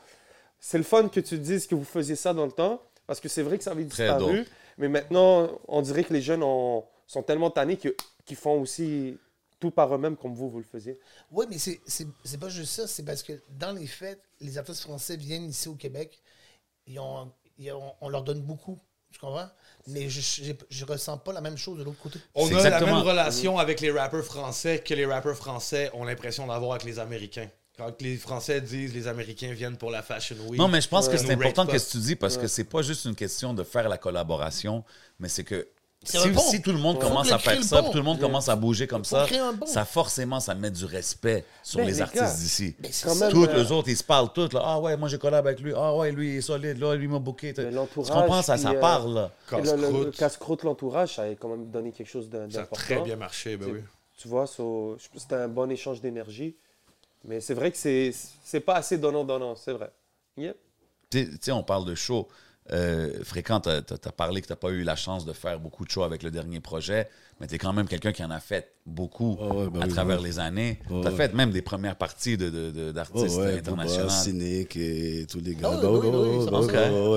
c'est 0.59 0.77
le 0.77 0.83
fun 0.83 1.09
que 1.09 1.19
tu 1.19 1.37
dises 1.37 1.65
que 1.67 1.75
vous 1.75 1.83
faisiez 1.83 2.15
ça 2.15 2.33
dans 2.33 2.45
le 2.45 2.51
temps, 2.51 2.81
parce 3.07 3.19
que 3.19 3.27
c'est 3.29 3.41
vrai 3.41 3.57
que 3.57 3.63
ça 3.63 3.71
avait 3.71 3.83
disparu. 3.85 4.45
Mais 4.77 4.87
maintenant, 4.87 5.49
on 5.67 5.81
dirait 5.81 6.03
que 6.03 6.13
les 6.13 6.21
jeunes 6.21 6.43
ont- 6.43 6.85
sont 7.07 7.23
tellement 7.23 7.49
tannés 7.51 7.77
que- 7.77 7.95
qu'ils 8.25 8.37
font 8.37 8.61
aussi 8.61 9.17
tout 9.59 9.71
par 9.71 9.93
eux-mêmes 9.93 10.15
comme 10.17 10.33
vous, 10.33 10.49
vous 10.49 10.57
le 10.59 10.63
faisiez. 10.63 10.97
Oui, 11.31 11.45
mais 11.49 11.57
c'est- 11.57 11.81
c'est 11.85 12.07
c'est 12.23 12.39
pas 12.39 12.49
juste 12.49 12.71
ça. 12.73 12.87
C'est 12.87 13.03
parce 13.03 13.21
que 13.23 13.33
dans 13.49 13.73
les 13.73 13.85
faits, 13.87 14.19
les 14.39 14.57
artistes 14.57 14.81
français 14.81 15.17
viennent 15.17 15.49
ici 15.49 15.67
au 15.67 15.75
Québec. 15.75 16.19
Ils 16.87 16.97
ont, 16.99 17.31
ils 17.57 17.71
ont- 17.71 17.93
on 18.01 18.09
leur 18.09 18.23
donne 18.23 18.41
beaucoup. 18.41 18.79
Tu 19.11 19.19
comprends? 19.19 19.49
Mais 19.87 20.09
je, 20.09 20.21
je, 20.21 20.53
je 20.69 20.85
ressens 20.85 21.17
pas 21.17 21.33
la 21.33 21.41
même 21.41 21.57
chose 21.57 21.79
de 21.79 21.83
l'autre 21.83 21.99
côté. 21.99 22.19
On 22.35 22.53
a 22.55 22.69
la 22.69 22.79
même 22.81 22.95
relation 22.95 23.57
avec 23.57 23.81
les 23.81 23.91
rappeurs 23.91 24.23
français 24.23 24.79
que 24.79 24.93
les 24.93 25.05
rappeurs 25.05 25.35
français 25.35 25.89
ont 25.93 26.03
l'impression 26.03 26.47
d'avoir 26.47 26.73
avec 26.73 26.85
les 26.85 26.99
Américains. 26.99 27.49
Quand 27.77 28.01
les 28.01 28.17
Français 28.17 28.61
disent 28.61 28.93
les 28.93 29.07
Américains 29.07 29.53
viennent 29.53 29.77
pour 29.77 29.91
la 29.91 30.03
Fashion 30.03 30.35
Week. 30.47 30.59
Non, 30.59 30.67
mais 30.67 30.81
je 30.81 30.89
pense 30.89 31.07
que 31.07 31.17
c'est 31.17 31.25
nous 31.25 31.31
important 31.31 31.65
que 31.65 31.77
ce 31.77 31.87
que 31.87 31.91
tu 31.93 31.97
dis 31.99 32.15
parce 32.15 32.37
que 32.37 32.47
c'est 32.47 32.65
pas 32.65 32.81
juste 32.81 33.05
une 33.05 33.15
question 33.15 33.53
de 33.53 33.63
faire 33.63 33.87
la 33.89 33.97
collaboration, 33.97 34.83
mais 35.19 35.29
c'est 35.29 35.45
que 35.45 35.67
si, 36.03 36.61
tout 36.61 36.71
le 36.71 36.77
monde 36.79 36.99
commence 36.99 37.31
à 37.31 37.37
faire 37.37 37.63
ça, 37.63 37.81
tout 37.83 37.93
le 37.97 38.03
monde 38.03 38.19
commence 38.19 38.49
à 38.49 38.55
bouger 38.55 38.87
comme 38.87 39.05
ça, 39.05 39.25
ça 39.65 39.85
forcément, 39.85 40.39
ça 40.39 40.55
met 40.55 40.71
du 40.71 40.85
respect 40.85 41.45
sur 41.63 41.77
Ben, 41.79 41.85
les, 41.85 41.93
les 41.93 42.01
artistes 42.01 42.39
d'ici. 42.39 42.75
Mais 42.81 42.89
c'est 42.91 43.07
Quand 43.07 43.13
ça. 43.13 43.25
même, 43.25 43.33
Tous 43.33 43.45
euh, 43.45 43.63
les 43.63 43.71
autres, 43.71 43.89
ils 43.89 43.97
se 43.97 44.03
parlent 44.03 44.31
tous. 44.33 44.51
Là. 44.53 44.61
Ah 44.63 44.79
ouais, 44.79 44.97
moi 44.97 45.07
j'ai 45.07 45.17
collab 45.19 45.45
avec 45.45 45.59
lui. 45.59 45.73
Ah 45.75 45.95
ouais, 45.95 46.11
lui 46.11 46.33
il 46.33 46.37
est 46.37 46.41
solide. 46.41 46.79
Là, 46.79 46.95
lui 46.95 47.05
il 47.05 47.09
m'a 47.09 47.19
booké. 47.19 47.53
Tu 47.53 47.63
comprends? 47.93 48.41
Ça? 48.41 48.57
Ça 48.57 48.71
euh, 48.71 48.79
parle. 48.79 49.29
Le- 49.51 50.11
Casse-croûte. 50.11 50.63
l'entourage, 50.63 51.15
ça 51.15 51.23
a 51.23 51.29
quand 51.35 51.49
même 51.49 51.69
donné 51.69 51.91
quelque 51.91 52.09
chose 52.09 52.29
de- 52.29 52.37
Ça 52.37 52.43
a 52.43 52.47
d'important. 52.47 52.75
très 52.83 53.01
bien 53.01 53.15
marché, 53.15 53.57
ben 53.57 53.67
Tu- 53.67 53.73
oui. 53.73 53.79
Tu 54.17 54.27
vois, 54.27 54.45
so, 54.47 54.97
c'était 55.17 55.35
un 55.35 55.47
bon 55.47 55.69
échange 55.71 55.99
d'énergie. 56.01 56.55
Mais 57.25 57.39
c'est 57.41 57.53
vrai 57.53 57.71
que 57.71 57.77
c'est 57.77 58.59
pas 58.59 58.75
assez 58.75 58.97
donnant-donnant, 58.97 59.55
c'est 59.55 59.73
vrai. 59.73 59.91
Yep. 60.37 60.55
Tu 61.11 61.37
sais, 61.41 61.51
on 61.51 61.61
parle 61.63 61.85
de 61.85 61.93
show. 61.95 62.27
Euh, 62.73 63.11
fréquent, 63.23 63.59
tu 63.59 63.69
as, 63.69 64.11
parlé 64.15 64.41
que 64.41 64.47
tu 64.47 64.53
n'as 64.53 64.57
pas 64.57 64.69
eu 64.69 64.83
la 64.83 64.95
chance 64.95 65.25
de 65.25 65.33
faire 65.33 65.59
beaucoup 65.59 65.83
de 65.83 65.89
shows 65.91 66.03
avec 66.03 66.23
le 66.23 66.31
dernier 66.31 66.61
projet, 66.61 67.09
mais 67.39 67.47
tu 67.47 67.55
es 67.55 67.57
quand 67.57 67.73
même 67.73 67.87
quelqu'un 67.87 68.13
qui 68.13 68.23
en 68.23 68.31
a 68.31 68.39
fait 68.39 68.71
beaucoup 68.85 69.37
Ah 69.41 69.45
ouais, 69.53 69.69
ben 69.69 69.81
à 69.81 69.85
oui, 69.85 69.91
travers 69.91 70.21
ouais. 70.21 70.27
les 70.27 70.39
années. 70.39 70.79
Ouais, 70.89 71.01
tu 71.01 71.07
as 71.07 71.11
ouais. 71.11 71.17
fait 71.17 71.33
même 71.33 71.51
des 71.51 71.61
premières 71.61 71.97
parties 71.97 72.37
de, 72.37 72.49
de- 72.49 72.71
de- 72.71 72.87
Oh, 72.89 72.91
d'artistes 72.93 73.37
ouais, 73.37 73.57
internationaux. 73.57 74.09
Cynic 74.09 74.75
et 74.77 75.25
tous 75.29 75.39
les 75.41 75.55
gars. 75.55 75.71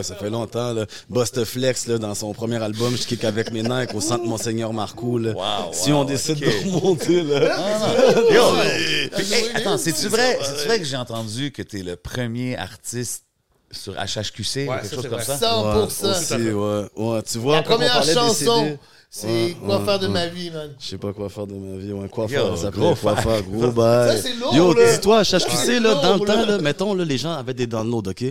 Ça 0.02 0.14
fait 0.16 0.30
longtemps. 0.30 0.72
Là. 0.72 0.86
Busta 1.08 1.44
Flex, 1.44 1.86
là, 1.86 1.98
dans 1.98 2.14
son 2.14 2.32
premier 2.32 2.62
album, 2.62 2.96
je 2.96 3.06
kick 3.06 3.24
avec 3.24 3.52
mes 3.52 3.62
Nike 3.62 3.94
au 3.94 4.00
centre 4.00 4.24
Monseigneur 4.24 4.72
Marcoux. 4.72 5.18
Là. 5.18 5.32
Wow, 5.34 5.72
si 5.72 5.92
on 5.92 6.04
décide 6.04 6.40
de 6.40 6.46
remonter, 6.46 7.22
là. 7.22 7.56
Yo! 8.32 8.42
Ah, 9.16 9.20
hey, 9.20 9.50
attends, 9.54 9.78
c'est-tu 9.78 10.08
vrai, 10.08 10.36
vrai 10.66 10.78
que 10.78 10.84
j'ai 10.84 10.96
entendu 10.96 11.52
que 11.52 11.62
tu 11.62 11.80
es 11.80 11.82
le 11.82 11.96
premier 11.96 12.56
artiste 12.56 13.24
sur 13.70 13.92
HHQC 13.94 14.68
ou 14.68 14.72
quelque 14.72 14.86
ça, 14.86 14.94
chose 14.96 15.02
comme 15.02 15.12
vrai. 15.12 15.24
ça? 15.24 15.36
100%. 15.38 16.10
aussi, 16.10 16.34
ouais. 16.52 16.84
ouais. 16.96 17.22
Tu 17.22 17.38
vois, 17.38 17.56
La 17.56 17.62
première 17.62 18.02
chanson, 18.04 18.78
c'est 19.10 19.26
Ouais, 19.28 19.56
Quoi 19.64 19.78
ouais, 19.78 19.84
faire 19.84 19.98
de 20.00 20.06
ouais. 20.08 20.12
ma 20.12 20.26
vie, 20.26 20.50
man? 20.50 20.70
Je 20.80 20.86
sais 20.88 20.98
pas 20.98 21.12
quoi 21.12 21.28
faire 21.28 21.46
de 21.46 21.54
ma 21.54 21.76
vie. 21.78 21.92
Ouais, 21.92 22.08
quoi 22.08 22.24
Yo, 22.24 22.30
faire, 22.30 22.58
ça 22.58 22.70
gros 22.70 22.96
quoi 22.96 23.14
faire. 23.14 23.42
gros 23.44 23.70
bail. 23.70 24.16
Ça, 24.16 24.22
c'est 24.28 24.34
lourd, 24.34 24.52
Yo, 24.56 24.74
dis-toi, 24.74 25.22
HHQC, 25.22 25.78
là, 25.80 25.94
dans 25.94 26.14
le 26.14 26.20
temps, 26.26 26.34
là. 26.34 26.46
là, 26.46 26.58
mettons, 26.58 26.94
là, 26.94 27.04
les 27.04 27.16
gens 27.16 27.32
avaient 27.32 27.54
des 27.54 27.68
downloads, 27.68 28.10
OK? 28.10 28.24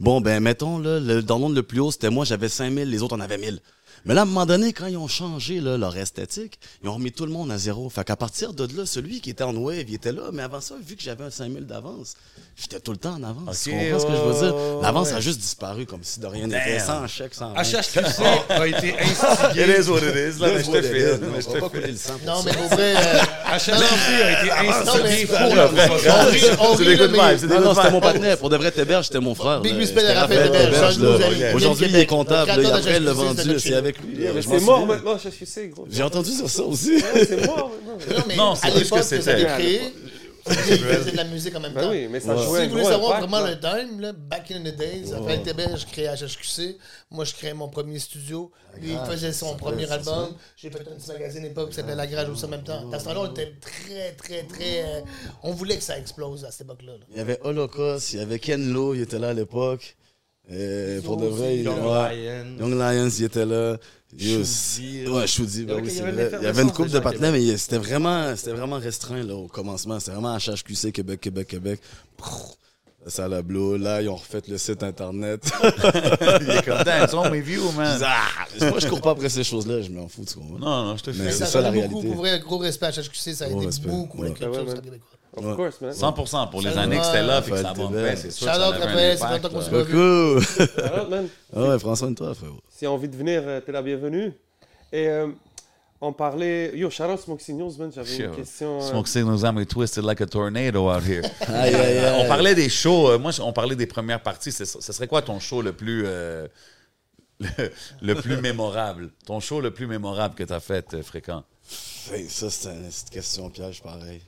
Bon, 0.00 0.22
ben, 0.22 0.40
mettons, 0.40 0.78
là, 0.78 0.98
le 0.98 1.22
download 1.22 1.54
le 1.54 1.62
plus 1.62 1.80
haut, 1.80 1.90
c'était 1.90 2.08
moi, 2.08 2.24
j'avais 2.24 2.48
5000, 2.48 2.88
les 2.88 3.02
autres 3.02 3.14
en 3.16 3.20
avaient 3.20 3.36
1000. 3.36 3.58
Mais 4.06 4.14
là, 4.14 4.20
à 4.20 4.24
un 4.24 4.26
moment 4.26 4.46
donné, 4.46 4.72
quand 4.72 4.86
ils 4.86 4.96
ont 4.96 5.08
changé 5.08 5.60
là, 5.60 5.76
leur 5.76 5.96
esthétique, 5.96 6.58
ils 6.82 6.88
ont 6.88 6.94
remis 6.94 7.12
tout 7.12 7.26
le 7.26 7.32
monde 7.32 7.50
à 7.50 7.58
zéro. 7.58 7.88
Fait 7.90 8.04
qu'à 8.04 8.16
partir 8.16 8.52
de 8.54 8.66
là, 8.76 8.86
celui 8.86 9.20
qui 9.20 9.30
était 9.30 9.44
en 9.44 9.54
wave, 9.54 9.84
il 9.88 9.94
était 9.94 10.12
là. 10.12 10.30
Mais 10.32 10.42
avant 10.42 10.60
ça, 10.60 10.74
vu 10.84 10.96
que 10.96 11.02
j'avais 11.02 11.24
un 11.24 11.30
5000 11.30 11.66
d'avance, 11.66 12.14
j'étais 12.56 12.80
tout 12.80 12.92
le 12.92 12.96
temps 12.96 13.14
en 13.18 13.22
avance. 13.22 13.66
Ok, 13.66 13.72
tu 13.74 13.90
comprends 13.90 13.98
ce 14.00 14.06
que 14.06 14.12
je 14.12 14.22
veux 14.22 14.40
dire? 14.48 14.54
L'avance 14.82 15.08
ouais. 15.10 15.14
a 15.16 15.20
juste 15.20 15.40
disparu 15.40 15.84
comme 15.86 16.00
si 16.02 16.18
de 16.20 16.26
rien 16.26 16.46
n'était. 16.46 16.78
Sans 16.78 17.06
chèque, 17.06 17.34
sans 17.34 17.52
rien. 17.52 17.62
HHQC 17.62 18.22
a 18.48 18.66
été 18.66 18.94
instigé. 19.00 19.64
It 19.70 19.84
is 19.84 19.88
what 19.90 19.98
it 19.98 20.14
is, 20.16 20.40
là, 20.40 20.48
mais 20.54 20.64
je 20.64 20.70
te 20.70 20.82
file. 20.82 21.20
Mais 21.34 21.40
je 21.42 21.46
te 21.46 21.52
pas 21.52 21.58
file. 21.58 21.68
couler 21.80 21.92
le 21.92 21.96
sang 21.98 22.12
pour 22.18 22.26
Non, 22.26 22.42
ça. 22.42 22.44
mais 22.46 22.52
pour 22.56 22.68
vrai, 22.68 22.94
euh, 22.96 23.58
HHQC 23.58 24.22
a 24.22 24.42
été 24.42 24.50
instigé 24.68 25.26
pour 25.26 25.54
le- 25.54 26.76
C'est 26.78 26.84
des 26.84 26.96
good 26.96 27.10
vibes, 27.12 27.38
c'est 27.38 27.46
des 27.48 27.58
Non, 27.58 27.74
c'était 27.74 27.90
mon 27.90 28.00
partenaire. 28.00 28.38
Pour 28.38 28.48
de 28.50 28.56
vrai, 28.56 28.70
Téberge, 28.70 29.06
c'était 29.06 29.20
mon 29.20 29.34
frère. 29.34 29.60
Big 29.60 29.72
là. 29.74 29.78
respect 29.78 30.06
à 30.06 30.20
Raphaël. 30.20 30.52
Allier. 31.22 31.52
Aujourd'hui, 31.54 31.86
il 31.88 31.96
est 31.96 32.06
comptable. 32.06 32.50
Il 32.58 32.66
a 32.66 32.98
le 32.98 33.10
vendu. 33.10 33.58
C'est 33.96 34.02
C'est 34.02 34.08
avec 34.08 34.16
lui. 34.16 34.22
Yeah, 34.22 34.32
mais 34.34 34.42
Je 34.42 34.48
m'en 34.48 34.58
c'est 34.58 34.64
mort 34.64 34.80
souviens. 34.80 34.94
maintenant, 34.96 35.16
HHQC, 35.16 35.70
gros. 35.70 35.86
J'ai 35.90 36.02
entendu 36.02 36.30
sur 36.32 36.48
ça 36.50 36.62
aussi. 36.62 36.96
Ouais, 36.96 37.24
c'est 37.26 37.46
mort 37.46 37.70
maintenant. 37.86 38.16
Non, 38.18 38.24
mais 38.28 38.36
Non, 38.36 38.54
c'est 38.54 38.66
à 38.66 38.70
l'époque 38.70 38.84
que 38.90 38.94
que 38.96 39.02
ça 39.02 39.16
c'était. 39.16 39.30
avait 39.30 39.44
créé, 39.62 39.80
il 40.46 40.54
faisait 40.78 41.10
de 41.12 41.16
la 41.16 41.24
musique 41.24 41.54
en 41.54 41.60
même 41.60 41.74
Ben 41.74 41.82
temps. 41.82 41.90
oui, 41.90 42.08
mais 42.10 42.18
ça 42.18 42.34
Ouais. 42.34 42.42
jouait 42.44 42.60
Si 42.62 42.66
vous 42.68 42.72
voulez 42.72 42.84
savoir 42.84 43.12
impact, 43.16 43.28
vraiment 43.30 43.46
là. 43.46 43.50
le 43.50 43.86
time, 43.88 44.00
là, 44.00 44.12
back 44.12 44.50
in 44.50 44.60
the 44.60 44.74
days, 44.74 45.12
Raphaël 45.12 45.42
Téberge 45.42 45.86
créé 45.86 46.06
HHQC. 46.08 46.78
Moi, 47.10 47.24
je 47.26 47.34
créais 47.34 47.52
mon 47.54 47.68
premier 47.68 47.98
studio. 47.98 48.50
Lui, 48.80 48.92
il 48.92 49.10
faisait 49.10 49.32
son 49.32 49.54
premier 49.56 49.88
album. 49.92 50.30
J'ai 50.56 50.70
fait 50.70 50.80
un 50.80 50.94
petit 50.96 51.08
magazine 51.08 51.44
époque 51.44 51.68
qui 51.70 51.76
s'appelait 51.76 51.94
La 51.94 52.06
Garage 52.06 52.30
aussi 52.30 52.44
en 52.46 52.48
même 52.48 52.62
temps. 52.64 52.90
À 52.90 52.98
ce 52.98 53.04
temps-là, 53.04 53.20
on 53.20 53.30
était 53.30 53.52
très, 53.60 54.12
très, 54.12 54.42
très. 54.44 54.82
euh, 54.82 55.00
on 55.42 55.52
voulait 55.52 55.76
que 55.76 55.82
ça 55.84 55.98
explose 55.98 56.44
à 56.44 56.50
cette 56.50 56.62
époque-là. 56.62 56.92
là. 56.92 57.04
Il 57.10 57.18
y 57.18 57.20
avait 57.20 57.38
Holocaust, 57.42 58.12
il 58.14 58.20
y 58.20 58.22
avait 58.22 58.38
Ken 58.38 58.72
Lo, 58.72 58.94
il 58.94 59.02
était 59.02 59.18
là 59.18 59.28
à 59.28 59.34
l'époque. 59.34 59.96
Euh, 60.52 61.00
pour 61.02 61.16
de 61.16 61.26
vrai, 61.26 61.58
Young 61.58 61.76
ouais. 61.78 62.16
Lion. 62.16 62.56
Young 62.66 62.74
Lions, 62.78 63.08
il 63.18 63.24
était 63.24 63.46
là. 63.46 63.76
Shootzy, 64.18 65.06
Ouais, 65.06 65.26
Shootzy, 65.26 65.64
ben 65.64 65.78
Il 65.78 65.78
y 65.78 65.82
oui, 65.82 65.82
avait 65.82 65.90
c'est 65.90 65.98
une 66.00 66.10
vrai. 66.10 66.30
Il 66.40 66.44
y 66.44 66.46
avait 66.48 66.62
une 66.62 66.72
coupe 66.72 66.88
de 66.88 66.98
partenaires, 66.98 67.30
mais 67.30 67.56
c'était 67.56 67.78
vraiment, 67.78 68.34
c'était 68.34 68.52
vraiment 68.52 68.78
restreint 68.78 69.22
là, 69.22 69.36
au 69.36 69.46
commencement. 69.46 70.00
C'était 70.00 70.12
vraiment 70.12 70.36
HHQC, 70.36 70.90
Québec, 70.92 71.20
Québec, 71.20 71.46
Québec. 71.46 71.80
Ça 73.06 73.28
la 73.28 73.40
blow. 73.42 73.76
Là, 73.76 74.02
ils 74.02 74.08
ont 74.08 74.16
refait 74.16 74.42
le 74.48 74.58
site 74.58 74.82
internet. 74.82 75.50
Il 75.62 76.50
est 76.50 76.64
comme, 76.64 76.82
damn, 76.82 77.04
it's 77.04 77.14
on 77.14 77.30
my 77.30 77.40
view, 77.40 77.70
man. 77.72 77.98
Ah, 78.04 78.28
moi, 78.60 78.78
je 78.78 78.88
cours 78.88 79.00
pas 79.00 79.12
après 79.12 79.28
ces 79.28 79.44
choses-là, 79.44 79.80
je 79.80 79.90
m'en 79.90 80.06
fous, 80.08 80.24
tu 80.26 80.34
comprends? 80.34 80.58
Non, 80.58 80.84
non, 80.86 80.96
je 80.96 81.04
te 81.04 81.12
file. 81.12 81.22
Mais 81.22 81.30
c'est 81.30 81.38
ça, 81.38 81.46
ça, 81.46 81.60
la 81.62 81.70
réalité. 81.70 82.08
pour 82.08 82.16
vrai, 82.16 82.40
gros 82.40 82.58
respect 82.58 82.86
à 82.86 82.90
HHQC. 82.90 83.34
Ça 83.34 83.46
a 83.46 83.56
respect, 83.58 83.88
beaucoup 83.88 84.18
ouais. 84.18 84.28
la 84.28 84.34
culture 84.34 84.66
Ouais, 84.66 84.74
Of 85.36 85.44
Ouais. 85.44 85.54
course, 85.54 85.80
man. 85.80 85.92
100% 85.92 86.50
pour 86.50 86.60
les 86.60 86.76
années 86.76 86.98
que 86.98 87.04
c'était 87.04 87.22
là, 87.22 87.40
puis 87.40 87.52
que 87.52 87.58
ça 87.62 87.72
bombait, 87.72 87.98
Tébert. 87.98 88.18
c'est 88.18 88.30
sûr 88.32 88.46
Shout 88.52 88.58
out 88.60 88.74
Raphaël, 88.74 89.16
fait 89.16 89.24
impact, 89.24 89.42
longtemps 89.44 89.54
qu'on 89.56 89.62
se 89.64 89.70
voit. 89.70 89.84
Coucou! 89.84 90.82
Alors, 90.82 91.08
man, 91.08 91.28
Ah 91.54 91.68
ouais, 91.68 91.78
soin 91.96 92.10
de 92.10 92.16
toi, 92.16 92.34
frérot. 92.34 92.58
si 92.68 92.78
tu 92.80 92.86
as 92.86 92.90
envie 92.90 93.08
de 93.08 93.16
venir, 93.16 93.42
euh, 93.46 93.60
t'es 93.60 93.70
la 93.72 93.80
bienvenue. 93.82 94.32
Et 94.92 95.06
euh, 95.08 95.28
on 96.00 96.12
parlait. 96.12 96.72
Yo, 96.76 96.90
shout 96.90 97.04
out 97.04 97.20
Smoke 97.20 97.40
Signals, 97.40 97.74
man. 97.78 97.92
J'avais 97.94 98.10
une 98.10 98.24
Sure. 98.24 98.36
question. 98.36 98.78
euh, 98.80 98.90
Smoke 98.90 99.06
signals 99.08 99.42
I'm 99.44 99.64
twisted 99.66 100.02
like 100.02 100.20
a 100.20 100.26
tornado 100.26 100.90
out 100.90 101.04
here. 101.04 101.22
Aïe, 101.46 101.74
aïe, 101.76 101.98
aïe. 101.98 102.24
on 102.24 102.26
parlait 102.26 102.56
des 102.56 102.68
shows. 102.68 103.10
euh, 103.10 103.18
moi, 103.18 103.30
on 103.40 103.52
parlait 103.52 103.76
des 103.76 103.86
premières 103.86 104.22
parties. 104.22 104.50
Ce 104.50 104.64
serait 104.64 105.06
quoi 105.06 105.22
ton 105.22 105.38
show 105.38 105.62
le 105.62 105.72
plus, 105.72 106.02
euh, 106.06 106.48
le, 107.38 107.70
le 108.02 108.14
plus 108.16 108.36
mémorable? 108.38 109.10
Ton 109.26 109.38
show 109.38 109.60
le 109.60 109.70
plus 109.70 109.86
mémorable 109.86 110.34
que 110.34 110.42
tu 110.42 110.52
as 110.52 110.58
fait, 110.60 110.92
euh, 110.94 111.02
Fréquent? 111.04 111.44
Ça, 111.68 112.50
c'est 112.50 112.68
une 112.70 112.88
petite 112.88 113.10
question 113.10 113.48
piège, 113.48 113.80
pareil. 113.80 114.22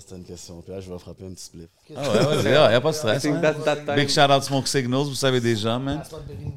C'était 0.00 0.16
une 0.16 0.24
question 0.24 0.60
piège. 0.62 0.84
Je 0.84 0.92
vais 0.92 0.98
frapper 0.98 1.26
un 1.26 1.30
petit 1.30 1.44
split. 1.44 1.68
Ah 1.94 2.00
ouais, 2.02 2.26
ouais, 2.26 2.36
il 2.42 2.48
n'y 2.50 2.54
a 2.56 2.80
pas 2.80 2.90
de 2.90 2.96
stress. 2.96 3.18
I 3.22 3.26
think 3.28 3.36
hein. 3.36 3.40
that, 3.40 3.54
that 3.64 3.76
time. 3.84 3.94
Big 3.96 4.08
shout 4.08 4.30
out 4.30 4.42
Smoke 4.42 4.66
Signals, 4.66 5.04
vous 5.04 5.14
savez 5.14 5.40
déjà, 5.40 5.78
man. 5.78 6.02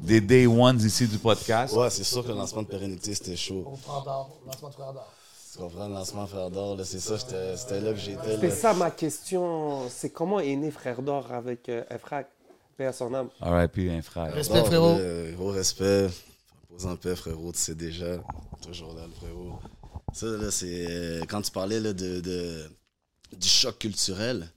Des 0.02 0.20
day 0.20 0.46
ones 0.46 0.80
ici 0.80 1.06
du 1.06 1.18
podcast. 1.18 1.74
Ouais, 1.76 1.90
c'est 1.90 2.04
sûr 2.04 2.22
que 2.22 2.28
le 2.28 2.34
lancement 2.34 2.62
de 2.62 2.68
pérennité, 2.68 3.14
c'était 3.14 3.36
chaud. 3.36 3.64
Au 3.72 3.76
Frère 3.76 4.02
d'Or, 4.02 4.30
lancement 4.46 4.68
de 4.68 4.74
Frère 4.74 4.92
d'Or. 4.92 5.12
Tu 5.52 5.58
comprends, 5.58 5.86
le 5.88 5.94
lancement 5.94 6.26
Frère 6.26 6.50
d'Or, 6.50 6.76
là, 6.76 6.84
c'est 6.84 6.98
ça, 6.98 7.16
j'étais- 7.16 7.56
c'était 7.56 7.80
là 7.80 7.92
que 7.92 7.98
j'étais. 8.00 8.36
Là. 8.38 8.50
ça 8.50 8.74
ma 8.74 8.90
question. 8.90 9.88
C'est 9.88 10.10
comment 10.10 10.40
est 10.40 10.56
né 10.56 10.70
Frère 10.72 11.00
d'Or 11.02 11.30
avec 11.32 11.68
euh, 11.68 11.84
Efrak, 11.90 12.28
paix 12.76 12.86
à 12.86 12.92
son 12.92 13.14
âme. 13.14 13.28
R.I.P. 13.40 13.90
un 13.90 14.02
frère. 14.02 14.32
Respect, 14.34 14.64
frérot. 14.64 14.98
là, 14.98 15.30
Gros 15.36 15.50
respect. 15.50 16.08
Pose 16.68 16.86
en 16.86 16.96
paix, 16.96 17.14
frérot, 17.14 17.52
tu 17.52 17.58
sais 17.60 17.74
déjà. 17.76 18.16
Toujours 18.66 18.94
là, 18.94 19.02
le 19.06 19.12
frérot. 19.14 19.58
Ça, 20.12 20.26
là, 20.26 20.50
c'est. 20.50 20.86
euh, 20.90 21.20
Quand 21.28 21.40
tu 21.42 21.50
parlais 21.52 21.78
là, 21.78 21.92
de, 21.92 22.20
de- 22.20 22.68
du 23.32 23.48
choc 23.48 23.78
culturel, 23.78 24.50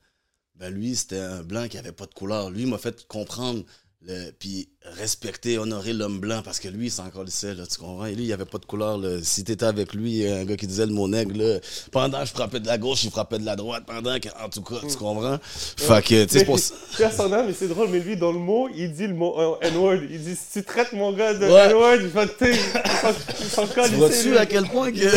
ben 0.55 0.73
lui, 0.73 0.95
c'était 0.95 1.19
un 1.19 1.43
blanc 1.43 1.67
qui 1.67 1.77
avait 1.77 1.91
pas 1.91 2.05
de 2.05 2.13
couleur. 2.13 2.49
Lui, 2.49 2.65
m'a 2.65 2.77
fait 2.77 3.07
comprendre. 3.07 3.63
Le, 4.05 4.31
puis 4.31 4.69
respecter, 4.83 5.57
honorer 5.57 5.91
l'homme 5.91 6.19
blanc 6.19 6.41
parce 6.45 6.59
que 6.59 6.67
lui, 6.67 6.85
il 6.85 6.91
s'en 6.91 7.09
colissait, 7.09 7.55
là, 7.55 7.63
tu 7.65 7.79
comprends? 7.79 8.05
Et 8.05 8.13
lui, 8.13 8.25
il 8.25 8.31
avait 8.33 8.45
pas 8.45 8.59
de 8.59 8.65
couleur. 8.65 8.97
Là. 8.99 9.17
Si 9.23 9.43
t'étais 9.43 9.65
avec 9.65 9.93
lui, 9.95 10.25
un 10.27 10.45
gars 10.45 10.55
qui 10.55 10.67
disait 10.67 10.85
le 10.85 10.93
mot 10.93 11.07
nègre, 11.07 11.35
là, 11.35 11.57
pendant 11.91 12.19
que 12.19 12.25
je 12.27 12.31
frappais 12.31 12.59
de 12.59 12.67
la 12.67 12.77
gauche, 12.77 13.03
il 13.03 13.09
frappait 13.09 13.39
de 13.39 13.45
la 13.45 13.55
droite, 13.55 13.85
pendant 13.87 14.19
que, 14.19 14.29
en 14.41 14.49
tout 14.49 14.61
cas, 14.61 14.75
tu 14.87 14.95
comprends? 14.95 15.39
Fait 15.41 16.01
que, 16.03 16.23
tu 16.25 16.29
sais, 16.29 16.39
c'est 16.39 16.45
pour 16.45 16.59
ça. 16.59 16.75
Âme, 17.19 17.47
mais 17.47 17.53
c'est 17.53 17.67
drôle, 17.67 17.89
mais 17.89 17.99
lui, 17.99 18.15
dans 18.15 18.31
le 18.31 18.37
mot, 18.37 18.69
il 18.73 18.93
dit 18.93 19.07
le 19.07 19.15
mot 19.15 19.35
euh, 19.39 19.67
N-word. 19.67 19.97
Il 20.09 20.21
dit 20.21 20.35
si 20.35 20.59
tu 20.59 20.63
traites 20.63 20.93
mon 20.93 21.11
gars 21.11 21.33
de 21.33 21.45
Ouais. 21.47 21.69
N-word, 21.71 21.97
je 21.99 22.07
vais 22.07 22.27
te. 22.27 23.89
Tu 23.89 23.95
vois-tu 23.95 24.37
à 24.37 24.45
quel 24.45 24.65
point 24.65 24.91
que. 24.91 24.97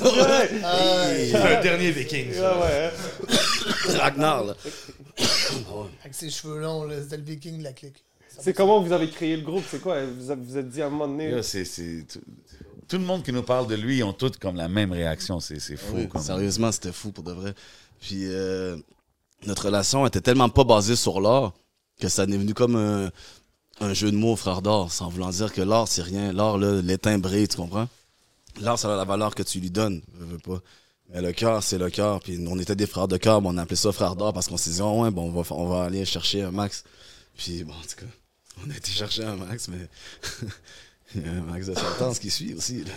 Ouais. 0.10 1.30
C'est 1.30 1.36
un 1.36 1.60
dernier 1.62 1.90
viking, 1.90 2.32
Ouais, 2.32 2.38
ouais. 2.38 3.98
Ragnar, 3.98 4.44
là. 4.44 4.54
Avec 6.02 6.14
ses 6.14 6.30
cheveux 6.30 6.60
longs, 6.60 6.84
là, 6.84 7.02
c'était 7.02 7.16
le 7.16 7.22
viking 7.22 7.58
de 7.58 7.64
la 7.64 7.72
clique. 7.72 8.02
C'est 8.38 8.54
comment 8.54 8.80
vous 8.80 8.92
avez 8.92 9.10
créé 9.10 9.36
le 9.36 9.42
groupe? 9.42 9.64
C'est 9.70 9.80
quoi? 9.82 10.04
Vous 10.06 10.34
vous 10.36 10.56
êtes 10.58 10.68
dit 10.68 10.80
à 10.82 10.86
un 10.86 10.90
moment 10.90 11.08
donné. 11.08 11.30
Là, 11.30 11.42
c'est- 11.42 11.64
c'est- 11.64 12.06
tout, 12.10 12.20
tout 12.88 12.96
le 12.98 13.04
monde 13.04 13.22
qui 13.22 13.32
nous 13.32 13.42
parle 13.42 13.66
de 13.66 13.74
lui, 13.74 13.98
ils 13.98 14.02
ont 14.04 14.12
tous 14.12 14.32
comme 14.40 14.56
la 14.56 14.68
même 14.68 14.92
réaction. 14.92 15.40
C'est 15.40 15.58
c'est 15.60 15.76
fou. 15.76 15.94
Oui, 15.96 16.08
comme- 16.08 16.22
Sérieusement, 16.22 16.72
c'était 16.72 16.92
fou 16.92 17.12
pour 17.12 17.24
de 17.24 17.32
vrai. 17.32 17.54
Puis 18.00 18.22
euh, 18.26 18.76
notre 19.46 19.66
relation 19.66 20.06
était 20.06 20.20
tellement 20.22 20.48
pas 20.48 20.64
basée 20.64 20.96
sur 20.96 21.20
l'art 21.20 21.52
que 22.00 22.08
ça 22.08 22.22
est 22.22 22.26
venu 22.28 22.54
comme 22.54 22.76
un, 22.76 23.10
un 23.80 23.92
jeu 23.94 24.10
de 24.10 24.16
mots, 24.16 24.36
frère 24.36 24.62
d'or, 24.62 24.90
sans 24.90 25.08
vouloir 25.10 25.30
dire 25.30 25.52
que 25.52 25.60
l'art, 25.60 25.86
c'est 25.88 26.02
rien. 26.02 26.32
L'art, 26.32 26.56
là, 26.56 26.80
brille, 27.18 27.46
tu 27.48 27.56
comprends? 27.56 27.88
L'art, 28.60 28.78
ça 28.78 28.92
a 28.92 28.96
la 28.96 29.04
valeur 29.04 29.34
que 29.34 29.42
tu 29.42 29.60
lui 29.60 29.70
donnes, 29.70 30.00
veux, 30.14 30.26
veux 30.26 30.38
pas. 30.38 30.60
Mais 31.12 31.20
le 31.20 31.32
cœur, 31.32 31.62
c'est 31.62 31.78
le 31.78 31.90
cœur. 31.90 32.20
Puis 32.20 32.38
on 32.48 32.58
était 32.58 32.76
des 32.76 32.86
frères 32.86 33.08
de 33.08 33.16
cœur, 33.16 33.42
mais 33.42 33.48
on 33.50 33.56
appelait 33.58 33.76
ça 33.76 33.92
frère 33.92 34.16
d'or 34.16 34.32
parce 34.32 34.48
qu'on 34.48 34.56
s'est 34.56 34.70
dit, 34.70 34.82
oh 34.82 35.02
ouais, 35.02 35.10
bon, 35.10 35.24
on 35.24 35.42
va, 35.42 35.54
on 35.54 35.66
va 35.66 35.84
aller 35.84 36.04
chercher 36.04 36.42
un 36.42 36.50
max. 36.50 36.84
Puis 37.36 37.64
bon, 37.64 37.72
en 37.72 37.82
tout 37.82 37.96
cas, 38.04 38.06
on 38.64 38.70
a 38.70 38.76
été 38.76 38.90
chercher 38.90 39.24
un 39.24 39.36
max, 39.36 39.68
mais 39.68 39.88
il 41.14 41.22
y 41.22 41.28
a 41.28 41.32
un 41.32 41.40
max 41.40 41.66
de 41.66 41.74
sentence 41.74 42.18
qui 42.18 42.30
suit 42.30 42.54
aussi. 42.54 42.84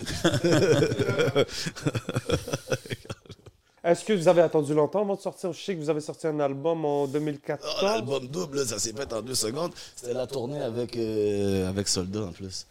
Est-ce 3.84 4.04
que 4.04 4.14
vous 4.14 4.28
avez 4.28 4.40
attendu 4.40 4.72
longtemps 4.72 5.02
avant 5.02 5.14
de 5.14 5.20
sortir? 5.20 5.52
Je 5.52 5.60
sais 5.60 5.74
que 5.74 5.80
vous 5.80 5.90
avez 5.90 6.00
sorti 6.00 6.26
un 6.26 6.40
album 6.40 6.86
en 6.86 7.06
2014. 7.06 7.76
Oh, 7.80 7.84
L'album 7.84 8.26
double, 8.28 8.64
ça 8.64 8.78
s'est 8.78 8.94
fait 8.94 9.12
en 9.12 9.20
deux 9.20 9.34
secondes. 9.34 9.72
C'était 9.94 10.14
la 10.14 10.26
tournée 10.26 10.62
avec, 10.62 10.96
euh, 10.96 11.68
avec 11.68 11.86
Soldat 11.88 12.22
en 12.22 12.32
plus. 12.32 12.66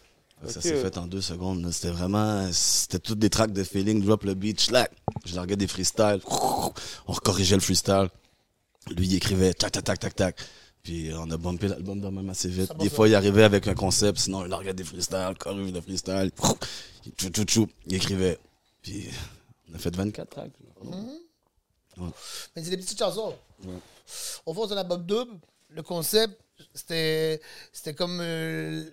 Ça 0.48 0.62
s'est 0.62 0.82
fait 0.82 0.98
en 0.98 1.08
deux 1.08 1.22
secondes. 1.22 1.70
C'était 1.72 1.92
vraiment. 1.92 2.50
C'était 2.52 3.00
toutes 3.00 3.20
des 3.20 3.30
tracks 3.30 3.54
de 3.54 3.64
feeling. 3.64 4.04
Drop 4.04 4.24
le 4.24 4.34
beat, 4.34 4.60
schlack. 4.60 4.92
Je 5.26 5.36
larguais 5.36 5.56
des 5.56 5.68
freestyles. 5.68 6.22
On 7.08 7.14
corrigeait 7.14 7.56
le 7.56 7.62
freestyle. 7.62 8.10
Lui, 8.90 9.08
il 9.08 9.16
écrivait 9.16 9.54
tac, 9.54 9.72
tac, 9.72 9.84
tac, 9.84 10.00
tac, 10.00 10.16
tac. 10.16 10.38
Puis 10.84 11.12
on 11.16 11.32
a 11.32 11.38
bumpé 11.38 11.70
l'album 11.70 12.02
de 12.02 12.08
même 12.10 12.30
assez 12.30 12.50
vite. 12.50 12.68
Ça 12.68 12.74
Des 12.74 12.90
fois, 12.90 13.08
il 13.08 13.16
arrivait 13.16 13.44
avec 13.44 13.68
un 13.68 13.74
concept, 13.74 14.20
sinon 14.20 14.44
il 14.44 14.50
larguait 14.50 14.74
des 14.74 14.84
freestyles, 14.84 15.36
corrige 15.40 15.72
le 15.72 15.80
freestyle. 15.80 16.32
Tchou, 17.18 17.30
tchou, 17.30 17.44
tchou. 17.46 17.68
Il 17.88 17.96
écrivait. 17.96 18.38
Puis 18.82 19.10
on 19.72 19.76
a 19.76 19.78
fait 19.78 19.96
24 19.96 20.30
tracks. 20.30 20.52
Mais 22.56 22.64
c'est 22.64 22.70
des 22.70 22.78
petites 22.78 23.00
chansons. 23.00 23.34
Ouais. 23.64 23.74
Au 24.46 24.54
fond, 24.54 24.68
c'est 24.68 24.74
un 24.74 24.78
album 24.78 25.06
double. 25.06 25.40
Le 25.70 25.84
concept, 25.84 26.38
c'était 26.74 27.42
c'était 27.72 27.94
comme 27.94 28.20
euh, 28.22 28.84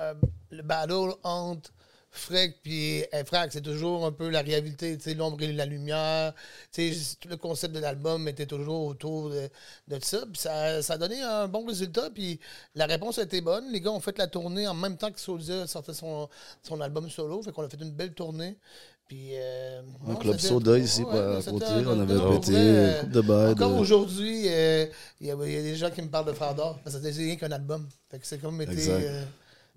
euh, 0.00 0.14
le 0.50 0.62
battle 0.62 1.12
entre 1.22 1.70
Freck 2.12 2.56
puis 2.62 3.04
Frack. 3.24 3.52
C'est 3.52 3.60
toujours 3.60 4.04
un 4.04 4.10
peu 4.10 4.28
la 4.30 4.40
réalité, 4.42 4.96
tu 4.98 5.04
sais, 5.04 5.14
l'ombre 5.14 5.40
et 5.42 5.52
la 5.52 5.64
lumière. 5.64 6.32
Tu 6.72 6.92
sais, 6.92 7.16
tout 7.20 7.28
le 7.28 7.36
concept 7.36 7.72
de 7.72 7.78
l'album 7.78 8.26
était 8.26 8.46
toujours 8.46 8.86
autour 8.86 9.30
de, 9.30 9.48
de 9.86 9.98
ça. 10.02 10.18
Puis 10.26 10.40
ça, 10.42 10.82
ça 10.82 10.94
a 10.94 10.98
donné 10.98 11.22
un 11.22 11.46
bon 11.46 11.64
résultat. 11.66 12.10
Puis 12.10 12.40
la 12.74 12.86
réponse 12.86 13.18
a 13.20 13.22
été 13.22 13.40
bonne. 13.40 13.70
Les 13.70 13.80
gars 13.80 13.92
ont 13.92 14.00
fait 14.00 14.18
la 14.18 14.26
tournée 14.26 14.66
en 14.66 14.74
même 14.74 14.96
temps 14.96 15.12
que 15.12 15.20
Soulja 15.20 15.68
sortait 15.68 15.94
son, 15.94 16.28
son 16.64 16.80
album 16.80 17.08
solo. 17.08 17.42
Fait 17.42 17.52
qu'on 17.52 17.62
a 17.64 17.68
fait 17.68 17.80
une 17.80 17.92
belle 17.92 18.12
tournée. 18.12 18.58
Puis, 19.06 19.30
euh, 19.34 19.80
Un 20.06 20.12
non, 20.12 20.16
club 20.16 20.38
soda 20.38 20.78
ici, 20.78 21.02
ouais, 21.02 21.18
à 21.18 21.42
côté. 21.48 21.66
On 21.68 22.00
avait 22.00 22.38
pété, 22.38 22.52
euh, 22.56 23.00
coupe 23.02 23.10
de 23.10 23.20
bail. 23.20 23.52
encore 23.52 23.70
de- 23.74 23.78
aujourd'hui, 23.80 24.44
euh, 24.48 24.86
il 25.20 25.26
y, 25.26 25.30
a 25.32 25.36
il 25.44 25.52
y 25.52 25.56
a 25.56 25.62
des 25.62 25.74
gens 25.76 25.90
qui 25.90 26.00
me 26.02 26.08
parlent 26.08 26.26
de 26.26 26.32
Frère 26.32 26.54
d'Or. 26.54 26.78
parce 26.84 26.96
que 26.96 27.02
c'est 27.12 27.22
rien 27.22 27.34
qu'un 27.36 27.50
album. 27.50 27.88
Fait 28.10 28.18
que 28.20 28.26
c'est 28.26 28.38
comme 28.38 28.60
été. 28.62 28.72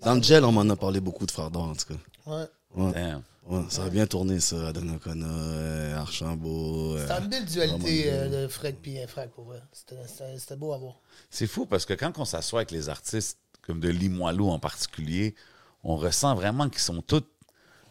Dans 0.01 0.15
le 0.15 0.21
gel, 0.21 0.43
on 0.43 0.51
m'en 0.51 0.69
a 0.69 0.75
parlé 0.75 0.99
beaucoup 0.99 1.25
de 1.25 1.31
Frère 1.31 1.49
d'Or, 1.51 1.63
en 1.69 1.75
tout 1.75 1.85
cas. 1.93 1.99
ouais. 2.31 2.45
Ouais. 2.75 3.13
Ouais, 3.45 3.61
ça 3.69 3.83
a 3.83 3.89
bien 3.89 4.07
tourné, 4.07 4.39
ça, 4.39 4.67
à 4.69 4.71
Donnacona, 4.73 5.27
euh, 5.27 5.97
Archambault. 5.97 6.95
euh, 6.95 7.05
C'était 7.05 7.19
une 7.23 7.27
belle 7.29 7.45
dualité 7.45 8.03
euh, 8.07 8.45
de 8.45 8.47
Fred 8.47 8.77
et 8.85 9.05
Frac 9.05 9.31
pour 9.31 9.43
vrai. 9.43 9.61
C'était- 9.73 10.55
beau 10.55 10.71
à 10.71 10.77
voir. 10.77 10.95
C'est 11.29 11.45
fou 11.47 11.65
parce 11.65 11.85
que 11.85 11.93
quand 11.93 12.17
on 12.19 12.23
s'assoit 12.25 12.61
avec 12.61 12.71
les 12.71 12.87
artistes, 12.87 13.37
comme 13.61 13.81
de 13.81 13.89
Limoilou 13.89 14.49
en 14.49 14.59
particulier, 14.59 15.35
on 15.83 15.97
ressent 15.97 16.33
vraiment 16.35 16.69
qu'ils 16.69 16.79
sont 16.81 17.01
tous 17.01 17.23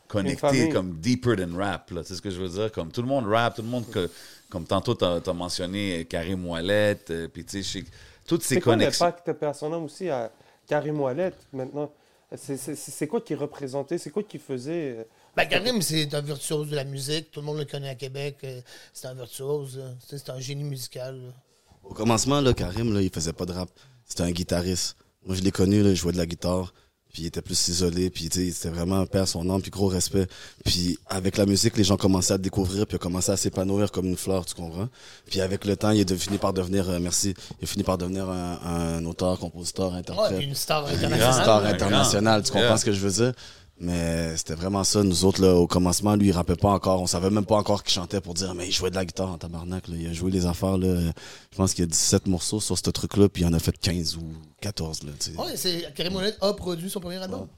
connectés 0.09 0.70
comme 0.70 0.98
deeper 1.00 1.36
than 1.36 1.55
rap. 1.57 1.90
là. 1.90 2.00
Tu 2.03 2.09
sais 2.09 2.14
ce 2.16 2.22
que 2.22 2.30
je 2.30 2.40
veux 2.40 2.48
dire? 2.48 2.72
Comme 2.72 2.90
tout 2.90 3.03
le 3.03 3.09
monde 3.09 3.26
rap, 3.26 3.55
tout 3.55 3.62
le 3.62 3.68
monde, 3.68 3.86
que, 3.90 4.11
comme 4.48 4.64
tantôt 4.64 4.94
tu 4.94 5.05
as, 5.05 5.32
mentionné 5.34 6.07
Karim 6.07 6.46
Ouellette, 6.46 7.11
euh, 7.11 7.28
puis 7.28 7.44
tu 7.44 7.62
sais, 7.62 7.84
toutes 8.26 8.42
ces 8.42 8.55
C'est 8.55 8.61
quoi 8.62 8.72
connexions. 8.72 9.05
l'impact 9.05 9.32
personnel 9.34 9.80
aussi 9.82 10.09
à 10.09 10.32
Karim 10.72 10.98
Ouellet 11.00 11.32
maintenant 11.52 11.92
C'est- 12.34 13.06
quoi 13.06 13.20
qui 13.20 13.34
représentait 13.34 13.98
C'est 13.98 14.08
quoi 14.08 14.22
qui 14.22 14.38
faisait 14.38 14.96
euh, 15.00 15.04
Ben, 15.36 15.44
Karim, 15.44 15.82
c'est 15.82 16.14
un 16.14 16.22
virtuose 16.22 16.70
de 16.70 16.76
la 16.76 16.84
musique. 16.84 17.30
Tout 17.30 17.40
le 17.40 17.46
monde 17.46 17.58
le 17.58 17.66
connaît 17.66 17.90
à 17.90 17.94
Québec. 17.94 18.38
euh, 18.44 18.62
C'est 18.94 19.06
un 19.06 19.12
virtuose. 19.12 19.82
C'est 20.08 20.30
un 20.30 20.40
génie 20.40 20.64
musical. 20.64 21.14
là. 21.26 21.32
Au 21.84 21.92
commencement, 21.92 22.40
là, 22.40 22.54
Karim, 22.54 22.94
là, 22.94 23.02
il 23.02 23.10
faisait 23.10 23.34
pas 23.34 23.44
de 23.44 23.52
rap. 23.52 23.68
C'était 24.06 24.22
un 24.22 24.30
guitariste. 24.30 24.96
Moi, 25.26 25.36
je 25.36 25.42
l'ai 25.42 25.50
connu, 25.50 25.82
là, 25.82 25.90
il 25.90 25.96
jouait 25.96 26.12
de 26.12 26.16
la 26.16 26.24
guitare. 26.24 26.72
Puis 27.12 27.24
il 27.24 27.26
était 27.26 27.42
plus 27.42 27.68
isolé, 27.68 28.08
puis 28.08 28.30
tu 28.30 28.46
sais, 28.46 28.50
c'était 28.52 28.74
vraiment 28.74 28.98
un 29.00 29.04
père 29.04 29.28
son 29.28 29.48
âme, 29.50 29.60
puis 29.60 29.70
gros 29.70 29.88
respect. 29.88 30.26
Puis 30.64 30.98
avec 31.10 31.36
la 31.36 31.44
musique, 31.44 31.76
les 31.76 31.84
gens 31.84 31.98
commençaient 31.98 32.32
à 32.32 32.36
le 32.38 32.42
découvrir, 32.42 32.86
puis 32.86 32.94
il 32.94 32.96
a 32.96 32.98
commencé 32.98 33.30
à 33.30 33.36
s'épanouir 33.36 33.92
comme 33.92 34.06
une 34.06 34.16
fleur, 34.16 34.46
tu 34.46 34.54
comprends? 34.54 34.88
Puis 35.26 35.42
avec 35.42 35.66
le 35.66 35.76
temps, 35.76 35.90
il 35.90 36.00
est 36.00 36.16
fini 36.16 36.38
par 36.38 36.54
devenir, 36.54 36.88
euh, 36.88 36.98
merci, 36.98 37.34
il 37.60 37.64
a 37.64 37.66
fini 37.66 37.84
par 37.84 37.98
devenir 37.98 38.30
un, 38.30 38.58
un 38.64 39.04
auteur, 39.04 39.38
compositeur, 39.38 39.92
interprète. 39.92 40.40
une 40.42 40.54
star 40.54 40.88
Une 40.88 40.94
internationale. 40.96 41.34
star 41.42 41.62
Un 41.64 41.68
internationale, 41.68 42.42
tu 42.44 42.50
comprends 42.52 42.62
Yeah. 42.68 42.76
ce 42.78 42.84
que 42.86 42.92
je 42.92 43.00
veux 43.06 43.10
dire? 43.24 43.32
Mais 43.82 44.36
c'était 44.36 44.54
vraiment 44.54 44.84
ça. 44.84 45.02
Nous 45.02 45.24
autres, 45.24 45.42
là, 45.42 45.56
au 45.56 45.66
commencement, 45.66 46.14
lui, 46.14 46.28
il 46.28 46.32
rappait 46.32 46.54
pas 46.54 46.68
encore. 46.68 47.02
On 47.02 47.08
savait 47.08 47.30
même 47.30 47.44
pas 47.44 47.56
encore 47.56 47.82
qu'il 47.82 47.92
chantait 47.92 48.20
pour 48.20 48.32
dire, 48.32 48.54
mais 48.54 48.68
il 48.68 48.72
jouait 48.72 48.90
de 48.90 48.94
la 48.94 49.04
guitare 49.04 49.28
en 49.28 49.38
tabarnak. 49.38 49.88
Là. 49.88 49.96
Il 49.98 50.06
a 50.06 50.12
joué 50.12 50.30
les 50.30 50.46
affaires. 50.46 50.78
Là. 50.78 51.10
Je 51.50 51.56
pense 51.56 51.74
qu'il 51.74 51.82
y 51.82 51.88
a 51.88 51.90
17 51.90 52.28
morceaux 52.28 52.60
sur 52.60 52.78
ce 52.78 52.90
truc-là, 52.90 53.28
puis 53.28 53.42
il 53.42 53.46
en 53.46 53.52
a 53.52 53.58
fait 53.58 53.76
15 53.76 54.18
ou 54.18 54.22
14. 54.60 55.02
Là, 55.02 55.12
tu 55.18 55.32
sais. 55.32 55.36
Ouais, 55.36 55.56
c'est 55.56 55.92
Karim 55.96 56.14
Ouellet 56.14 56.32
a 56.40 56.52
produit 56.54 56.88
son 56.88 57.00
premier 57.00 57.16
album. 57.16 57.48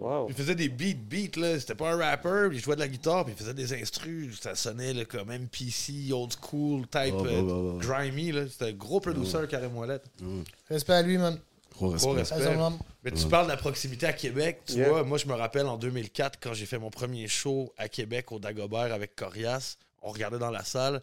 Wow. 0.00 0.26
Il 0.30 0.34
faisait 0.34 0.54
des 0.54 0.70
beats, 0.70 0.94
beats, 0.94 1.38
là. 1.38 1.60
C'était 1.60 1.74
pas 1.74 1.92
un 1.92 1.96
rapper, 1.98 2.46
puis 2.48 2.56
il 2.56 2.62
jouait 2.62 2.76
de 2.76 2.80
la 2.80 2.88
guitare, 2.88 3.26
puis 3.26 3.34
il 3.36 3.38
faisait 3.38 3.54
des 3.54 3.74
instrus. 3.74 4.40
Ça 4.40 4.54
sonnait 4.54 4.94
là, 4.94 5.04
comme 5.04 5.28
MPC, 5.28 6.10
old 6.10 6.32
school, 6.32 6.86
type 6.88 7.14
Oh, 7.18 7.26
euh, 7.26 7.42
bah, 7.42 7.52
bah, 7.52 7.78
bah. 7.78 7.98
grimy, 7.98 8.32
là. 8.32 8.48
C'était 8.48 8.70
un 8.70 8.72
gros 8.72 9.00
producer, 9.00 9.38
Karim 9.46 9.76
Ouellet. 9.76 10.00
Respect 10.70 10.94
à 10.94 11.02
lui, 11.02 11.18
man. 11.18 11.38
Gros 11.76 11.90
respect. 11.90 12.06
Gros 12.08 12.16
respect. 12.16 12.34
À 12.42 12.54
son 12.54 12.60
homme. 12.60 12.78
Mais 13.04 13.10
tu 13.12 13.26
parles 13.28 13.46
de 13.46 13.50
la 13.52 13.56
proximité 13.56 14.06
à 14.06 14.12
Québec. 14.12 14.62
Tu 14.66 14.74
Yeah. 14.74 14.88
vois, 14.88 15.04
moi, 15.04 15.18
je 15.18 15.26
me 15.26 15.34
rappelle 15.34 15.66
en 15.66 15.76
2004, 15.76 16.38
quand 16.40 16.52
j'ai 16.54 16.66
fait 16.66 16.78
mon 16.78 16.90
premier 16.90 17.28
show 17.28 17.72
à 17.78 17.88
Québec 17.88 18.32
au 18.32 18.38
Dagobert 18.38 18.92
avec 18.92 19.14
Corias, 19.14 19.76
on 20.02 20.10
regardait 20.10 20.38
dans 20.38 20.50
la 20.50 20.64
salle. 20.64 21.02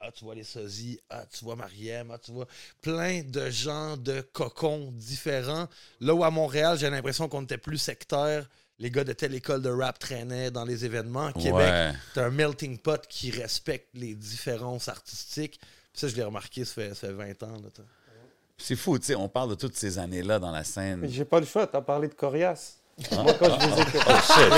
Ah, 0.00 0.10
tu 0.12 0.24
vois 0.24 0.34
les 0.34 0.44
sosies. 0.44 0.98
Ah, 1.08 1.24
tu 1.32 1.44
vois 1.44 1.56
Mariem. 1.56 2.10
Ah, 2.10 2.18
tu 2.18 2.32
vois 2.32 2.46
plein 2.82 3.22
de 3.22 3.48
gens 3.48 3.96
de 3.96 4.20
cocons 4.20 4.90
différents. 4.92 5.66
Là 6.00 6.14
où 6.14 6.24
à 6.24 6.30
Montréal, 6.30 6.76
j'ai 6.78 6.90
l'impression 6.90 7.28
qu'on 7.28 7.42
était 7.44 7.56
plus 7.58 7.78
sectaire. 7.78 8.48
Les 8.80 8.90
gars 8.90 9.04
de 9.04 9.12
telle 9.12 9.34
école 9.34 9.62
de 9.62 9.70
rap 9.70 9.98
traînaient 9.98 10.50
dans 10.50 10.64
les 10.64 10.84
événements. 10.84 11.26
À 11.28 11.32
Québec, 11.32 11.52
Ouais. 11.54 11.92
t'as 12.12 12.26
un 12.26 12.30
melting 12.30 12.76
pot 12.78 13.00
qui 13.08 13.30
respecte 13.30 13.88
les 13.94 14.14
différences 14.14 14.88
artistiques. 14.88 15.58
Puis 15.92 16.00
ça, 16.00 16.08
je 16.08 16.16
l'ai 16.16 16.24
remarqué, 16.24 16.64
ça 16.64 16.74
fait, 16.74 16.88
ça 16.94 17.06
fait 17.06 17.12
20 17.12 17.42
ans. 17.44 17.52
Là, 17.62 17.68
t'as. 17.72 17.82
C'est 18.56 18.76
fou, 18.76 18.98
tu 18.98 19.06
sais, 19.06 19.14
on 19.16 19.28
parle 19.28 19.50
de 19.50 19.54
toutes 19.56 19.76
ces 19.76 19.98
années-là 19.98 20.38
dans 20.38 20.50
la 20.52 20.64
scène. 20.64 21.00
Mais 21.02 21.08
J'ai 21.08 21.24
pas 21.24 21.40
le 21.40 21.46
choix, 21.46 21.66
t'as 21.66 21.80
parlé 21.80 22.08
de 22.08 22.14
Corias. 22.14 22.76
Moi, 23.10 23.32
quand 23.40 23.46
je 23.46 23.66
les 23.66 23.80
ai 23.80 23.84
Oh 24.06 24.12
shit! 24.22 24.52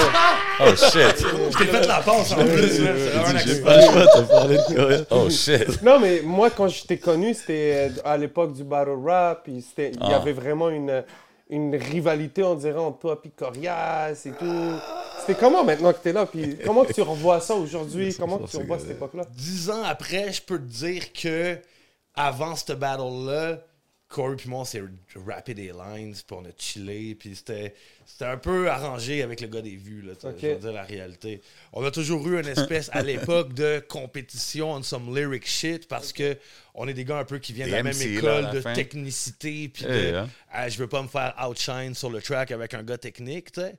Oh 0.60 0.76
shit! 0.76 1.26
Je 1.52 1.56
t'ai 1.58 1.64
fait 1.64 1.86
la 1.86 2.00
passe 2.02 2.32
en 2.32 2.44
plus. 2.44 3.46
J'ai 3.46 3.62
pas 3.62 3.76
le 3.78 3.82
choix, 3.90 4.06
t'as 4.12 4.22
parlé 4.24 4.56
de 4.58 4.74
Coréen. 4.74 5.04
Oh 5.10 5.30
shit! 5.30 5.82
Non, 5.82 5.98
mais 5.98 6.20
moi, 6.22 6.50
quand 6.50 6.68
je 6.68 6.84
t'ai 6.84 6.98
connu, 6.98 7.32
c'était 7.32 7.90
euh, 7.90 8.00
à 8.04 8.18
l'époque 8.18 8.52
du 8.52 8.62
battle 8.64 8.98
rap. 9.02 9.44
puis 9.44 9.62
c'était- 9.62 9.92
Il 9.92 10.06
y 10.06 10.12
Ah. 10.12 10.16
avait 10.16 10.34
vraiment 10.34 10.68
une, 10.68 11.02
une 11.48 11.74
rivalité, 11.76 12.42
on 12.42 12.56
dirait, 12.56 12.78
entre 12.78 12.98
toi 12.98 13.18
et 13.24 13.30
Corias 13.30 14.12
et 14.26 14.32
tout. 14.32 14.72
C'était 15.20 15.40
comment 15.40 15.64
maintenant 15.64 15.94
que 15.94 15.98
t'es 16.02 16.12
là? 16.12 16.26
Puis 16.26 16.58
comment 16.62 16.84
que 16.84 16.92
tu 16.92 17.00
revois 17.00 17.40
ça 17.40 17.54
aujourd'hui? 17.54 18.14
Comment 18.18 18.36
que 18.38 18.50
tu 18.50 18.58
revois 18.58 18.78
cette 18.78 18.90
époque-là? 18.90 19.22
Dix 19.34 19.70
ans 19.70 19.82
après, 19.82 20.30
je 20.34 20.42
peux 20.42 20.58
te 20.58 20.64
dire 20.70 21.10
que 21.14 21.56
avant 22.14 22.54
cette 22.54 22.78
battle-là, 22.78 23.60
Corey 24.16 24.36
puis 24.36 24.48
moi, 24.48 24.60
on 24.60 24.64
s'est 24.64 24.82
rappé 25.26 25.52
des 25.52 25.72
lines, 25.72 26.14
puis 26.14 26.36
on 26.36 26.44
a 26.44 26.48
chillé, 26.56 27.14
puis 27.14 27.36
c'était, 27.36 27.74
c'était 28.06 28.24
un 28.24 28.38
peu 28.38 28.70
arrangé 28.70 29.22
avec 29.22 29.42
le 29.42 29.48
gars 29.48 29.60
des 29.60 29.76
vues, 29.76 30.00
là, 30.00 30.14
tu 30.14 30.22
sais, 30.22 30.28
Ok. 30.28 30.36
je 30.40 30.46
veux 30.48 30.54
dire 30.56 30.72
la 30.72 30.84
réalité. 30.84 31.42
On 31.74 31.84
a 31.84 31.90
toujours 31.90 32.26
eu 32.26 32.40
une 32.40 32.48
espèce, 32.48 32.88
à 32.92 33.02
l'époque, 33.02 33.52
de 33.52 33.84
compétition 33.86 34.72
on 34.72 34.82
some 34.82 35.14
lyric 35.14 35.46
shit, 35.46 35.86
parce 35.86 36.12
que 36.14 36.36
on 36.74 36.88
est 36.88 36.94
des 36.94 37.04
gars 37.04 37.18
un 37.18 37.24
peu 37.24 37.38
qui 37.38 37.52
viennent 37.52 37.68
de 37.68 37.74
la 37.74 37.82
même 37.82 37.92
là, 37.98 38.04
école 38.06 38.44
la 38.44 38.52
de 38.52 38.60
fin. 38.62 38.72
technicité, 38.72 39.68
puis 39.68 39.84
Eh, 39.86 39.92
de, 40.12 40.14
hein. 40.16 40.28
ah, 40.50 40.68
je 40.68 40.78
veux 40.78 40.88
pas 40.88 41.02
me 41.02 41.08
faire 41.08 41.34
outshine 41.46 41.94
sur 41.94 42.08
le 42.08 42.22
track 42.22 42.50
avec 42.52 42.72
un 42.74 42.82
gars 42.82 42.98
technique, 42.98 43.52
tu 43.52 43.60
sais. 43.60 43.74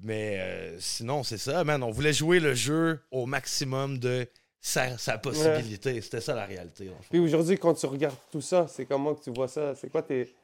Mais 0.00 0.38
euh, 0.40 0.76
sinon, 0.80 1.22
c'est 1.22 1.38
ça, 1.38 1.62
man. 1.62 1.82
On 1.82 1.90
voulait 1.90 2.12
jouer 2.12 2.40
le 2.40 2.54
jeu 2.54 3.00
au 3.10 3.26
maximum 3.26 3.98
de 3.98 4.26
sa, 4.64 4.96
sa 4.96 5.18
possibilité. 5.18 6.00
C'était 6.00 6.22
ça 6.22 6.34
la 6.34 6.46
réalité. 6.46 6.90
Puis 7.10 7.18
aujourd'hui, 7.18 7.58
quand 7.58 7.74
tu 7.74 7.84
regardes 7.84 8.16
tout 8.32 8.40
ça, 8.40 8.66
c'est 8.66 8.86
comment 8.86 9.14
que 9.14 9.22
tu 9.22 9.30
vois 9.30 9.46
ça? 9.46 9.74
C'est 9.74 9.90
quoi 9.90 10.02
tes... 10.02 10.34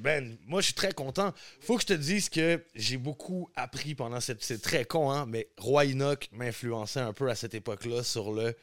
Ben, 0.00 0.36
moi, 0.46 0.60
je 0.60 0.66
suis 0.66 0.74
très 0.74 0.92
content. 0.92 1.32
Faut 1.60 1.76
que 1.76 1.82
je 1.82 1.86
te 1.86 1.92
dise 1.94 2.28
que 2.28 2.62
j'ai 2.74 2.96
beaucoup 2.98 3.50
appris 3.54 3.94
pendant 3.94 4.20
cette. 4.20 4.42
C'est 4.42 4.60
très 4.60 4.84
con, 4.84 5.10
hein, 5.10 5.24
mais 5.26 5.48
Roy 5.56 5.92
Enoch 5.92 6.28
m'influençait 6.32 7.00
un 7.00 7.14
peu 7.14 7.30
à 7.30 7.34
cette 7.34 7.54
époque-là 7.54 8.02
sur 8.02 8.32
le. 8.32 8.54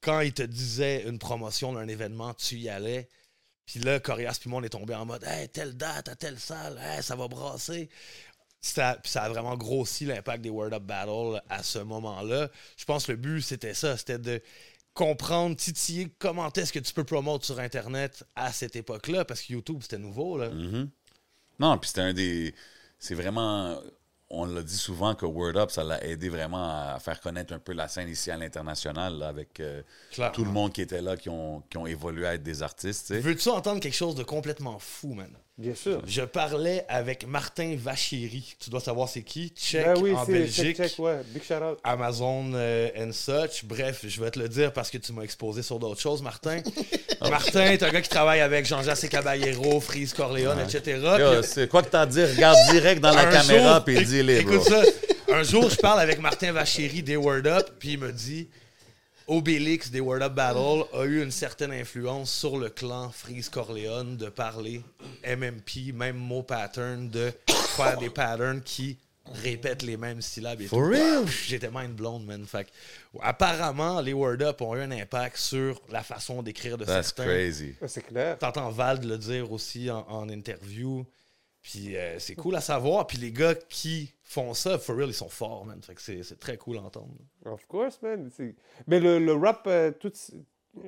Quand 0.00 0.20
il 0.20 0.32
te 0.32 0.42
disait 0.42 1.04
une 1.06 1.20
promotion 1.20 1.72
d'un 1.72 1.86
événement, 1.86 2.34
tu 2.34 2.56
y 2.56 2.68
allais. 2.68 3.08
Puis 3.66 3.80
là, 3.80 4.00
Corias 4.00 4.38
puis 4.40 4.50
moi, 4.50 4.60
on 4.60 4.64
est 4.64 4.68
tombé 4.68 4.94
en 4.94 5.06
mode 5.06 5.22
Hey, 5.24 5.48
telle 5.48 5.76
date, 5.76 6.08
à 6.08 6.16
telle 6.16 6.38
salle, 6.40 6.78
hey, 6.82 7.02
ça 7.02 7.14
va 7.14 7.28
brasser. 7.28 7.88
Ça, 8.60 8.98
ça 9.04 9.22
a 9.22 9.28
vraiment 9.28 9.56
grossi 9.56 10.06
l'impact 10.06 10.42
des 10.42 10.50
Word 10.50 10.72
Up 10.72 10.82
Battle 10.82 11.40
à 11.48 11.62
ce 11.62 11.78
moment-là. 11.78 12.50
Je 12.76 12.84
pense 12.84 13.06
que 13.06 13.12
le 13.12 13.18
but, 13.18 13.40
c'était 13.40 13.74
ça. 13.74 13.96
C'était 13.96 14.18
de 14.18 14.42
comprendre, 14.96 15.54
titiller 15.54 16.08
comment 16.18 16.50
est-ce 16.52 16.72
que 16.72 16.78
tu 16.78 16.92
peux 16.92 17.04
promouvoir 17.04 17.44
sur 17.44 17.60
Internet 17.60 18.24
à 18.34 18.50
cette 18.50 18.74
époque-là, 18.74 19.24
parce 19.24 19.42
que 19.42 19.52
YouTube, 19.52 19.78
c'était 19.82 19.98
nouveau. 19.98 20.38
Là. 20.38 20.48
Mhm. 20.50 20.90
Non, 21.60 21.78
puis 21.78 21.88
c'était 21.88 22.00
un 22.00 22.14
des. 22.14 22.54
C'est 22.98 23.14
vraiment. 23.14 23.78
on 24.30 24.46
l'a 24.46 24.62
dit 24.62 24.76
souvent 24.76 25.14
que 25.14 25.26
Word 25.26 25.56
Up, 25.56 25.70
ça 25.70 25.84
l'a 25.84 26.02
aidé 26.02 26.28
vraiment 26.28 26.70
à 26.70 26.98
faire 26.98 27.20
connaître 27.20 27.52
un 27.52 27.58
peu 27.58 27.72
la 27.72 27.88
scène 27.88 28.08
ici 28.08 28.30
à 28.30 28.36
l'international, 28.36 29.22
avec 29.22 29.60
euh, 29.60 29.82
tout 30.32 30.44
le 30.44 30.50
monde 30.50 30.72
qui 30.72 30.80
était 30.80 31.02
là, 31.02 31.16
qui 31.16 31.28
ont, 31.28 31.62
qui 31.70 31.76
ont 31.76 31.86
évolué 31.86 32.26
à 32.26 32.34
être 32.34 32.42
des 32.42 32.62
artistes. 32.62 33.14
Veux-tu 33.14 33.50
entendre 33.50 33.80
quelque 33.80 33.94
chose 33.94 34.14
de 34.14 34.24
complètement 34.24 34.78
fou, 34.78 35.12
man? 35.12 35.30
Bien 35.58 35.74
sûr. 35.74 36.02
Je 36.06 36.20
parlais 36.20 36.84
avec 36.86 37.26
Martin 37.26 37.76
Vachéry. 37.78 38.56
Tu 38.62 38.68
dois 38.68 38.80
savoir 38.80 39.08
c'est 39.08 39.22
qui? 39.22 39.48
Tchèque 39.56 39.86
Ben 39.86 39.94
oui, 40.02 40.12
en 40.12 40.26
c'est 40.26 40.32
Belgique. 40.32 40.76
check, 40.76 40.88
check, 40.90 40.98
ouais. 40.98 41.16
Big 41.28 41.42
shout 41.42 41.54
out. 41.54 41.78
Amazon 41.82 42.52
euh, 42.54 42.90
and 42.98 43.12
such. 43.12 43.64
Bref, 43.64 44.04
je 44.06 44.20
vais 44.22 44.30
te 44.30 44.38
le 44.38 44.50
dire 44.50 44.70
parce 44.74 44.90
que 44.90 44.98
tu 44.98 45.14
m'as 45.14 45.22
exposé 45.22 45.62
sur 45.62 45.78
d'autres 45.78 46.00
choses, 46.00 46.20
Martin. 46.20 46.60
Martin 47.22 47.64
est 47.70 47.82
un 47.82 47.88
gars 47.90 48.02
qui 48.02 48.10
travaille 48.10 48.40
avec 48.40 48.66
Jean-Jacques 48.66 49.08
Caballero, 49.08 49.80
Freeze 49.80 50.12
Corleone, 50.12 50.60
etc. 50.60 51.00
Yo, 51.18 51.42
c'est 51.42 51.68
quoi 51.68 51.82
que 51.82 51.88
t'as 51.88 52.02
à 52.02 52.06
dire? 52.06 52.28
Regarde 52.28 52.58
direct 52.70 53.00
dans 53.00 53.14
la 53.14 53.26
Un 53.26 53.32
caméra 53.32 53.74
jour- 53.76 53.84
puis 53.84 54.04
dis-les, 54.04 54.42
bro. 54.42 54.56
Écoute 54.56 54.68
ça. 54.68 54.82
Un 55.32 55.42
jour, 55.42 55.70
je 55.70 55.76
parle 55.76 56.00
avec 56.00 56.20
Martin 56.20 56.52
Vachéry 56.52 57.02
des 57.02 57.16
Word 57.16 57.46
Up, 57.46 57.70
puis 57.78 57.92
il 57.94 57.98
me 57.98 58.12
dit 58.12 58.48
Obélix 59.28 59.90
des 59.90 60.00
Word 60.00 60.22
Up 60.22 60.34
Battle 60.34 60.84
a 60.92 61.04
eu 61.04 61.22
une 61.22 61.32
certaine 61.32 61.72
influence 61.72 62.30
sur 62.32 62.58
le 62.58 62.68
clan 62.70 63.10
Freeze 63.10 63.48
Corleone 63.48 64.16
de 64.16 64.28
parler 64.28 64.82
MMP, 65.26 65.92
même 65.92 66.16
mot 66.16 66.42
pattern, 66.44 67.08
de 67.08 67.32
faire 67.48 67.98
des 67.98 68.10
patterns 68.10 68.62
qui 68.62 68.96
répètent 69.42 69.82
les 69.82 69.96
mêmes 69.96 70.22
syllabes. 70.22 70.60
Et 70.60 70.68
For 70.68 70.78
tout. 70.78 70.90
real? 70.90 71.26
J'étais 71.26 71.70
mind 71.72 71.94
blown, 71.96 72.24
man. 72.24 72.46
Fait 72.46 72.64
que, 72.66 72.70
apparemment, 73.20 74.00
les 74.00 74.12
Word 74.12 74.40
Up 74.42 74.60
ont 74.62 74.76
eu 74.76 74.80
un 74.80 74.92
impact 74.92 75.36
sur 75.38 75.80
la 75.90 76.04
façon 76.04 76.44
d'écrire 76.44 76.78
de 76.78 76.84
That's 76.84 77.06
certains. 77.06 77.24
crazy. 77.24 77.74
C'est 77.88 78.06
clair. 78.06 78.38
T'entends 78.38 78.70
Vald 78.70 79.02
le 79.02 79.18
dire 79.18 79.50
aussi 79.50 79.90
en, 79.90 80.06
en 80.08 80.28
interview. 80.28 81.04
Puis 81.62 81.96
euh, 81.96 82.20
c'est 82.20 82.36
cool 82.36 82.54
à 82.54 82.60
savoir. 82.60 83.08
Puis 83.08 83.18
les 83.18 83.32
gars 83.32 83.56
qui 83.56 84.12
font 84.28 84.52
ça, 84.54 84.78
for 84.78 84.96
real, 84.96 85.08
ils 85.08 85.14
sont 85.14 85.28
forts, 85.28 85.64
man. 85.64 85.80
Fait 85.82 85.94
que 85.94 86.02
c'est 86.02 86.22
c'est 86.22 86.38
très 86.38 86.56
cool 86.56 86.78
à 86.78 86.82
entendre. 86.82 87.14
Of 87.44 87.64
course, 87.66 88.02
man. 88.02 88.30
Mais 88.86 89.00
le, 89.00 89.18
le 89.18 89.32
rap, 89.34 89.64
euh, 89.66 89.92
tout... 89.92 90.12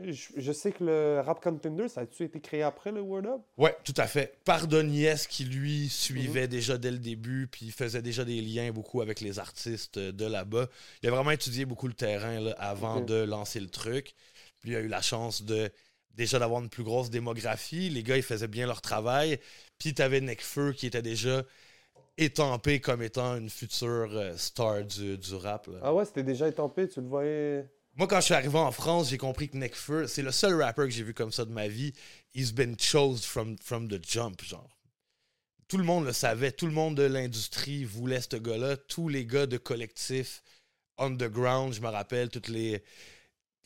je, 0.05 0.29
je 0.37 0.53
sais 0.53 0.73
que 0.73 0.85
le 0.85 1.21
rap 1.21 1.43
contender, 1.43 1.89
ça 1.89 2.03
a-tu 2.03 2.25
été 2.25 2.41
créé 2.41 2.63
après 2.63 2.93
le 2.93 3.01
Word 3.01 3.27
Up? 3.27 3.41
Ouais, 3.57 3.77
tout 3.85 3.95
à 3.97 4.07
fait. 4.07 4.39
Pardonies 4.45 5.07
qui 5.31 5.45
lui 5.45 5.89
suivait 5.89 6.49
déjà 6.49 6.77
dès 6.77 6.91
le 6.91 6.99
début, 6.99 7.47
puis 7.47 7.71
faisait 7.71 8.03
déjà 8.03 8.25
des 8.25 8.41
liens 8.41 8.71
beaucoup 8.73 9.01
avec 9.01 9.21
les 9.21 9.39
artistes 9.39 9.99
de 9.99 10.27
là-bas. 10.27 10.67
Il 11.03 11.09
a 11.09 11.13
vraiment 11.13 11.31
étudié 11.31 11.65
beaucoup 11.65 11.87
le 11.89 11.95
terrain 11.95 12.41
là, 12.41 12.55
avant 12.59 12.99
Ok. 12.99 13.07
de 13.07 13.23
lancer 13.23 13.61
le 13.61 13.69
truc. 13.71 14.15
Puis 14.61 14.73
il 14.73 14.77
a 14.77 14.81
eu 14.81 14.89
la 14.89 15.01
chance 15.01 15.43
de 15.43 15.71
déjà 16.15 16.41
d'avoir 16.41 16.61
une 16.61 16.69
plus 16.69 16.83
grosse 16.83 17.11
démographie. 17.11 17.89
Les 17.91 18.03
gars, 18.03 18.17
ils 18.17 18.25
faisaient 18.25 18.49
bien 18.49 18.67
leur 18.67 18.81
travail. 18.83 19.39
Puis 19.79 19.95
t'avais 19.95 20.21
Nekfeu 20.21 20.73
qui 20.73 20.89
était 20.89 21.03
déjà 21.03 21.45
étampé 22.19 22.81
comme 22.81 23.03
étant 23.03 23.37
une 23.37 23.49
future 23.49 24.09
euh, 24.13 24.37
star 24.37 24.85
du, 24.85 25.17
du 25.17 25.35
rap. 25.35 25.67
là. 25.69 25.79
Ah 25.83 25.95
ouais, 25.95 26.05
c'était 26.05 26.23
déjà 26.23 26.49
étampé, 26.49 26.89
tu 26.89 27.01
le 27.01 27.07
voyais... 27.07 27.71
Moi, 27.95 28.07
quand 28.07 28.21
je 28.21 28.27
suis 28.27 28.35
arrivé 28.35 28.57
en 28.57 28.71
France, 28.71 29.11
j'ai 29.11 29.19
compris 29.19 29.49
que 29.49 29.57
Nekfeu, 29.57 30.07
c'est 30.07 30.23
le 30.23 30.31
seul 30.31 30.61
rappeur 30.63 30.85
que 30.85 30.93
j'ai 30.93 31.03
vu 31.03 31.15
comme 31.15 31.33
ça 31.33 31.45
de 31.45 31.51
ma 31.51 31.67
vie. 31.67 31.93
He's 32.33 32.53
been 32.53 32.77
chose 32.79 33.25
from, 33.25 33.57
from 33.59 33.89
the 33.89 33.99
jump, 34.05 34.41
genre. 34.43 34.69
Tout 35.67 35.79
le 35.79 35.85
monde 35.85 36.05
le 36.05 36.13
savait, 36.13 36.53
tout 36.53 36.67
le 36.67 36.73
monde 36.73 36.97
de 36.97 37.03
l'industrie 37.03 37.85
voulait 37.85 38.21
ce 38.21 38.37
gars-là. 38.37 38.77
Tous 38.77 39.09
les 39.09 39.27
gars 39.27 39.47
de 39.47 39.57
collectifs 39.57 40.43
underground, 40.97 41.73
je 41.75 41.81
me 41.81 41.89
rappelle, 41.89 42.29
tous 42.29 42.51
les, 42.51 42.83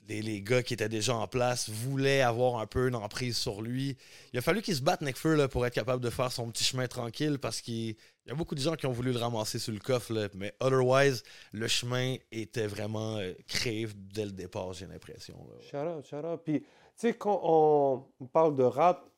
les, 0.09 0.43
gars 0.43 0.63
qui 0.63 0.75
étaient 0.75 0.89
déjà 0.89 1.15
en 1.15 1.27
place 1.27 1.69
voulaient 1.69 2.21
avoir 2.23 2.59
un 2.59 2.67
peu 2.67 2.89
une 2.89 2.95
emprise 2.95 3.37
sur 3.37 3.63
lui. 3.63 3.97
Il 4.33 4.39
a 4.39 4.43
fallu 4.43 4.63
qu'il 4.63 4.75
se 4.75 4.83
batte, 4.83 5.01
Nekfeu, 5.01 5.35
là, 5.35 5.49
pour 5.49 5.65
être 5.67 5.75
capable 5.75 6.03
de 6.03 6.11
faire 6.11 6.33
son 6.33 6.51
petit 6.51 6.65
chemin 6.65 6.87
tranquille 6.87 7.39
parce 7.39 7.61
qu'il 7.61 7.97
il 8.25 8.29
y 8.29 8.31
a 8.31 8.35
beaucoup 8.35 8.55
de 8.55 8.61
gens 8.61 8.77
qui 8.77 8.87
ont 8.87 8.93
voulu 8.93 9.13
le 9.13 9.19
ramasser 9.19 9.59
sur 9.59 9.73
le 9.73 9.81
coffre, 9.81 10.13
là, 10.13 10.29
mais 10.35 10.55
otherwise, 10.61 11.25
le 11.53 11.67
chemin 11.67 12.17
était 12.31 12.69
vraiment 12.69 13.17
euh, 13.17 13.33
dès 13.65 14.25
le 14.25 14.31
départ, 14.31 14.73
j'ai 14.73 14.87
l'impression. 14.87 15.35
shout 15.71 16.17
out. 16.25 16.41
Puis, 16.45 16.61
tu 16.61 16.69
sais, 16.95 17.15
quand 17.15 17.41
on 17.43 18.27
parle 18.27 18.55
de 18.55 18.63
rap, 18.63 19.12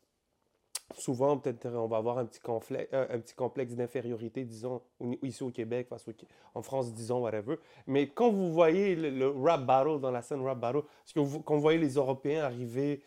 souvent, 0.96 1.38
peut-être, 1.38 1.66
on 1.66 1.86
va 1.86 1.96
avoir 1.98 2.18
un 2.18 2.24
petit, 2.24 2.40
euh, 2.92 3.06
un 3.10 3.18
petit 3.18 3.34
complexe 3.34 3.74
d'infériorité, 3.74 4.44
disons, 4.44 4.80
ici 5.22 5.42
au 5.42 5.50
Québec, 5.50 5.88
face 5.88 6.06
au, 6.08 6.12
Qué- 6.12 6.26
en 6.54 6.62
France, 6.62 6.92
disons, 6.92 7.20
whatever. 7.22 7.56
Mais 7.86 8.08
quand 8.08 8.30
vous 8.30 8.52
voyez 8.52 8.94
le, 8.96 9.10
le 9.10 9.28
rap 9.30 9.64
battle, 9.64 10.00
dans 10.00 10.10
la 10.10 10.22
scène 10.22 10.42
rap 10.42 10.58
battle, 10.58 10.82
parce 10.82 11.12
que 11.12 11.20
vous, 11.20 11.40
quand 11.40 11.54
vous 11.54 11.60
voyez 11.60 11.78
les 11.78 11.94
Européens 11.94 12.44
arriver 12.44 13.02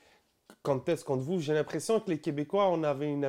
contest 0.64 1.04
contre 1.04 1.24
vous, 1.24 1.40
j'ai 1.40 1.54
l'impression 1.54 2.00
que 2.00 2.10
les 2.10 2.20
Québécois, 2.20 2.70
on 2.70 2.84
avait 2.84 3.12
une 3.12 3.26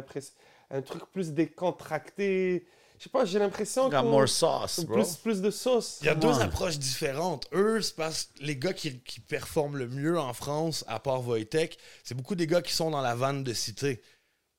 un 0.70 0.82
truc 0.82 1.02
plus 1.12 1.32
décontracté. 1.32 2.66
Je 2.98 3.04
sais 3.04 3.10
pas, 3.10 3.24
j'ai 3.24 3.38
l'impression 3.38 3.88
more 4.02 4.28
sauce, 4.28 4.84
bro. 4.84 4.96
plus, 4.96 5.16
plus 5.16 5.40
de 5.40 5.50
sauce. 5.50 5.98
Il 6.02 6.06
y 6.06 6.08
a 6.08 6.16
deux 6.16 6.40
approches 6.40 6.78
différentes. 6.80 7.46
Eux, 7.52 7.80
c'est 7.80 7.94
parce 7.94 8.24
que 8.24 8.42
les 8.42 8.56
gars 8.56 8.72
qui, 8.72 8.98
qui 9.00 9.20
performent 9.20 9.76
le 9.76 9.86
mieux 9.86 10.18
en 10.18 10.32
France, 10.32 10.84
à 10.88 10.98
part 10.98 11.22
Voitech, 11.22 11.78
c'est 12.02 12.16
beaucoup 12.16 12.34
des 12.34 12.48
gars 12.48 12.60
qui 12.60 12.72
sont 12.74 12.90
dans 12.90 13.00
la 13.00 13.14
vanne 13.14 13.44
de 13.44 13.52
cité. 13.52 14.02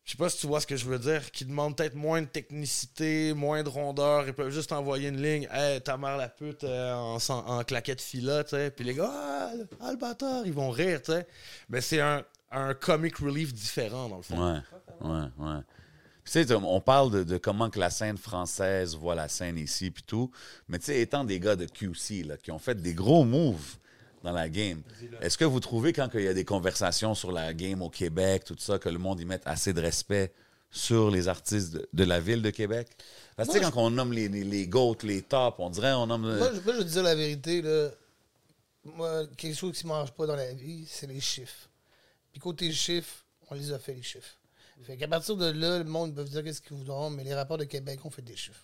Je 0.10 0.14
sais 0.14 0.18
pas 0.18 0.30
si 0.30 0.39
tu 0.39 0.47
vois 0.47 0.60
ce 0.60 0.66
que 0.66 0.76
je 0.76 0.86
veux 0.86 0.97
dire, 0.97 1.30
qui 1.30 1.45
demandent 1.45 1.78
peut-être 1.78 1.93
moins 1.93 2.24
de 2.24 2.26
technicité, 2.26 3.32
moins 3.36 3.62
de 3.62 3.70
rondeur. 3.70 4.26
Ils 4.28 4.34
peuvent 4.34 4.49
juste 4.49 4.72
envoyer 4.72 5.10
une 5.10 5.22
ligne. 5.22 5.47
Hey, 5.51 5.80
ta 5.82 5.97
mère 5.97 6.18
la 6.18 6.28
pute 6.28 6.64
euh, 6.64 6.95
en, 6.95 7.18
en 7.30 7.64
claquette 7.64 8.01
fila, 8.01 8.43
tu 8.43 8.49
sais. 8.55 8.72
Puis 8.72 8.84
les 8.86 8.95
gars, 8.95 9.12
ah, 9.14 9.51
le- 9.55 9.68
ah, 9.80 9.91
le 9.91 9.97
bâtard, 9.97 10.47
ils 10.47 10.51
vont 10.51 10.72
rire, 10.72 10.99
tu 11.03 11.12
sais. 11.12 11.28
Mais 11.70 11.80
c'est 11.80 12.01
un, 12.01 12.24
un 12.49 12.74
comic 12.74 13.18
relief 13.18 13.53
différent, 13.53 14.10
dans 14.10 14.18
le 14.18 14.24
fond. 14.24 14.51
Ouais, 14.53 14.60
ouais, 15.01 15.28
ouais. 15.38 15.60
Tu 16.26 16.32
sais, 16.32 16.53
on 16.55 16.82
parle 16.82 17.12
de, 17.12 17.24
de 17.24 17.38
comment 17.38 17.70
que 17.70 17.80
la 17.80 17.91
scène 17.91 18.18
française 18.18 18.95
voit 18.95 19.14
la 19.14 19.28
scène 19.28 19.60
ici 19.60 19.91
puis 19.91 20.01
tout, 20.01 20.32
mais 20.68 20.80
tu 20.80 20.86
sais, 20.86 21.01
étant 21.01 21.24
des 21.24 21.39
gars 21.39 21.55
de 21.55 21.66
QC 21.66 22.24
là, 22.24 22.36
qui 22.38 22.49
ont 22.49 22.57
fait 22.57 22.82
des 22.82 22.95
gros 22.95 23.26
moves 23.26 23.78
dans 24.24 24.32
la 24.32 24.49
game, 24.49 24.82
est-ce 25.22 25.38
que 25.38 25.45
vous 25.45 25.59
trouvez 25.59 25.93
quand 25.93 26.09
il 26.13 26.24
y 26.24 26.28
a 26.28 26.34
des 26.34 26.45
conversations 26.45 27.15
sur 27.15 27.32
la 27.32 27.53
game 27.53 27.82
au 27.82 27.89
Québec, 27.89 28.43
tout 28.45 28.55
ça, 28.57 28.80
que 28.80 28.89
le 28.89 28.97
monde 28.97 29.20
y 29.20 29.26
mette 29.26 29.43
assez 29.45 29.74
de 29.74 29.82
respect 29.82 30.34
sur 30.72 31.09
les 31.09 31.28
artistes 31.28 31.74
de, 31.74 31.89
de 31.93 32.03
la 32.03 32.20
ville 32.20 32.41
de 32.41 32.49
Québec? 32.49 32.89
Parce 33.36 33.47
que 33.49 33.53
tu 33.53 33.59
sais, 33.59 33.63
Moi, 33.63 33.72
quand 33.72 33.84
on 33.86 33.89
nomme 33.91 34.13
les, 34.13 34.28
les, 34.28 34.43
les 34.43 34.67
GOAT, 34.67 34.97
les 35.03 35.22
tops, 35.22 35.55
on 35.59 35.70
dirait 35.70 35.93
on 35.93 36.07
nomme... 36.07 36.38
Moi, 36.38 36.51
je, 36.53 36.59
moi, 36.61 36.74
je 36.74 36.78
veux 36.80 36.86
te 36.86 36.89
dire 36.89 37.03
la 37.03 37.15
vérité, 37.15 37.61
là. 37.61 37.89
Moi, 38.84 39.28
quelque 39.38 39.55
chose 39.55 39.78
qui 39.78 39.86
ne 39.86 39.89
mange 39.89 40.11
pas 40.11 40.26
dans 40.26 40.36
la 40.36 40.53
vie, 40.53 40.86
c'est 40.88 41.07
les 41.07 41.20
chiffres. 41.20 41.70
Puis 42.32 42.39
côté 42.39 42.72
chiffres, 42.72 43.26
on 43.49 43.55
les 43.55 43.72
a 43.72 43.80
fait, 43.80 43.93
les 43.93 44.03
chiffres. 44.03 44.36
Fait 44.84 44.95
qu'à 44.95 45.07
partir 45.07 45.36
de 45.36 45.47
là, 45.47 45.80
le 45.80 45.84
monde 45.84 46.15
peut 46.15 46.24
dire 46.24 46.43
qu'est-ce 46.43 46.61
qu'ils 46.61 46.78
voudront, 46.78 47.09
mais 47.09 47.24
les 47.24 47.34
rapports 47.34 47.57
de 47.57 47.65
Québec 47.65 47.99
ont 48.05 48.09
fait 48.09 48.22
des 48.22 48.36
chiffres. 48.36 48.63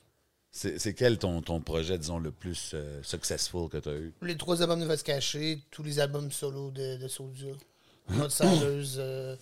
C'est 0.57 0.93
quel 0.93 1.17
ton, 1.17 1.41
ton 1.41 1.59
projet, 1.59 1.97
disons, 1.97 2.17
le 2.17 2.31
plus 2.31 2.71
euh, 2.73 3.03
successful 3.03 3.67
que 3.67 3.75
tu 3.75 3.89
as 3.89 3.95
eu? 3.95 4.13
Les 4.21 4.37
trois 4.37 4.61
albums 4.61 4.79
de 4.79 4.85
Vas 4.85 4.95
Caché, 4.95 5.59
tous 5.69 5.83
les 5.83 5.99
albums 5.99 6.31
solo 6.31 6.71
de, 6.71 6.95
de 6.95 7.07
Soulja, 7.09 7.47
Notre 8.09 8.31
Sanders 8.31 8.97
euh, 8.97 9.35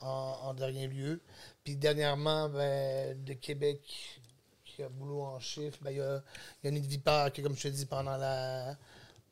en, 0.00 0.38
en 0.44 0.54
dernier 0.54 0.86
lieu. 0.86 1.20
Puis 1.64 1.74
dernièrement, 1.74 2.48
ben, 2.48 3.20
de 3.24 3.32
Québec, 3.32 3.80
qui 4.64 4.84
a 4.84 4.88
boulot 4.88 5.22
en 5.22 5.40
chiffres, 5.40 5.78
ben, 5.82 5.90
il 5.90 5.96
y 5.96 6.00
a 6.00 6.22
Yannick 6.62 6.84
Vipard 6.84 7.32
qui, 7.32 7.42
comme 7.42 7.56
je 7.56 7.62
te 7.64 7.68
dis, 7.68 7.86
pendant 7.86 8.16
la 8.16 8.76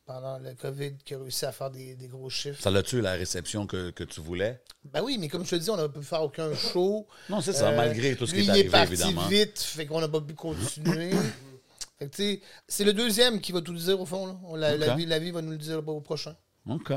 pendant 0.09 0.39
le 0.39 0.55
COVID, 0.55 0.93
qui 1.05 1.13
a 1.13 1.19
réussi 1.19 1.45
à 1.45 1.51
faire 1.51 1.69
des, 1.69 1.93
des 1.93 2.07
gros 2.07 2.31
chiffres. 2.31 2.59
Ça 2.59 2.71
l'a-tu 2.71 2.99
la 2.99 3.11
réception 3.11 3.67
que, 3.67 3.91
que 3.91 4.03
tu 4.03 4.21
voulais? 4.21 4.59
Ben 4.85 5.03
oui, 5.03 5.19
mais 5.19 5.27
comme 5.27 5.45
je 5.45 5.51
te 5.51 5.55
dis, 5.57 5.69
on 5.69 5.77
n'a 5.77 5.87
pas 5.87 5.99
pu 5.99 6.03
faire 6.03 6.23
aucun 6.23 6.51
show. 6.55 7.05
Non, 7.29 7.41
c'est 7.41 7.53
ça, 7.53 7.69
Euh, 7.69 7.77
malgré 7.77 8.15
tout 8.15 8.25
ce 8.25 8.33
qui 8.33 8.39
est 8.39 8.43
il 8.45 8.49
arrivé, 8.49 8.69
parti 8.69 8.93
évidemment. 8.93 9.27
vite, 9.27 9.59
fait 9.59 9.85
qu'on 9.85 10.01
n'a 10.01 10.07
pas 10.09 10.21
pu 10.21 10.33
continuer. 10.33 11.11
fait 11.99 12.09
que, 12.09 12.39
c'est 12.67 12.83
le 12.83 12.93
deuxième 12.93 13.39
qui 13.39 13.51
va 13.51 13.61
tout 13.61 13.71
dire, 13.75 14.01
au 14.01 14.05
fond. 14.07 14.25
Là. 14.55 14.57
La, 14.57 14.77
la 14.77 14.95
vie, 14.95 15.05
la 15.05 15.19
vie 15.19 15.29
va 15.29 15.43
nous 15.43 15.51
le 15.51 15.57
dire 15.59 15.87
au 15.87 16.01
prochain. 16.01 16.35
OK. 16.67 16.91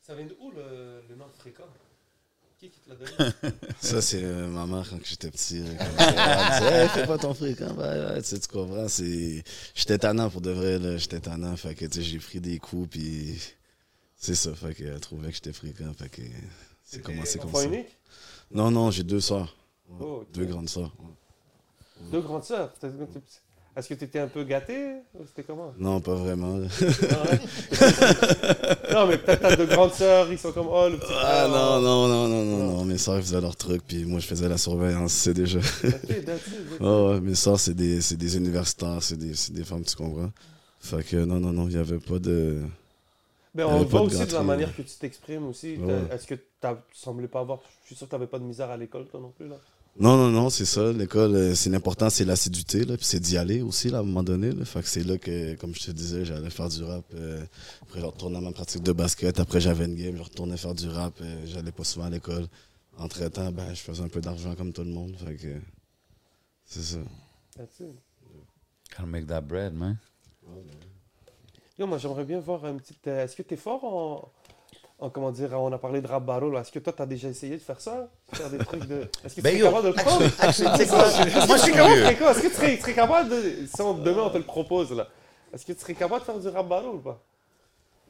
Ça 0.00 0.14
vient 0.14 0.24
d'où 0.24 0.50
le, 0.52 1.02
le 1.10 1.14
nom 1.14 1.26
de 1.26 1.38
fréquent? 1.38 1.64
Qui 2.58 2.70
te 2.70 2.88
l'a 2.88 2.94
donné? 2.96 3.54
Ça, 3.80 4.00
c'est 4.00 4.22
euh, 4.24 4.46
ma 4.48 4.66
mère 4.66 4.88
quand 4.88 4.98
j'étais 5.04 5.30
petit. 5.30 5.58
elle 5.58 5.64
me 5.64 6.58
disait, 6.58 6.82
Hey, 6.82 6.88
fais 6.88 7.06
pas 7.06 7.18
ton 7.18 7.34
fréquent. 7.34 7.74
Ben, 7.74 8.14
ouais, 8.14 8.22
tu 8.22 8.28
sais, 8.28 8.38
tu 8.40 8.48
comprends. 8.48 8.86
J'étais 9.74 9.98
tannant 9.98 10.30
pour 10.30 10.40
de 10.40 10.50
vrai. 10.50 10.98
J'étais 10.98 11.20
tannant. 11.20 11.54
Fait 11.56 11.74
que, 11.74 11.84
tu 11.84 11.98
sais, 11.98 12.02
j'ai 12.02 12.18
pris 12.18 12.40
des 12.40 12.58
coups. 12.58 12.88
Puis 12.90 13.38
c'est 14.16 14.34
ça. 14.34 14.54
Fait 14.54 14.74
qu'elle 14.74 14.98
trouvait 15.00 15.28
que 15.28 15.34
j'étais 15.34 15.52
fréquent. 15.52 15.92
Fait 15.98 16.08
que 16.08 16.22
c'est 16.82 17.02
commencé 17.02 17.38
comme 17.38 17.52
ça. 17.54 17.64
unique? 17.64 17.88
Non, 18.50 18.70
non, 18.70 18.90
j'ai 18.90 19.02
deux 19.02 19.20
sœurs. 19.20 19.54
Ouais, 19.88 19.96
Oh, 20.00 20.20
ok. 20.22 20.32
Deux 20.32 20.46
grandes 20.46 20.68
sœurs. 20.70 20.94
ouais. 20.98 22.10
Deux 22.10 22.20
grandes. 22.20 22.42
T'as- 22.46 22.70
Est-ce 23.76 23.88
que 23.90 23.94
tu 23.94 24.04
étais 24.04 24.18
un 24.20 24.28
peu 24.28 24.42
gâté 24.44 24.74
C'était 25.26 25.42
comment? 25.42 25.74
Non, 25.78 26.00
pas 26.00 26.14
vraiment. 26.14 26.56
là. 26.56 26.66
Non, 28.92 29.06
mais 29.06 29.18
peut-être 29.18 29.40
t'as 29.42 29.56
deux 29.56 29.66
grandes 29.66 29.92
sœurs, 29.92 30.32
ils 30.32 30.38
sont 30.38 30.52
comme 30.52 30.68
oh 30.70 30.88
le 30.88 30.96
petit 30.96 31.12
Ah 31.14 31.46
non, 31.48 31.80
non, 31.80 32.08
non, 32.08 32.28
non, 32.28 32.44
non, 32.44 32.66
non. 32.78 32.84
Mes 32.84 32.96
sœurs 32.98 33.18
faisaient 33.18 33.40
leur 33.40 33.54
truc. 33.54 33.82
Puis 33.86 34.04
moi, 34.06 34.18
je 34.20 34.26
faisais 34.26 34.48
la 34.48 34.56
surveillance. 34.58 35.12
C'est 35.12 35.34
déjà. 35.34 35.58
Ok, 35.58 36.10
it. 36.10 36.30
Ouais, 36.80 37.20
mes 37.20 37.34
sœurs, 37.34 37.60
c'est 37.60 37.74
des, 37.74 38.00
c'est 38.00 38.16
des 38.16 38.36
universitaires, 38.36 39.02
c'est 39.02 39.16
des, 39.18 39.34
c'est 39.34 39.52
des 39.52 39.64
femmes, 39.64 39.84
tu 39.84 39.94
comprends? 39.96 40.30
Fait 40.80 41.02
que 41.02 41.16
non, 41.24 41.40
non, 41.40 41.52
non, 41.52 41.68
il 41.68 41.74
n'y 41.74 41.80
avait 41.80 41.98
pas 41.98 42.18
de. 42.18 42.62
Ben, 43.54 43.64
Il 43.66 43.70
y 43.70 43.74
on 43.74 43.84
voit 43.84 44.00
de 44.00 44.06
aussi 44.06 44.26
de 44.26 44.32
la 44.32 44.42
manière 44.42 44.74
que 44.74 44.82
tu 44.82 44.94
t'exprimes 44.98 45.46
aussi. 45.48 45.76
Ouais. 45.76 45.94
Est-ce 46.12 46.26
que 46.26 46.34
t'as- 46.60 46.74
tu 46.92 46.98
semblais 46.98 47.28
pas 47.28 47.40
avoir. 47.40 47.60
Je 47.82 47.88
suis 47.88 47.96
sûr 47.96 48.06
que 48.06 48.10
t'avais 48.12 48.26
pas 48.26 48.38
de 48.38 48.44
misère 48.44 48.70
à 48.70 48.76
l'école, 48.76 49.06
toi 49.06 49.20
non 49.20 49.32
plus, 49.36 49.48
là? 49.48 49.56
Non, 49.98 50.16
non, 50.18 50.30
non, 50.30 50.50
c'est 50.50 50.66
ça. 50.66 50.92
L'école, 50.92 51.34
euh, 51.34 51.54
c'est 51.54 51.70
l'important, 51.70 52.10
c'est 52.10 52.26
l'assiduité, 52.26 52.84
là, 52.84 52.96
puis 52.98 53.06
c'est 53.06 53.18
d'y 53.20 53.38
aller 53.38 53.62
aussi, 53.62 53.88
là, 53.88 53.98
à 53.98 54.00
un 54.02 54.04
moment 54.04 54.22
donné. 54.22 54.52
Là. 54.52 54.64
Fait 54.66 54.82
que 54.82 54.88
c'est 54.88 55.02
là 55.02 55.16
que, 55.16 55.54
comme 55.54 55.74
je 55.74 55.86
te 55.86 55.90
disais, 55.90 56.24
j'allais 56.26 56.50
faire 56.50 56.68
du 56.68 56.82
rap. 56.84 57.04
euh, 57.14 57.42
après, 57.82 58.00
je 58.00 58.04
retournais 58.04 58.36
à 58.36 58.40
ma 58.42 58.52
pratique 58.52 58.82
de 58.82 58.92
basket. 58.92 59.40
Après, 59.40 59.58
j'avais 59.58 59.86
une 59.86 59.94
game, 59.94 60.14
je 60.16 60.22
retournais 60.22 60.58
faire 60.58 60.74
du 60.74 60.88
rap. 60.88 61.14
euh, 61.22 61.46
j'allais 61.46 61.72
pas 61.72 61.84
souvent 61.84 62.06
à 62.06 62.10
l'école. 62.10 62.46
Entre-temps, 62.98 63.50
ben, 63.52 63.72
je 63.72 63.80
faisais 63.80 64.02
un 64.02 64.08
peu 64.08 64.20
d'argent 64.20 64.54
comme 64.54 64.72
tout 64.72 64.84
le 64.84 64.90
monde. 64.90 65.16
Fait 65.16 65.36
que, 65.36 65.60
c'est 66.66 66.82
ça. 66.82 66.98
That's 67.56 67.80
it. 67.80 67.86
Gotta 68.90 69.06
make 69.06 69.26
that 69.28 69.42
bread, 69.42 69.72
man. 69.72 69.96
Yo, 71.78 71.86
moi, 71.86 71.96
j'aimerais 71.98 72.24
bien 72.24 72.40
voir 72.40 72.64
un 72.66 72.76
petit. 72.76 72.94
Est-ce 73.06 73.34
que 73.36 73.42
tu 73.42 73.54
es 73.54 73.56
fort 73.56 73.82
en, 73.84 74.30
en. 74.98 75.10
Comment 75.10 75.30
dire 75.30 75.50
On 75.52 75.72
a 75.72 75.78
parlé 75.78 76.00
de 76.00 76.06
rap 76.06 76.24
battle. 76.24 76.54
Est-ce 76.60 76.72
que 76.72 76.78
toi, 76.78 76.92
tu 76.92 77.02
as 77.02 77.06
déjà 77.06 77.28
essayé 77.28 77.56
de 77.56 77.62
faire 77.62 77.80
ça? 77.80 78.08
Faire 78.32 78.50
des 78.50 78.58
trucs 78.58 78.86
de. 78.86 79.08
Est-ce 79.24 79.34
que 79.34 79.40
tu 79.40 79.42
Ben, 79.42 79.50
serais 79.50 79.58
yo, 79.58 79.66
capable 79.66 79.84
de 79.84 79.88
le 79.88 79.94
prendre? 79.94 80.20
Moi, 81.46 81.56
je 81.56 81.62
suis 81.62 81.72
capable. 81.72 81.94
Est-ce 82.00 82.42
que 82.42 82.48
tu 82.48 82.54
serais, 82.54 82.76
tu 82.76 82.80
serais 82.82 82.94
capable 82.94 83.28
de. 83.30 83.42
Si 83.74 83.80
on, 83.82 83.94
demain, 83.94 84.22
on 84.22 84.30
te 84.30 84.38
le 84.38 84.44
propose, 84.44 84.92
là. 84.92 85.06
Est-ce 85.52 85.64
que 85.64 85.72
tu 85.72 85.80
serais 85.80 85.94
capable 85.94 86.20
de 86.20 86.24
faire 86.26 86.38
du 86.38 86.48
rap 86.48 86.68
battle 86.68 86.88
ou 86.88 86.98
pas? 86.98 87.22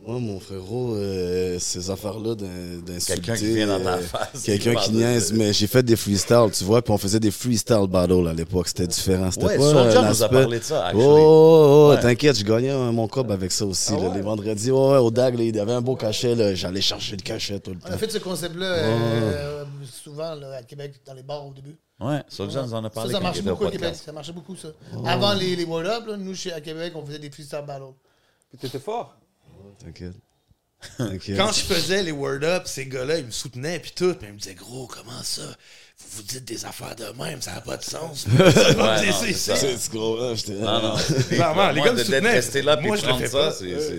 Moi, 0.05 0.21
mon 0.21 0.39
frérot, 0.39 0.95
euh, 0.95 1.59
ces 1.59 1.91
affaires-là 1.91 2.35
d'in- 2.35 2.47
d'insulter... 2.87 3.15
Quelqu'un 3.15 3.35
qui 3.37 3.55
vient 3.55 3.67
dans 3.67 3.83
ta 3.83 3.95
euh, 3.95 4.01
face. 4.03 4.43
Quelqu'un 4.45 4.75
qui 4.77 4.93
niaise, 4.93 5.33
mais 5.33 5.53
j'ai 5.55 5.67
fait 5.67 5.83
des 5.83 5.97
freestyles, 5.97 6.51
tu 6.53 6.65
vois, 6.65 6.83
puis 6.83 6.93
on 6.93 6.99
faisait 6.99 7.19
des 7.19 7.31
freestyle 7.31 7.87
battles 7.89 8.29
à 8.29 8.35
l'époque, 8.35 8.69
c'était 8.69 8.87
différent. 8.87 9.31
C'était 9.31 9.47
Ouais, 9.47 9.57
pas 9.57 10.03
nous 10.09 10.23
a 10.23 10.29
parlé 10.29 10.59
de 10.59 10.65
ça, 10.65 10.87
actually. 10.89 11.03
Oh, 11.05 11.17
oh, 11.19 11.89
oh, 11.89 11.95
Ouais. 11.95 12.01
t'inquiète, 12.01 12.37
je 12.39 12.45
gagnais 12.45 12.73
mon 12.93 13.09
cob 13.09 13.33
avec 13.33 13.51
ça 13.51 13.65
aussi. 13.65 13.93
Ah 13.97 14.01
là, 14.01 14.09
ouais? 14.11 14.15
les 14.17 14.21
vendredis, 14.21 14.71
ouais, 14.71 14.91
ouais, 14.91 14.99
au 14.99 15.11
DAG, 15.11 15.35
là, 15.39 15.43
il 15.45 15.57
y 15.57 15.59
avait 15.59 15.73
un 15.73 15.81
beau 15.81 15.97
cachet, 15.97 16.35
là, 16.35 16.55
j'allais 16.55 16.83
chercher 16.83 17.17
le 17.17 17.23
cachet 17.23 17.59
tout 17.59 17.71
le 17.73 17.79
On 17.83 17.87
a 17.87 17.91
temps. 17.93 17.99
fait 17.99 18.13
ce 18.13 18.19
concept-là 18.19 18.67
euh, 18.67 19.65
souvent 19.91 20.35
là, 20.35 20.57
à 20.59 20.63
Québec, 20.63 20.93
dans 21.07 21.15
les 21.15 21.23
bars 21.23 21.45
au 21.47 21.53
début. 21.55 21.75
Ouais, 21.99 22.23
Soulja 22.29 22.63
nous 22.63 22.75
en 22.75 22.85
a 22.85 22.91
parlé 22.91 23.13
ça 23.15 23.19
marchait 23.21 23.41
au 23.41 23.45
beaucoup 23.45 23.65
à 23.65 23.71
Québec. 23.71 23.95
Ça 23.97 24.13
marchait 24.13 24.33
beaucoup, 24.33 24.55
ça. 24.57 24.69
Avant 25.07 25.33
les, 25.33 25.57
les 25.57 25.65
World 25.65 25.89
Up, 25.91 26.07
là, 26.07 26.17
nous, 26.19 26.35
chez, 26.35 26.53
à 26.53 26.61
Québec, 26.61 26.93
on 26.95 27.05
faisait 27.05 27.19
des 27.19 27.31
freestyle 27.31 27.65
battles. 27.67 27.85
Puis 28.51 28.59
t'étais 28.59 28.79
fort. 28.79 29.17
T'inquiète. 30.99 31.37
Quand 31.37 31.53
je 31.53 31.61
faisais 31.61 32.03
les 32.03 32.13
Word 32.13 32.43
Up, 32.45 32.63
ces 32.67 32.87
gars-là, 32.87 33.19
ils 33.19 33.27
me 33.27 33.31
soutenaient 33.31 33.79
puis 33.81 33.93
tout, 33.97 34.15
mais 34.21 34.29
ils 34.29 34.35
me 34.35 34.39
disaient 34.39 34.55
gros, 34.55 34.87
comment 34.87 35.23
ça? 35.23 35.43
Vous 35.99 36.19
vous 36.19 36.23
dites 36.23 36.45
des 36.45 36.65
affaires 36.67 36.95
de 36.95 37.07
même, 37.21 37.41
ça 37.41 37.53
n'a 37.55 37.61
pas 37.63 37.77
de 37.79 37.83
sens. 37.83 38.27
Ouais, 38.37 39.13
C'est- 39.33 39.91
gros, 39.91 40.21
hein, 40.21 40.35
j'étais- 40.35 40.53
Non, 40.53 40.83
non. 40.83 40.97
Clairement, 41.31 41.71
les 41.71 41.81
gars 41.81 41.93
me 41.93 42.05
soutenaient. 42.05 42.33
resté 42.35 42.63
là 42.63 42.77
puis 42.77 42.87
Moi, 42.89 42.97
je 42.97 43.03
le 43.03 43.09
prendre 43.09 43.23
fais 43.23 43.29
ça, 43.31 43.39
pas. 43.39 43.53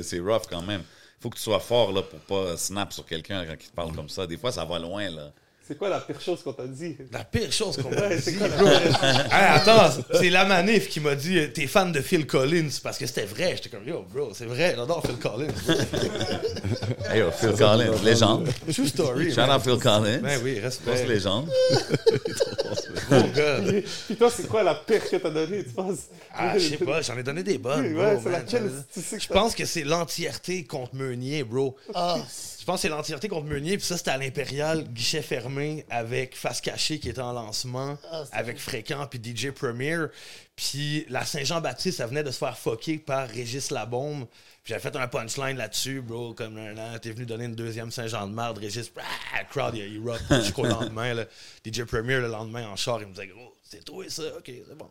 c'est- 0.03 0.19
rough 0.19 0.43
quand 0.49 0.61
même. 0.61 0.83
Faut 1.19 1.29
que 1.31 1.37
tu 1.37 1.41
sois 1.43 1.59
fort 1.59 1.91
là, 1.91 2.03
pour 2.03 2.19
pas 2.19 2.55
snap 2.57 2.93
sur 2.93 3.05
quelqu'un 3.05 3.43
quand 3.45 3.55
il 3.59 3.67
te 3.69 3.73
parle 3.75 3.93
comme 3.95 4.07
ça. 4.09 4.27
Des 4.27 4.37
fois, 4.37 4.51
ça 4.51 4.63
va 4.63 4.77
loin. 4.77 5.09
là. 5.09 5.31
C'est 5.67 5.77
quoi 5.77 5.89
la 5.89 5.99
pire 5.99 6.21
chose 6.21 6.41
qu'on 6.43 6.53
t'a 6.53 6.65
dit? 6.65 6.95
La 7.11 7.25
pire 7.25 7.51
chose 7.51 7.75
qu'on 7.75 7.89
m'a 7.89 8.07
Ouais, 8.07 8.21
c'est 8.21 8.31
dit, 8.31 8.37
quoi 8.37 8.47
la 8.47 8.55
bro. 8.55 8.67
Hey, 8.67 9.29
attends, 9.31 9.89
c'est 10.13 10.29
la 10.29 10.45
manif 10.45 10.87
qui 10.87 11.01
m'a 11.01 11.13
dit 11.15 11.39
euh, 11.39 11.47
T'es 11.53 11.67
fan 11.67 11.91
de 11.91 11.99
Phil 11.99 12.25
Collins 12.25 12.69
parce 12.81 12.97
que 12.97 13.05
c'était 13.05 13.25
vrai. 13.25 13.53
J'étais 13.57 13.69
comme 13.69 13.85
Yo, 13.85 14.05
bro, 14.13 14.31
c'est 14.33 14.45
vrai, 14.45 14.75
j'adore 14.77 15.03
Phil 15.05 15.17
Collins. 15.17 15.47
Hey, 17.09 17.19
yo, 17.19 17.31
Phil 17.31 17.53
Collins, 17.53 18.01
légende. 18.03 18.49
True 18.73 18.87
story. 18.87 19.33
Shout 19.33 19.41
out 19.41 19.61
Phil 19.61 19.77
Collins. 19.77 20.19
Ben 20.21 20.39
oui, 20.43 20.59
Grosse 20.59 20.79
respect. 20.85 21.05
légende. 21.07 21.49
Gros 23.09 23.27
gars. 23.35 23.59
Puis 24.07 24.15
toi, 24.17 24.29
c'est 24.35 24.47
quoi 24.47 24.63
la 24.63 24.75
pire 24.75 25.09
que 25.09 25.15
t'as 25.15 25.29
donnée, 25.29 25.63
tu 25.63 25.69
penses? 25.71 25.99
Ah, 26.33 26.57
je 26.57 26.67
sais 26.69 26.77
pas, 26.77 27.01
j'en 27.01 27.17
ai 27.17 27.23
donné 27.23 27.43
des 27.43 27.57
bonnes. 27.57 27.95
Ouais, 27.95 28.13
bro, 28.15 28.21
c'est 28.23 28.29
man. 28.29 28.39
laquelle 28.41 28.71
tu 28.93 29.01
sais 29.01 29.17
que 29.17 29.23
Je 29.23 29.27
pense 29.29 29.55
que 29.55 29.65
c'est 29.65 29.83
l'entièreté 29.83 30.65
contre 30.65 30.95
Meunier, 30.95 31.43
bro. 31.43 31.75
Ah, 31.93 32.17
Je 32.56 32.56
pense 32.67 32.81
que 32.81 32.81
c'est 32.81 32.89
l'entièreté 32.89 33.29
contre 33.29 33.47
Meunier, 33.47 33.77
puis 33.77 33.85
ça, 33.85 33.97
c'était 33.97 34.11
à 34.11 34.17
l'Impérial, 34.17 34.83
guichet 34.89 35.21
fermé, 35.21 35.85
avec 35.89 36.35
Face 36.35 36.59
Cachée 36.59 36.99
qui 36.99 37.07
était 37.07 37.21
en 37.21 37.31
lancement, 37.31 37.97
Ah, 38.11 38.25
avec 38.33 38.59
Fréquent, 38.59 39.07
puis 39.07 39.21
DJ 39.23 39.51
Premier. 39.51 39.97
Puis 40.57 41.05
la 41.07 41.23
Saint-Jean-Baptiste, 41.23 41.99
ça 41.99 42.07
venait 42.07 42.23
de 42.23 42.31
se 42.31 42.39
faire 42.39 42.57
fucker 42.57 42.97
par 42.97 43.29
Régis 43.29 43.71
Labombe. 43.71 44.27
Puis 44.63 44.73
j'avais 44.73 44.81
fait 44.81 44.95
un 44.97 45.07
punchline 45.07 45.55
là-dessus, 45.55 46.01
bro, 46.01 46.33
comme 46.33 46.57
un 46.57 46.77
an. 46.77 46.99
T'es 47.01 47.11
venu 47.11 47.25
donner 47.25 47.45
une 47.45 47.55
deuxième 47.55 47.89
Saint-Jean 47.89 48.27
de 48.27 48.33
marde, 48.33 48.57
Régis, 48.57 48.91
ah, 48.97 49.43
crowd, 49.45 49.73
il 49.73 49.85
il 49.93 49.99
rock 49.99 50.19
jusqu'au 50.41 50.65
lendemain. 50.65 51.13
Là. 51.13 51.25
DJ 51.65 51.83
Premier, 51.83 52.17
le 52.19 52.27
lendemain, 52.27 52.67
en 52.67 52.75
char, 52.75 53.01
il 53.01 53.07
me 53.07 53.13
disait, 53.13 53.27
gros, 53.27 53.55
c'est 53.63 53.85
toi 53.85 54.03
ça, 54.09 54.23
ok, 54.37 54.45
c'est 54.45 54.77
bon. 54.77 54.89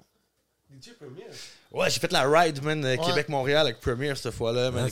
DJ 0.70 0.90
Premier. 0.98 1.24
Ouais, 1.70 1.88
j'ai 1.90 2.00
fait 2.00 2.10
la 2.12 2.28
ride, 2.28 2.62
man, 2.62 2.84
euh, 2.84 2.96
Québec-Montréal 2.96 3.66
avec 3.66 3.80
Premier 3.80 4.14
cette 4.14 4.32
fois-là, 4.32 4.70
man. 4.70 4.88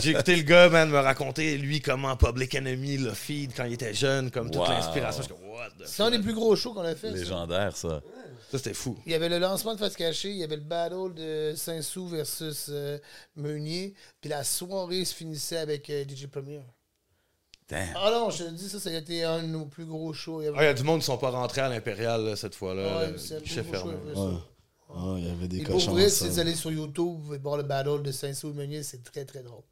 J'ai 0.00 0.10
écouté 0.10 0.36
le 0.36 0.42
gars, 0.42 0.68
man, 0.68 0.88
me 0.90 0.98
raconter, 0.98 1.58
lui, 1.58 1.80
comment 1.80 2.16
Public 2.16 2.54
Enemy 2.54 2.96
le 2.98 3.12
feed 3.12 3.52
quand 3.54 3.64
il 3.64 3.74
était 3.74 3.92
jeune, 3.94 4.30
comme 4.30 4.50
toute 4.50 4.62
Wow. 4.62 4.68
l'inspiration. 4.70 5.22
C'est 5.84 6.02
un 6.02 6.10
des 6.10 6.18
plus 6.18 6.34
gros 6.34 6.56
shows 6.56 6.72
qu'on 6.72 6.80
a 6.82 6.94
fait. 6.94 7.10
ça. 7.10 7.16
Légendaire, 7.16 7.76
ça. 7.76 8.00
Ça, 8.50 8.56
c'était 8.56 8.72
fou. 8.74 8.96
Il 9.04 9.12
y 9.12 9.14
avait 9.14 9.28
le 9.28 9.38
lancement 9.38 9.74
de 9.74 9.78
Face 9.78 9.94
Cachée, 9.94 10.30
il 10.30 10.38
y 10.38 10.44
avait 10.44 10.56
le 10.56 10.62
battle 10.62 11.12
de 11.14 11.52
Saint-Sou 11.54 12.08
versus 12.08 12.68
euh, 12.70 12.98
Meunier, 13.36 13.92
puis 14.22 14.30
la 14.30 14.42
soirée 14.42 15.04
se 15.04 15.14
finissait 15.14 15.58
avec 15.58 15.90
euh, 15.90 16.04
DJ 16.08 16.26
Premier. 16.28 16.62
Damn. 17.68 17.88
Ah 17.96 18.10
non, 18.10 18.30
je 18.30 18.44
te 18.44 18.50
dis, 18.50 18.68
ça, 18.68 18.80
ça 18.80 18.88
a 18.90 18.94
été 18.94 19.24
un 19.24 19.42
de 19.42 19.48
nos 19.48 19.66
plus 19.66 19.84
gros 19.84 20.12
shows. 20.14 20.40
Il 20.40 20.46
y 20.46 20.48
avait- 20.48 20.56
Ah, 20.58 20.62
il 20.64 20.66
y 20.66 20.70
a 20.70 20.74
du 20.74 20.82
monde 20.84 21.00
qui 21.00 21.06
sont 21.06 21.18
pas 21.18 21.30
rentrés 21.30 21.60
à 21.60 21.68
l'Impérial 21.68 22.34
cette 22.36 22.54
fois-là. 22.54 22.98
Ouais, 23.00 23.10
le 23.12 23.18
fermé. 23.18 23.34
il 23.44 23.54
y 23.54 23.58
avait 23.58 24.14
ça. 24.14 24.44
Ah, 24.90 25.14
il 25.18 25.26
y 25.26 25.30
avait 25.30 25.48
des 25.48 25.58
Et 25.58 25.62
pour 25.64 25.74
cochons 25.74 25.92
vrai, 25.92 26.08
si 26.08 26.26
vous 26.26 26.38
allez 26.38 26.54
sur 26.54 26.70
YouTube, 26.72 27.04
vous 27.06 27.18
pouvez 27.18 27.38
voir 27.38 27.58
le 27.58 27.62
battle 27.64 28.02
de 28.02 28.10
Saint-Sou 28.10 28.50
et 28.50 28.52
Meunier, 28.54 28.82
c'est 28.82 29.02
très 29.04 29.24
très 29.26 29.42
drôle. 29.42 29.62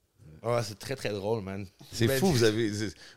Ouais, 0.43 0.63
c'est 0.63 0.79
très 0.79 0.95
très 0.95 1.09
drôle, 1.09 1.43
man. 1.43 1.67
C'est 1.91 2.07
Ben, 2.07 2.21
fou, 2.21 2.27
vous 2.27 2.45
avez. 2.45 2.71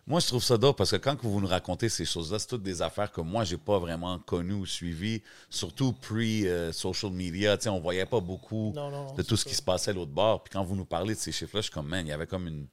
Moi, 0.07 0.21
je 0.21 0.27
trouve 0.27 0.41
ça 0.41 0.57
dope 0.57 0.77
parce 0.77 0.91
que 0.91 0.95
quand 0.95 1.17
vous 1.21 1.41
nous 1.41 1.47
racontez 1.47 1.89
ces 1.89 2.05
choses-là, 2.05 2.39
c'est 2.39 2.47
toutes 2.47 2.63
des 2.63 2.82
affaires 2.82 3.11
que 3.11 3.19
moi, 3.21 3.43
j'ai 3.43 3.57
pas 3.57 3.77
vraiment 3.77 4.17
connues 4.19 4.53
ou 4.53 4.65
suivies, 4.65 5.21
surtout 5.49 5.91
pre-social 5.91 7.11
media. 7.11 7.57
Tu 7.57 7.63
sais, 7.63 7.69
on 7.69 7.80
voyait 7.82 8.05
pas 8.05 8.19
beaucoup 8.21 8.71
Non, 8.73 8.89
non, 8.89 9.03
non, 9.07 9.13
de 9.13 9.21
tout 9.21 9.36
ce 9.36 9.43
ça. 9.43 9.49
qui 9.49 9.55
se 9.55 9.61
passait 9.61 9.91
à 9.91 9.93
l'autre 9.93 10.11
bord. 10.11 10.43
Puis 10.43 10.51
quand 10.53 10.63
vous 10.63 10.75
nous 10.75 10.86
parlez 10.86 11.13
de 11.15 11.19
ces 11.19 11.32
chiffres-là, 11.32 11.59
je 11.61 11.65
suis 11.65 11.73
comme, 11.73 11.88
man, 11.88 12.05
il 12.05 12.09
y 12.09 12.13
avait 12.13 12.25
comme 12.27 12.47
une, 12.47 12.65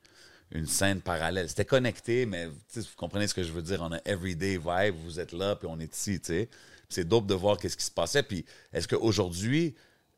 une 0.50 0.66
scène 0.66 1.00
parallèle. 1.00 1.48
C'était 1.48 1.64
connecté, 1.64 2.26
mais 2.26 2.46
vous 2.46 2.82
comprenez 2.96 3.26
ce 3.26 3.34
que 3.34 3.42
je 3.42 3.52
veux 3.52 3.62
dire. 3.62 3.80
On 3.82 3.92
a 3.92 4.00
everyday 4.04 4.58
vibe, 4.58 4.94
vous 5.04 5.20
êtes 5.20 5.32
là, 5.32 5.56
puis 5.56 5.68
on 5.70 5.78
est 5.80 5.94
ici, 5.94 6.20
tu 6.20 6.26
sais. 6.26 6.48
C'est 6.88 7.06
dope 7.06 7.26
de 7.26 7.34
voir 7.34 7.58
qu'est-ce 7.58 7.76
qui 7.76 7.84
se 7.84 7.90
passait. 7.90 8.22
Puis 8.22 8.44
est-ce 8.72 8.86
qu'aujourd'hui, 8.86 9.74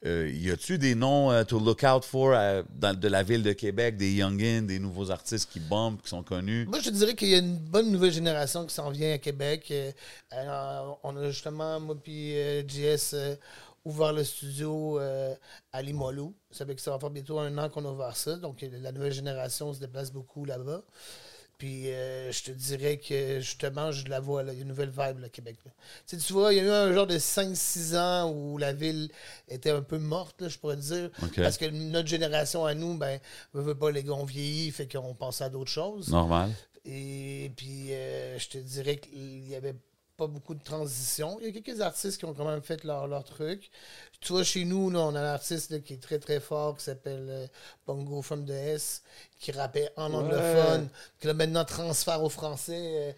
euh, 0.06 0.30
y 0.32 0.50
a-tu 0.50 0.78
des 0.78 0.94
noms 0.94 1.32
euh, 1.32 1.42
to 1.42 1.58
look 1.58 1.82
out 1.82 2.04
for 2.04 2.32
euh, 2.32 2.62
de 2.78 3.08
la 3.08 3.24
ville 3.24 3.42
de 3.42 3.52
Québec, 3.52 3.96
des 3.96 4.12
youngins, 4.12 4.62
des 4.62 4.78
nouveaux 4.78 5.10
artistes 5.10 5.50
qui 5.50 5.58
bombent, 5.58 6.00
qui 6.00 6.08
sont 6.08 6.22
connus? 6.22 6.66
Moi, 6.66 6.78
je 6.80 6.90
dirais 6.90 7.14
qu'il 7.14 7.28
y 7.28 7.34
a 7.34 7.38
une 7.38 7.56
bonne 7.56 7.90
nouvelle 7.90 8.12
génération 8.12 8.64
qui 8.64 8.72
s'en 8.72 8.90
vient 8.90 9.14
à 9.14 9.18
Québec. 9.18 9.72
Alors, 10.30 11.00
on 11.02 11.16
a 11.16 11.30
justement, 11.30 11.80
moi 11.80 11.96
puis 12.00 12.34
JS, 12.68 13.16
ouvert 13.88 14.12
le 14.12 14.22
studio 14.22 15.00
euh, 15.00 15.34
à 15.72 15.82
Limoilou. 15.82 16.34
Ça 16.50 16.66
fait 16.66 16.74
que 16.74 16.80
ça 16.80 16.90
va 16.90 16.98
faire 16.98 17.10
bientôt 17.10 17.38
un 17.38 17.56
an 17.58 17.68
qu'on 17.68 17.84
a 17.84 17.90
ouvert 17.90 18.16
ça. 18.16 18.36
Donc, 18.36 18.64
la 18.70 18.92
nouvelle 18.92 19.12
génération 19.12 19.72
se 19.72 19.80
déplace 19.80 20.12
beaucoup 20.12 20.44
là-bas. 20.44 20.82
Puis, 21.56 21.90
euh, 21.90 22.30
je 22.30 22.44
te 22.44 22.50
dirais 22.52 22.98
que 22.98 23.40
justement, 23.40 23.90
je 23.90 24.06
la 24.06 24.20
vois, 24.20 24.44
là, 24.44 24.52
il 24.52 24.56
y 24.56 24.58
a 24.60 24.62
une 24.62 24.68
nouvelle 24.68 24.90
vibe, 24.90 25.18
là, 25.18 25.28
Québec. 25.28 25.56
là. 25.64 25.72
Tu, 26.06 26.16
sais, 26.16 26.24
tu 26.24 26.32
vois, 26.32 26.52
il 26.52 26.58
y 26.58 26.60
a 26.60 26.64
eu 26.64 26.70
un 26.70 26.92
genre 26.92 27.08
de 27.08 27.18
5-6 27.18 27.96
ans 27.96 28.30
où 28.32 28.58
la 28.58 28.72
ville 28.72 29.10
était 29.48 29.70
un 29.70 29.82
peu 29.82 29.98
morte, 29.98 30.40
là, 30.40 30.48
je 30.48 30.56
pourrais 30.56 30.76
dire. 30.76 31.10
Parce 31.34 31.56
que 31.56 31.64
notre 31.66 32.06
génération 32.06 32.64
à 32.64 32.74
nous, 32.74 32.96
ben, 32.96 33.18
veut, 33.54 33.62
veut 33.62 33.74
pas, 33.74 33.90
les 33.90 34.04
gars 34.04 34.12
ont 34.12 34.24
vieilli, 34.24 34.70
fait 34.70 34.86
qu'on 34.86 35.14
pensait 35.14 35.44
à 35.44 35.48
d'autres 35.48 35.70
choses. 35.70 36.10
Normal. 36.10 36.52
Et 36.84 37.50
puis, 37.56 37.92
euh, 37.92 38.38
je 38.38 38.48
te 38.50 38.58
dirais 38.58 38.98
qu'il 38.98 39.40
n'y 39.40 39.56
avait 39.56 39.74
pas 40.18 40.26
beaucoup 40.26 40.54
de 40.54 40.62
transition. 40.62 41.38
Il 41.40 41.46
y 41.46 41.48
a 41.48 41.52
quelques 41.60 41.80
artistes 41.80 42.18
qui 42.18 42.24
ont 42.26 42.34
quand 42.34 42.44
même 42.44 42.60
fait 42.60 42.84
leur, 42.84 43.06
leur 43.06 43.24
truc. 43.24 43.70
Tu 44.20 44.32
vois, 44.32 44.42
chez 44.42 44.64
nous, 44.64 44.90
là, 44.90 44.98
on 45.00 45.14
a 45.14 45.20
un 45.20 45.34
artiste 45.34 45.70
là, 45.70 45.78
qui 45.78 45.92
est 45.94 46.02
très, 46.02 46.18
très 46.18 46.40
fort, 46.40 46.76
qui 46.76 46.82
s'appelle 46.84 47.26
euh, 47.30 47.46
Bongo 47.86 48.20
from 48.20 48.44
the 48.44 48.50
S, 48.50 49.02
qui 49.38 49.52
rappait 49.52 49.88
en 49.96 50.12
anglophone, 50.12 50.88
qui 51.20 51.28
là, 51.28 51.34
maintenant 51.34 51.64
transfère 51.64 52.20
au 52.24 52.28
français 52.28 52.72
euh, 52.74 53.12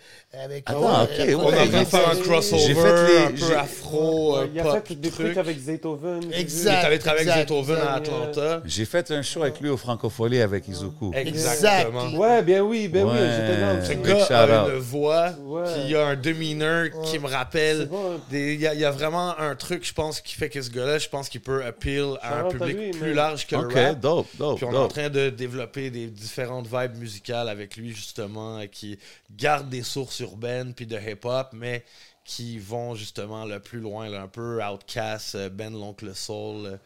avec... 0.45 0.69
La 0.69 0.79
ouais. 0.79 0.87
On 1.35 1.47
train 1.51 1.67
de 1.67 1.85
faire 1.87 2.09
un 2.11 2.15
J'ai 2.15 2.21
crossover, 2.21 2.75
fait 2.75 3.07
les- 3.07 3.19
un 3.45 3.49
peu 3.49 3.57
afro, 3.57 4.35
Ouais, 4.37 4.41
euh, 4.43 4.49
il 4.53 4.61
a 4.61 4.63
pop, 4.65 4.87
fait 4.87 4.95
des 4.97 5.11
truc. 5.11 5.25
trucs 5.29 5.39
avec 5.39 5.59
Zaytoven. 5.59 6.21
vu. 6.21 6.27
Il 6.29 6.35
est 6.35 6.41
Exact. 6.41 6.85
allé 6.85 6.99
travailler 6.99 7.31
avec 7.31 7.45
exact, 7.45 7.49
Zaytoven 7.49 7.77
à 7.79 7.99
exact. 7.99 8.13
Atlanta. 8.15 8.63
J'ai 8.67 8.85
fait 8.85 9.11
un 9.11 9.23
show 9.23 9.43
avec 9.43 9.59
lui 9.61 9.71
au 9.71 9.79
Francophonie 9.79 10.41
avec 10.43 10.69
Izuku. 10.69 11.13
Exactement. 11.15 12.11
Ouais, 12.19 12.43
bien 12.43 12.61
oui, 12.63 12.89
ben 12.89 13.05
oui, 13.07 13.13
Ouais. 13.13 13.31
j'étais 13.37 13.59
là. 13.59 13.83
Ce 13.83 13.93
gars 14.29 14.67
a 14.67 14.69
une 14.69 14.79
voix, 14.81 15.31
Ouais. 15.41 15.63
puis 15.65 15.83
il 15.87 15.97
a 15.97 16.07
un 16.09 16.17
demeanor 16.17 16.89
qui 17.07 17.19
me 17.19 17.27
rappelle. 17.27 17.89
Des- 18.31 18.53
Il 18.53 18.61
y, 18.61 18.67
a- 18.67 18.75
y 18.75 18.85
a 18.85 18.91
vraiment 18.91 19.39
un 19.39 19.55
truc, 19.57 19.87
je 19.87 19.95
pense, 19.95 20.21
qui 20.21 20.35
fait 20.35 20.51
que 20.51 20.61
ce 20.61 20.69
gars-là, 20.91 20.99
je 20.99 21.09
pense 21.09 21.29
qu'il 21.29 21.41
peut 21.41 21.65
appeal 21.65 22.19
à 22.23 22.41
un 22.41 22.49
public 22.49 22.77
lui, 22.77 22.91
plus 22.91 23.15
large 23.15 23.47
que 23.47 23.57
Ok, 23.57 23.75
le 23.75 23.87
rap. 23.89 24.01
dope, 24.01 24.29
dope, 24.37 24.57
Puis 24.57 24.65
on 24.67 24.73
est 24.73 24.77
en 24.77 24.89
train 24.89 25.09
de 25.11 25.31
développer 25.31 25.91
des 25.91 26.07
différentes 26.09 26.67
vibes 26.67 26.97
musicales 26.97 27.49
avec 27.49 27.77
lui, 27.77 27.95
justement, 27.95 28.67
qui 28.67 28.99
gardent 29.37 29.69
des 29.69 29.83
sources 29.83 30.21
urbaines 30.21 30.75
puis 30.75 30.87
de 30.87 30.99
hip-hop, 30.99 31.49
mais 31.53 31.85
qui 32.25 32.59
vont 32.59 32.95
justement 32.95 33.45
le 33.45 33.61
plus 33.61 33.81
loin, 33.81 34.09
là, 34.09 34.23
un 34.23 34.29
peu 34.29 34.63
Outcast, 34.65 35.35
euh, 35.35 35.49
Ben 35.49 35.73
l'Oncle 35.73 36.15
Soul. 36.15 36.67
euh, 36.67 36.77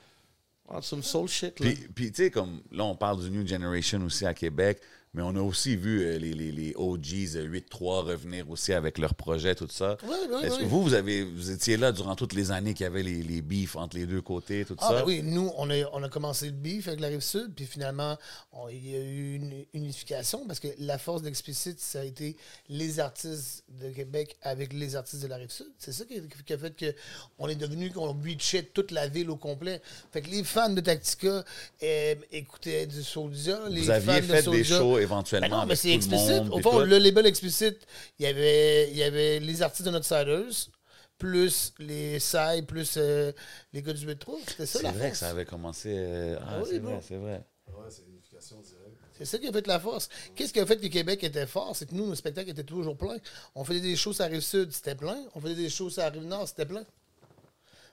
ah, 0.71 0.81
some 0.81 1.03
soul 1.03 1.29
shit, 1.29 1.61
là. 1.61 1.67
Puis, 1.67 1.89
puis 1.95 2.13
tu 2.13 2.25
sais, 2.25 2.31
comme 2.31 2.63
là, 2.73 2.85
on 2.85 2.95
parle 2.95 3.21
du 3.23 3.31
New 3.31 3.47
Generation 3.47 4.03
aussi 4.05 4.25
à 4.25 4.33
Québec. 4.33 4.81
Mais 5.15 5.23
on 5.23 5.37
a 5.37 5.41
aussi 5.41 5.77
vu 5.77 6.03
euh, 6.03 6.19
les, 6.19 6.33
les, 6.35 6.51
les 6.51 6.73
OGs 6.77 7.37
euh, 7.37 7.49
8-3 7.49 8.05
revenir 8.05 8.51
aussi 8.51 8.73
avec 8.73 8.99
leurs 8.99 9.15
projets, 9.15 9.55
tout 9.55 9.69
ça. 9.71 9.97
Oui, 10.03 10.17
oui, 10.29 10.37
Est-ce 10.43 10.55
oui. 10.57 10.61
que 10.63 10.65
vous, 10.67 10.83
vous, 10.83 10.95
avez, 10.95 11.23
vous 11.23 11.51
étiez 11.53 11.77
là 11.77 11.93
durant 11.93 12.17
toutes 12.17 12.33
les 12.33 12.51
années 12.51 12.75
qu'il 12.75 12.83
y 12.83 12.87
avait 12.87 13.03
les, 13.05 13.23
les 13.23 13.41
beefs 13.41 13.77
entre 13.77 13.97
les 13.97 14.07
deux 14.07 14.21
côtés, 14.23 14.65
tout 14.65 14.75
Ah, 14.81 14.89
ça? 14.89 14.95
ben 14.95 15.05
oui, 15.07 15.23
nous, 15.23 15.53
on 15.57 15.71
a, 15.71 15.89
on 15.93 16.03
a 16.03 16.09
commencé 16.09 16.47
le 16.47 16.53
beef 16.53 16.89
avec 16.89 16.99
la 17.01 17.09
rive 17.09 17.21
sud, 17.21 17.53
puis 17.55 17.65
finalement, 17.65 18.19
on- 18.53 18.69
il 18.69 18.91
y 18.91 18.97
a 18.97 19.01
eu 19.01 19.35
une 19.37 19.65
unification 19.73 20.47
parce 20.49 20.59
que 20.59 20.69
la 20.79 20.99
force 20.99 21.23
d'Explicit, 21.23 21.79
ça 21.79 22.01
a 22.01 22.05
été 22.05 22.37
les 22.69 22.99
artistes 22.99 23.63
de 23.69 23.91
Québec 23.91 24.37
avec 24.43 24.73
les 24.73 24.97
artistes 24.97 25.23
de 25.23 25.29
la 25.29 25.37
rive 25.37 25.51
sud. 25.53 25.67
C'est 25.79 25.93
ça 25.93 26.05
qui, 26.07 26.21
qui 26.45 26.53
a 26.53 26.59
fait 26.59 26.95
qu'on 27.39 27.49
est 27.49 27.55
devenu, 27.55 27.91
qu'on 27.93 28.13
reachait 28.21 28.65
toute 28.65 28.91
la 28.91 29.07
ville 29.07 29.31
au 29.31 29.37
complet. 29.37 29.81
Fait 30.13 30.23
que 30.23 30.31
les 30.31 30.43
fans 30.43 30.71
de 30.71 30.81
Tactica 30.81 31.45
euh, 31.85 32.15
écoutaient 32.33 32.87
du 32.87 33.03
Soulja. 33.05 33.61
Les 33.69 33.83
Vous 33.83 33.91
aviez 33.91 34.13
fans 34.13 34.21
de 34.21 34.23
fait 34.43 34.51
des 34.51 34.65
Soulja- 34.65 34.79
shows 34.79 35.04
éventuellement 35.05 35.49
Ben 35.49 35.57
non, 35.63 35.67
mais 35.67 35.77
c'est 35.77 35.93
explicite. 35.93 36.43
Au 36.51 36.59
fond, 36.61 36.81
tout. 36.81 36.85
le 36.85 36.99
label 36.99 37.27
explicite, 37.27 37.87
il 38.19 38.25
y 38.25 38.27
avait, 38.27 38.91
il 38.91 38.97
y 38.97 39.03
avait 39.03 39.39
les 39.41 39.63
artistes 39.63 39.89
de 39.89 39.97
Outsiders, 39.97 40.69
plus 41.19 41.73
les 41.79 42.19
Sai, 42.19 42.63
plus 42.63 42.95
euh, 42.97 43.33
les 43.73 43.81
gars 43.83 43.93
du 43.93 44.05
métro. 44.07 44.39
C'était 44.49 44.67
ça 44.67 44.79
C'est 44.81 44.85
la 44.85 44.93
vrai 44.93 45.11
que 45.13 45.17
ça 45.17 45.29
avait 45.31 45.45
commencé. 45.45 45.91
euh, 45.97 46.37
ah, 46.41 46.45
Ah 46.49 46.59
oui, 46.63 46.69
c'est 46.71 46.79
bon. 46.81 46.91
vrai, 46.91 47.01
c'est 47.07 47.17
vrai. 47.17 47.45
C'est 49.17 49.25
ça 49.25 49.39
qui 49.39 49.47
a 49.47 49.53
fait 49.53 49.67
la 49.67 49.79
force. 49.79 50.09
Qu'est-ce 50.35 50.53
qui 50.53 50.59
a 50.61 50.67
fait 50.67 50.77
que 50.77 50.87
Québec 50.89 51.23
était 51.23 51.47
fort? 51.47 51.75
C'est 51.77 51.87
que 51.89 51.95
nous, 51.95 52.07
nos 52.07 52.15
spectacles 52.17 52.51
étaient 52.51 52.65
toujours 52.65 52.97
pleins. 52.97 53.17
On 53.55 53.65
faisait 53.65 53.81
des 53.81 53.95
shows 53.97 54.13
sur 54.13 54.25
la 54.25 54.31
rive 54.31 54.41
sud, 54.41 54.73
c'était 54.73 54.97
plein. 54.97 55.17
On 55.35 55.41
faisait 55.41 55.55
des 55.55 55.71
shows 55.71 55.91
sur 55.91 56.03
la 56.03 56.11
rive 56.11 56.25
nord, 56.25 56.49
c'était 56.49 56.67
plein. 56.67 56.85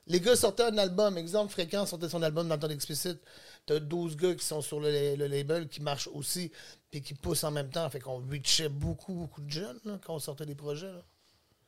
Les 0.07 0.19
gars 0.19 0.35
sortaient 0.35 0.63
un 0.63 0.77
album. 0.79 1.17
Exemple, 1.17 1.51
Fréquence 1.51 1.91
sortait 1.91 2.09
son 2.09 2.23
album 2.23 2.47
dans 2.47 2.55
le 2.55 2.59
temps 2.61 2.69
explicite. 2.69 3.19
T'as 3.65 3.79
12 3.79 4.17
gars 4.17 4.35
qui 4.35 4.45
sont 4.45 4.61
sur 4.61 4.79
le, 4.79 5.15
label 5.15 5.67
qui 5.67 5.81
marchent 5.81 6.09
aussi 6.13 6.51
puis 6.89 7.01
qui 7.01 7.13
poussent 7.13 7.43
en 7.43 7.51
même 7.51 7.69
temps. 7.69 7.89
Fait 7.89 7.99
qu'on 7.99 8.19
reachait 8.27 8.69
beaucoup, 8.69 9.13
beaucoup 9.13 9.41
de 9.41 9.51
jeunes 9.51 9.99
quand 10.05 10.15
on 10.15 10.19
sortait 10.19 10.45
des 10.45 10.55
projets. 10.55 10.91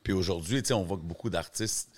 Puis 0.03 0.13
aujourd'hui, 0.13 0.61
tu 0.61 0.69
sais, 0.69 0.73
on 0.73 0.83
voit 0.83 0.97
que 0.97 1.03
beaucoup 1.03 1.29
d'artistes. 1.29 1.89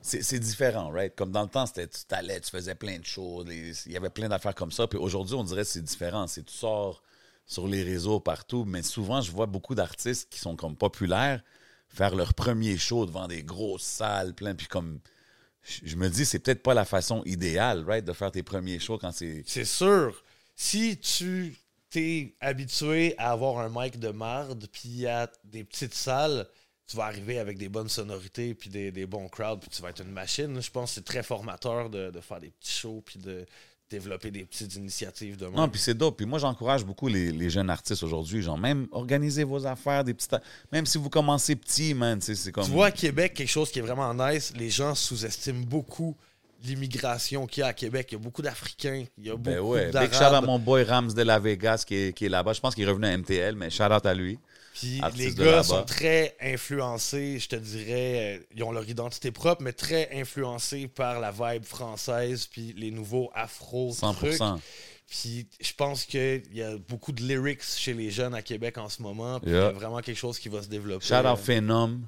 C'est 0.00 0.38
différent, 0.38 0.90
right? 0.90 1.14
Comme 1.14 1.32
dans 1.32 1.42
le 1.42 1.48
temps, 1.48 1.66
c'était 1.66 1.88
tu 1.88 2.04
t'allais, 2.06 2.40
tu 2.40 2.50
faisais 2.50 2.74
plein 2.74 2.98
de 2.98 3.04
choses. 3.04 3.46
Il 3.84 3.92
y 3.92 3.96
avait 3.96 4.10
plein 4.10 4.28
d'affaires 4.28 4.54
comme 4.54 4.72
ça. 4.72 4.86
Puis 4.86 4.98
aujourd'hui, 4.98 5.34
on 5.34 5.44
dirait 5.44 5.62
que 5.62 5.68
c'est 5.68 5.82
différent. 5.82 6.26
Tu 6.26 6.42
sors 6.46 7.02
sur 7.44 7.66
les 7.66 7.82
réseaux 7.82 8.20
partout. 8.20 8.64
Mais 8.64 8.82
souvent, 8.82 9.20
je 9.20 9.30
vois 9.30 9.46
beaucoup 9.46 9.74
d'artistes 9.74 10.30
qui 10.30 10.38
sont 10.38 10.56
comme 10.56 10.76
populaires 10.76 11.42
faire 11.88 12.14
leur 12.14 12.34
premier 12.34 12.76
show 12.76 13.06
devant 13.06 13.26
des 13.26 13.42
grosses 13.42 13.82
salles, 13.82 14.34
plein. 14.34 14.54
Puis 14.54 14.66
comme. 14.66 15.00
Je 15.84 15.96
me 15.96 16.08
dis, 16.08 16.24
c'est 16.24 16.38
peut-être 16.38 16.62
pas 16.62 16.74
la 16.74 16.84
façon 16.84 17.22
idéale, 17.24 17.84
right? 17.86 18.04
De 18.04 18.12
faire 18.12 18.30
tes 18.30 18.42
premiers 18.42 18.78
shows 18.78 18.98
quand 18.98 19.12
c'est. 19.12 19.42
C'est 19.46 19.64
sûr. 19.64 20.22
Si 20.54 20.98
tu 20.98 21.56
t'es 21.90 22.34
habitué 22.40 23.14
à 23.18 23.30
avoir 23.30 23.58
un 23.58 23.70
mic 23.70 23.98
de 23.98 24.08
marde, 24.08 24.66
puis 24.72 25.06
à 25.06 25.30
des 25.44 25.64
petites 25.64 25.94
salles, 25.94 26.46
tu 26.86 26.96
vas 26.96 27.04
arriver 27.04 27.38
avec 27.38 27.58
des 27.58 27.68
bonnes 27.68 27.88
sonorités, 27.88 28.54
puis 28.54 28.70
des, 28.70 28.90
des 28.90 29.06
bons 29.06 29.28
crowds, 29.28 29.60
puis 29.60 29.70
tu 29.70 29.82
vas 29.82 29.90
être 29.90 30.02
une 30.02 30.10
machine. 30.10 30.60
Je 30.60 30.70
pense 30.70 30.90
que 30.90 30.94
c'est 30.96 31.04
très 31.04 31.22
formateur 31.22 31.90
de, 31.90 32.10
de 32.10 32.20
faire 32.20 32.40
des 32.40 32.50
petits 32.50 32.72
shows, 32.72 33.02
puis 33.04 33.18
de 33.18 33.46
développer 33.90 34.30
des 34.30 34.44
petites 34.44 34.74
initiatives 34.76 35.36
de 35.36 35.46
même. 35.46 35.54
Non, 35.54 35.68
puis 35.68 35.80
c'est 35.80 35.94
dope. 35.94 36.16
Puis 36.16 36.26
moi, 36.26 36.38
j'encourage 36.38 36.84
beaucoup 36.84 37.08
les, 37.08 37.32
les 37.32 37.50
jeunes 37.50 37.70
artistes 37.70 38.02
aujourd'hui. 38.02 38.42
Genre, 38.42 38.58
même 38.58 38.86
organiser 38.92 39.44
vos 39.44 39.66
affaires, 39.66 40.04
des 40.04 40.14
petites. 40.14 40.36
Même 40.72 40.86
si 40.86 40.98
vous 40.98 41.10
commencez 41.10 41.56
petit, 41.56 41.94
man, 41.94 42.20
c'est 42.20 42.52
comme. 42.52 42.64
Tu 42.64 42.70
vois, 42.70 42.86
à 42.86 42.90
Québec, 42.90 43.34
quelque 43.34 43.48
chose 43.48 43.70
qui 43.70 43.78
est 43.78 43.82
vraiment 43.82 44.12
nice, 44.14 44.52
les 44.56 44.70
gens 44.70 44.94
sous-estiment 44.94 45.64
beaucoup 45.66 46.16
l'immigration 46.64 47.46
qu'il 47.46 47.60
y 47.60 47.64
a 47.64 47.68
à 47.68 47.72
Québec. 47.72 48.08
Il 48.10 48.14
y 48.14 48.16
a 48.16 48.20
beaucoup 48.20 48.42
d'Africains, 48.42 49.04
il 49.16 49.26
y 49.26 49.30
a 49.30 49.36
Ben 49.36 49.58
beaucoup 49.58 49.72
ouais. 49.72 49.90
d'Arabes. 49.90 50.10
Big 50.10 50.18
shout 50.18 50.24
à 50.24 50.40
mon 50.40 50.58
boy 50.58 50.82
Rams 50.82 51.12
de 51.12 51.22
la 51.22 51.38
Vegas 51.38 51.84
qui 51.86 51.94
est, 51.94 52.12
qui 52.12 52.26
est 52.26 52.28
là-bas. 52.28 52.52
Je 52.52 52.60
pense 52.60 52.74
qu'il 52.74 52.84
est 52.84 52.88
revenu 52.88 53.06
à 53.06 53.16
MTL, 53.16 53.54
mais 53.54 53.70
shout 53.70 53.84
out 53.84 54.04
à 54.04 54.14
lui. 54.14 54.38
Puis 54.80 55.00
les 55.16 55.34
gars 55.34 55.62
sont 55.62 55.84
très 55.84 56.36
influencés, 56.40 57.38
je 57.38 57.48
te 57.48 57.56
dirais, 57.56 58.38
euh, 58.38 58.44
ils 58.54 58.62
ont 58.62 58.72
leur 58.72 58.88
identité 58.88 59.30
propre, 59.30 59.62
mais 59.62 59.72
très 59.72 60.08
influencés 60.18 60.88
par 60.88 61.20
la 61.20 61.30
vibe 61.30 61.64
française, 61.64 62.46
puis 62.46 62.72
les 62.76 62.90
nouveaux 62.90 63.30
afro 63.34 63.92
100%. 63.92 64.58
Puis 65.06 65.48
je 65.60 65.72
pense 65.72 66.04
qu'il 66.04 66.42
y 66.54 66.62
a 66.62 66.76
beaucoup 66.76 67.12
de 67.12 67.22
lyrics 67.22 67.62
chez 67.62 67.94
les 67.94 68.10
jeunes 68.10 68.34
à 68.34 68.42
Québec 68.42 68.76
en 68.78 68.88
ce 68.88 69.00
moment, 69.02 69.40
puis 69.40 69.50
il 69.50 69.54
y 69.54 69.58
a 69.58 69.70
vraiment 69.72 70.00
quelque 70.00 70.18
chose 70.18 70.38
qui 70.38 70.48
va 70.48 70.62
se 70.62 70.68
développer. 70.68 71.04
Shout 71.06 71.14
euh, 71.14 71.32
out 71.32 71.38
Phenom. 71.38 72.00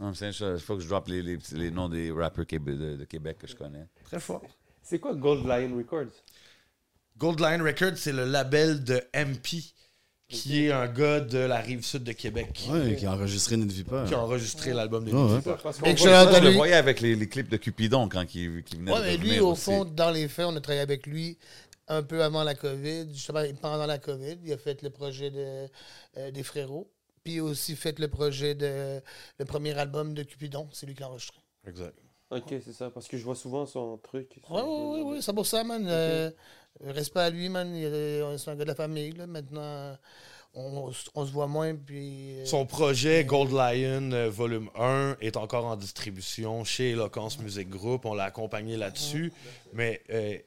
Il 0.00 0.58
faut 0.58 0.76
que 0.76 0.82
je 0.82 0.88
drop 0.88 1.06
les, 1.06 1.22
les, 1.22 1.38
les 1.52 1.70
noms 1.70 1.88
des 1.88 2.10
rappers 2.10 2.44
québé- 2.44 2.76
de, 2.76 2.96
de 2.96 3.04
Québec 3.04 3.38
que 3.38 3.46
je 3.46 3.54
connais. 3.54 3.86
Très 4.04 4.18
fort. 4.18 4.42
C'est 4.82 4.98
quoi 4.98 5.14
Gold 5.14 5.46
Lion 5.46 5.76
Records? 5.76 6.12
Goldline 7.16 7.62
Records, 7.62 7.96
c'est 7.96 8.12
le 8.12 8.24
label 8.24 8.82
de 8.82 9.00
MP, 9.14 9.72
qui 10.42 10.66
est 10.66 10.72
un 10.72 10.86
gars 10.88 11.20
de 11.20 11.38
la 11.38 11.58
rive 11.60 11.84
sud 11.84 12.04
de 12.04 12.12
Québec, 12.12 12.66
Ouais, 12.70 12.96
qui 12.96 13.06
a 13.06 13.12
enregistré 13.12 13.56
Notre 13.56 13.72
Vipère. 13.72 14.04
qui 14.06 14.14
a 14.14 14.20
enregistré 14.20 14.72
l'album 14.72 15.04
de 15.04 15.12
out 15.12 15.42
Ça, 15.42 15.54
à 16.22 16.32
je 16.32 16.42
le 16.44 16.50
voyais 16.50 16.74
avec 16.74 17.00
les, 17.00 17.14
les 17.16 17.28
clips 17.28 17.48
de 17.48 17.56
Cupidon 17.56 18.08
quand 18.08 18.22
il, 18.34 18.62
qu'il 18.64 18.78
venait 18.80 18.92
Ouais, 18.92 18.98
de 19.00 19.04
mais 19.04 19.16
lui, 19.16 19.40
au 19.40 19.52
aussi. 19.52 19.62
fond, 19.64 19.84
dans 19.84 20.10
les 20.10 20.28
faits, 20.28 20.46
on 20.46 20.56
a 20.56 20.60
travaillé 20.60 20.82
avec 20.82 21.06
lui 21.06 21.38
un 21.88 22.02
peu 22.02 22.22
avant 22.22 22.44
la 22.44 22.54
COVID, 22.54 23.08
justement 23.12 23.40
pendant 23.60 23.86
la 23.86 23.98
COVID. 23.98 24.38
Il 24.44 24.52
a 24.52 24.56
fait 24.58 24.82
le 24.82 24.90
projet 24.90 25.30
de, 25.30 25.66
euh, 26.16 26.30
des 26.30 26.42
Frérots. 26.42 26.90
Puis 27.22 27.34
il 27.34 27.38
a 27.40 27.44
aussi 27.44 27.74
fait 27.76 27.98
le 27.98 28.08
projet 28.08 28.54
de 28.54 29.00
le 29.38 29.44
premier 29.44 29.72
album 29.78 30.14
de 30.14 30.22
Cupidon. 30.22 30.68
C'est 30.72 30.86
lui 30.86 30.94
qui 30.94 31.00
l'a 31.00 31.08
enregistré. 31.08 31.38
Exact. 31.66 31.94
Ok, 32.30 32.46
c'est 32.64 32.72
ça. 32.72 32.90
Parce 32.90 33.06
que 33.06 33.16
je 33.16 33.24
vois 33.24 33.34
souvent 33.34 33.64
son 33.66 33.96
truc. 33.98 34.40
Ouais, 34.50 34.60
ouais, 34.60 34.62
ouais, 34.62 35.02
ouais, 35.02 35.22
c'est 35.22 35.32
pour 35.32 35.46
ça, 35.46 35.62
man. 35.62 35.84
Euh, 35.86 36.30
respect 36.80 37.20
à 37.20 37.30
lui, 37.30 37.48
man. 37.48 37.74
Il 37.74 37.84
est- 37.84 38.38
C'est 38.38 38.50
un 38.50 38.56
gars 38.56 38.64
de 38.64 38.68
la 38.68 38.74
famille, 38.74 39.12
là. 39.12 39.26
Maintenant, 39.26 39.96
on, 40.54 40.90
on 41.14 41.26
se 41.26 41.32
voit 41.32 41.46
moins, 41.48 41.74
puis... 41.74 42.40
euh, 42.40 42.44
Son 42.46 42.64
projet 42.66 43.24
Gold 43.24 43.50
Lion 43.52 44.12
euh, 44.12 44.30
volume 44.30 44.68
1 44.76 45.16
est 45.20 45.36
encore 45.36 45.64
en 45.66 45.76
distribution 45.76 46.62
chez 46.64 46.90
Eloquence 46.90 47.38
Music 47.40 47.68
Group. 47.68 48.04
On 48.04 48.14
l'a 48.14 48.24
accompagné 48.24 48.76
là-dessus. 48.76 49.32
Mais 49.72 50.02
euh, 50.10 50.38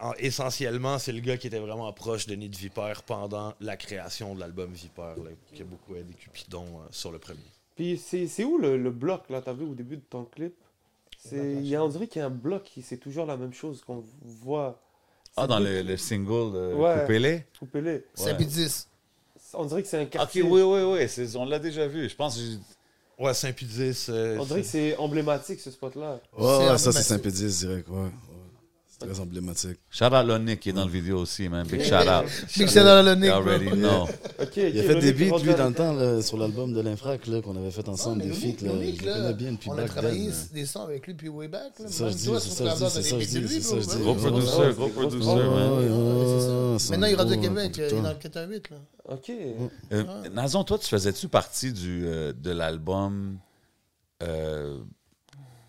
en- 0.00 0.12
essentiellement, 0.18 0.98
c'est 0.98 1.12
le 1.12 1.20
gars 1.20 1.36
qui 1.38 1.46
était 1.46 1.58
vraiment 1.58 1.90
proche 1.92 2.26
de 2.26 2.34
Nid 2.34 2.54
Viper 2.54 2.92
pendant 3.06 3.54
la 3.60 3.76
création 3.76 4.34
de 4.34 4.40
l'album 4.40 4.70
Viper, 4.72 5.14
là, 5.24 5.30
qui 5.54 5.62
a 5.62 5.64
beaucoup 5.64 5.94
aidé 5.96 6.12
Cupidon 6.14 6.64
euh, 6.66 6.86
sur 6.90 7.10
le 7.12 7.18
premier. 7.18 7.40
Puis 7.76 7.96
c'est 7.98 8.44
où 8.44 8.58
le, 8.58 8.76
le 8.76 8.90
bloc, 8.90 9.30
là, 9.30 9.40
t'as 9.40 9.52
vu 9.52 9.64
au 9.64 9.74
début 9.74 9.96
de 9.96 10.02
ton 10.08 10.24
clip? 10.24 10.54
Il 11.32 11.66
y 11.66 11.74
a, 11.74 11.82
on 11.82 11.88
dirait 11.88 12.06
qu'il 12.06 12.20
y 12.20 12.22
a 12.22 12.26
un 12.26 12.30
bloc, 12.30 12.64
qui- 12.64 12.82
c'est 12.82 12.98
toujours 12.98 13.24
la 13.24 13.36
même 13.38 13.54
chose 13.54 13.82
qu'on 13.82 14.04
voit. 14.22 14.78
Ah, 15.36 15.46
dans 15.46 15.58
le, 15.58 15.82
le 15.82 15.96
single 15.96 16.52
de 16.52 16.74
Ouais. 16.74 17.00
Coupé-les? 17.00 17.44
Coupez-les. 17.58 18.04
C'est 18.14 18.30
un 18.30 18.34
P10. 18.34 18.86
On 19.54 19.64
dirait 19.64 19.82
que 19.82 19.88
c'est 19.88 19.98
un 19.98 20.02
Ok, 20.04 20.10
quartier. 20.10 20.42
oui, 20.42 20.62
oui, 20.62 20.80
oui. 20.82 21.08
c'est- 21.08 21.36
On 21.36 21.44
l'a 21.44 21.58
déjà 21.58 21.86
vu. 21.86 22.08
Je 22.08 22.14
pense 22.16 22.36
que 22.36 23.22
Ouais, 23.22 23.32
Saint-Pudis. 23.32 24.06
euh, 24.08 24.38
On 24.40 24.44
dirait 24.44 24.62
que 24.62 24.66
c'est- 24.66 24.96
emblématique, 24.96 25.60
ce 25.60 25.70
spot-là. 25.70 26.18
Ouais, 26.36 26.44
C'est 26.66 26.70
ouais, 26.72 26.78
ça, 26.78 26.92
c'est 26.92 27.02
Saint-Pédis 27.02 27.58
direct. 27.60 27.88
Ouais, 27.88 27.96
ouais. 28.02 28.10
Très 29.06 29.20
emblématique. 29.20 29.78
Shout 29.90 30.04
out 30.06 30.26
Lonick 30.26 30.60
qui 30.60 30.70
est 30.70 30.72
dans 30.72 30.84
le 30.84 30.90
vidéo 30.90 31.18
aussi, 31.20 31.48
man. 31.48 31.66
Big 31.66 31.82
shout 31.82 31.94
out. 32.08 32.24
Big 32.56 32.68
shout 32.68 32.80
out 32.80 33.04
Lonick, 33.04 33.30
already 33.30 33.70
know. 33.70 34.08
Ok, 34.40 34.56
Il 34.56 34.78
a 34.78 34.82
fait 34.82 35.00
des 35.00 35.12
beats, 35.12 35.38
lui, 35.38 35.54
dans 35.54 35.68
le 35.68 35.74
temps, 35.74 35.92
là, 35.92 36.22
sur 36.22 36.36
l'album 36.36 36.72
de 36.72 36.80
l'Infrac, 36.80 37.20
qu'on 37.42 37.56
avait 37.56 37.70
fait 37.70 37.88
ensemble, 37.88 38.22
Ah, 38.22 38.26
mais 38.26 38.34
des 38.34 38.36
feats, 38.36 38.64
là. 38.64 38.72
Je 38.72 39.02
connais 39.02 39.34
bien 39.34 39.52
depuis 39.52 39.70
On 39.70 39.78
a 39.78 39.84
travaillé 39.84 40.30
des 40.52 40.66
sons 40.66 40.82
avec 40.82 41.06
lui, 41.06 41.14
puis 41.14 41.28
way 41.28 41.48
back. 41.48 41.72
C'est 41.76 41.90
ça, 41.90 42.08
je 42.10 42.14
dis, 42.14 42.24
c'est 42.24 42.50
ça, 42.50 43.00
je 43.00 43.24
dis, 43.26 43.48
c'est 43.48 43.60
ça, 43.60 43.76
je. 43.80 44.02
Gros 44.02 44.14
producer, 44.14 44.72
gros 44.76 44.88
producer, 44.88 45.26
man. 45.26 46.78
Maintenant, 46.90 47.06
il 47.06 47.12
est 47.12 47.16
rendu 47.16 47.32
à 47.32 47.36
gros 47.36 47.42
Québec. 47.42 47.72
Il 47.76 47.82
est 47.84 48.02
dans 48.02 48.08
le 48.08 48.14
418. 48.14 48.70
Là. 48.70 48.76
Ok. 49.06 49.30
Euh, 49.92 50.04
Nazon, 50.32 50.64
toi, 50.64 50.78
tu 50.78 50.88
faisais-tu 50.88 51.28
partie 51.28 51.72
du, 51.72 52.04
euh, 52.06 52.32
de 52.32 52.50
l'album 52.50 53.38
euh, 54.22 54.78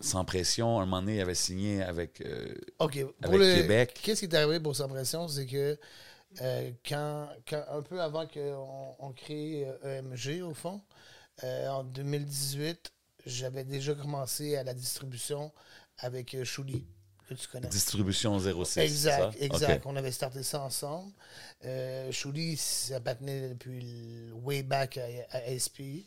Sans 0.00 0.24
Pression? 0.24 0.80
Un 0.80 0.84
moment 0.86 1.00
donné, 1.00 1.16
il 1.16 1.20
avait 1.20 1.34
signé 1.34 1.82
avec, 1.82 2.20
euh, 2.20 2.54
OK. 2.78 3.00
Pour 3.02 3.14
avec 3.34 3.38
le- 3.38 3.54
Québec. 3.62 4.00
Qu'est-ce 4.02 4.20
qui 4.20 4.26
est 4.26 4.34
arrivé 4.34 4.60
pour 4.60 4.74
Sans 4.76 4.88
Pression, 4.88 5.26
c'est 5.28 5.46
que 5.46 5.78
euh, 6.42 6.70
quand, 6.86 7.28
quand- 7.48 7.64
un 7.70 7.82
peu 7.82 8.00
avant 8.00 8.26
qu'on 8.26 8.94
on 8.98 9.12
crée 9.12 9.66
euh, 9.84 9.98
EMG, 10.00 10.42
au 10.42 10.54
fond, 10.54 10.80
euh, 11.44 11.68
en 11.68 11.84
2018, 11.84 12.92
j'avais 13.24 13.64
déjà 13.64 13.94
commencé 13.94 14.56
à 14.56 14.62
la 14.64 14.74
distribution 14.74 15.52
avec 15.98 16.36
Chouli, 16.44 16.86
que 17.28 17.34
tu 17.34 17.48
connais. 17.48 17.68
Distribution 17.68 18.38
06. 18.38 18.78
Exact, 18.80 19.32
ça? 19.32 19.44
exact. 19.44 19.82
On 19.86 19.96
avait 19.96 20.12
starté 20.12 20.42
ça 20.42 20.60
ensemble. 20.60 21.12
Euh, 21.64 22.12
Chouli, 22.12 22.56
ça 22.56 23.00
patinait 23.00 23.48
depuis 23.50 24.30
way 24.44 24.62
back 24.62 24.98
à, 24.98 25.06
à 25.30 25.40
SP, 25.58 26.06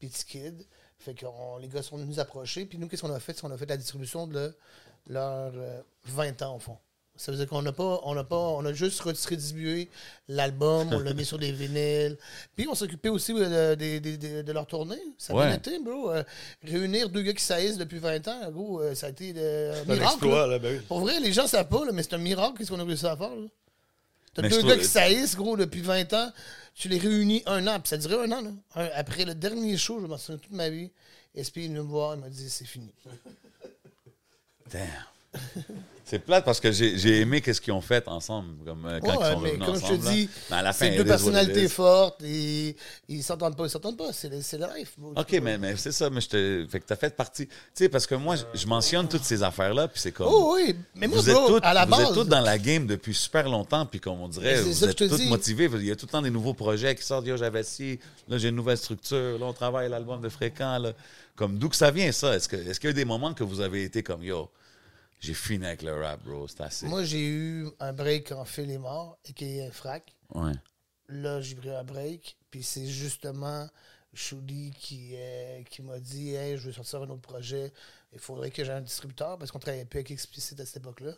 Petit 0.00 0.24
Kid. 0.24 0.66
Fait 0.98 1.14
que 1.14 1.26
on- 1.26 1.58
les 1.58 1.68
gars 1.68 1.82
sont 1.82 1.96
venus 1.96 2.16
nous 2.16 2.20
approcher. 2.20 2.66
Puis 2.66 2.78
nous, 2.78 2.88
qu'est-ce 2.88 3.02
qu'on 3.02 3.12
a 3.14 3.20
fait? 3.20 3.40
Qu'on 3.40 3.50
a 3.50 3.56
fait 3.56 3.66
la 3.66 3.76
distribution 3.76 4.26
de 4.26 4.54
leurs 5.08 5.52
euh, 5.56 5.80
20 6.06 6.42
ans, 6.42 6.56
au 6.56 6.58
fond. 6.58 6.76
Ça 7.20 7.32
veut 7.32 7.38
dire 7.38 7.48
qu'on 7.48 7.62
n'a 7.62 7.72
pas, 7.72 8.00
on 8.04 8.14
n'a 8.14 8.22
pas, 8.22 8.36
on 8.36 8.64
a 8.64 8.72
juste 8.72 9.00
redistribué 9.00 9.88
l'album, 10.28 10.88
on 10.92 11.00
l'a 11.00 11.14
mis 11.14 11.24
sur 11.24 11.36
des 11.36 11.50
vinyles. 11.50 12.16
Puis 12.54 12.68
on 12.70 12.76
s'occupait 12.76 13.08
aussi 13.08 13.32
euh, 13.36 13.74
de 13.74 14.52
leur 14.52 14.66
tournée. 14.68 15.00
Ça 15.18 15.32
a 15.32 15.36
Ouais. 15.36 15.46
bien 15.48 15.56
été, 15.56 15.80
bro. 15.80 16.12
Euh, 16.12 16.22
réunir 16.62 17.08
deux 17.08 17.22
gars 17.22 17.32
qui 17.32 17.42
saillissent 17.42 17.76
depuis 17.78 17.98
20 17.98 18.28
ans, 18.28 18.50
gros, 18.52 18.80
euh, 18.80 18.94
ça 18.94 19.06
a 19.06 19.10
été 19.10 19.32
euh, 19.36 19.82
un 19.82 19.84
miracle. 19.84 20.02
exploit, 20.04 20.46
là. 20.46 20.46
là, 20.46 20.58
ben 20.60 20.76
oui. 20.78 20.84
Pour 20.86 21.00
vrai, 21.00 21.18
les 21.18 21.32
gens 21.32 21.48
savent 21.48 21.66
pas, 21.68 21.84
là, 21.84 21.90
mais 21.92 22.04
c'est 22.04 22.14
un 22.14 22.18
miracle 22.18 22.56
qu'est-ce 22.58 22.70
qu'on 22.70 22.78
a 22.78 22.84
réussi 22.84 23.06
à 23.06 23.16
faire. 23.16 23.30
T'as 24.38 24.42
Mais 24.42 24.48
deux 24.50 24.62
gars 24.62 24.76
qui 24.76 24.84
saillissent, 24.84 25.34
gros, 25.34 25.56
depuis 25.56 25.80
20 25.80 26.12
ans. 26.12 26.32
Tu 26.76 26.88
les 26.88 26.98
réunis 26.98 27.42
un 27.46 27.66
an, 27.66 27.80
puis 27.80 27.88
ça 27.88 27.96
durait 27.96 28.24
un 28.24 28.30
an. 28.30 28.40
Là. 28.40 28.50
Un- 28.76 28.90
après 28.94 29.24
le 29.24 29.34
dernier 29.34 29.76
show, 29.76 30.00
je 30.00 30.06
m'en 30.06 30.16
souviens 30.16 30.38
toute 30.38 30.52
ma 30.52 30.70
vie. 30.70 30.92
SP 31.34 31.58
est 31.58 31.66
venu 31.66 31.78
me 31.78 31.80
voir, 31.80 32.14
il 32.14 32.20
m'a 32.20 32.28
dit 32.28 32.48
c'est 32.48 32.64
fini. 32.64 32.92
Damn. 34.70 34.86
C'est 36.04 36.20
plate 36.20 36.42
parce 36.42 36.58
que 36.58 36.72
j'ai 36.72 37.20
aimé 37.20 37.42
qu'est-ce 37.42 37.60
qu'ils 37.60 37.74
ont 37.74 37.82
fait 37.82 38.08
ensemble, 38.08 38.54
comme 38.64 38.86
euh, 38.86 38.98
quand 38.98 39.08
Ouais, 39.08 39.14
ils 39.20 39.34
sont 39.34 39.40
mais 39.40 39.50
revenus 39.50 39.66
comme 39.66 39.74
je 39.74 39.80
te 39.80 39.84
ensemble. 39.92 40.04
là. 40.06 40.10
dis, 40.72 40.78
c'est 40.78 40.96
deux 40.96 41.04
personnalités 41.04 41.68
fortes 41.68 42.22
et 42.24 42.74
ils 43.10 43.22
s'entendent 43.22 43.58
pas, 43.58 43.64
ils 43.66 43.70
s'entendent 43.70 43.98
pas. 43.98 44.10
C'est 44.14 44.30
le, 44.30 44.38
bro. 44.96 45.12
OK, 45.20 45.32
mais, 45.42 45.58
mais 45.58 45.76
c'est 45.76 45.92
ça, 45.92 46.08
mais 46.08 46.22
je 46.22 46.28
te. 46.30 46.66
Fait 46.70 46.80
que 46.80 46.86
t'as 46.86 46.96
fait 46.96 47.14
partie. 47.14 47.46
Tu 47.46 47.54
sais, 47.74 47.88
parce 47.90 48.06
que 48.06 48.14
moi, 48.14 48.36
je, 48.36 48.44
je 48.58 48.66
mentionne 48.66 49.06
toutes 49.06 49.24
ces 49.24 49.42
affaires-là, 49.42 49.88
puis 49.88 50.00
c'est 50.00 50.12
comme. 50.12 50.28
Oh 50.30 50.54
oui, 50.54 50.74
mais 50.94 51.08
moi, 51.08 51.18
vous 51.18 51.28
êtes, 51.28 51.36
toutes, 51.46 51.62
à 51.62 51.74
la 51.74 51.84
vous 51.84 52.00
êtes 52.00 52.14
toutes 52.14 52.28
dans 52.28 52.40
la 52.40 52.56
game 52.56 52.86
depuis 52.86 53.12
super 53.12 53.46
longtemps, 53.46 53.84
puis 53.84 54.00
comme 54.00 54.18
on 54.18 54.28
dirait, 54.28 54.62
vous 54.62 54.84
êtes 54.84 54.96
toutes 54.96 55.12
dis. 55.12 55.28
motivées. 55.28 55.68
Il 55.74 55.84
y 55.84 55.90
a 55.90 55.96
tout 55.96 56.06
le 56.06 56.10
temps 56.12 56.22
des 56.22 56.30
nouveaux 56.30 56.54
projets 56.54 56.94
qui 56.94 57.02
sortent. 57.04 57.26
Yo, 57.26 57.36
j'avais 57.36 57.62
ci, 57.64 57.98
là, 58.28 58.38
j'ai 58.38 58.48
une 58.48 58.56
nouvelle 58.56 58.78
structure, 58.78 59.38
là, 59.38 59.44
on 59.44 59.52
travaille 59.52 59.90
l'album 59.90 60.22
de 60.22 60.30
Fréquent. 60.30 60.78
Là. 60.78 60.92
Comme 61.36 61.58
d'où 61.58 61.68
que 61.68 61.76
ça 61.76 61.90
vient, 61.90 62.10
ça? 62.12 62.34
Est-ce 62.34 62.48
que- 62.48 62.56
est-ce 62.56 62.80
qu'il 62.80 62.88
y 62.88 62.90
a 62.90 62.92
eu 62.92 62.94
des 62.94 63.04
moments 63.04 63.34
que 63.34 63.44
vous 63.44 63.60
avez 63.60 63.84
été 63.84 64.02
comme, 64.02 64.22
yo, 64.24 64.48
j'ai 65.20 65.34
fini 65.34 65.66
avec 65.66 65.82
le 65.82 66.00
rap, 66.00 66.22
bro, 66.24 66.46
c'est 66.48 66.60
assez. 66.60 66.86
Moi, 66.86 67.04
j'ai 67.04 67.26
eu 67.28 67.68
un 67.80 67.92
break 67.92 68.32
en 68.32 68.44
Phil 68.44 68.70
est 68.70 68.78
mort, 68.78 69.18
et 69.24 69.32
qui 69.32 69.58
est 69.58 69.70
frac. 69.70 70.14
Ouais. 70.34 70.52
Là, 71.08 71.40
j'ai 71.40 71.54
pris 71.54 71.70
un 71.70 71.84
break. 71.84 72.36
Puis 72.50 72.62
c'est 72.62 72.86
justement 72.86 73.68
Chouli 74.14 74.72
qui, 74.78 75.12
euh, 75.14 75.62
qui 75.64 75.82
m'a 75.82 75.98
dit 75.98 76.34
Hey, 76.34 76.56
je 76.56 76.66
veux 76.66 76.72
sortir 76.72 77.02
un 77.02 77.08
autre 77.10 77.20
projet. 77.22 77.72
Il 78.12 78.18
faudrait 78.18 78.50
que 78.50 78.64
j'ai 78.64 78.72
un 78.72 78.80
distributeur 78.80 79.38
parce 79.38 79.50
qu'on 79.50 79.58
travaillait 79.58 79.84
plus 79.84 79.98
avec 79.98 80.10
Explicit 80.10 80.58
à 80.60 80.66
cette 80.66 80.78
époque-là. 80.78 81.12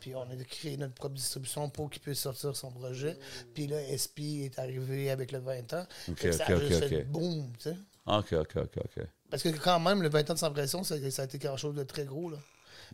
Puis 0.00 0.14
on 0.14 0.22
a 0.22 0.36
créé 0.44 0.76
notre 0.76 0.94
propre 0.94 1.14
distribution 1.14 1.70
pour 1.70 1.88
qu'il 1.88 2.02
puisse 2.02 2.18
sortir 2.18 2.54
son 2.54 2.70
projet. 2.70 3.16
Puis 3.54 3.66
là, 3.66 3.78
SP 3.96 4.44
est 4.44 4.58
arrivé 4.58 5.10
avec 5.10 5.32
le 5.32 5.38
20 5.38 5.72
ans. 5.72 5.86
Ok, 6.08 6.18
Fait 6.18 6.28
que 6.30 6.32
ça 6.32 6.44
ok, 6.44 6.50
a 6.50 6.56
ok, 6.56 6.62
juste 6.62 6.82
ok. 6.82 6.88
fait 6.88 7.02
boum, 7.04 7.52
tu 7.58 7.70
sais. 7.70 7.76
OK, 8.06 8.32
OK, 8.34 8.56
OK, 8.56 8.76
OK. 8.76 9.04
Parce 9.30 9.42
que 9.42 9.48
quand 9.48 9.80
même, 9.80 10.02
le 10.02 10.08
20 10.08 10.30
ans 10.30 10.34
de 10.34 10.38
sans 10.38 10.52
pression, 10.52 10.84
ça, 10.84 11.10
ça 11.10 11.22
a 11.22 11.24
été 11.24 11.38
quelque 11.38 11.56
chose 11.56 11.74
de 11.74 11.82
très 11.84 12.04
gros. 12.04 12.30
Là. 12.30 12.38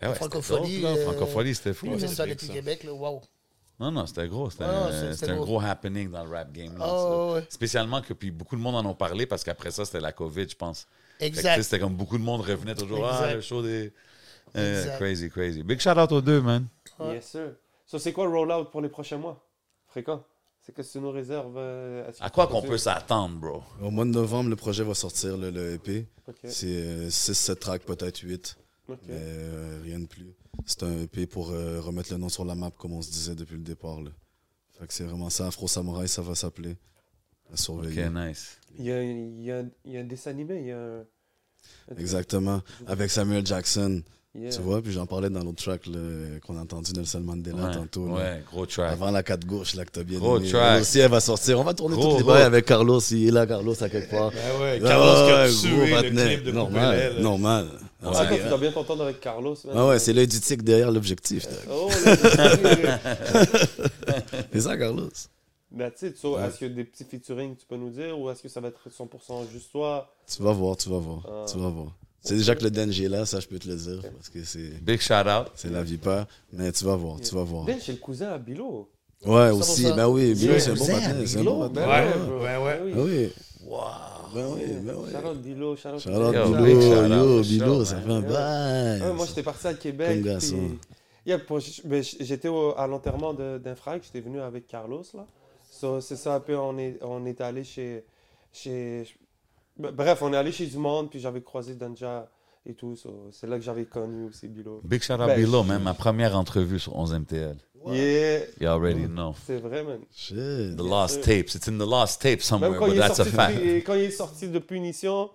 Ah 0.03 0.09
ouais, 0.11 0.15
Francophonie, 0.17 0.85
euh, 0.85 1.05
Francophonie, 1.05 1.55
c'était 1.55 1.75
fou. 1.75 1.97
Festival 1.99 2.29
d'été 2.31 2.49
Québec, 2.49 2.85
là, 2.85 2.93
wow. 2.93 3.21
Non, 3.81 3.91
non, 3.91 4.07
c'était 4.07 4.29
gros. 4.29 4.51
C'était 4.51 4.65
Ah, 4.65 4.89
un- 4.91 5.35
gros. 5.37 5.45
gros 5.45 5.61
happening 5.61 6.11
dans 6.11 6.25
le 6.25 6.31
rap 6.31 6.53
game. 6.53 6.77
là, 6.79 6.85
Ah, 6.85 6.89
ça. 6.89 7.33
ouais. 7.35 7.47
Spécialement 7.49 8.01
que 8.03 8.13
puis 8.13 8.31
beaucoup 8.31 8.55
de 8.57 8.61
monde 8.61 8.77
en 8.77 8.85
ont 8.85 8.95
parlé 8.95 9.27
parce 9.27 9.43
qu'après 9.43 9.71
ça, 9.71 9.85
c'était 9.85 10.01
la 10.01 10.13
COVID, 10.13 10.49
je 10.49 10.55
pense. 10.57 10.87
Exact. 11.21 11.63
C'était 11.63 11.79
comme 11.81 11.95
beaucoup 11.95 12.19
de 12.19 12.23
monde 12.23 12.43
revenait 12.43 12.75
toujours. 12.75 13.05
Ah, 13.07 13.19
Exact. 13.21 13.35
le 13.35 13.41
show 13.41 13.63
des. 13.63 13.93
Euh, 14.57 14.97
crazy, 14.99 15.31
crazy. 15.31 15.63
Big 15.63 15.81
shout 15.81 15.91
out 15.99 16.13
aux 16.13 16.21
deux, 16.21 16.41
man. 16.43 16.67
Ouais. 16.99 17.15
Yes, 17.15 17.27
sir. 17.31 17.53
So, 17.87 17.99
c'est 17.99 18.13
quoi 18.13 18.25
le 18.27 18.31
rollout 18.33 18.67
pour 18.67 18.81
les 18.83 18.89
prochains 18.89 19.17
mois? 19.19 19.43
Fréquent. 19.89 20.23
C'est 20.61 20.73
que 20.75 20.83
tu 20.83 20.99
nous 21.01 21.11
réserves. 21.11 21.55
euh, 21.57 22.09
que 22.13 22.17
À 22.23 22.31
quoi 22.31 22.47
qu'on 22.47 22.63
peut 22.63 22.79
s'attendre, 22.79 23.37
bro? 23.37 23.63
Au 23.83 23.91
mois 23.91 24.05
de 24.05 24.11
novembre, 24.11 24.51
le 24.51 24.57
projet 24.57 24.85
va 24.85 24.95
sortir, 24.95 25.37
le, 25.37 25.51
le 25.51 25.75
EP. 25.75 26.07
Ok. 26.29 26.37
C'est 26.45 27.09
6-7 27.11 27.59
tracks, 27.59 27.83
peut-être 27.85 28.19
8. 28.21 28.57
Mais 28.89 28.97
euh, 29.11 29.81
rien 29.85 29.99
de 30.01 30.07
plus. 30.07 30.35
C'est 30.67 30.83
un 30.83 31.03
EP 31.03 31.27
pour 31.27 31.51
euh, 31.51 31.81
remettre 31.81 32.13
le 32.13 32.19
nom 32.19 32.29
sur 32.29 32.45
la 32.45 32.55
map, 32.55 32.71
comme 32.77 32.93
on 32.93 33.03
se 33.03 33.11
disait 33.11 33.35
depuis 33.35 33.55
le 33.57 33.63
départ. 33.63 34.01
Là. 34.03 34.11
Fait 34.79 34.87
que 34.87 34.93
c'est 34.93 35.05
vraiment 35.05 35.31
ça, 35.31 35.47
Afro 35.47 35.69
Samurai, 35.69 36.07
ça 36.09 36.23
va 36.23 36.35
s'appeler. 36.35 36.77
À 37.49 37.53
Ok, 37.55 37.59
surveiller. 37.59 38.09
nice. 38.11 38.59
Il 38.79 38.85
y 38.87 38.93
a, 38.93 39.03
il 39.03 39.43
y 39.43 39.51
a, 39.53 39.63
il 39.85 39.93
y 39.93 39.97
a 39.99 40.01
un 40.01 40.05
dessin 40.05 40.31
animé. 40.31 40.61
Il 40.61 40.67
y 40.69 40.73
a 40.73 40.79
un... 40.79 41.05
Exactement. 41.97 42.63
Avec 42.87 43.11
Samuel 43.11 43.47
Jackson. 43.47 44.03
Yeah. 44.35 44.49
Tu 44.51 44.63
vois, 44.63 44.81
puis 44.81 44.93
j'en 44.93 45.05
parlais 45.05 45.29
dans 45.29 45.45
l'autre 45.45 45.63
track 45.63 45.87
là, 45.89 45.99
qu'on 46.47 46.57
a 46.57 46.63
entendu 46.63 46.93
Nelson 46.95 47.21
Mandela 47.21 47.67
Ouais, 47.67 47.75
tantôt. 47.75 48.07
là. 48.09 48.15
ouais, 48.15 48.43
gros 48.51 48.65
track. 48.65 48.91
Avant 48.91 49.11
la 49.11 49.23
4 49.23 49.45
gauche, 49.47 49.75
là, 49.75 49.85
que 49.85 49.91
t'as 49.91 50.05
bien 50.05 50.19
Gros 50.19 50.39
aimé. 50.39 50.49
track. 50.49 50.77
Elle 50.77 50.81
aussi, 50.81 50.99
elle 51.01 51.11
va 51.11 51.21
sortir. 51.21 51.61
On 51.61 51.65
va 51.65 51.75
tourner 51.75 51.97
Gros, 51.97 52.13
toutes 52.13 52.21
les 52.21 52.25
bails 52.33 52.43
avec 52.45 52.65
Carlos. 52.65 52.99
Il 53.11 53.29
est 53.29 53.31
là, 53.31 53.47
Carlos, 53.47 53.75
à 53.83 53.91
quelque 53.91 54.11
part. 54.11 54.31
Ben 54.31 54.61
ouais, 54.63 54.81
Ah 54.83 54.89
Carlos 54.89 55.27
qui 55.27 55.33
a 55.33 55.49
tué 55.71 56.03
le 56.03 56.11
clip 56.37 56.45
de 56.45 56.53
Normal, 56.53 57.15
là. 57.17 57.21
normal. 57.21 57.69
Ah, 58.05 58.09
Ouais. 58.11 58.29
toi, 58.29 58.37
tu 58.39 58.49
dois 58.49 58.59
bien 58.59 58.73
t'entendre 58.73 59.05
avec 59.05 59.21
Carlos. 59.21 59.57
Ah 59.73 59.87
ouais, 59.89 59.99
c'est 59.99 60.13
l'œil 60.13 60.27
du 60.27 60.41
tigre 60.41 60.65
derrière 60.65 60.91
l'objectif. 60.91 61.47
Oh, 61.71 61.89
là, 62.05 62.99
C'est 64.53 64.61
ça, 64.61 64.77
Carlos. 64.77 65.09
That's 65.77 66.03
it. 66.03 66.17
So, 66.19 66.37
Ouais. 66.37 66.47
Est-ce 66.47 66.59
qu'il 66.59 66.69
y 66.69 66.71
a 66.71 66.75
des 66.75 66.85
petits 66.85 67.05
featuring, 67.05 67.57
tu 67.57 67.65
peux 67.67 67.77
nous 67.77 67.91
dire, 67.91 68.19
ou 68.19 68.29
est-ce 68.31 68.43
que 68.43 68.49
ça 68.49 68.61
va 68.61 68.69
être 68.69 68.89
100% 68.91 69.51
juste 69.51 69.73
toi? 69.73 70.15
Tu 70.27 70.43
vas 70.43 70.53
voir, 70.53 70.77
tu 70.77 70.89
vas 70.91 70.99
voir. 70.99 71.23
Ah. 71.27 71.47
Tu 71.51 71.59
vas 71.59 71.69
voir. 71.71 71.93
C'est 72.21 72.37
déjà 72.37 72.55
que 72.55 72.63
le 72.63 72.71
danger 72.71 73.05
est 73.05 73.09
là, 73.09 73.27
ça 73.27 73.41
je 73.41 73.49
peux 73.49 73.59
te 73.59 73.67
le 73.69 73.75
dire, 73.75 74.01
parce 74.17 74.29
que 74.29 74.45
c'est 74.45 74.81
Big 74.85 75.01
shout 75.01 75.15
out. 75.27 75.49
c'est 75.57 75.71
la 75.71 75.83
vipère. 75.83 76.27
Mais 76.53 76.71
tu 76.71 76.85
vas 76.85 76.95
voir, 76.95 77.21
tu 77.21 77.35
vas 77.35 77.43
voir. 77.43 77.65
Ben, 77.65 77.79
j'ai 77.85 77.93
le 77.93 77.99
cousin 77.99 78.29
à 78.29 78.39
Bilo. 78.39 78.89
Ouais, 79.25 79.51
aussi, 79.51 79.85
100%. 79.85 79.97
ben 79.97 80.09
oui, 80.09 80.35
Bilo, 80.35 80.59
c'est 80.59 80.71
un 80.71 80.75
bon 80.75 80.87
patin, 80.87 81.15
c'est 81.27 81.39
un 81.39 81.45
bon 81.45 81.69
patin. 81.69 81.89
Ouais, 81.89 82.57
ouais, 82.57 82.59
ouais. 82.59 82.93
Ben 82.95 83.31
Ah 83.65 83.65
Wow. 83.65 84.35
ben 84.35 84.47
oui, 84.55 84.63
ben 84.83 84.95
oui. 84.99 85.11
Out, 86.27 86.35
yo, 86.35 86.41
for 87.43 87.43
Bilo, 87.45 87.85
sure, 87.85 87.87
ça 87.87 87.97
fait 88.01 88.11
un 88.13 88.21
bail. 88.21 89.03
Moi, 89.15 89.27
j'étais 89.27 89.43
parti 89.43 89.67
à 89.67 89.75
Québec. 89.75 90.09
Comme 90.09 90.23
garçon. 90.33 90.57
puis- 90.57 90.79
Yeah, 91.25 91.39
ben, 91.85 92.03
J'étais 92.21 92.49
au- 92.49 92.75
à 92.77 92.87
l'enterrement 92.89 93.33
d'un 93.33 93.75
frère, 93.77 94.01
j'étais 94.03 94.21
venu 94.21 94.41
avec 94.41 94.67
Carlos. 94.67 95.05
là. 95.15 95.25
So, 95.71 96.01
c'est 96.01 96.17
ça 96.17 96.35
un 96.35 96.41
peu, 96.41 96.57
on 96.57 96.77
est, 96.79 96.99
on 97.03 97.25
est 97.27 97.41
allé 97.41 97.63
chez, 97.65 98.05
chez... 98.53 99.07
Bref, 99.79 100.21
on 100.23 100.33
est 100.33 100.37
allé 100.37 100.51
chez 100.53 100.67
du 100.67 100.77
monde, 100.79 101.09
puis 101.11 101.21
j'avais 101.21 101.41
croisé 101.41 101.75
Danja 101.75 102.29
et 102.67 102.75
tout. 102.75 102.97
so, 102.97 103.29
c'est 103.33 103.47
là 103.47 103.57
que 103.59 103.65
j'avais 103.65 103.85
connu 103.85 104.25
aussi 104.27 104.49
Bilo. 104.49 104.81
Big 104.85 105.03
shout 105.03 105.15
out 105.15 105.27
Ben, 105.27 105.37
Bilo, 105.37 105.63
même 105.65 105.83
ma 105.83 105.95
première 105.95 106.37
entrevue 106.37 106.79
sur 106.79 106.97
11 106.97 107.15
MTL. 107.15 107.57
Yeah, 107.87 108.41
You 108.61 108.69
already 108.69 109.07
know. 109.09 109.35
c'est 109.45 109.59
vrai, 109.59 109.83
man. 109.83 110.01
Shit. 110.13 110.77
The 110.77 110.81
lost 110.83 111.23
tapes. 111.25 111.55
It's 111.57 111.67
in 111.67 111.79
the 111.79 111.87
lost 111.89 112.23
tapes 112.23 112.43
somewhere, 112.43 112.79
but 112.79 112.89
il, 112.91 112.97
est 112.97 113.01
that's 113.01 113.19
a 113.19 113.25
sorti 113.25 113.31
fact. 113.33 113.59
de, 113.59 113.81
quand 113.81 113.95
il 113.95 114.03
est 114.03 114.11
sorti 114.13 114.49
de 114.49 114.59
punition, 114.61 115.31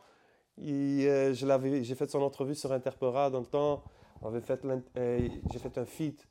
il, 0.57 1.05
euh, 1.07 1.33
je 1.33 1.45
l'avais- 1.45 1.83
j'ai 1.83 1.95
fait 1.95 2.09
son 2.09 2.21
entrevue 2.21 2.55
sur 2.55 2.71
Interpora 2.71 3.29
dans 3.29 3.41
le 3.41 3.45
temps. 3.45 3.83
On 4.21 4.29
avait 4.29 4.39
fait 4.41 4.61
euh, 4.97 5.27
j'ai 5.51 5.59
fait 5.59 5.77
un 5.77 5.85
feat 5.85 6.25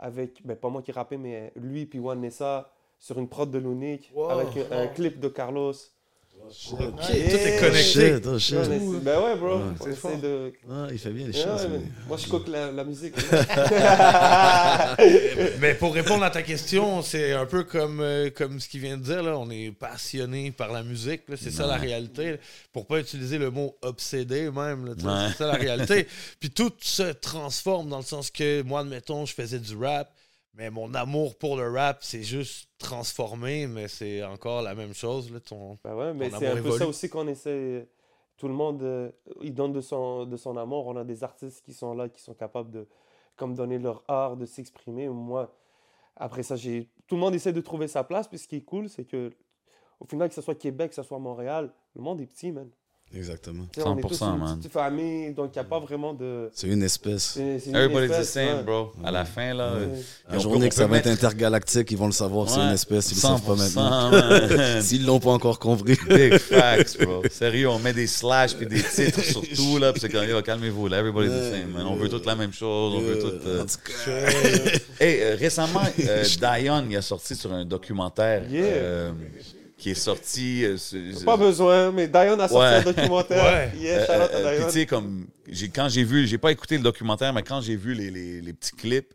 avec, 0.00 0.44
ben, 0.44 0.56
pas 0.56 0.68
moi 0.68 0.82
qui 0.82 0.90
rappais, 0.90 1.16
mais 1.16 1.52
lui 1.54 1.86
puis 1.86 2.00
Juan 2.00 2.20
Nessa 2.20 2.72
sur 2.98 3.18
une 3.18 3.28
prod 3.28 3.48
de 3.50 3.58
l'unique 3.58 4.12
avec 4.30 4.48
un, 4.70 4.78
un 4.80 4.86
clip 4.88 5.20
de 5.20 5.28
Carlos. 5.28 5.74
Ok, 6.72 6.78
tout 6.78 7.12
est 7.12 7.60
connecté. 7.60 8.14
Shit, 8.16 8.26
oh 8.26 8.38
shit. 8.38 8.56
Ouais, 8.56 8.78
ben 9.02 9.20
ouais, 9.22 9.36
bro. 9.36 9.56
Ouais. 9.56 9.62
on 9.80 9.90
essaie 9.90 10.16
de. 10.18 10.52
Ah, 10.70 10.86
il 10.90 10.98
fait 10.98 11.10
bien 11.10 11.26
les 11.26 11.32
choses. 11.32 11.62
ouais. 11.64 11.80
Moi, 12.06 12.16
je 12.18 12.28
cook 12.28 12.48
la, 12.48 12.70
la 12.70 12.84
musique. 12.84 13.14
Mais 15.60 15.74
pour 15.74 15.94
répondre 15.94 16.24
à 16.24 16.30
ta 16.30 16.42
question, 16.42 17.02
c'est 17.02 17.32
un 17.32 17.46
peu 17.46 17.64
comme, 17.64 18.00
euh, 18.00 18.30
comme 18.30 18.60
ce 18.60 18.68
qu'il 18.68 18.80
vient 18.80 18.96
de 18.96 19.02
dire. 19.02 19.22
Là. 19.22 19.38
On 19.38 19.50
est 19.50 19.72
passionné 19.72 20.50
par 20.50 20.72
la 20.72 20.82
musique. 20.82 21.22
C'est 21.36 21.50
ça 21.50 21.66
la 21.66 21.76
réalité. 21.76 22.36
Pour 22.72 22.86
pas 22.86 23.00
utiliser 23.00 23.38
le 23.38 23.50
mot 23.50 23.76
obsédé 23.82 24.50
même. 24.50 24.94
C'est 24.98 25.38
ça 25.38 25.46
la 25.46 25.54
réalité. 25.54 26.06
Puis 26.40 26.50
tout 26.50 26.72
se 26.80 27.12
transforme 27.12 27.88
dans 27.88 27.98
le 27.98 28.04
sens 28.04 28.30
que 28.30 28.62
moi, 28.62 28.80
admettons, 28.80 29.26
je 29.26 29.34
faisais 29.34 29.58
du 29.58 29.76
rap. 29.76 30.10
Mais 30.54 30.70
mon 30.70 30.92
amour 30.94 31.36
pour 31.38 31.56
le 31.56 31.70
rap, 31.70 31.98
c'est 32.02 32.22
juste 32.22 32.70
transformé, 32.78 33.66
mais 33.66 33.88
c'est 33.88 34.22
encore 34.22 34.62
la 34.62 34.74
même 34.74 34.92
chose. 34.92 35.32
Là, 35.32 35.40
ton... 35.40 35.78
Ben 35.82 35.94
ouais, 35.94 36.12
mais 36.12 36.30
c'est 36.30 36.46
un 36.46 36.62
peu 36.62 36.76
ça 36.76 36.86
aussi 36.86 37.08
qu'on 37.08 37.26
essaie. 37.26 37.88
Tout 38.36 38.48
le 38.48 38.54
monde, 38.54 38.82
euh, 38.82 39.10
il 39.40 39.54
donne 39.54 39.72
de 39.72 39.80
son, 39.80 40.26
de 40.26 40.36
son 40.36 40.56
amour. 40.56 40.86
On 40.86 40.96
a 40.96 41.04
des 41.04 41.24
artistes 41.24 41.64
qui 41.64 41.72
sont 41.72 41.94
là, 41.94 42.08
qui 42.08 42.20
sont 42.20 42.34
capables 42.34 42.70
de 42.70 42.86
comme 43.36 43.54
donner 43.54 43.78
leur 43.78 44.02
art, 44.08 44.36
de 44.36 44.44
s'exprimer. 44.44 45.08
Moi, 45.08 45.50
après 46.16 46.42
ça, 46.42 46.56
j'ai 46.56 46.90
tout 47.06 47.14
le 47.14 47.20
monde 47.20 47.34
essaie 47.34 47.52
de 47.52 47.60
trouver 47.60 47.88
sa 47.88 48.04
place. 48.04 48.28
Puis 48.28 48.38
ce 48.38 48.48
qui 48.48 48.56
est 48.56 48.64
cool, 48.64 48.88
c'est 48.88 49.04
que 49.04 49.30
au 50.00 50.04
final, 50.04 50.28
que 50.28 50.34
ce 50.34 50.42
soit 50.42 50.54
Québec, 50.54 50.90
que 50.90 50.96
ce 50.96 51.02
soit 51.02 51.18
Montréal, 51.18 51.72
le 51.94 52.02
monde 52.02 52.20
est 52.20 52.26
petit, 52.26 52.52
man. 52.52 52.68
Exactement. 53.14 53.64
Tu 53.72 53.80
sais, 53.80 53.86
on 53.86 53.98
est 53.98 54.00
tous 54.00 54.14
100%, 54.18 54.32
une 54.34 54.38
man. 54.40 54.56
petite 54.58 54.72
famille, 54.72 55.32
donc 55.34 55.50
il 55.54 55.58
n'y 55.58 55.60
a 55.60 55.64
pas 55.64 55.78
vraiment 55.80 56.14
de. 56.14 56.48
C'est 56.54 56.66
une 56.68 56.82
espèce. 56.82 57.22
c'est- 57.34 57.58
c'est 57.58 57.68
une 57.70 57.76
Everybody's 57.76 58.16
the 58.20 58.22
same, 58.24 58.56
ouais. 58.58 58.62
bro. 58.62 58.92
À 59.04 59.10
la 59.10 59.24
fin, 59.26 59.52
là. 59.52 59.72
Ouais. 59.74 59.80
euh, 59.82 60.00
La 60.30 60.36
on 60.36 60.40
journée 60.40 60.68
que 60.70 60.74
ça 60.74 60.86
va 60.86 60.96
être 60.96 61.08
intergalactique, 61.08 61.90
ils 61.90 61.98
vont 61.98 62.06
le 62.06 62.12
savoir, 62.12 62.48
c'est 62.48 62.60
une 62.60 62.72
espèce, 62.72 63.10
ils 63.10 63.14
le 63.16 63.20
savent 63.20 63.42
pas 63.42 63.54
100%, 63.54 63.56
maintenant. 63.74 64.10
man. 64.10 64.80
S'ils 64.82 65.04
l'ont 65.04 65.20
pas 65.20 65.32
encore 65.32 65.58
compris. 65.58 65.98
Big 66.08 66.38
facts, 66.38 66.98
bro. 67.02 67.22
Sérieux, 67.30 67.68
on 67.68 67.78
met 67.78 67.92
des 67.92 68.06
slash 68.06 68.54
puis 68.54 68.66
des 68.66 68.82
titres 68.82 69.20
sur 69.22 69.42
tout, 69.42 69.78
là, 69.78 69.92
puis 69.92 70.00
c'est 70.00 70.08
comme, 70.08 70.42
calmez-vous, 70.42 70.88
là, 70.88 70.98
everybody's 71.00 71.30
the 71.32 71.50
same, 71.52 71.70
man. 71.72 71.86
On 71.86 71.96
veut 71.96 72.08
toutes 72.08 72.24
la 72.26 72.34
même 72.34 72.52
chose, 72.52 72.94
on 72.94 73.00
veut 73.00 73.18
toutes... 73.18 73.46
euh, 73.46 73.64
Hey, 74.98 75.20
euh, 75.22 75.36
récemment, 75.38 75.82
euh, 76.00 76.24
Dion, 76.24 76.84
il 76.88 76.96
a 76.96 77.02
sorti 77.02 77.34
sur 77.34 77.52
un 77.52 77.64
documentaire 77.64 78.44
Yeah. 78.50 79.12
Qui 79.82 79.90
est 79.90 79.94
sorti... 79.94 80.64
euh, 80.64 80.76
c'est- 80.76 81.24
Pas 81.24 81.36
besoin, 81.36 81.90
mais 81.90 82.06
Diane 82.08 82.40
a 82.40 82.48
sorti 82.48 82.62
Ouais. 82.64 82.74
un 82.76 82.82
documentaire. 82.82 83.44
Ouais. 83.44 83.72
Yeah, 83.80 83.98
Euh, 83.98 84.06
euh, 84.08 84.24
à 84.24 84.28
puis 84.28 84.56
Diane. 84.58 84.66
tu 84.66 84.72
sais, 84.72 84.86
comme, 84.86 85.26
j'ai- 85.48 85.68
quand 85.68 85.88
j'ai 85.88 86.04
vu, 86.04 86.26
j'ai 86.26 86.38
pas 86.38 86.52
écouté 86.52 86.76
le 86.76 86.82
documentaire, 86.84 87.32
mais 87.32 87.42
quand 87.42 87.60
j'ai 87.60 87.76
vu 87.76 87.92
les, 87.94 88.10
les- 88.10 88.40
les 88.40 88.52
petits 88.52 88.72
clips, 88.76 89.12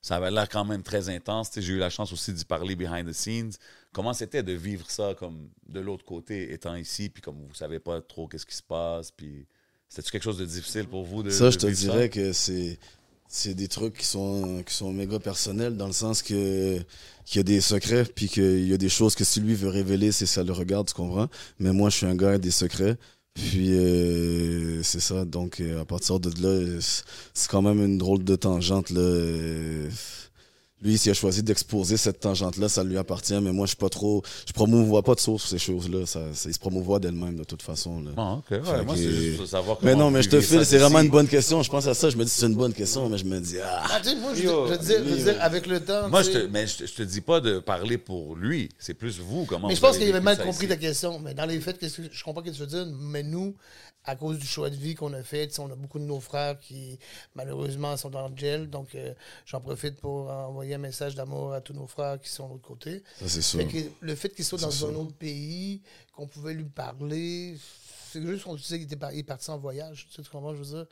ça 0.00 0.16
avait 0.16 0.30
l'air 0.30 0.48
quand 0.48 0.64
même 0.64 0.82
très 0.82 1.08
intense. 1.10 1.50
Tu 1.50 1.60
sais, 1.60 1.66
J'ai 1.66 1.74
eu 1.74 1.78
la 1.78 1.90
chance 1.90 2.12
aussi 2.12 2.32
d'y 2.32 2.44
parler 2.44 2.76
behind 2.76 3.06
the 3.08 3.12
scenes. 3.12 3.50
Comment 3.92 4.12
c'était 4.14 4.42
de 4.42 4.52
vivre 4.52 4.88
ça 4.90 5.14
comme 5.18 5.48
de 5.68 5.80
l'autre 5.80 6.04
côté, 6.04 6.52
étant 6.52 6.76
ici, 6.76 7.08
puis 7.10 7.22
comme 7.22 7.36
vous 7.48 7.54
savez 7.54 7.78
pas 7.78 8.00
trop 8.00 8.26
qu'est-ce 8.28 8.46
qui 8.46 8.54
se 8.56 8.62
passe, 8.62 9.10
puis 9.10 9.46
c'était 9.88 10.10
quelque 10.10 10.22
chose 10.24 10.38
de 10.38 10.44
difficile 10.46 10.86
pour 10.86 11.04
vous 11.04 11.22
de 11.22 11.30
ça, 11.30 11.46
de 11.46 11.50
je 11.50 11.58
te 11.58 11.66
vivre 11.66 11.78
dirais 11.92 12.08
que 12.08 12.32
c'est. 12.32 12.78
C'est 13.28 13.54
des 13.54 13.68
trucs 13.68 13.94
qui 13.98 14.06
sont, 14.06 14.62
qui 14.66 14.74
sont 14.74 14.92
méga 14.92 15.18
personnels 15.18 15.76
dans 15.76 15.86
le 15.86 15.92
sens 15.92 16.22
que 16.22 16.78
qu'il 17.24 17.38
y 17.38 17.40
a 17.40 17.42
des 17.42 17.60
secrets, 17.60 18.04
puis 18.04 18.28
qu'il 18.28 18.66
y 18.68 18.72
a 18.72 18.76
des 18.78 18.88
choses 18.88 19.14
que 19.16 19.24
si 19.24 19.40
lui 19.40 19.54
veut 19.56 19.68
révéler, 19.68 20.12
c'est 20.12 20.26
ça 20.26 20.44
le 20.44 20.52
regarde, 20.52 20.86
tu 20.88 20.94
comprends? 20.94 21.28
Mais 21.58 21.72
moi, 21.72 21.90
je 21.90 21.96
suis 21.96 22.06
un 22.06 22.14
gars 22.14 22.38
des 22.38 22.52
secrets. 22.52 22.96
Puis 23.34 23.72
euh, 23.74 24.82
c'est 24.82 25.00
ça, 25.00 25.24
donc 25.26 25.60
euh, 25.60 25.82
à 25.82 25.84
partir 25.84 26.20
de 26.20 26.30
là, 26.40 26.80
c'est- 26.80 27.04
c'est 27.34 27.50
quand 27.50 27.60
même 27.62 27.82
une 27.84 27.98
drôle 27.98 28.24
de 28.24 28.34
tangente. 28.36 28.90
Là. 28.90 29.88
Lui, 30.82 30.98
s'il 30.98 31.10
a 31.10 31.14
choisi 31.14 31.42
d'exposer 31.42 31.96
cette 31.96 32.20
tangente-là, 32.20 32.68
ça 32.68 32.84
lui 32.84 32.98
appartient, 32.98 33.32
mais 33.40 33.50
moi, 33.50 33.64
je 33.64 33.68
suis 33.70 33.76
pas 33.78 33.88
trop. 33.88 34.22
Je 34.46 34.52
promouvois 34.52 35.02
pas 35.02 35.14
de 35.14 35.20
source 35.20 35.44
sur 35.44 35.50
ces 35.50 35.58
choses-là. 35.58 36.04
Ça, 36.04 36.20
ça- 36.34 36.50
il 36.50 36.52
se 36.52 36.58
promouvoit 36.58 36.98
d'elle-même, 36.98 37.34
de 37.36 37.44
toute 37.44 37.62
façon. 37.62 38.02
Là. 38.02 38.10
Bon, 38.14 38.32
ok, 38.34 38.44
ouais, 38.50 38.58
Fait 38.62 38.84
moi, 38.84 38.94
que- 38.94 39.00
c'est 39.00 39.10
juste 39.10 39.36
pour 39.38 39.46
savoir 39.46 39.78
Mais 39.82 39.94
non, 39.94 40.10
mais 40.10 40.22
je 40.22 40.28
te 40.28 40.38
file, 40.38 40.66
c'est 40.66 40.76
vraiment 40.76 41.00
une 41.00 41.08
bonne 41.08 41.28
question. 41.28 41.62
Je 41.62 41.70
pense 41.70 41.86
à 41.86 41.94
ça, 41.94 42.10
je 42.10 42.16
me 42.18 42.24
dis 42.24 42.30
c'est 42.30 42.44
une 42.44 42.54
bonne 42.54 42.74
question, 42.74 43.08
mais 43.08 43.16
je 43.16 43.24
me 43.24 43.40
dis 43.40 43.56
ah. 43.58 43.84
Ah, 43.90 44.00
tu 44.02 44.10
sais, 44.10 44.16
moi, 44.16 44.34
je, 44.34 44.42
Yo, 44.42 44.66
je 44.66 44.72
veux 44.72 44.78
dire, 44.78 44.98
je 45.02 45.10
veux 45.14 45.24
dire, 45.32 45.36
avec 45.40 45.66
le 45.66 45.80
temps. 45.80 46.10
Moi, 46.10 46.22
je 46.22 46.30
te, 46.30 46.46
mais 46.46 46.66
je 46.66 46.76
te, 46.76 46.86
je 46.86 46.92
te 46.94 47.02
dis 47.02 47.22
pas 47.22 47.40
de 47.40 47.58
parler 47.58 47.96
pour 47.96 48.36
lui. 48.36 48.68
C'est 48.78 48.92
plus 48.94 49.18
vous, 49.18 49.46
comment 49.46 49.68
Mais 49.68 49.76
je 49.76 49.80
pense 49.80 49.96
qu'il 49.96 50.08
avait 50.10 50.20
mal 50.20 50.36
compris 50.36 50.66
ici. 50.66 50.68
ta 50.68 50.76
question. 50.76 51.18
Mais 51.20 51.32
dans 51.32 51.46
les 51.46 51.58
faits, 51.58 51.78
qu'est-ce 51.78 52.02
que- 52.02 52.08
je 52.12 52.22
comprends 52.22 52.42
ce 52.44 52.50
que 52.50 52.54
tu 52.54 52.60
veux 52.60 52.66
dire. 52.66 52.86
Mais 53.00 53.22
nous, 53.22 53.54
à 54.06 54.16
cause 54.16 54.38
du 54.38 54.46
choix 54.46 54.70
de 54.70 54.76
vie 54.76 54.94
qu'on 54.94 55.12
a 55.12 55.22
fait, 55.22 55.58
on 55.58 55.70
a 55.70 55.74
beaucoup 55.74 55.98
de 55.98 56.04
nos 56.04 56.20
frères 56.20 56.58
qui, 56.58 56.98
malheureusement, 57.34 57.96
sont 57.96 58.10
dans 58.10 58.28
le 58.28 58.36
gel. 58.36 58.70
Donc, 58.70 58.94
euh, 58.94 59.12
j'en 59.44 59.60
profite 59.60 60.00
pour 60.00 60.30
envoyer 60.30 60.74
un 60.74 60.78
message 60.78 61.14
d'amour 61.14 61.52
à 61.52 61.60
tous 61.60 61.74
nos 61.74 61.86
frères 61.86 62.20
qui 62.20 62.30
sont 62.30 62.46
de 62.46 62.52
l'autre 62.52 62.66
côté. 62.66 63.02
Ça, 63.18 63.28
c'est 63.28 63.42
sûr. 63.42 63.60
Fait 63.60 63.66
que 63.66 63.78
le 64.00 64.14
fait 64.14 64.30
qu'il 64.30 64.44
soit 64.44 64.60
dans 64.60 64.86
un 64.86 64.94
autre 64.94 65.14
pays, 65.14 65.82
qu'on 66.14 66.26
pouvait 66.26 66.54
lui 66.54 66.64
parler, 66.64 67.56
c'est 68.20 68.26
juste 68.26 68.44
qu'on 68.44 68.54
disait 68.54 68.78
qu'il 68.78 68.92
est 68.92 69.22
parti 69.22 69.50
en 69.50 69.58
voyage. 69.58 70.08
Tu 70.10 70.22
sais 70.22 70.28
comment 70.30 70.54
je 70.54 70.62
veux 70.62 70.76
dire? 70.76 70.86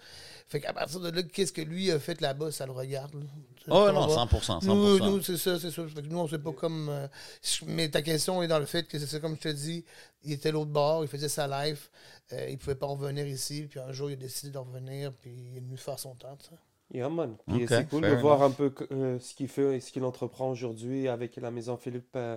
Fait 0.49 0.61
qu'à 0.61 0.73
partir 0.73 1.01
de 1.01 1.11
là, 1.11 1.23
qu'est-ce 1.23 1.53
que 1.53 1.63
lui 1.63 1.91
a 1.91 1.99
fait 1.99 2.21
là-bas, 2.21 2.53
ça 2.53 2.67
le 2.67 2.73
regarde. 2.73 3.15
là. 3.15 3.21
Oh 3.69 3.91
non, 3.93 4.07
comprends? 4.07 4.27
100%, 4.27 4.65
100%. 4.65 4.67
Nous, 4.67 4.99
nous 4.99 5.23
c'est 5.23 5.37
ça, 5.37 5.59
c'est 5.59 5.71
ça. 5.71 5.87
Fait 5.87 6.03
que 6.03 6.09
nous, 6.09 6.19
on 6.19 6.29
sait 6.29 6.39
pas 6.39 6.53
comme. 6.53 6.89
euh, 6.89 7.09
mais 7.67 7.89
ta 7.89 8.03
question 8.03 8.43
est 8.43 8.49
dans 8.49 8.59
le 8.59 8.67
fait 8.67 8.87
que 8.87 8.99
c'est 8.99 9.07
ça, 9.07 9.21
comme 9.21 9.37
je 9.37 9.41
te 9.41 9.49
dis, 9.49 9.85
il 10.23 10.33
était 10.33 10.53
l'autre 10.53 10.71
bord, 10.71 11.05
il 11.05 11.09
faisait 11.09 11.29
sa 11.29 11.47
life, 11.47 11.91
euh, 12.33 12.49
il 12.51 12.59
pouvait 12.59 12.75
pas 12.75 12.87
revenir 12.87 13.27
ici, 13.27 13.67
puis 13.69 13.81
un 13.81 13.93
jour, 13.93 14.11
il 14.11 14.15
a 14.15 14.17
décidé 14.17 14.53
de 14.53 14.59
revenir, 14.59 15.13
puis 15.13 15.33
il 15.33 15.57
est 15.57 15.61
venu 15.61 15.77
faire 15.77 15.99
son 15.99 16.15
temps. 16.15 16.37
tu 16.37 16.49
sais. 16.51 16.57
Yeah, 16.93 17.09
man. 17.09 17.37
Puis 17.49 17.63
Ok, 17.65 17.69
c'est 17.69 17.89
cool 17.89 18.03
de 18.03 18.15
voir 18.15 18.43
un 18.43 18.51
peu 18.51 18.73
euh, 18.93 19.19
ce 19.19 19.35
qu'il 19.35 19.49
fait 19.49 19.77
et 19.77 19.81
ce 19.81 19.91
qu'il 19.91 20.05
entreprend 20.05 20.51
aujourd'hui 20.51 21.09
avec 21.09 21.37
la 21.37 21.51
maison 21.51 21.77
Philippe 21.77 22.15
euh, 22.15 22.37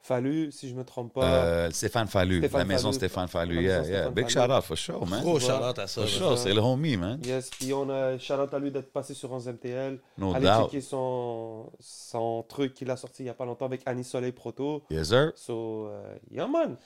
Fallu, 0.00 0.50
si 0.52 0.68
je 0.68 0.74
me 0.74 0.84
trompe 0.84 1.12
pas. 1.12 1.44
Euh, 1.44 1.70
Stéphane 1.70 2.06
Fallu, 2.06 2.38
Stéphane 2.38 2.58
la 2.60 2.64
maison 2.64 2.88
Fallu. 2.88 2.94
Stéphane 2.96 3.28
Fallu. 3.28 3.54
Yeah, 3.56 3.62
yeah. 3.62 3.84
Stéphane 3.84 4.14
Big 4.14 4.30
Fallu. 4.30 4.46
shout 4.48 4.52
out, 4.56 4.62
for 4.64 4.76
sure, 4.78 5.06
man. 5.06 5.22
Gros 5.22 5.34
Ouais. 5.34 5.40
shout-out 5.40 5.78
à 5.78 5.86
ça. 5.86 6.00
For 6.02 6.08
sure, 6.08 6.38
c'est 6.38 6.54
le 6.54 6.60
homie, 6.60 6.96
man. 6.96 7.20
Yes, 7.24 7.50
puis 7.50 7.72
on 7.74 7.90
a 7.90 8.16
shout 8.18 8.34
out 8.34 8.54
à 8.54 8.58
lui 8.58 8.70
d'être 8.70 8.92
passé 8.92 9.12
sur 9.14 9.30
11 9.32 9.48
MTL. 9.48 9.98
No 10.16 10.34
Allez 10.34 10.46
doubt. 10.46 10.64
checker 10.70 10.80
son, 10.80 11.70
son 11.80 12.44
truc 12.48 12.74
qu'il 12.74 12.90
a 12.90 12.96
sorti 12.96 13.24
il 13.24 13.26
y 13.26 13.28
a 13.28 13.34
pas 13.34 13.44
longtemps 13.44 13.66
avec 13.66 13.82
Annie 13.86 14.04
Soleil 14.04 14.32
Proto. 14.32 14.82
Yes, 14.90 15.08
sir. 15.08 15.32
So, 15.34 15.88
euh, 15.88 16.14
yeah, 16.30 16.46
man. 16.46 16.76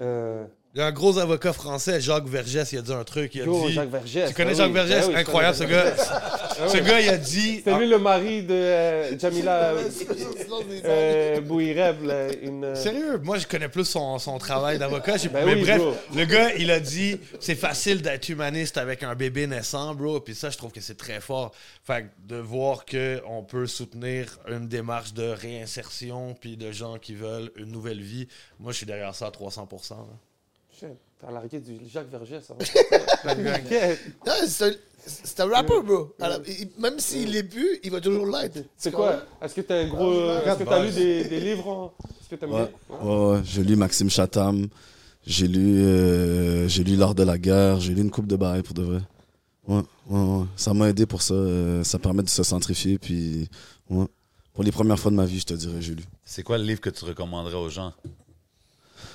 Euh, 0.00 0.44
un 0.76 0.90
gros 0.92 1.18
avocat 1.18 1.52
français, 1.52 2.00
Jacques 2.00 2.26
Vergès, 2.26 2.72
il 2.72 2.78
a 2.78 2.82
dit 2.82 2.92
un 2.92 3.04
truc. 3.04 3.34
Il 3.34 3.42
a 3.42 3.44
yo, 3.44 3.66
dit. 3.66 3.72
Jacques 3.74 3.90
Vergès. 3.90 4.28
Tu 4.28 4.34
connais 4.34 4.52
Ah 4.52 4.54
Jacques 4.54 4.66
oui, 4.68 4.72
Vergès? 4.74 5.02
ah 5.02 5.06
oui, 5.08 5.12
je 5.14 5.18
Incroyable, 5.18 5.56
ce 5.56 5.64
gars. 5.64 5.84
Jacques 5.84 5.96
Vergès. 5.98 6.08
Ah 6.64 6.68
Ce 6.68 6.76
gars, 6.78 7.00
il 7.00 7.08
a 7.08 7.16
dit. 7.18 7.60
C'est 7.64 7.76
lui 7.78 7.88
le 7.88 7.98
mari 7.98 8.42
de 8.42 8.54
euh, 8.54 9.18
Jamila 9.18 9.74
euh, 10.84 11.40
Bouireb. 11.40 12.04
là, 12.04 12.32
Une, 12.42 12.64
euh, 12.64 12.74
Sérieux, 12.74 13.18
moi 13.22 13.38
je 13.38 13.46
connais 13.46 13.68
plus 13.68 13.84
son, 13.84 14.18
son 14.18 14.38
travail 14.38 14.78
d'avocat. 14.78 15.16
Ben 15.32 15.44
mais 15.46 15.54
oui, 15.54 15.62
bref, 15.62 15.78
bro. 15.78 15.94
le 16.14 16.24
gars, 16.24 16.54
il 16.54 16.70
a 16.70 16.80
dit 16.80 17.18
c'est 17.40 17.54
facile 17.54 18.02
d'être 18.02 18.28
humaniste 18.28 18.78
avec 18.78 19.02
un 19.02 19.14
bébé 19.14 19.46
naissant, 19.46 19.94
bro. 19.94 20.20
Puis 20.20 20.34
ça, 20.34 20.50
je 20.50 20.56
trouve 20.58 20.72
que 20.72 20.80
c'est 20.80 20.96
très 20.96 21.20
fort. 21.20 21.52
Fait 21.84 22.02
que 22.04 22.34
de 22.34 22.36
voir 22.40 22.84
qu'on 22.86 23.42
peut 23.42 23.66
soutenir 23.66 24.38
une 24.48 24.68
démarche 24.68 25.12
de 25.14 25.24
réinsertion 25.28 26.34
puis 26.40 26.56
de 26.56 26.70
gens 26.72 26.98
qui 26.98 27.14
veulent 27.14 27.50
une 27.56 27.70
nouvelle 27.72 28.00
vie, 28.00 28.28
moi 28.58 28.72
je 28.72 28.78
suis 28.78 28.86
derrière 28.86 29.14
ça 29.14 29.26
à 29.26 29.30
300%. 29.30 29.90
là. 29.90 29.96
Shit, 30.78 30.88
T'as 31.20 31.30
largué 31.30 31.60
du 31.60 31.78
Jacques 31.88 32.10
Vergès. 32.10 32.50
hein. 32.50 32.56
Non, 34.26 34.32
c'est 34.46 34.64
un- 34.64 34.74
c'est 35.04 35.40
un 35.40 35.46
rapper, 35.48 35.80
bro. 35.84 36.14
Alors, 36.20 36.38
il- 36.46 36.68
même 36.80 36.98
s'il 36.98 37.30
l'est 37.32 37.42
plus, 37.42 37.78
il 37.82 37.90
va 37.90 38.00
toujours 38.00 38.26
l'être. 38.26 38.58
C'est 38.76 38.92
quoi? 38.92 39.22
Est-ce 39.40 39.54
que 39.54 39.60
t'as 39.60 39.82
un 39.82 39.88
gros. 39.88 40.10
euh, 40.12 40.44
Est-ce 40.44 40.58
que 40.58 40.64
t'as 40.64 40.84
lu 40.84 40.90
des, 40.92 41.24
des 41.24 41.40
livres 41.40 41.68
en- 41.68 41.92
Est-ce 42.20 42.28
que 42.28 42.36
t'aimes 42.36 42.52
Ouais, 42.52 42.70
bien 42.88 42.98
ouais, 43.00 43.26
ouais. 43.34 43.40
J'ai 43.44 43.62
lu 43.62 43.76
Maxime 43.76 44.10
Chatham. 44.10 44.66
J'ai 45.24 45.46
lu, 45.46 45.80
euh, 45.82 46.66
j'ai 46.68 46.82
lu 46.82 46.96
L'art 46.96 47.14
de 47.14 47.22
la 47.22 47.38
guerre. 47.38 47.78
J'ai 47.80 47.94
lu 47.94 48.00
une 48.02 48.10
coupe 48.10 48.26
de 48.26 48.36
bail 48.36 48.62
pour 48.62 48.74
de 48.74 48.82
vrai. 48.82 49.00
Ouais, 49.68 49.82
ouais, 50.10 50.18
ouais. 50.20 50.44
Ça 50.56 50.74
m'a 50.74 50.88
aidé 50.88 51.06
pour 51.06 51.22
ça. 51.22 51.34
euh, 51.34 51.84
ça 51.84 51.98
permet 52.00 52.22
de 52.24 52.28
se 52.28 52.42
centrifier. 52.42 52.98
Puis, 52.98 53.48
ouais. 53.90 54.06
Pour 54.52 54.64
les 54.64 54.72
premières 54.72 54.98
fois 54.98 55.10
de 55.10 55.16
ma 55.16 55.24
vie, 55.24 55.38
je 55.40 55.46
te 55.46 55.54
dirais, 55.54 55.80
j'ai 55.80 55.94
lu. 55.94 56.02
C'est 56.24 56.42
quoi 56.42 56.58
le 56.58 56.64
livre 56.64 56.80
que 56.80 56.90
tu 56.90 57.04
recommanderais 57.04 57.54
aux 57.54 57.70
gens? 57.70 57.92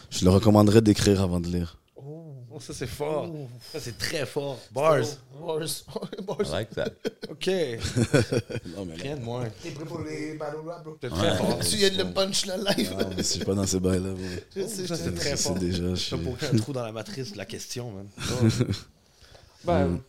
Je 0.09 0.23
le 0.25 0.31
recommanderais 0.31 0.81
d'écrire 0.81 1.21
avant 1.21 1.39
de 1.39 1.47
lire. 1.47 1.77
Oh, 1.95 2.59
ça 2.59 2.73
c'est 2.73 2.88
fort. 2.88 3.29
Ça 3.71 3.79
c'est 3.79 3.97
très 3.97 4.25
fort. 4.25 4.57
Bars. 4.71 5.03
Bars. 5.39 5.59
Bars. 6.27 6.47
I 6.47 6.51
like 6.51 6.69
that. 6.71 6.89
Ok. 7.29 7.47
Non, 8.75 8.85
mais 8.85 8.95
Rien 8.95 9.17
de 9.17 9.21
moins. 9.21 9.43
T'es 9.61 9.69
prêt 9.71 9.85
pour 9.85 9.99
les 9.99 10.34
battle 10.35 10.57
rap, 10.65 10.84
bro? 10.84 10.97
C'est 11.01 11.09
très 11.09 11.31
Ouais. 11.31 11.38
fort. 11.38 11.59
Tu 11.59 11.75
viens 11.75 11.89
de 11.91 11.97
le 11.97 12.13
punch 12.13 12.45
le 12.47 12.53
live. 12.53 12.91
Non, 12.97 13.05
mais 13.09 13.17
je 13.17 13.21
suis 13.23 13.45
pas 13.45 13.53
dans 13.53 13.67
ces 13.67 13.79
bails-là, 13.79 14.09
sais, 14.53 14.67
Ça, 14.67 14.85
je 14.85 14.93
c'est 14.95 15.13
très 15.13 15.38
fort. 15.38 15.55
déjà. 15.55 15.89
Je 15.89 15.95
suis... 15.95 16.17
pour 16.17 16.34
aucun 16.34 16.57
trou 16.57 16.73
dans 16.73 16.84
la 16.84 16.91
matrice 16.91 17.34
de 17.34 17.38
la 17.38 17.45
question, 17.45 17.91
man. 17.91 18.07
Ben, 19.63 19.99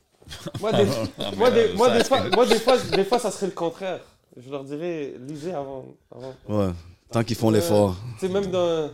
moi, 0.61 0.73
des, 0.73 0.87
Ah, 1.19 1.31
moi, 1.37 1.51
des, 1.51 1.73
moi, 1.75 1.91
des 1.99 2.05
fois, 2.05 2.31
moi, 2.31 2.47
des, 2.47 2.59
fois, 2.59 2.77
des 2.79 3.05
fois, 3.05 3.19
ça 3.19 3.31
serait 3.31 3.47
le 3.47 3.53
contraire. 3.53 4.01
Je 4.37 4.49
leur 4.51 4.65
dirais, 4.65 5.15
lisez 5.27 5.53
avant. 5.53 5.87
avant. 6.15 6.35
Ouais. 6.49 6.73
Tant 7.11 7.25
qu'ils 7.25 7.37
font 7.37 7.51
l'effort. 7.51 7.97
Tu 8.21 8.27
sais, 8.27 8.33
même 8.33 8.47
dans. 8.51 8.91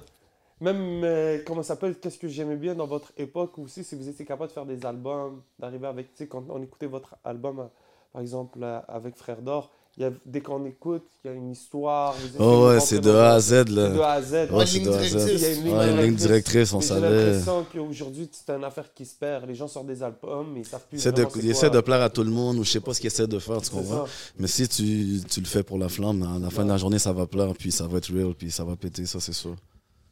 Même, 0.64 1.04
euh, 1.04 1.38
comment 1.46 1.62
ça 1.62 1.68
s'appelle, 1.74 1.96
qu'est-ce 2.00 2.16
que 2.18 2.26
j'aimais 2.28 2.56
bien 2.56 2.74
dans 2.74 2.86
votre 2.86 3.12
époque 3.18 3.58
aussi, 3.58 3.84
si 3.84 3.94
vous 3.94 4.08
étiez 4.08 4.24
capable 4.24 4.48
de 4.48 4.54
faire 4.54 4.64
des 4.64 4.84
albums, 4.86 5.42
d'arriver 5.58 5.86
avec, 5.86 6.12
tu 6.12 6.18
sais, 6.24 6.26
quand 6.26 6.42
on 6.48 6.62
écoutait 6.62 6.86
votre 6.86 7.16
album, 7.22 7.58
euh, 7.60 7.64
par 8.14 8.22
exemple, 8.22 8.58
euh, 8.62 8.80
avec 8.88 9.14
Frère 9.16 9.42
d'Or, 9.42 9.70
il 9.98 10.02
y 10.04 10.06
a, 10.06 10.10
dès 10.24 10.40
qu'on 10.40 10.64
écoute, 10.64 11.04
il 11.22 11.28
y 11.28 11.30
a 11.30 11.36
une 11.36 11.50
histoire. 11.50 12.14
Oh 12.38 12.66
ouais, 12.68 12.80
c'est 12.80 12.98
de 12.98 13.10
A 13.10 13.34
à 13.34 13.40
Z, 13.40 13.48
c'est 13.48 13.64
de 13.66 13.76
là. 13.76 14.06
A 14.08 14.12
à 14.14 14.22
Z. 14.22 14.32
Ouais, 14.50 14.64
c'est 14.66 14.78
ligne 14.78 14.86
de 14.86 14.90
A 14.90 14.96
à 14.96 15.00
directrice. 15.02 15.32
Il 15.34 15.40
y 15.40 15.44
a 15.44 15.52
une 15.52 15.64
ligne 15.64 15.74
Ouais, 15.76 15.90
une 15.90 16.00
ligne 16.00 16.14
directrice. 16.14 16.72
on 16.72 16.78
Mais 16.78 16.82
J'ai 16.82 16.88
savait. 16.88 17.24
l'impression 17.26 17.66
qu'aujourd'hui, 17.72 18.28
c'est 18.32 18.50
une 18.54 18.64
affaire 18.64 18.92
qui 18.94 19.04
se 19.04 19.14
perd. 19.14 19.46
Les 19.46 19.54
gens 19.54 19.68
sortent 19.68 19.86
des 19.86 20.02
albums, 20.02 20.46
mais 20.52 20.60
ils 20.60 20.66
savent 20.66 20.84
plus 20.88 20.96
Ils 20.96 21.00
essaient 21.00 21.12
de, 21.12 21.26
ils 21.42 21.50
essaient 21.50 21.70
de 21.70 21.80
plaire 21.80 22.00
à 22.02 22.08
tout 22.10 22.24
le 22.24 22.30
monde 22.30 22.56
ou 22.56 22.64
je 22.64 22.70
sais 22.70 22.80
pas 22.80 22.92
ce 22.94 23.00
qu'ils 23.00 23.06
essaient 23.08 23.26
de 23.28 23.38
faire, 23.38 23.60
tu 23.60 23.70
comprends? 23.70 24.06
ça. 24.06 24.12
Mais 24.38 24.48
si 24.48 24.66
tu, 24.66 25.20
tu 25.28 25.40
le 25.40 25.46
fais 25.46 25.62
pour 25.62 25.78
la 25.78 25.88
flamme, 25.90 26.22
à 26.22 26.38
la 26.40 26.50
fin 26.50 26.64
de 26.64 26.70
la 26.70 26.76
journée, 26.78 26.98
ça 26.98 27.12
va 27.12 27.26
plaire, 27.26 27.52
puis 27.56 27.70
ça 27.70 27.86
va 27.86 27.98
être 27.98 28.12
real, 28.12 28.34
puis 28.34 28.50
ça 28.50 28.64
va 28.64 28.74
péter, 28.76 29.04
ça 29.06 29.20
c'est 29.20 29.32
sûr. 29.34 29.54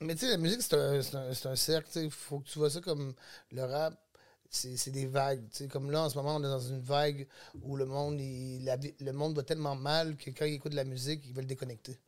Mais 0.03 0.15
tu 0.15 0.27
sais, 0.27 0.31
la 0.31 0.37
musique, 0.37 0.62
c'est 0.62 1.47
un, 1.47 1.57
cercle. 1.57 1.91
Il 1.97 2.11
faut 2.11 2.41
que 2.41 2.49
tu 2.49 2.59
vois 2.59 2.70
ça 2.70 2.81
comme 2.81 3.15
le 3.51 3.65
rap. 3.65 3.95
C'est 4.51 4.91
des 4.91 5.07
vagues. 5.07 5.45
Comme 5.70 5.91
là, 5.91 6.05
en 6.05 6.11
ce 6.11 6.16
moment, 6.16 6.37
on 6.37 6.41
est 6.41 6.43
dans 6.43 6.61
une 6.61 6.81
vague 6.81 7.27
où 7.62 7.77
le 7.77 7.87
monde, 7.87 8.20
il, 8.20 8.65
va 8.65 9.43
tellement 9.43 9.77
mal 9.77 10.16
que 10.16 10.31
quand 10.31 10.45
il 10.45 10.55
écoute 10.55 10.73
de 10.73 10.77
la 10.77 10.85
musique, 10.85 11.23
il 11.27 11.33
veut 11.35 11.41
le 11.41 11.47
déconnecter. 11.47 11.99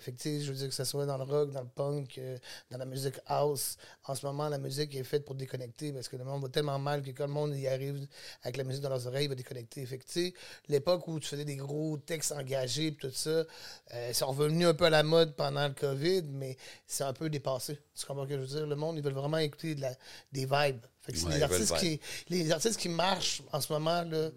Fait 0.00 0.12
que, 0.12 0.18
je 0.22 0.50
veux 0.50 0.56
dire 0.56 0.68
que 0.68 0.74
ce 0.74 0.84
soit 0.84 1.06
dans 1.06 1.18
le 1.18 1.24
rock, 1.24 1.50
dans 1.52 1.60
le 1.60 1.68
punk, 1.68 2.18
euh, 2.18 2.38
dans 2.70 2.78
la 2.78 2.86
musique 2.86 3.16
house, 3.26 3.76
en 4.04 4.14
ce 4.14 4.24
moment, 4.24 4.48
la 4.48 4.58
musique 4.58 4.94
est 4.94 5.04
faite 5.04 5.24
pour 5.24 5.34
déconnecter 5.34 5.92
parce 5.92 6.08
que 6.08 6.16
le 6.16 6.24
monde 6.24 6.42
va 6.42 6.48
tellement 6.48 6.78
mal 6.78 7.02
que 7.02 7.10
quand 7.10 7.26
le 7.26 7.32
monde 7.32 7.54
y 7.54 7.68
arrive 7.68 8.06
avec 8.42 8.56
la 8.56 8.64
musique 8.64 8.82
dans 8.82 8.88
leurs 8.88 9.06
oreilles, 9.06 9.26
il 9.26 9.28
va 9.28 9.34
déconnecter. 9.34 9.84
Fait 9.84 9.98
que, 9.98 10.04
tu 10.04 10.12
sais, 10.12 10.34
l'époque 10.68 11.06
où 11.08 11.20
tu 11.20 11.28
faisais 11.28 11.44
des 11.44 11.56
gros 11.56 11.98
textes 11.98 12.32
engagés 12.32 12.92
pis 12.92 13.08
tout 13.08 13.14
ça, 13.14 13.30
euh, 13.30 14.10
c'est 14.12 14.24
revenu 14.24 14.66
un 14.66 14.74
peu 14.74 14.86
à 14.86 14.90
la 14.90 15.02
mode 15.02 15.36
pendant 15.36 15.68
le 15.68 15.74
COVID, 15.74 16.22
mais 16.30 16.56
c'est 16.86 17.04
un 17.04 17.12
peu 17.12 17.28
dépassé. 17.28 17.78
Tu 17.94 18.06
comprends 18.06 18.24
ce 18.24 18.28
que 18.28 18.34
je 18.34 18.40
veux 18.40 18.46
dire? 18.46 18.66
Le 18.66 18.76
monde, 18.76 18.96
ils 18.96 19.02
veulent 19.02 19.12
vraiment 19.12 19.38
écouter 19.38 19.74
de 19.74 19.82
la, 19.82 19.94
des 20.32 20.46
vibes. 20.46 20.84
Fait 21.00 21.12
que 21.12 21.18
c'est 21.18 21.26
Ouais, 21.26 21.36
les, 21.36 21.42
artistes 21.42 21.76
qui, 21.76 22.00
les 22.28 22.50
artistes 22.50 22.78
qui 22.78 22.88
marchent 22.88 23.42
en 23.52 23.60
ce 23.60 23.72
moment, 23.72 24.02
là, 24.02 24.30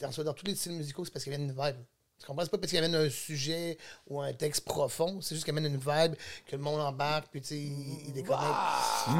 dans, 0.00 0.24
dans 0.24 0.34
tous 0.34 0.46
les 0.46 0.54
styles 0.54 0.72
musicaux, 0.72 1.04
c'est 1.04 1.12
parce 1.12 1.24
qu'ils 1.24 1.32
viennent 1.32 1.48
une 1.48 1.56
vibe. 1.56 1.76
Tu 2.18 2.26
comprends? 2.26 2.44
C'est 2.44 2.50
pas 2.50 2.58
parce 2.58 2.70
qu'ils 2.70 2.78
amènent 2.78 2.94
un 2.94 3.10
sujet 3.10 3.76
ou 4.08 4.20
un 4.22 4.32
texte 4.32 4.64
profond, 4.64 5.18
c'est 5.20 5.34
juste 5.34 5.44
qu'ils 5.44 5.52
amènent 5.56 5.66
une 5.72 5.76
vibe, 5.78 6.14
que 6.46 6.56
le 6.56 6.62
monde 6.62 6.80
embarque, 6.80 7.26
puis 7.30 7.42
tu 7.42 7.48
sais, 7.48 7.58
ils, 7.58 8.06
ils 8.08 8.12
déconnectent. 8.12 8.42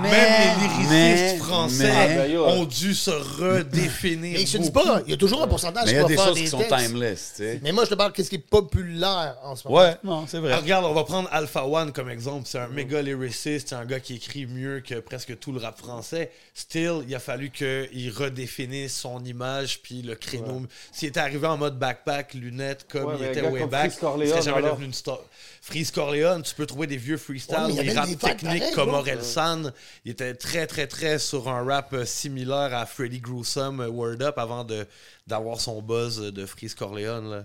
Même 0.02 0.12
les 0.12 0.62
lyricistes 0.62 0.90
mais- 0.90 1.36
français 1.38 1.92
mais- 1.92 2.16
ben, 2.16 2.30
yo. 2.32 2.44
ont 2.46 2.64
dû 2.64 2.94
se 2.94 3.10
redéfinir. 3.10 4.38
Mais 4.38 4.46
je 4.46 4.56
te 4.56 4.62
dis 4.62 4.70
pas, 4.70 5.02
il 5.04 5.10
y 5.10 5.14
a 5.14 5.16
toujours 5.18 5.42
un 5.42 5.46
pourcentage 5.46 5.84
Mais 5.86 5.90
il 5.92 5.94
qui 5.94 6.00
y 6.00 6.04
a 6.04 6.08
des 6.08 6.16
choses 6.16 6.34
des 6.34 6.40
qui 6.44 6.48
sont 6.48 6.58
textes. 6.58 6.76
timeless, 6.76 7.32
tu 7.36 7.42
sais. 7.42 7.60
Mais 7.62 7.70
moi, 7.72 7.84
je 7.84 7.90
te 7.90 7.94
parle 7.94 8.12
de 8.12 8.22
ce 8.22 8.28
qui 8.30 8.36
est 8.36 8.38
populaire 8.38 9.36
en 9.42 9.54
ce 9.56 9.68
moment. 9.68 9.80
Ouais, 9.80 9.96
non, 10.02 10.26
c'est 10.26 10.38
vrai. 10.38 10.52
Ah, 10.54 10.58
regarde, 10.60 10.84
on 10.86 10.94
va 10.94 11.04
prendre 11.04 11.28
Alpha 11.32 11.66
One 11.66 11.92
comme 11.92 12.08
exemple. 12.08 12.44
C'est 12.46 12.58
un 12.58 12.68
méga 12.68 13.02
lyriciste, 13.02 13.68
c'est 13.68 13.74
un 13.74 13.84
gars 13.84 14.00
qui 14.00 14.14
écrit 14.14 14.46
mieux 14.46 14.80
que 14.80 15.00
presque 15.00 15.38
tout 15.38 15.52
le 15.52 15.60
rap 15.60 15.78
français. 15.78 16.32
Still, 16.54 17.02
il 17.06 17.14
a 17.14 17.18
fallu 17.20 17.50
qu'il 17.50 18.10
redéfinisse 18.10 18.96
son 18.96 19.22
image 19.24 19.80
puis 19.82 20.00
le 20.02 20.14
créneau. 20.14 20.62
S'il 20.92 21.08
était 21.08 21.20
arrivé 21.20 21.46
en 21.46 21.56
mode 21.58 21.78
backpack, 21.78 22.34
lunettes, 22.34 22.85
comme 22.88 23.04
Ouais, 23.06 23.16
il 23.20 23.24
était 23.26 23.42
way 23.48 23.66
back, 23.66 23.90
Freeze 23.90 23.94
il 23.96 24.00
Corleone, 24.00 24.28
serait 24.28 24.42
jamais 24.42 24.56
alors. 24.58 24.70
devenu 24.72 24.86
une 24.86 24.92
star. 24.94 25.20
Freeze 25.62 25.90
Corleone, 25.90 26.42
tu 26.42 26.54
peux 26.54 26.66
trouver 26.66 26.86
des 26.86 26.96
vieux 26.96 27.16
freestyles 27.16 27.56
Ouais, 27.56 27.74
des 27.74 27.82
vibes 27.90 28.18
technique 28.18 28.40
pareilles, 28.60 28.72
comme 28.74 28.88
bro. 28.90 28.98
Aurel 28.98 29.22
San. 29.22 29.72
Il 30.04 30.12
était 30.12 30.34
très, 30.34 30.66
très, 30.66 30.86
très 30.86 31.18
sur 31.18 31.48
un 31.48 31.64
rap 31.64 31.92
euh, 31.92 32.04
similaire 32.04 32.74
à 32.74 32.86
Freddy 32.86 33.20
Gruesome, 33.20 33.80
euh, 33.80 33.88
Word 33.88 34.22
Up, 34.22 34.38
avant 34.38 34.64
de 34.64 34.86
d'avoir 35.26 35.60
son 35.60 35.82
buzz 35.82 36.18
de 36.20 36.46
Freeze 36.46 36.74
Corleone. 36.74 37.30
Là. 37.30 37.44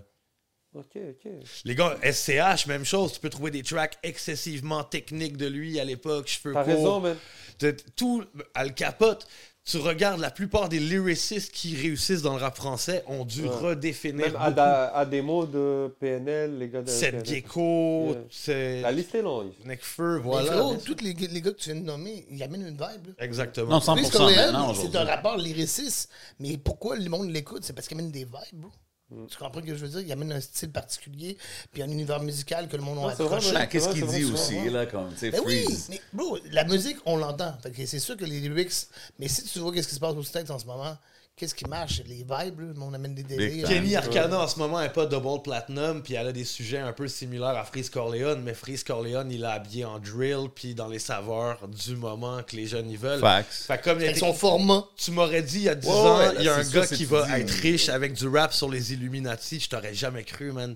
Ok, 0.73 0.95
ok. 0.95 1.31
Les 1.65 1.75
gars, 1.75 1.97
SCH, 2.01 2.65
même 2.67 2.85
chose. 2.85 3.11
Tu 3.11 3.19
peux 3.19 3.29
trouver 3.29 3.51
des 3.51 3.61
tracks 3.63 3.97
excessivement 4.03 4.85
techniques 4.85 5.35
de 5.35 5.47
lui 5.47 5.77
à 5.79 5.83
l'époque, 5.83 6.27
cheveux 6.27 6.53
T'as 6.53 6.63
raison, 6.63 7.01
man. 7.01 7.17
Tout, 7.97 8.23
Al 8.53 8.73
Capote, 8.73 9.27
tu 9.63 9.77
regardes 9.77 10.19
la 10.19 10.31
plupart 10.31 10.69
des 10.69 10.79
lyricistes 10.79 11.51
qui 11.53 11.75
réussissent 11.75 12.23
dans 12.23 12.35
le 12.35 12.41
rap 12.41 12.55
français 12.57 13.03
ont 13.07 13.25
dû 13.25 13.43
Ouais. 13.43 13.49
redéfinir 13.49 14.25
Même 14.25 14.35
à, 14.35 14.45
beaucoup. 14.45 14.55
da- 14.55 14.87
à 14.95 15.05
des 15.05 15.21
mots 15.21 15.45
de 15.45 15.93
PNL, 15.99 16.57
les 16.57 16.67
gars 16.69 16.81
de 16.81 16.89
Seth 16.89 17.11
PNL. 17.11 17.25
Gecko, 17.25 18.05
Yeah. 18.09 18.17
c'est 18.31 18.81
La 18.81 18.91
liste 18.91 19.13
est 19.15 19.21
longue. 19.21 19.51
Necfeu, 19.65 20.17
voilà. 20.17 20.51
frérot, 20.51 20.75
tous 20.83 20.97
les, 21.03 21.13
gars- 21.13 21.27
les 21.31 21.41
gars 21.41 21.51
que 21.51 21.57
tu 21.59 21.71
viens 21.71 21.79
de 21.79 21.85
nommer, 21.85 22.25
ils 22.31 22.41
amènent 22.41 22.61
une 22.63 22.69
vibe. 22.69 23.07
là. 23.07 23.13
Exactement. 23.19 23.69
Non, 23.69 23.79
100% 23.79 23.97
Freeze 23.97 24.09
Corleone, 24.09 24.35
maintenant, 24.51 24.73
c'est 24.73 24.95
un 24.95 25.05
rapport 25.05 25.37
lyriciste, 25.37 26.09
mais 26.39 26.57
pourquoi 26.57 26.95
le 26.97 27.07
monde 27.09 27.29
l'écoute? 27.29 27.63
C'est 27.63 27.73
parce 27.73 27.87
qu'il 27.87 27.97
amène 27.99 28.11
des 28.11 28.25
vibes, 28.25 28.33
bro. 28.61 28.71
Mm. 29.11 29.27
Tu 29.27 29.37
comprends 29.37 29.61
ce 29.61 29.65
que 29.65 29.75
je 29.75 29.85
veux 29.85 29.89
dire? 29.89 29.99
Il 29.99 30.11
amène 30.11 30.31
un 30.31 30.41
style 30.41 30.71
particulier, 30.71 31.37
puis 31.71 31.83
un 31.83 31.89
univers 31.89 32.21
musical 32.21 32.67
que 32.67 32.77
le 32.77 32.83
monde 32.83 32.99
a 32.99 33.11
accroché. 33.11 33.53
Ah, 33.55 33.67
Qu'est-ce 33.67 33.89
qu'il 33.89 34.07
dit 34.07 34.25
aussi, 34.25 34.69
là, 34.69 34.85
comme, 34.85 35.11
tu 35.11 35.17
sais, 35.17 35.31
Ben 35.31 35.41
oui, 35.45 35.65
mais 35.89 36.01
bro, 36.13 36.37
la 36.51 36.63
musique, 36.63 36.97
on 37.05 37.17
l'entend. 37.17 37.57
C'est 37.85 37.99
sûr 37.99 38.15
que 38.17 38.25
les 38.25 38.39
lyrics. 38.39 38.87
Mais 39.19 39.27
si 39.27 39.43
tu 39.43 39.59
vois 39.59 39.73
qu'est-ce 39.73 39.89
qui 39.89 39.95
se 39.95 39.99
passe 39.99 40.15
au 40.15 40.23
States 40.23 40.49
en 40.49 40.59
ce 40.59 40.65
moment, 40.65 40.97
qu'est-ce 41.35 41.55
qui 41.55 41.65
marche? 41.65 42.01
Les 42.05 42.23
vibes, 42.23 42.77
monde 42.77 42.95
amène 42.95 43.15
des 43.15 43.23
délires. 43.23 43.67
Kenny 43.67 43.95
Arcana 43.95 44.39
en 44.41 44.47
ce 44.47 44.59
moment 44.59 44.79
n'est 44.79 44.89
pas 44.89 45.05
double 45.05 45.41
platinum, 45.41 46.03
puis 46.03 46.13
elle 46.13 46.27
a 46.27 46.31
des 46.31 46.45
sujets 46.45 46.79
un 46.79 46.93
peu 46.93 47.07
similaires 47.07 47.57
à 47.57 47.63
Freeze 47.63 47.89
Corleone, 47.89 48.41
mais 48.43 48.53
Freeze 48.53 48.83
Corleone, 48.83 49.31
il 49.31 49.41
l'a 49.41 49.53
habillé 49.53 49.85
en 49.85 49.99
drill, 49.99 50.49
puis 50.53 50.75
dans 50.75 50.87
les 50.87 50.99
saveurs 50.99 51.67
du 51.67 51.95
moment 51.95 52.43
que 52.43 52.55
les 52.55 52.67
jeunes 52.67 52.89
y 52.89 52.97
veulent. 52.97 53.19
Facts. 53.19 53.65
Fait 53.67 53.77
que 53.77 53.83
comme 53.83 54.01
il 54.01 54.07
a 54.07 54.15
son 54.15 54.33
format. 54.33 54.85
Tu 54.95 55.11
m'aurais 55.11 55.41
dit 55.41 55.57
il 55.57 55.63
y 55.63 55.69
a 55.69 55.75
10 55.75 55.87
Ouais, 55.87 55.93
ans, 55.95 56.31
il 56.37 56.45
y 56.45 56.47
a 56.47 56.55
un 56.55 56.63
gars 56.63 56.85
qui 56.85 57.05
va 57.05 57.39
être 57.39 57.51
riche 57.51 57.89
avec 57.89 58.13
du 58.13 58.27
rap 58.27 58.53
sur 58.53 58.69
les 58.69 58.93
Illuminati, 58.93 59.59
je 59.59 59.69
t'aurais 59.69 59.93
jamais 59.93 60.23
cru, 60.23 60.51
man. 60.51 60.75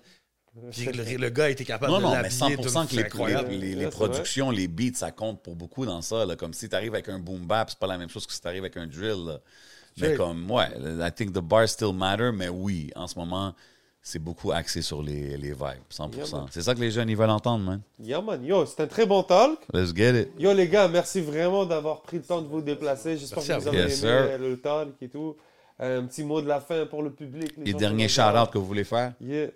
Puis 0.72 0.86
le, 0.86 1.18
le 1.18 1.30
gars 1.30 1.49
était 1.49 1.65
capable 1.65 1.91
Non, 1.91 1.98
de 1.98 2.03
non, 2.03 2.10
mais 2.11 2.22
l'habiller. 2.23 2.56
100% 2.56 2.88
que 2.88 3.52
les, 3.52 3.76
les, 3.76 3.88
productions, 3.88 4.52
les 4.52 4.69
beats, 4.69 4.95
ça 4.95 5.11
compte 5.11 5.44
pour 5.44 5.56
beaucoup 5.56 5.86
dans 5.86 6.02
ça. 6.02 6.26
Là. 6.26 6.38
Comme 6.38 6.53
si 6.53 6.69
tu 6.69 6.76
arrives 6.76 6.94
avec 6.94 7.10
un 7.10 7.19
boom 7.19 7.45
bap, 7.45 7.69
c'est 7.69 7.77
pas 7.80 7.88
la 7.88 7.98
même 7.98 8.10
chose 8.10 8.26
que 8.26 8.32
si 8.32 8.40
tu 8.40 8.48
arrives 8.48 8.64
avec 8.64 8.77
un 8.77 8.88
drill. 8.88 9.26
là. 9.26 9.40
Mais 10.01 10.15
comme, 10.15 10.49
ouais, 10.51 10.67
I 10.99 11.11
think 11.15 11.34
the 11.34 11.39
bar 11.39 11.67
still 11.69 11.93
matter, 11.93 12.31
mais 12.34 12.49
oui, 12.49 12.91
en 12.95 13.07
ce 13.07 13.17
moment, 13.17 13.53
c'est 14.01 14.19
beaucoup 14.19 14.51
axé 14.51 14.81
sur 14.81 15.01
les, 15.01 15.38
les 15.38 15.53
vibes, 15.53 15.84
100%. 15.91 16.15
Yeah, 16.15 16.26
man. 16.31 16.45
c'est 16.51 16.61
ça 16.61 16.76
que 16.76 16.80
les 16.81 16.91
jeunes, 16.91 17.09
ils 17.09 17.15
veulent 17.17 17.30
entendre, 17.30 17.63
man. 17.63 17.81
Yeah, 17.99 18.22
man. 18.22 18.43
Yo, 18.43 18.65
c'est 18.65 18.81
un 18.84 18.88
très 18.88 19.05
bon 19.05 19.23
talk. 19.23 19.57
Let's 19.73 19.95
get 19.95 20.22
it. 20.22 20.30
Yo, 20.38 20.53
les 20.53 20.67
gars, 20.67 20.88
merci 20.88 21.22
vraiment 21.22 21.65
d'avoir 21.65 22.01
pris 22.01 22.17
le 22.17 22.23
temps 22.23 22.41
de 22.41 22.47
vous 22.47 22.61
déplacer. 22.61 23.17
J'espère 23.17 23.43
que 23.43 23.53
vous 23.53 23.61
vous. 23.61 23.67
avez 23.69 23.77
Yes, 23.77 23.85
aimé 23.85 23.95
sir. 23.95 24.09
euh, 24.11 24.38
le 24.38 24.57
talk 24.59 24.89
et 25.01 25.09
tout. 25.09 25.35
Euh, 25.81 26.01
un 26.01 26.05
petit 26.05 26.23
mot 26.23 26.41
de 26.41 26.47
la 26.47 26.61
fin 26.61 26.85
pour 26.85 27.01
le 27.03 27.11
public. 27.11 27.53
Les 27.57 27.73
derniers 27.73 28.07
shout-outs 28.07 28.47
que 28.51 28.57
vous 28.57 28.65
voulez 28.65 28.84
faire? 28.85 29.13
Yeah. 29.19 29.47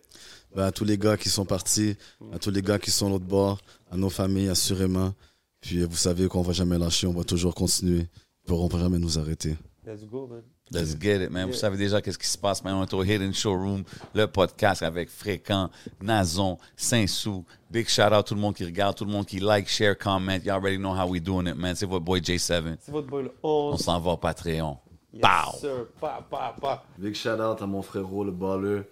Ben, 0.56 0.64
à 0.66 0.72
tous 0.72 0.84
les 0.84 0.98
gars 0.98 1.16
qui 1.16 1.30
sont 1.30 1.46
partis, 1.46 1.96
à 2.34 2.40
tous 2.40 2.50
les 2.50 2.62
gars 2.62 2.80
qui 2.80 2.92
sont 2.92 3.08
de 3.08 3.12
l'autre 3.14 3.26
bord, 3.26 3.60
à 3.92 3.96
nos 3.98 4.10
familles, 4.10 4.50
assurément. 4.50 5.14
Puis 5.62 5.84
vous 5.84 5.96
savez 5.96 6.28
qu'on 6.28 6.42
va 6.42 6.54
jamais 6.54 6.78
lâcher, 6.80 7.06
on 7.08 7.14
va 7.14 7.24
toujours 7.24 7.54
continuer. 7.54 8.08
On 8.50 8.68
va 8.68 8.80
jamais 8.80 8.98
nous 8.98 9.20
arrêter. 9.20 9.56
Let's 9.90 10.04
go, 10.06 10.28
man. 10.28 10.44
Let's 10.72 10.96
get 10.96 11.20
it, 11.24 11.32
man. 11.32 11.48
Vous 11.48 11.56
savez 11.56 11.76
déjà 11.76 12.00
qu'est-ce 12.00 12.20
qui 12.20 12.28
se 12.28 12.38
passe, 12.38 12.64
man. 12.64 12.76
On 12.76 12.84
est 12.84 12.94
au 12.94 13.04
Hidden 13.04 13.34
Showroom, 13.34 13.84
le 14.14 14.28
podcast 14.28 14.84
avec 14.84 15.10
Fréquent, 15.10 15.72
Nazon, 16.00 16.60
Saint-Sou. 16.78 17.44
Big 17.72 17.90
shout 17.90 18.14
out 18.14 18.24
tout 18.28 18.36
le 18.36 18.40
monde 18.40 18.54
qui 18.54 18.64
regarde, 18.66 18.96
tout 18.96 19.04
le 19.06 19.12
monde 19.12 19.26
qui 19.26 19.40
like, 19.40 19.68
share, 19.68 19.98
comment. 19.98 20.38
You 20.46 20.52
already 20.52 20.78
know 20.78 20.94
how 20.94 21.08
we 21.08 21.20
doing 21.20 21.48
it, 21.48 21.56
man. 21.56 21.76
C'est 21.76 21.88
votre 21.88 22.06
boy 22.06 22.20
J7. 22.22 22.78
C'est 22.82 22.92
votre 22.92 23.08
boy 23.08 23.24
le 23.24 23.32
On 23.42 23.72
11. 23.74 23.82
s'en 23.82 24.00
va 24.00 24.12
au 24.12 24.18
Patreon. 24.18 24.78
Yes, 25.12 25.24
Pow! 25.24 25.58
sir. 25.60 25.88
Pa, 26.00 26.24
pa, 26.30 26.56
pa. 26.62 26.84
Big 27.00 27.16
shout 27.16 27.42
out 27.42 27.60
à 27.60 27.66
mon 27.66 27.82
frérot, 27.82 28.24
le 28.24 28.32
baller. 28.32 28.84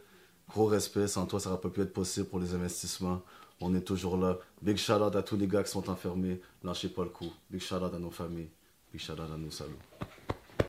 Gros 0.50 0.66
respect, 0.66 1.08
sans 1.08 1.28
toi, 1.28 1.40
ça 1.40 1.50
n'aurait 1.52 1.62
pas 1.62 1.70
pu 1.70 1.82
être 1.82 1.94
possible 1.94 2.26
pour 2.26 2.40
les 2.40 2.56
investissements. 2.56 3.22
On 3.62 3.76
est 3.76 3.82
toujours 3.82 4.18
là. 4.18 4.38
Big 4.64 4.78
shout 4.78 4.94
out 4.94 5.16
à 5.16 5.22
tous 5.22 5.38
les 5.38 5.46
gars 5.48 5.62
qui 5.62 5.70
sont 5.70 5.88
enfermés. 5.92 6.42
Lâchez 6.64 6.90
pas 6.90 7.04
le 7.04 7.10
coup. 7.10 7.32
Big 7.52 7.62
shout 7.62 7.76
out 7.76 7.94
à 7.94 8.00
nos 8.00 8.10
familles. 8.10 8.50
Big 8.92 9.00
shout 9.00 9.14
out 9.14 9.30
à 9.32 9.38
nos 9.38 9.52
salauds. 9.52 9.74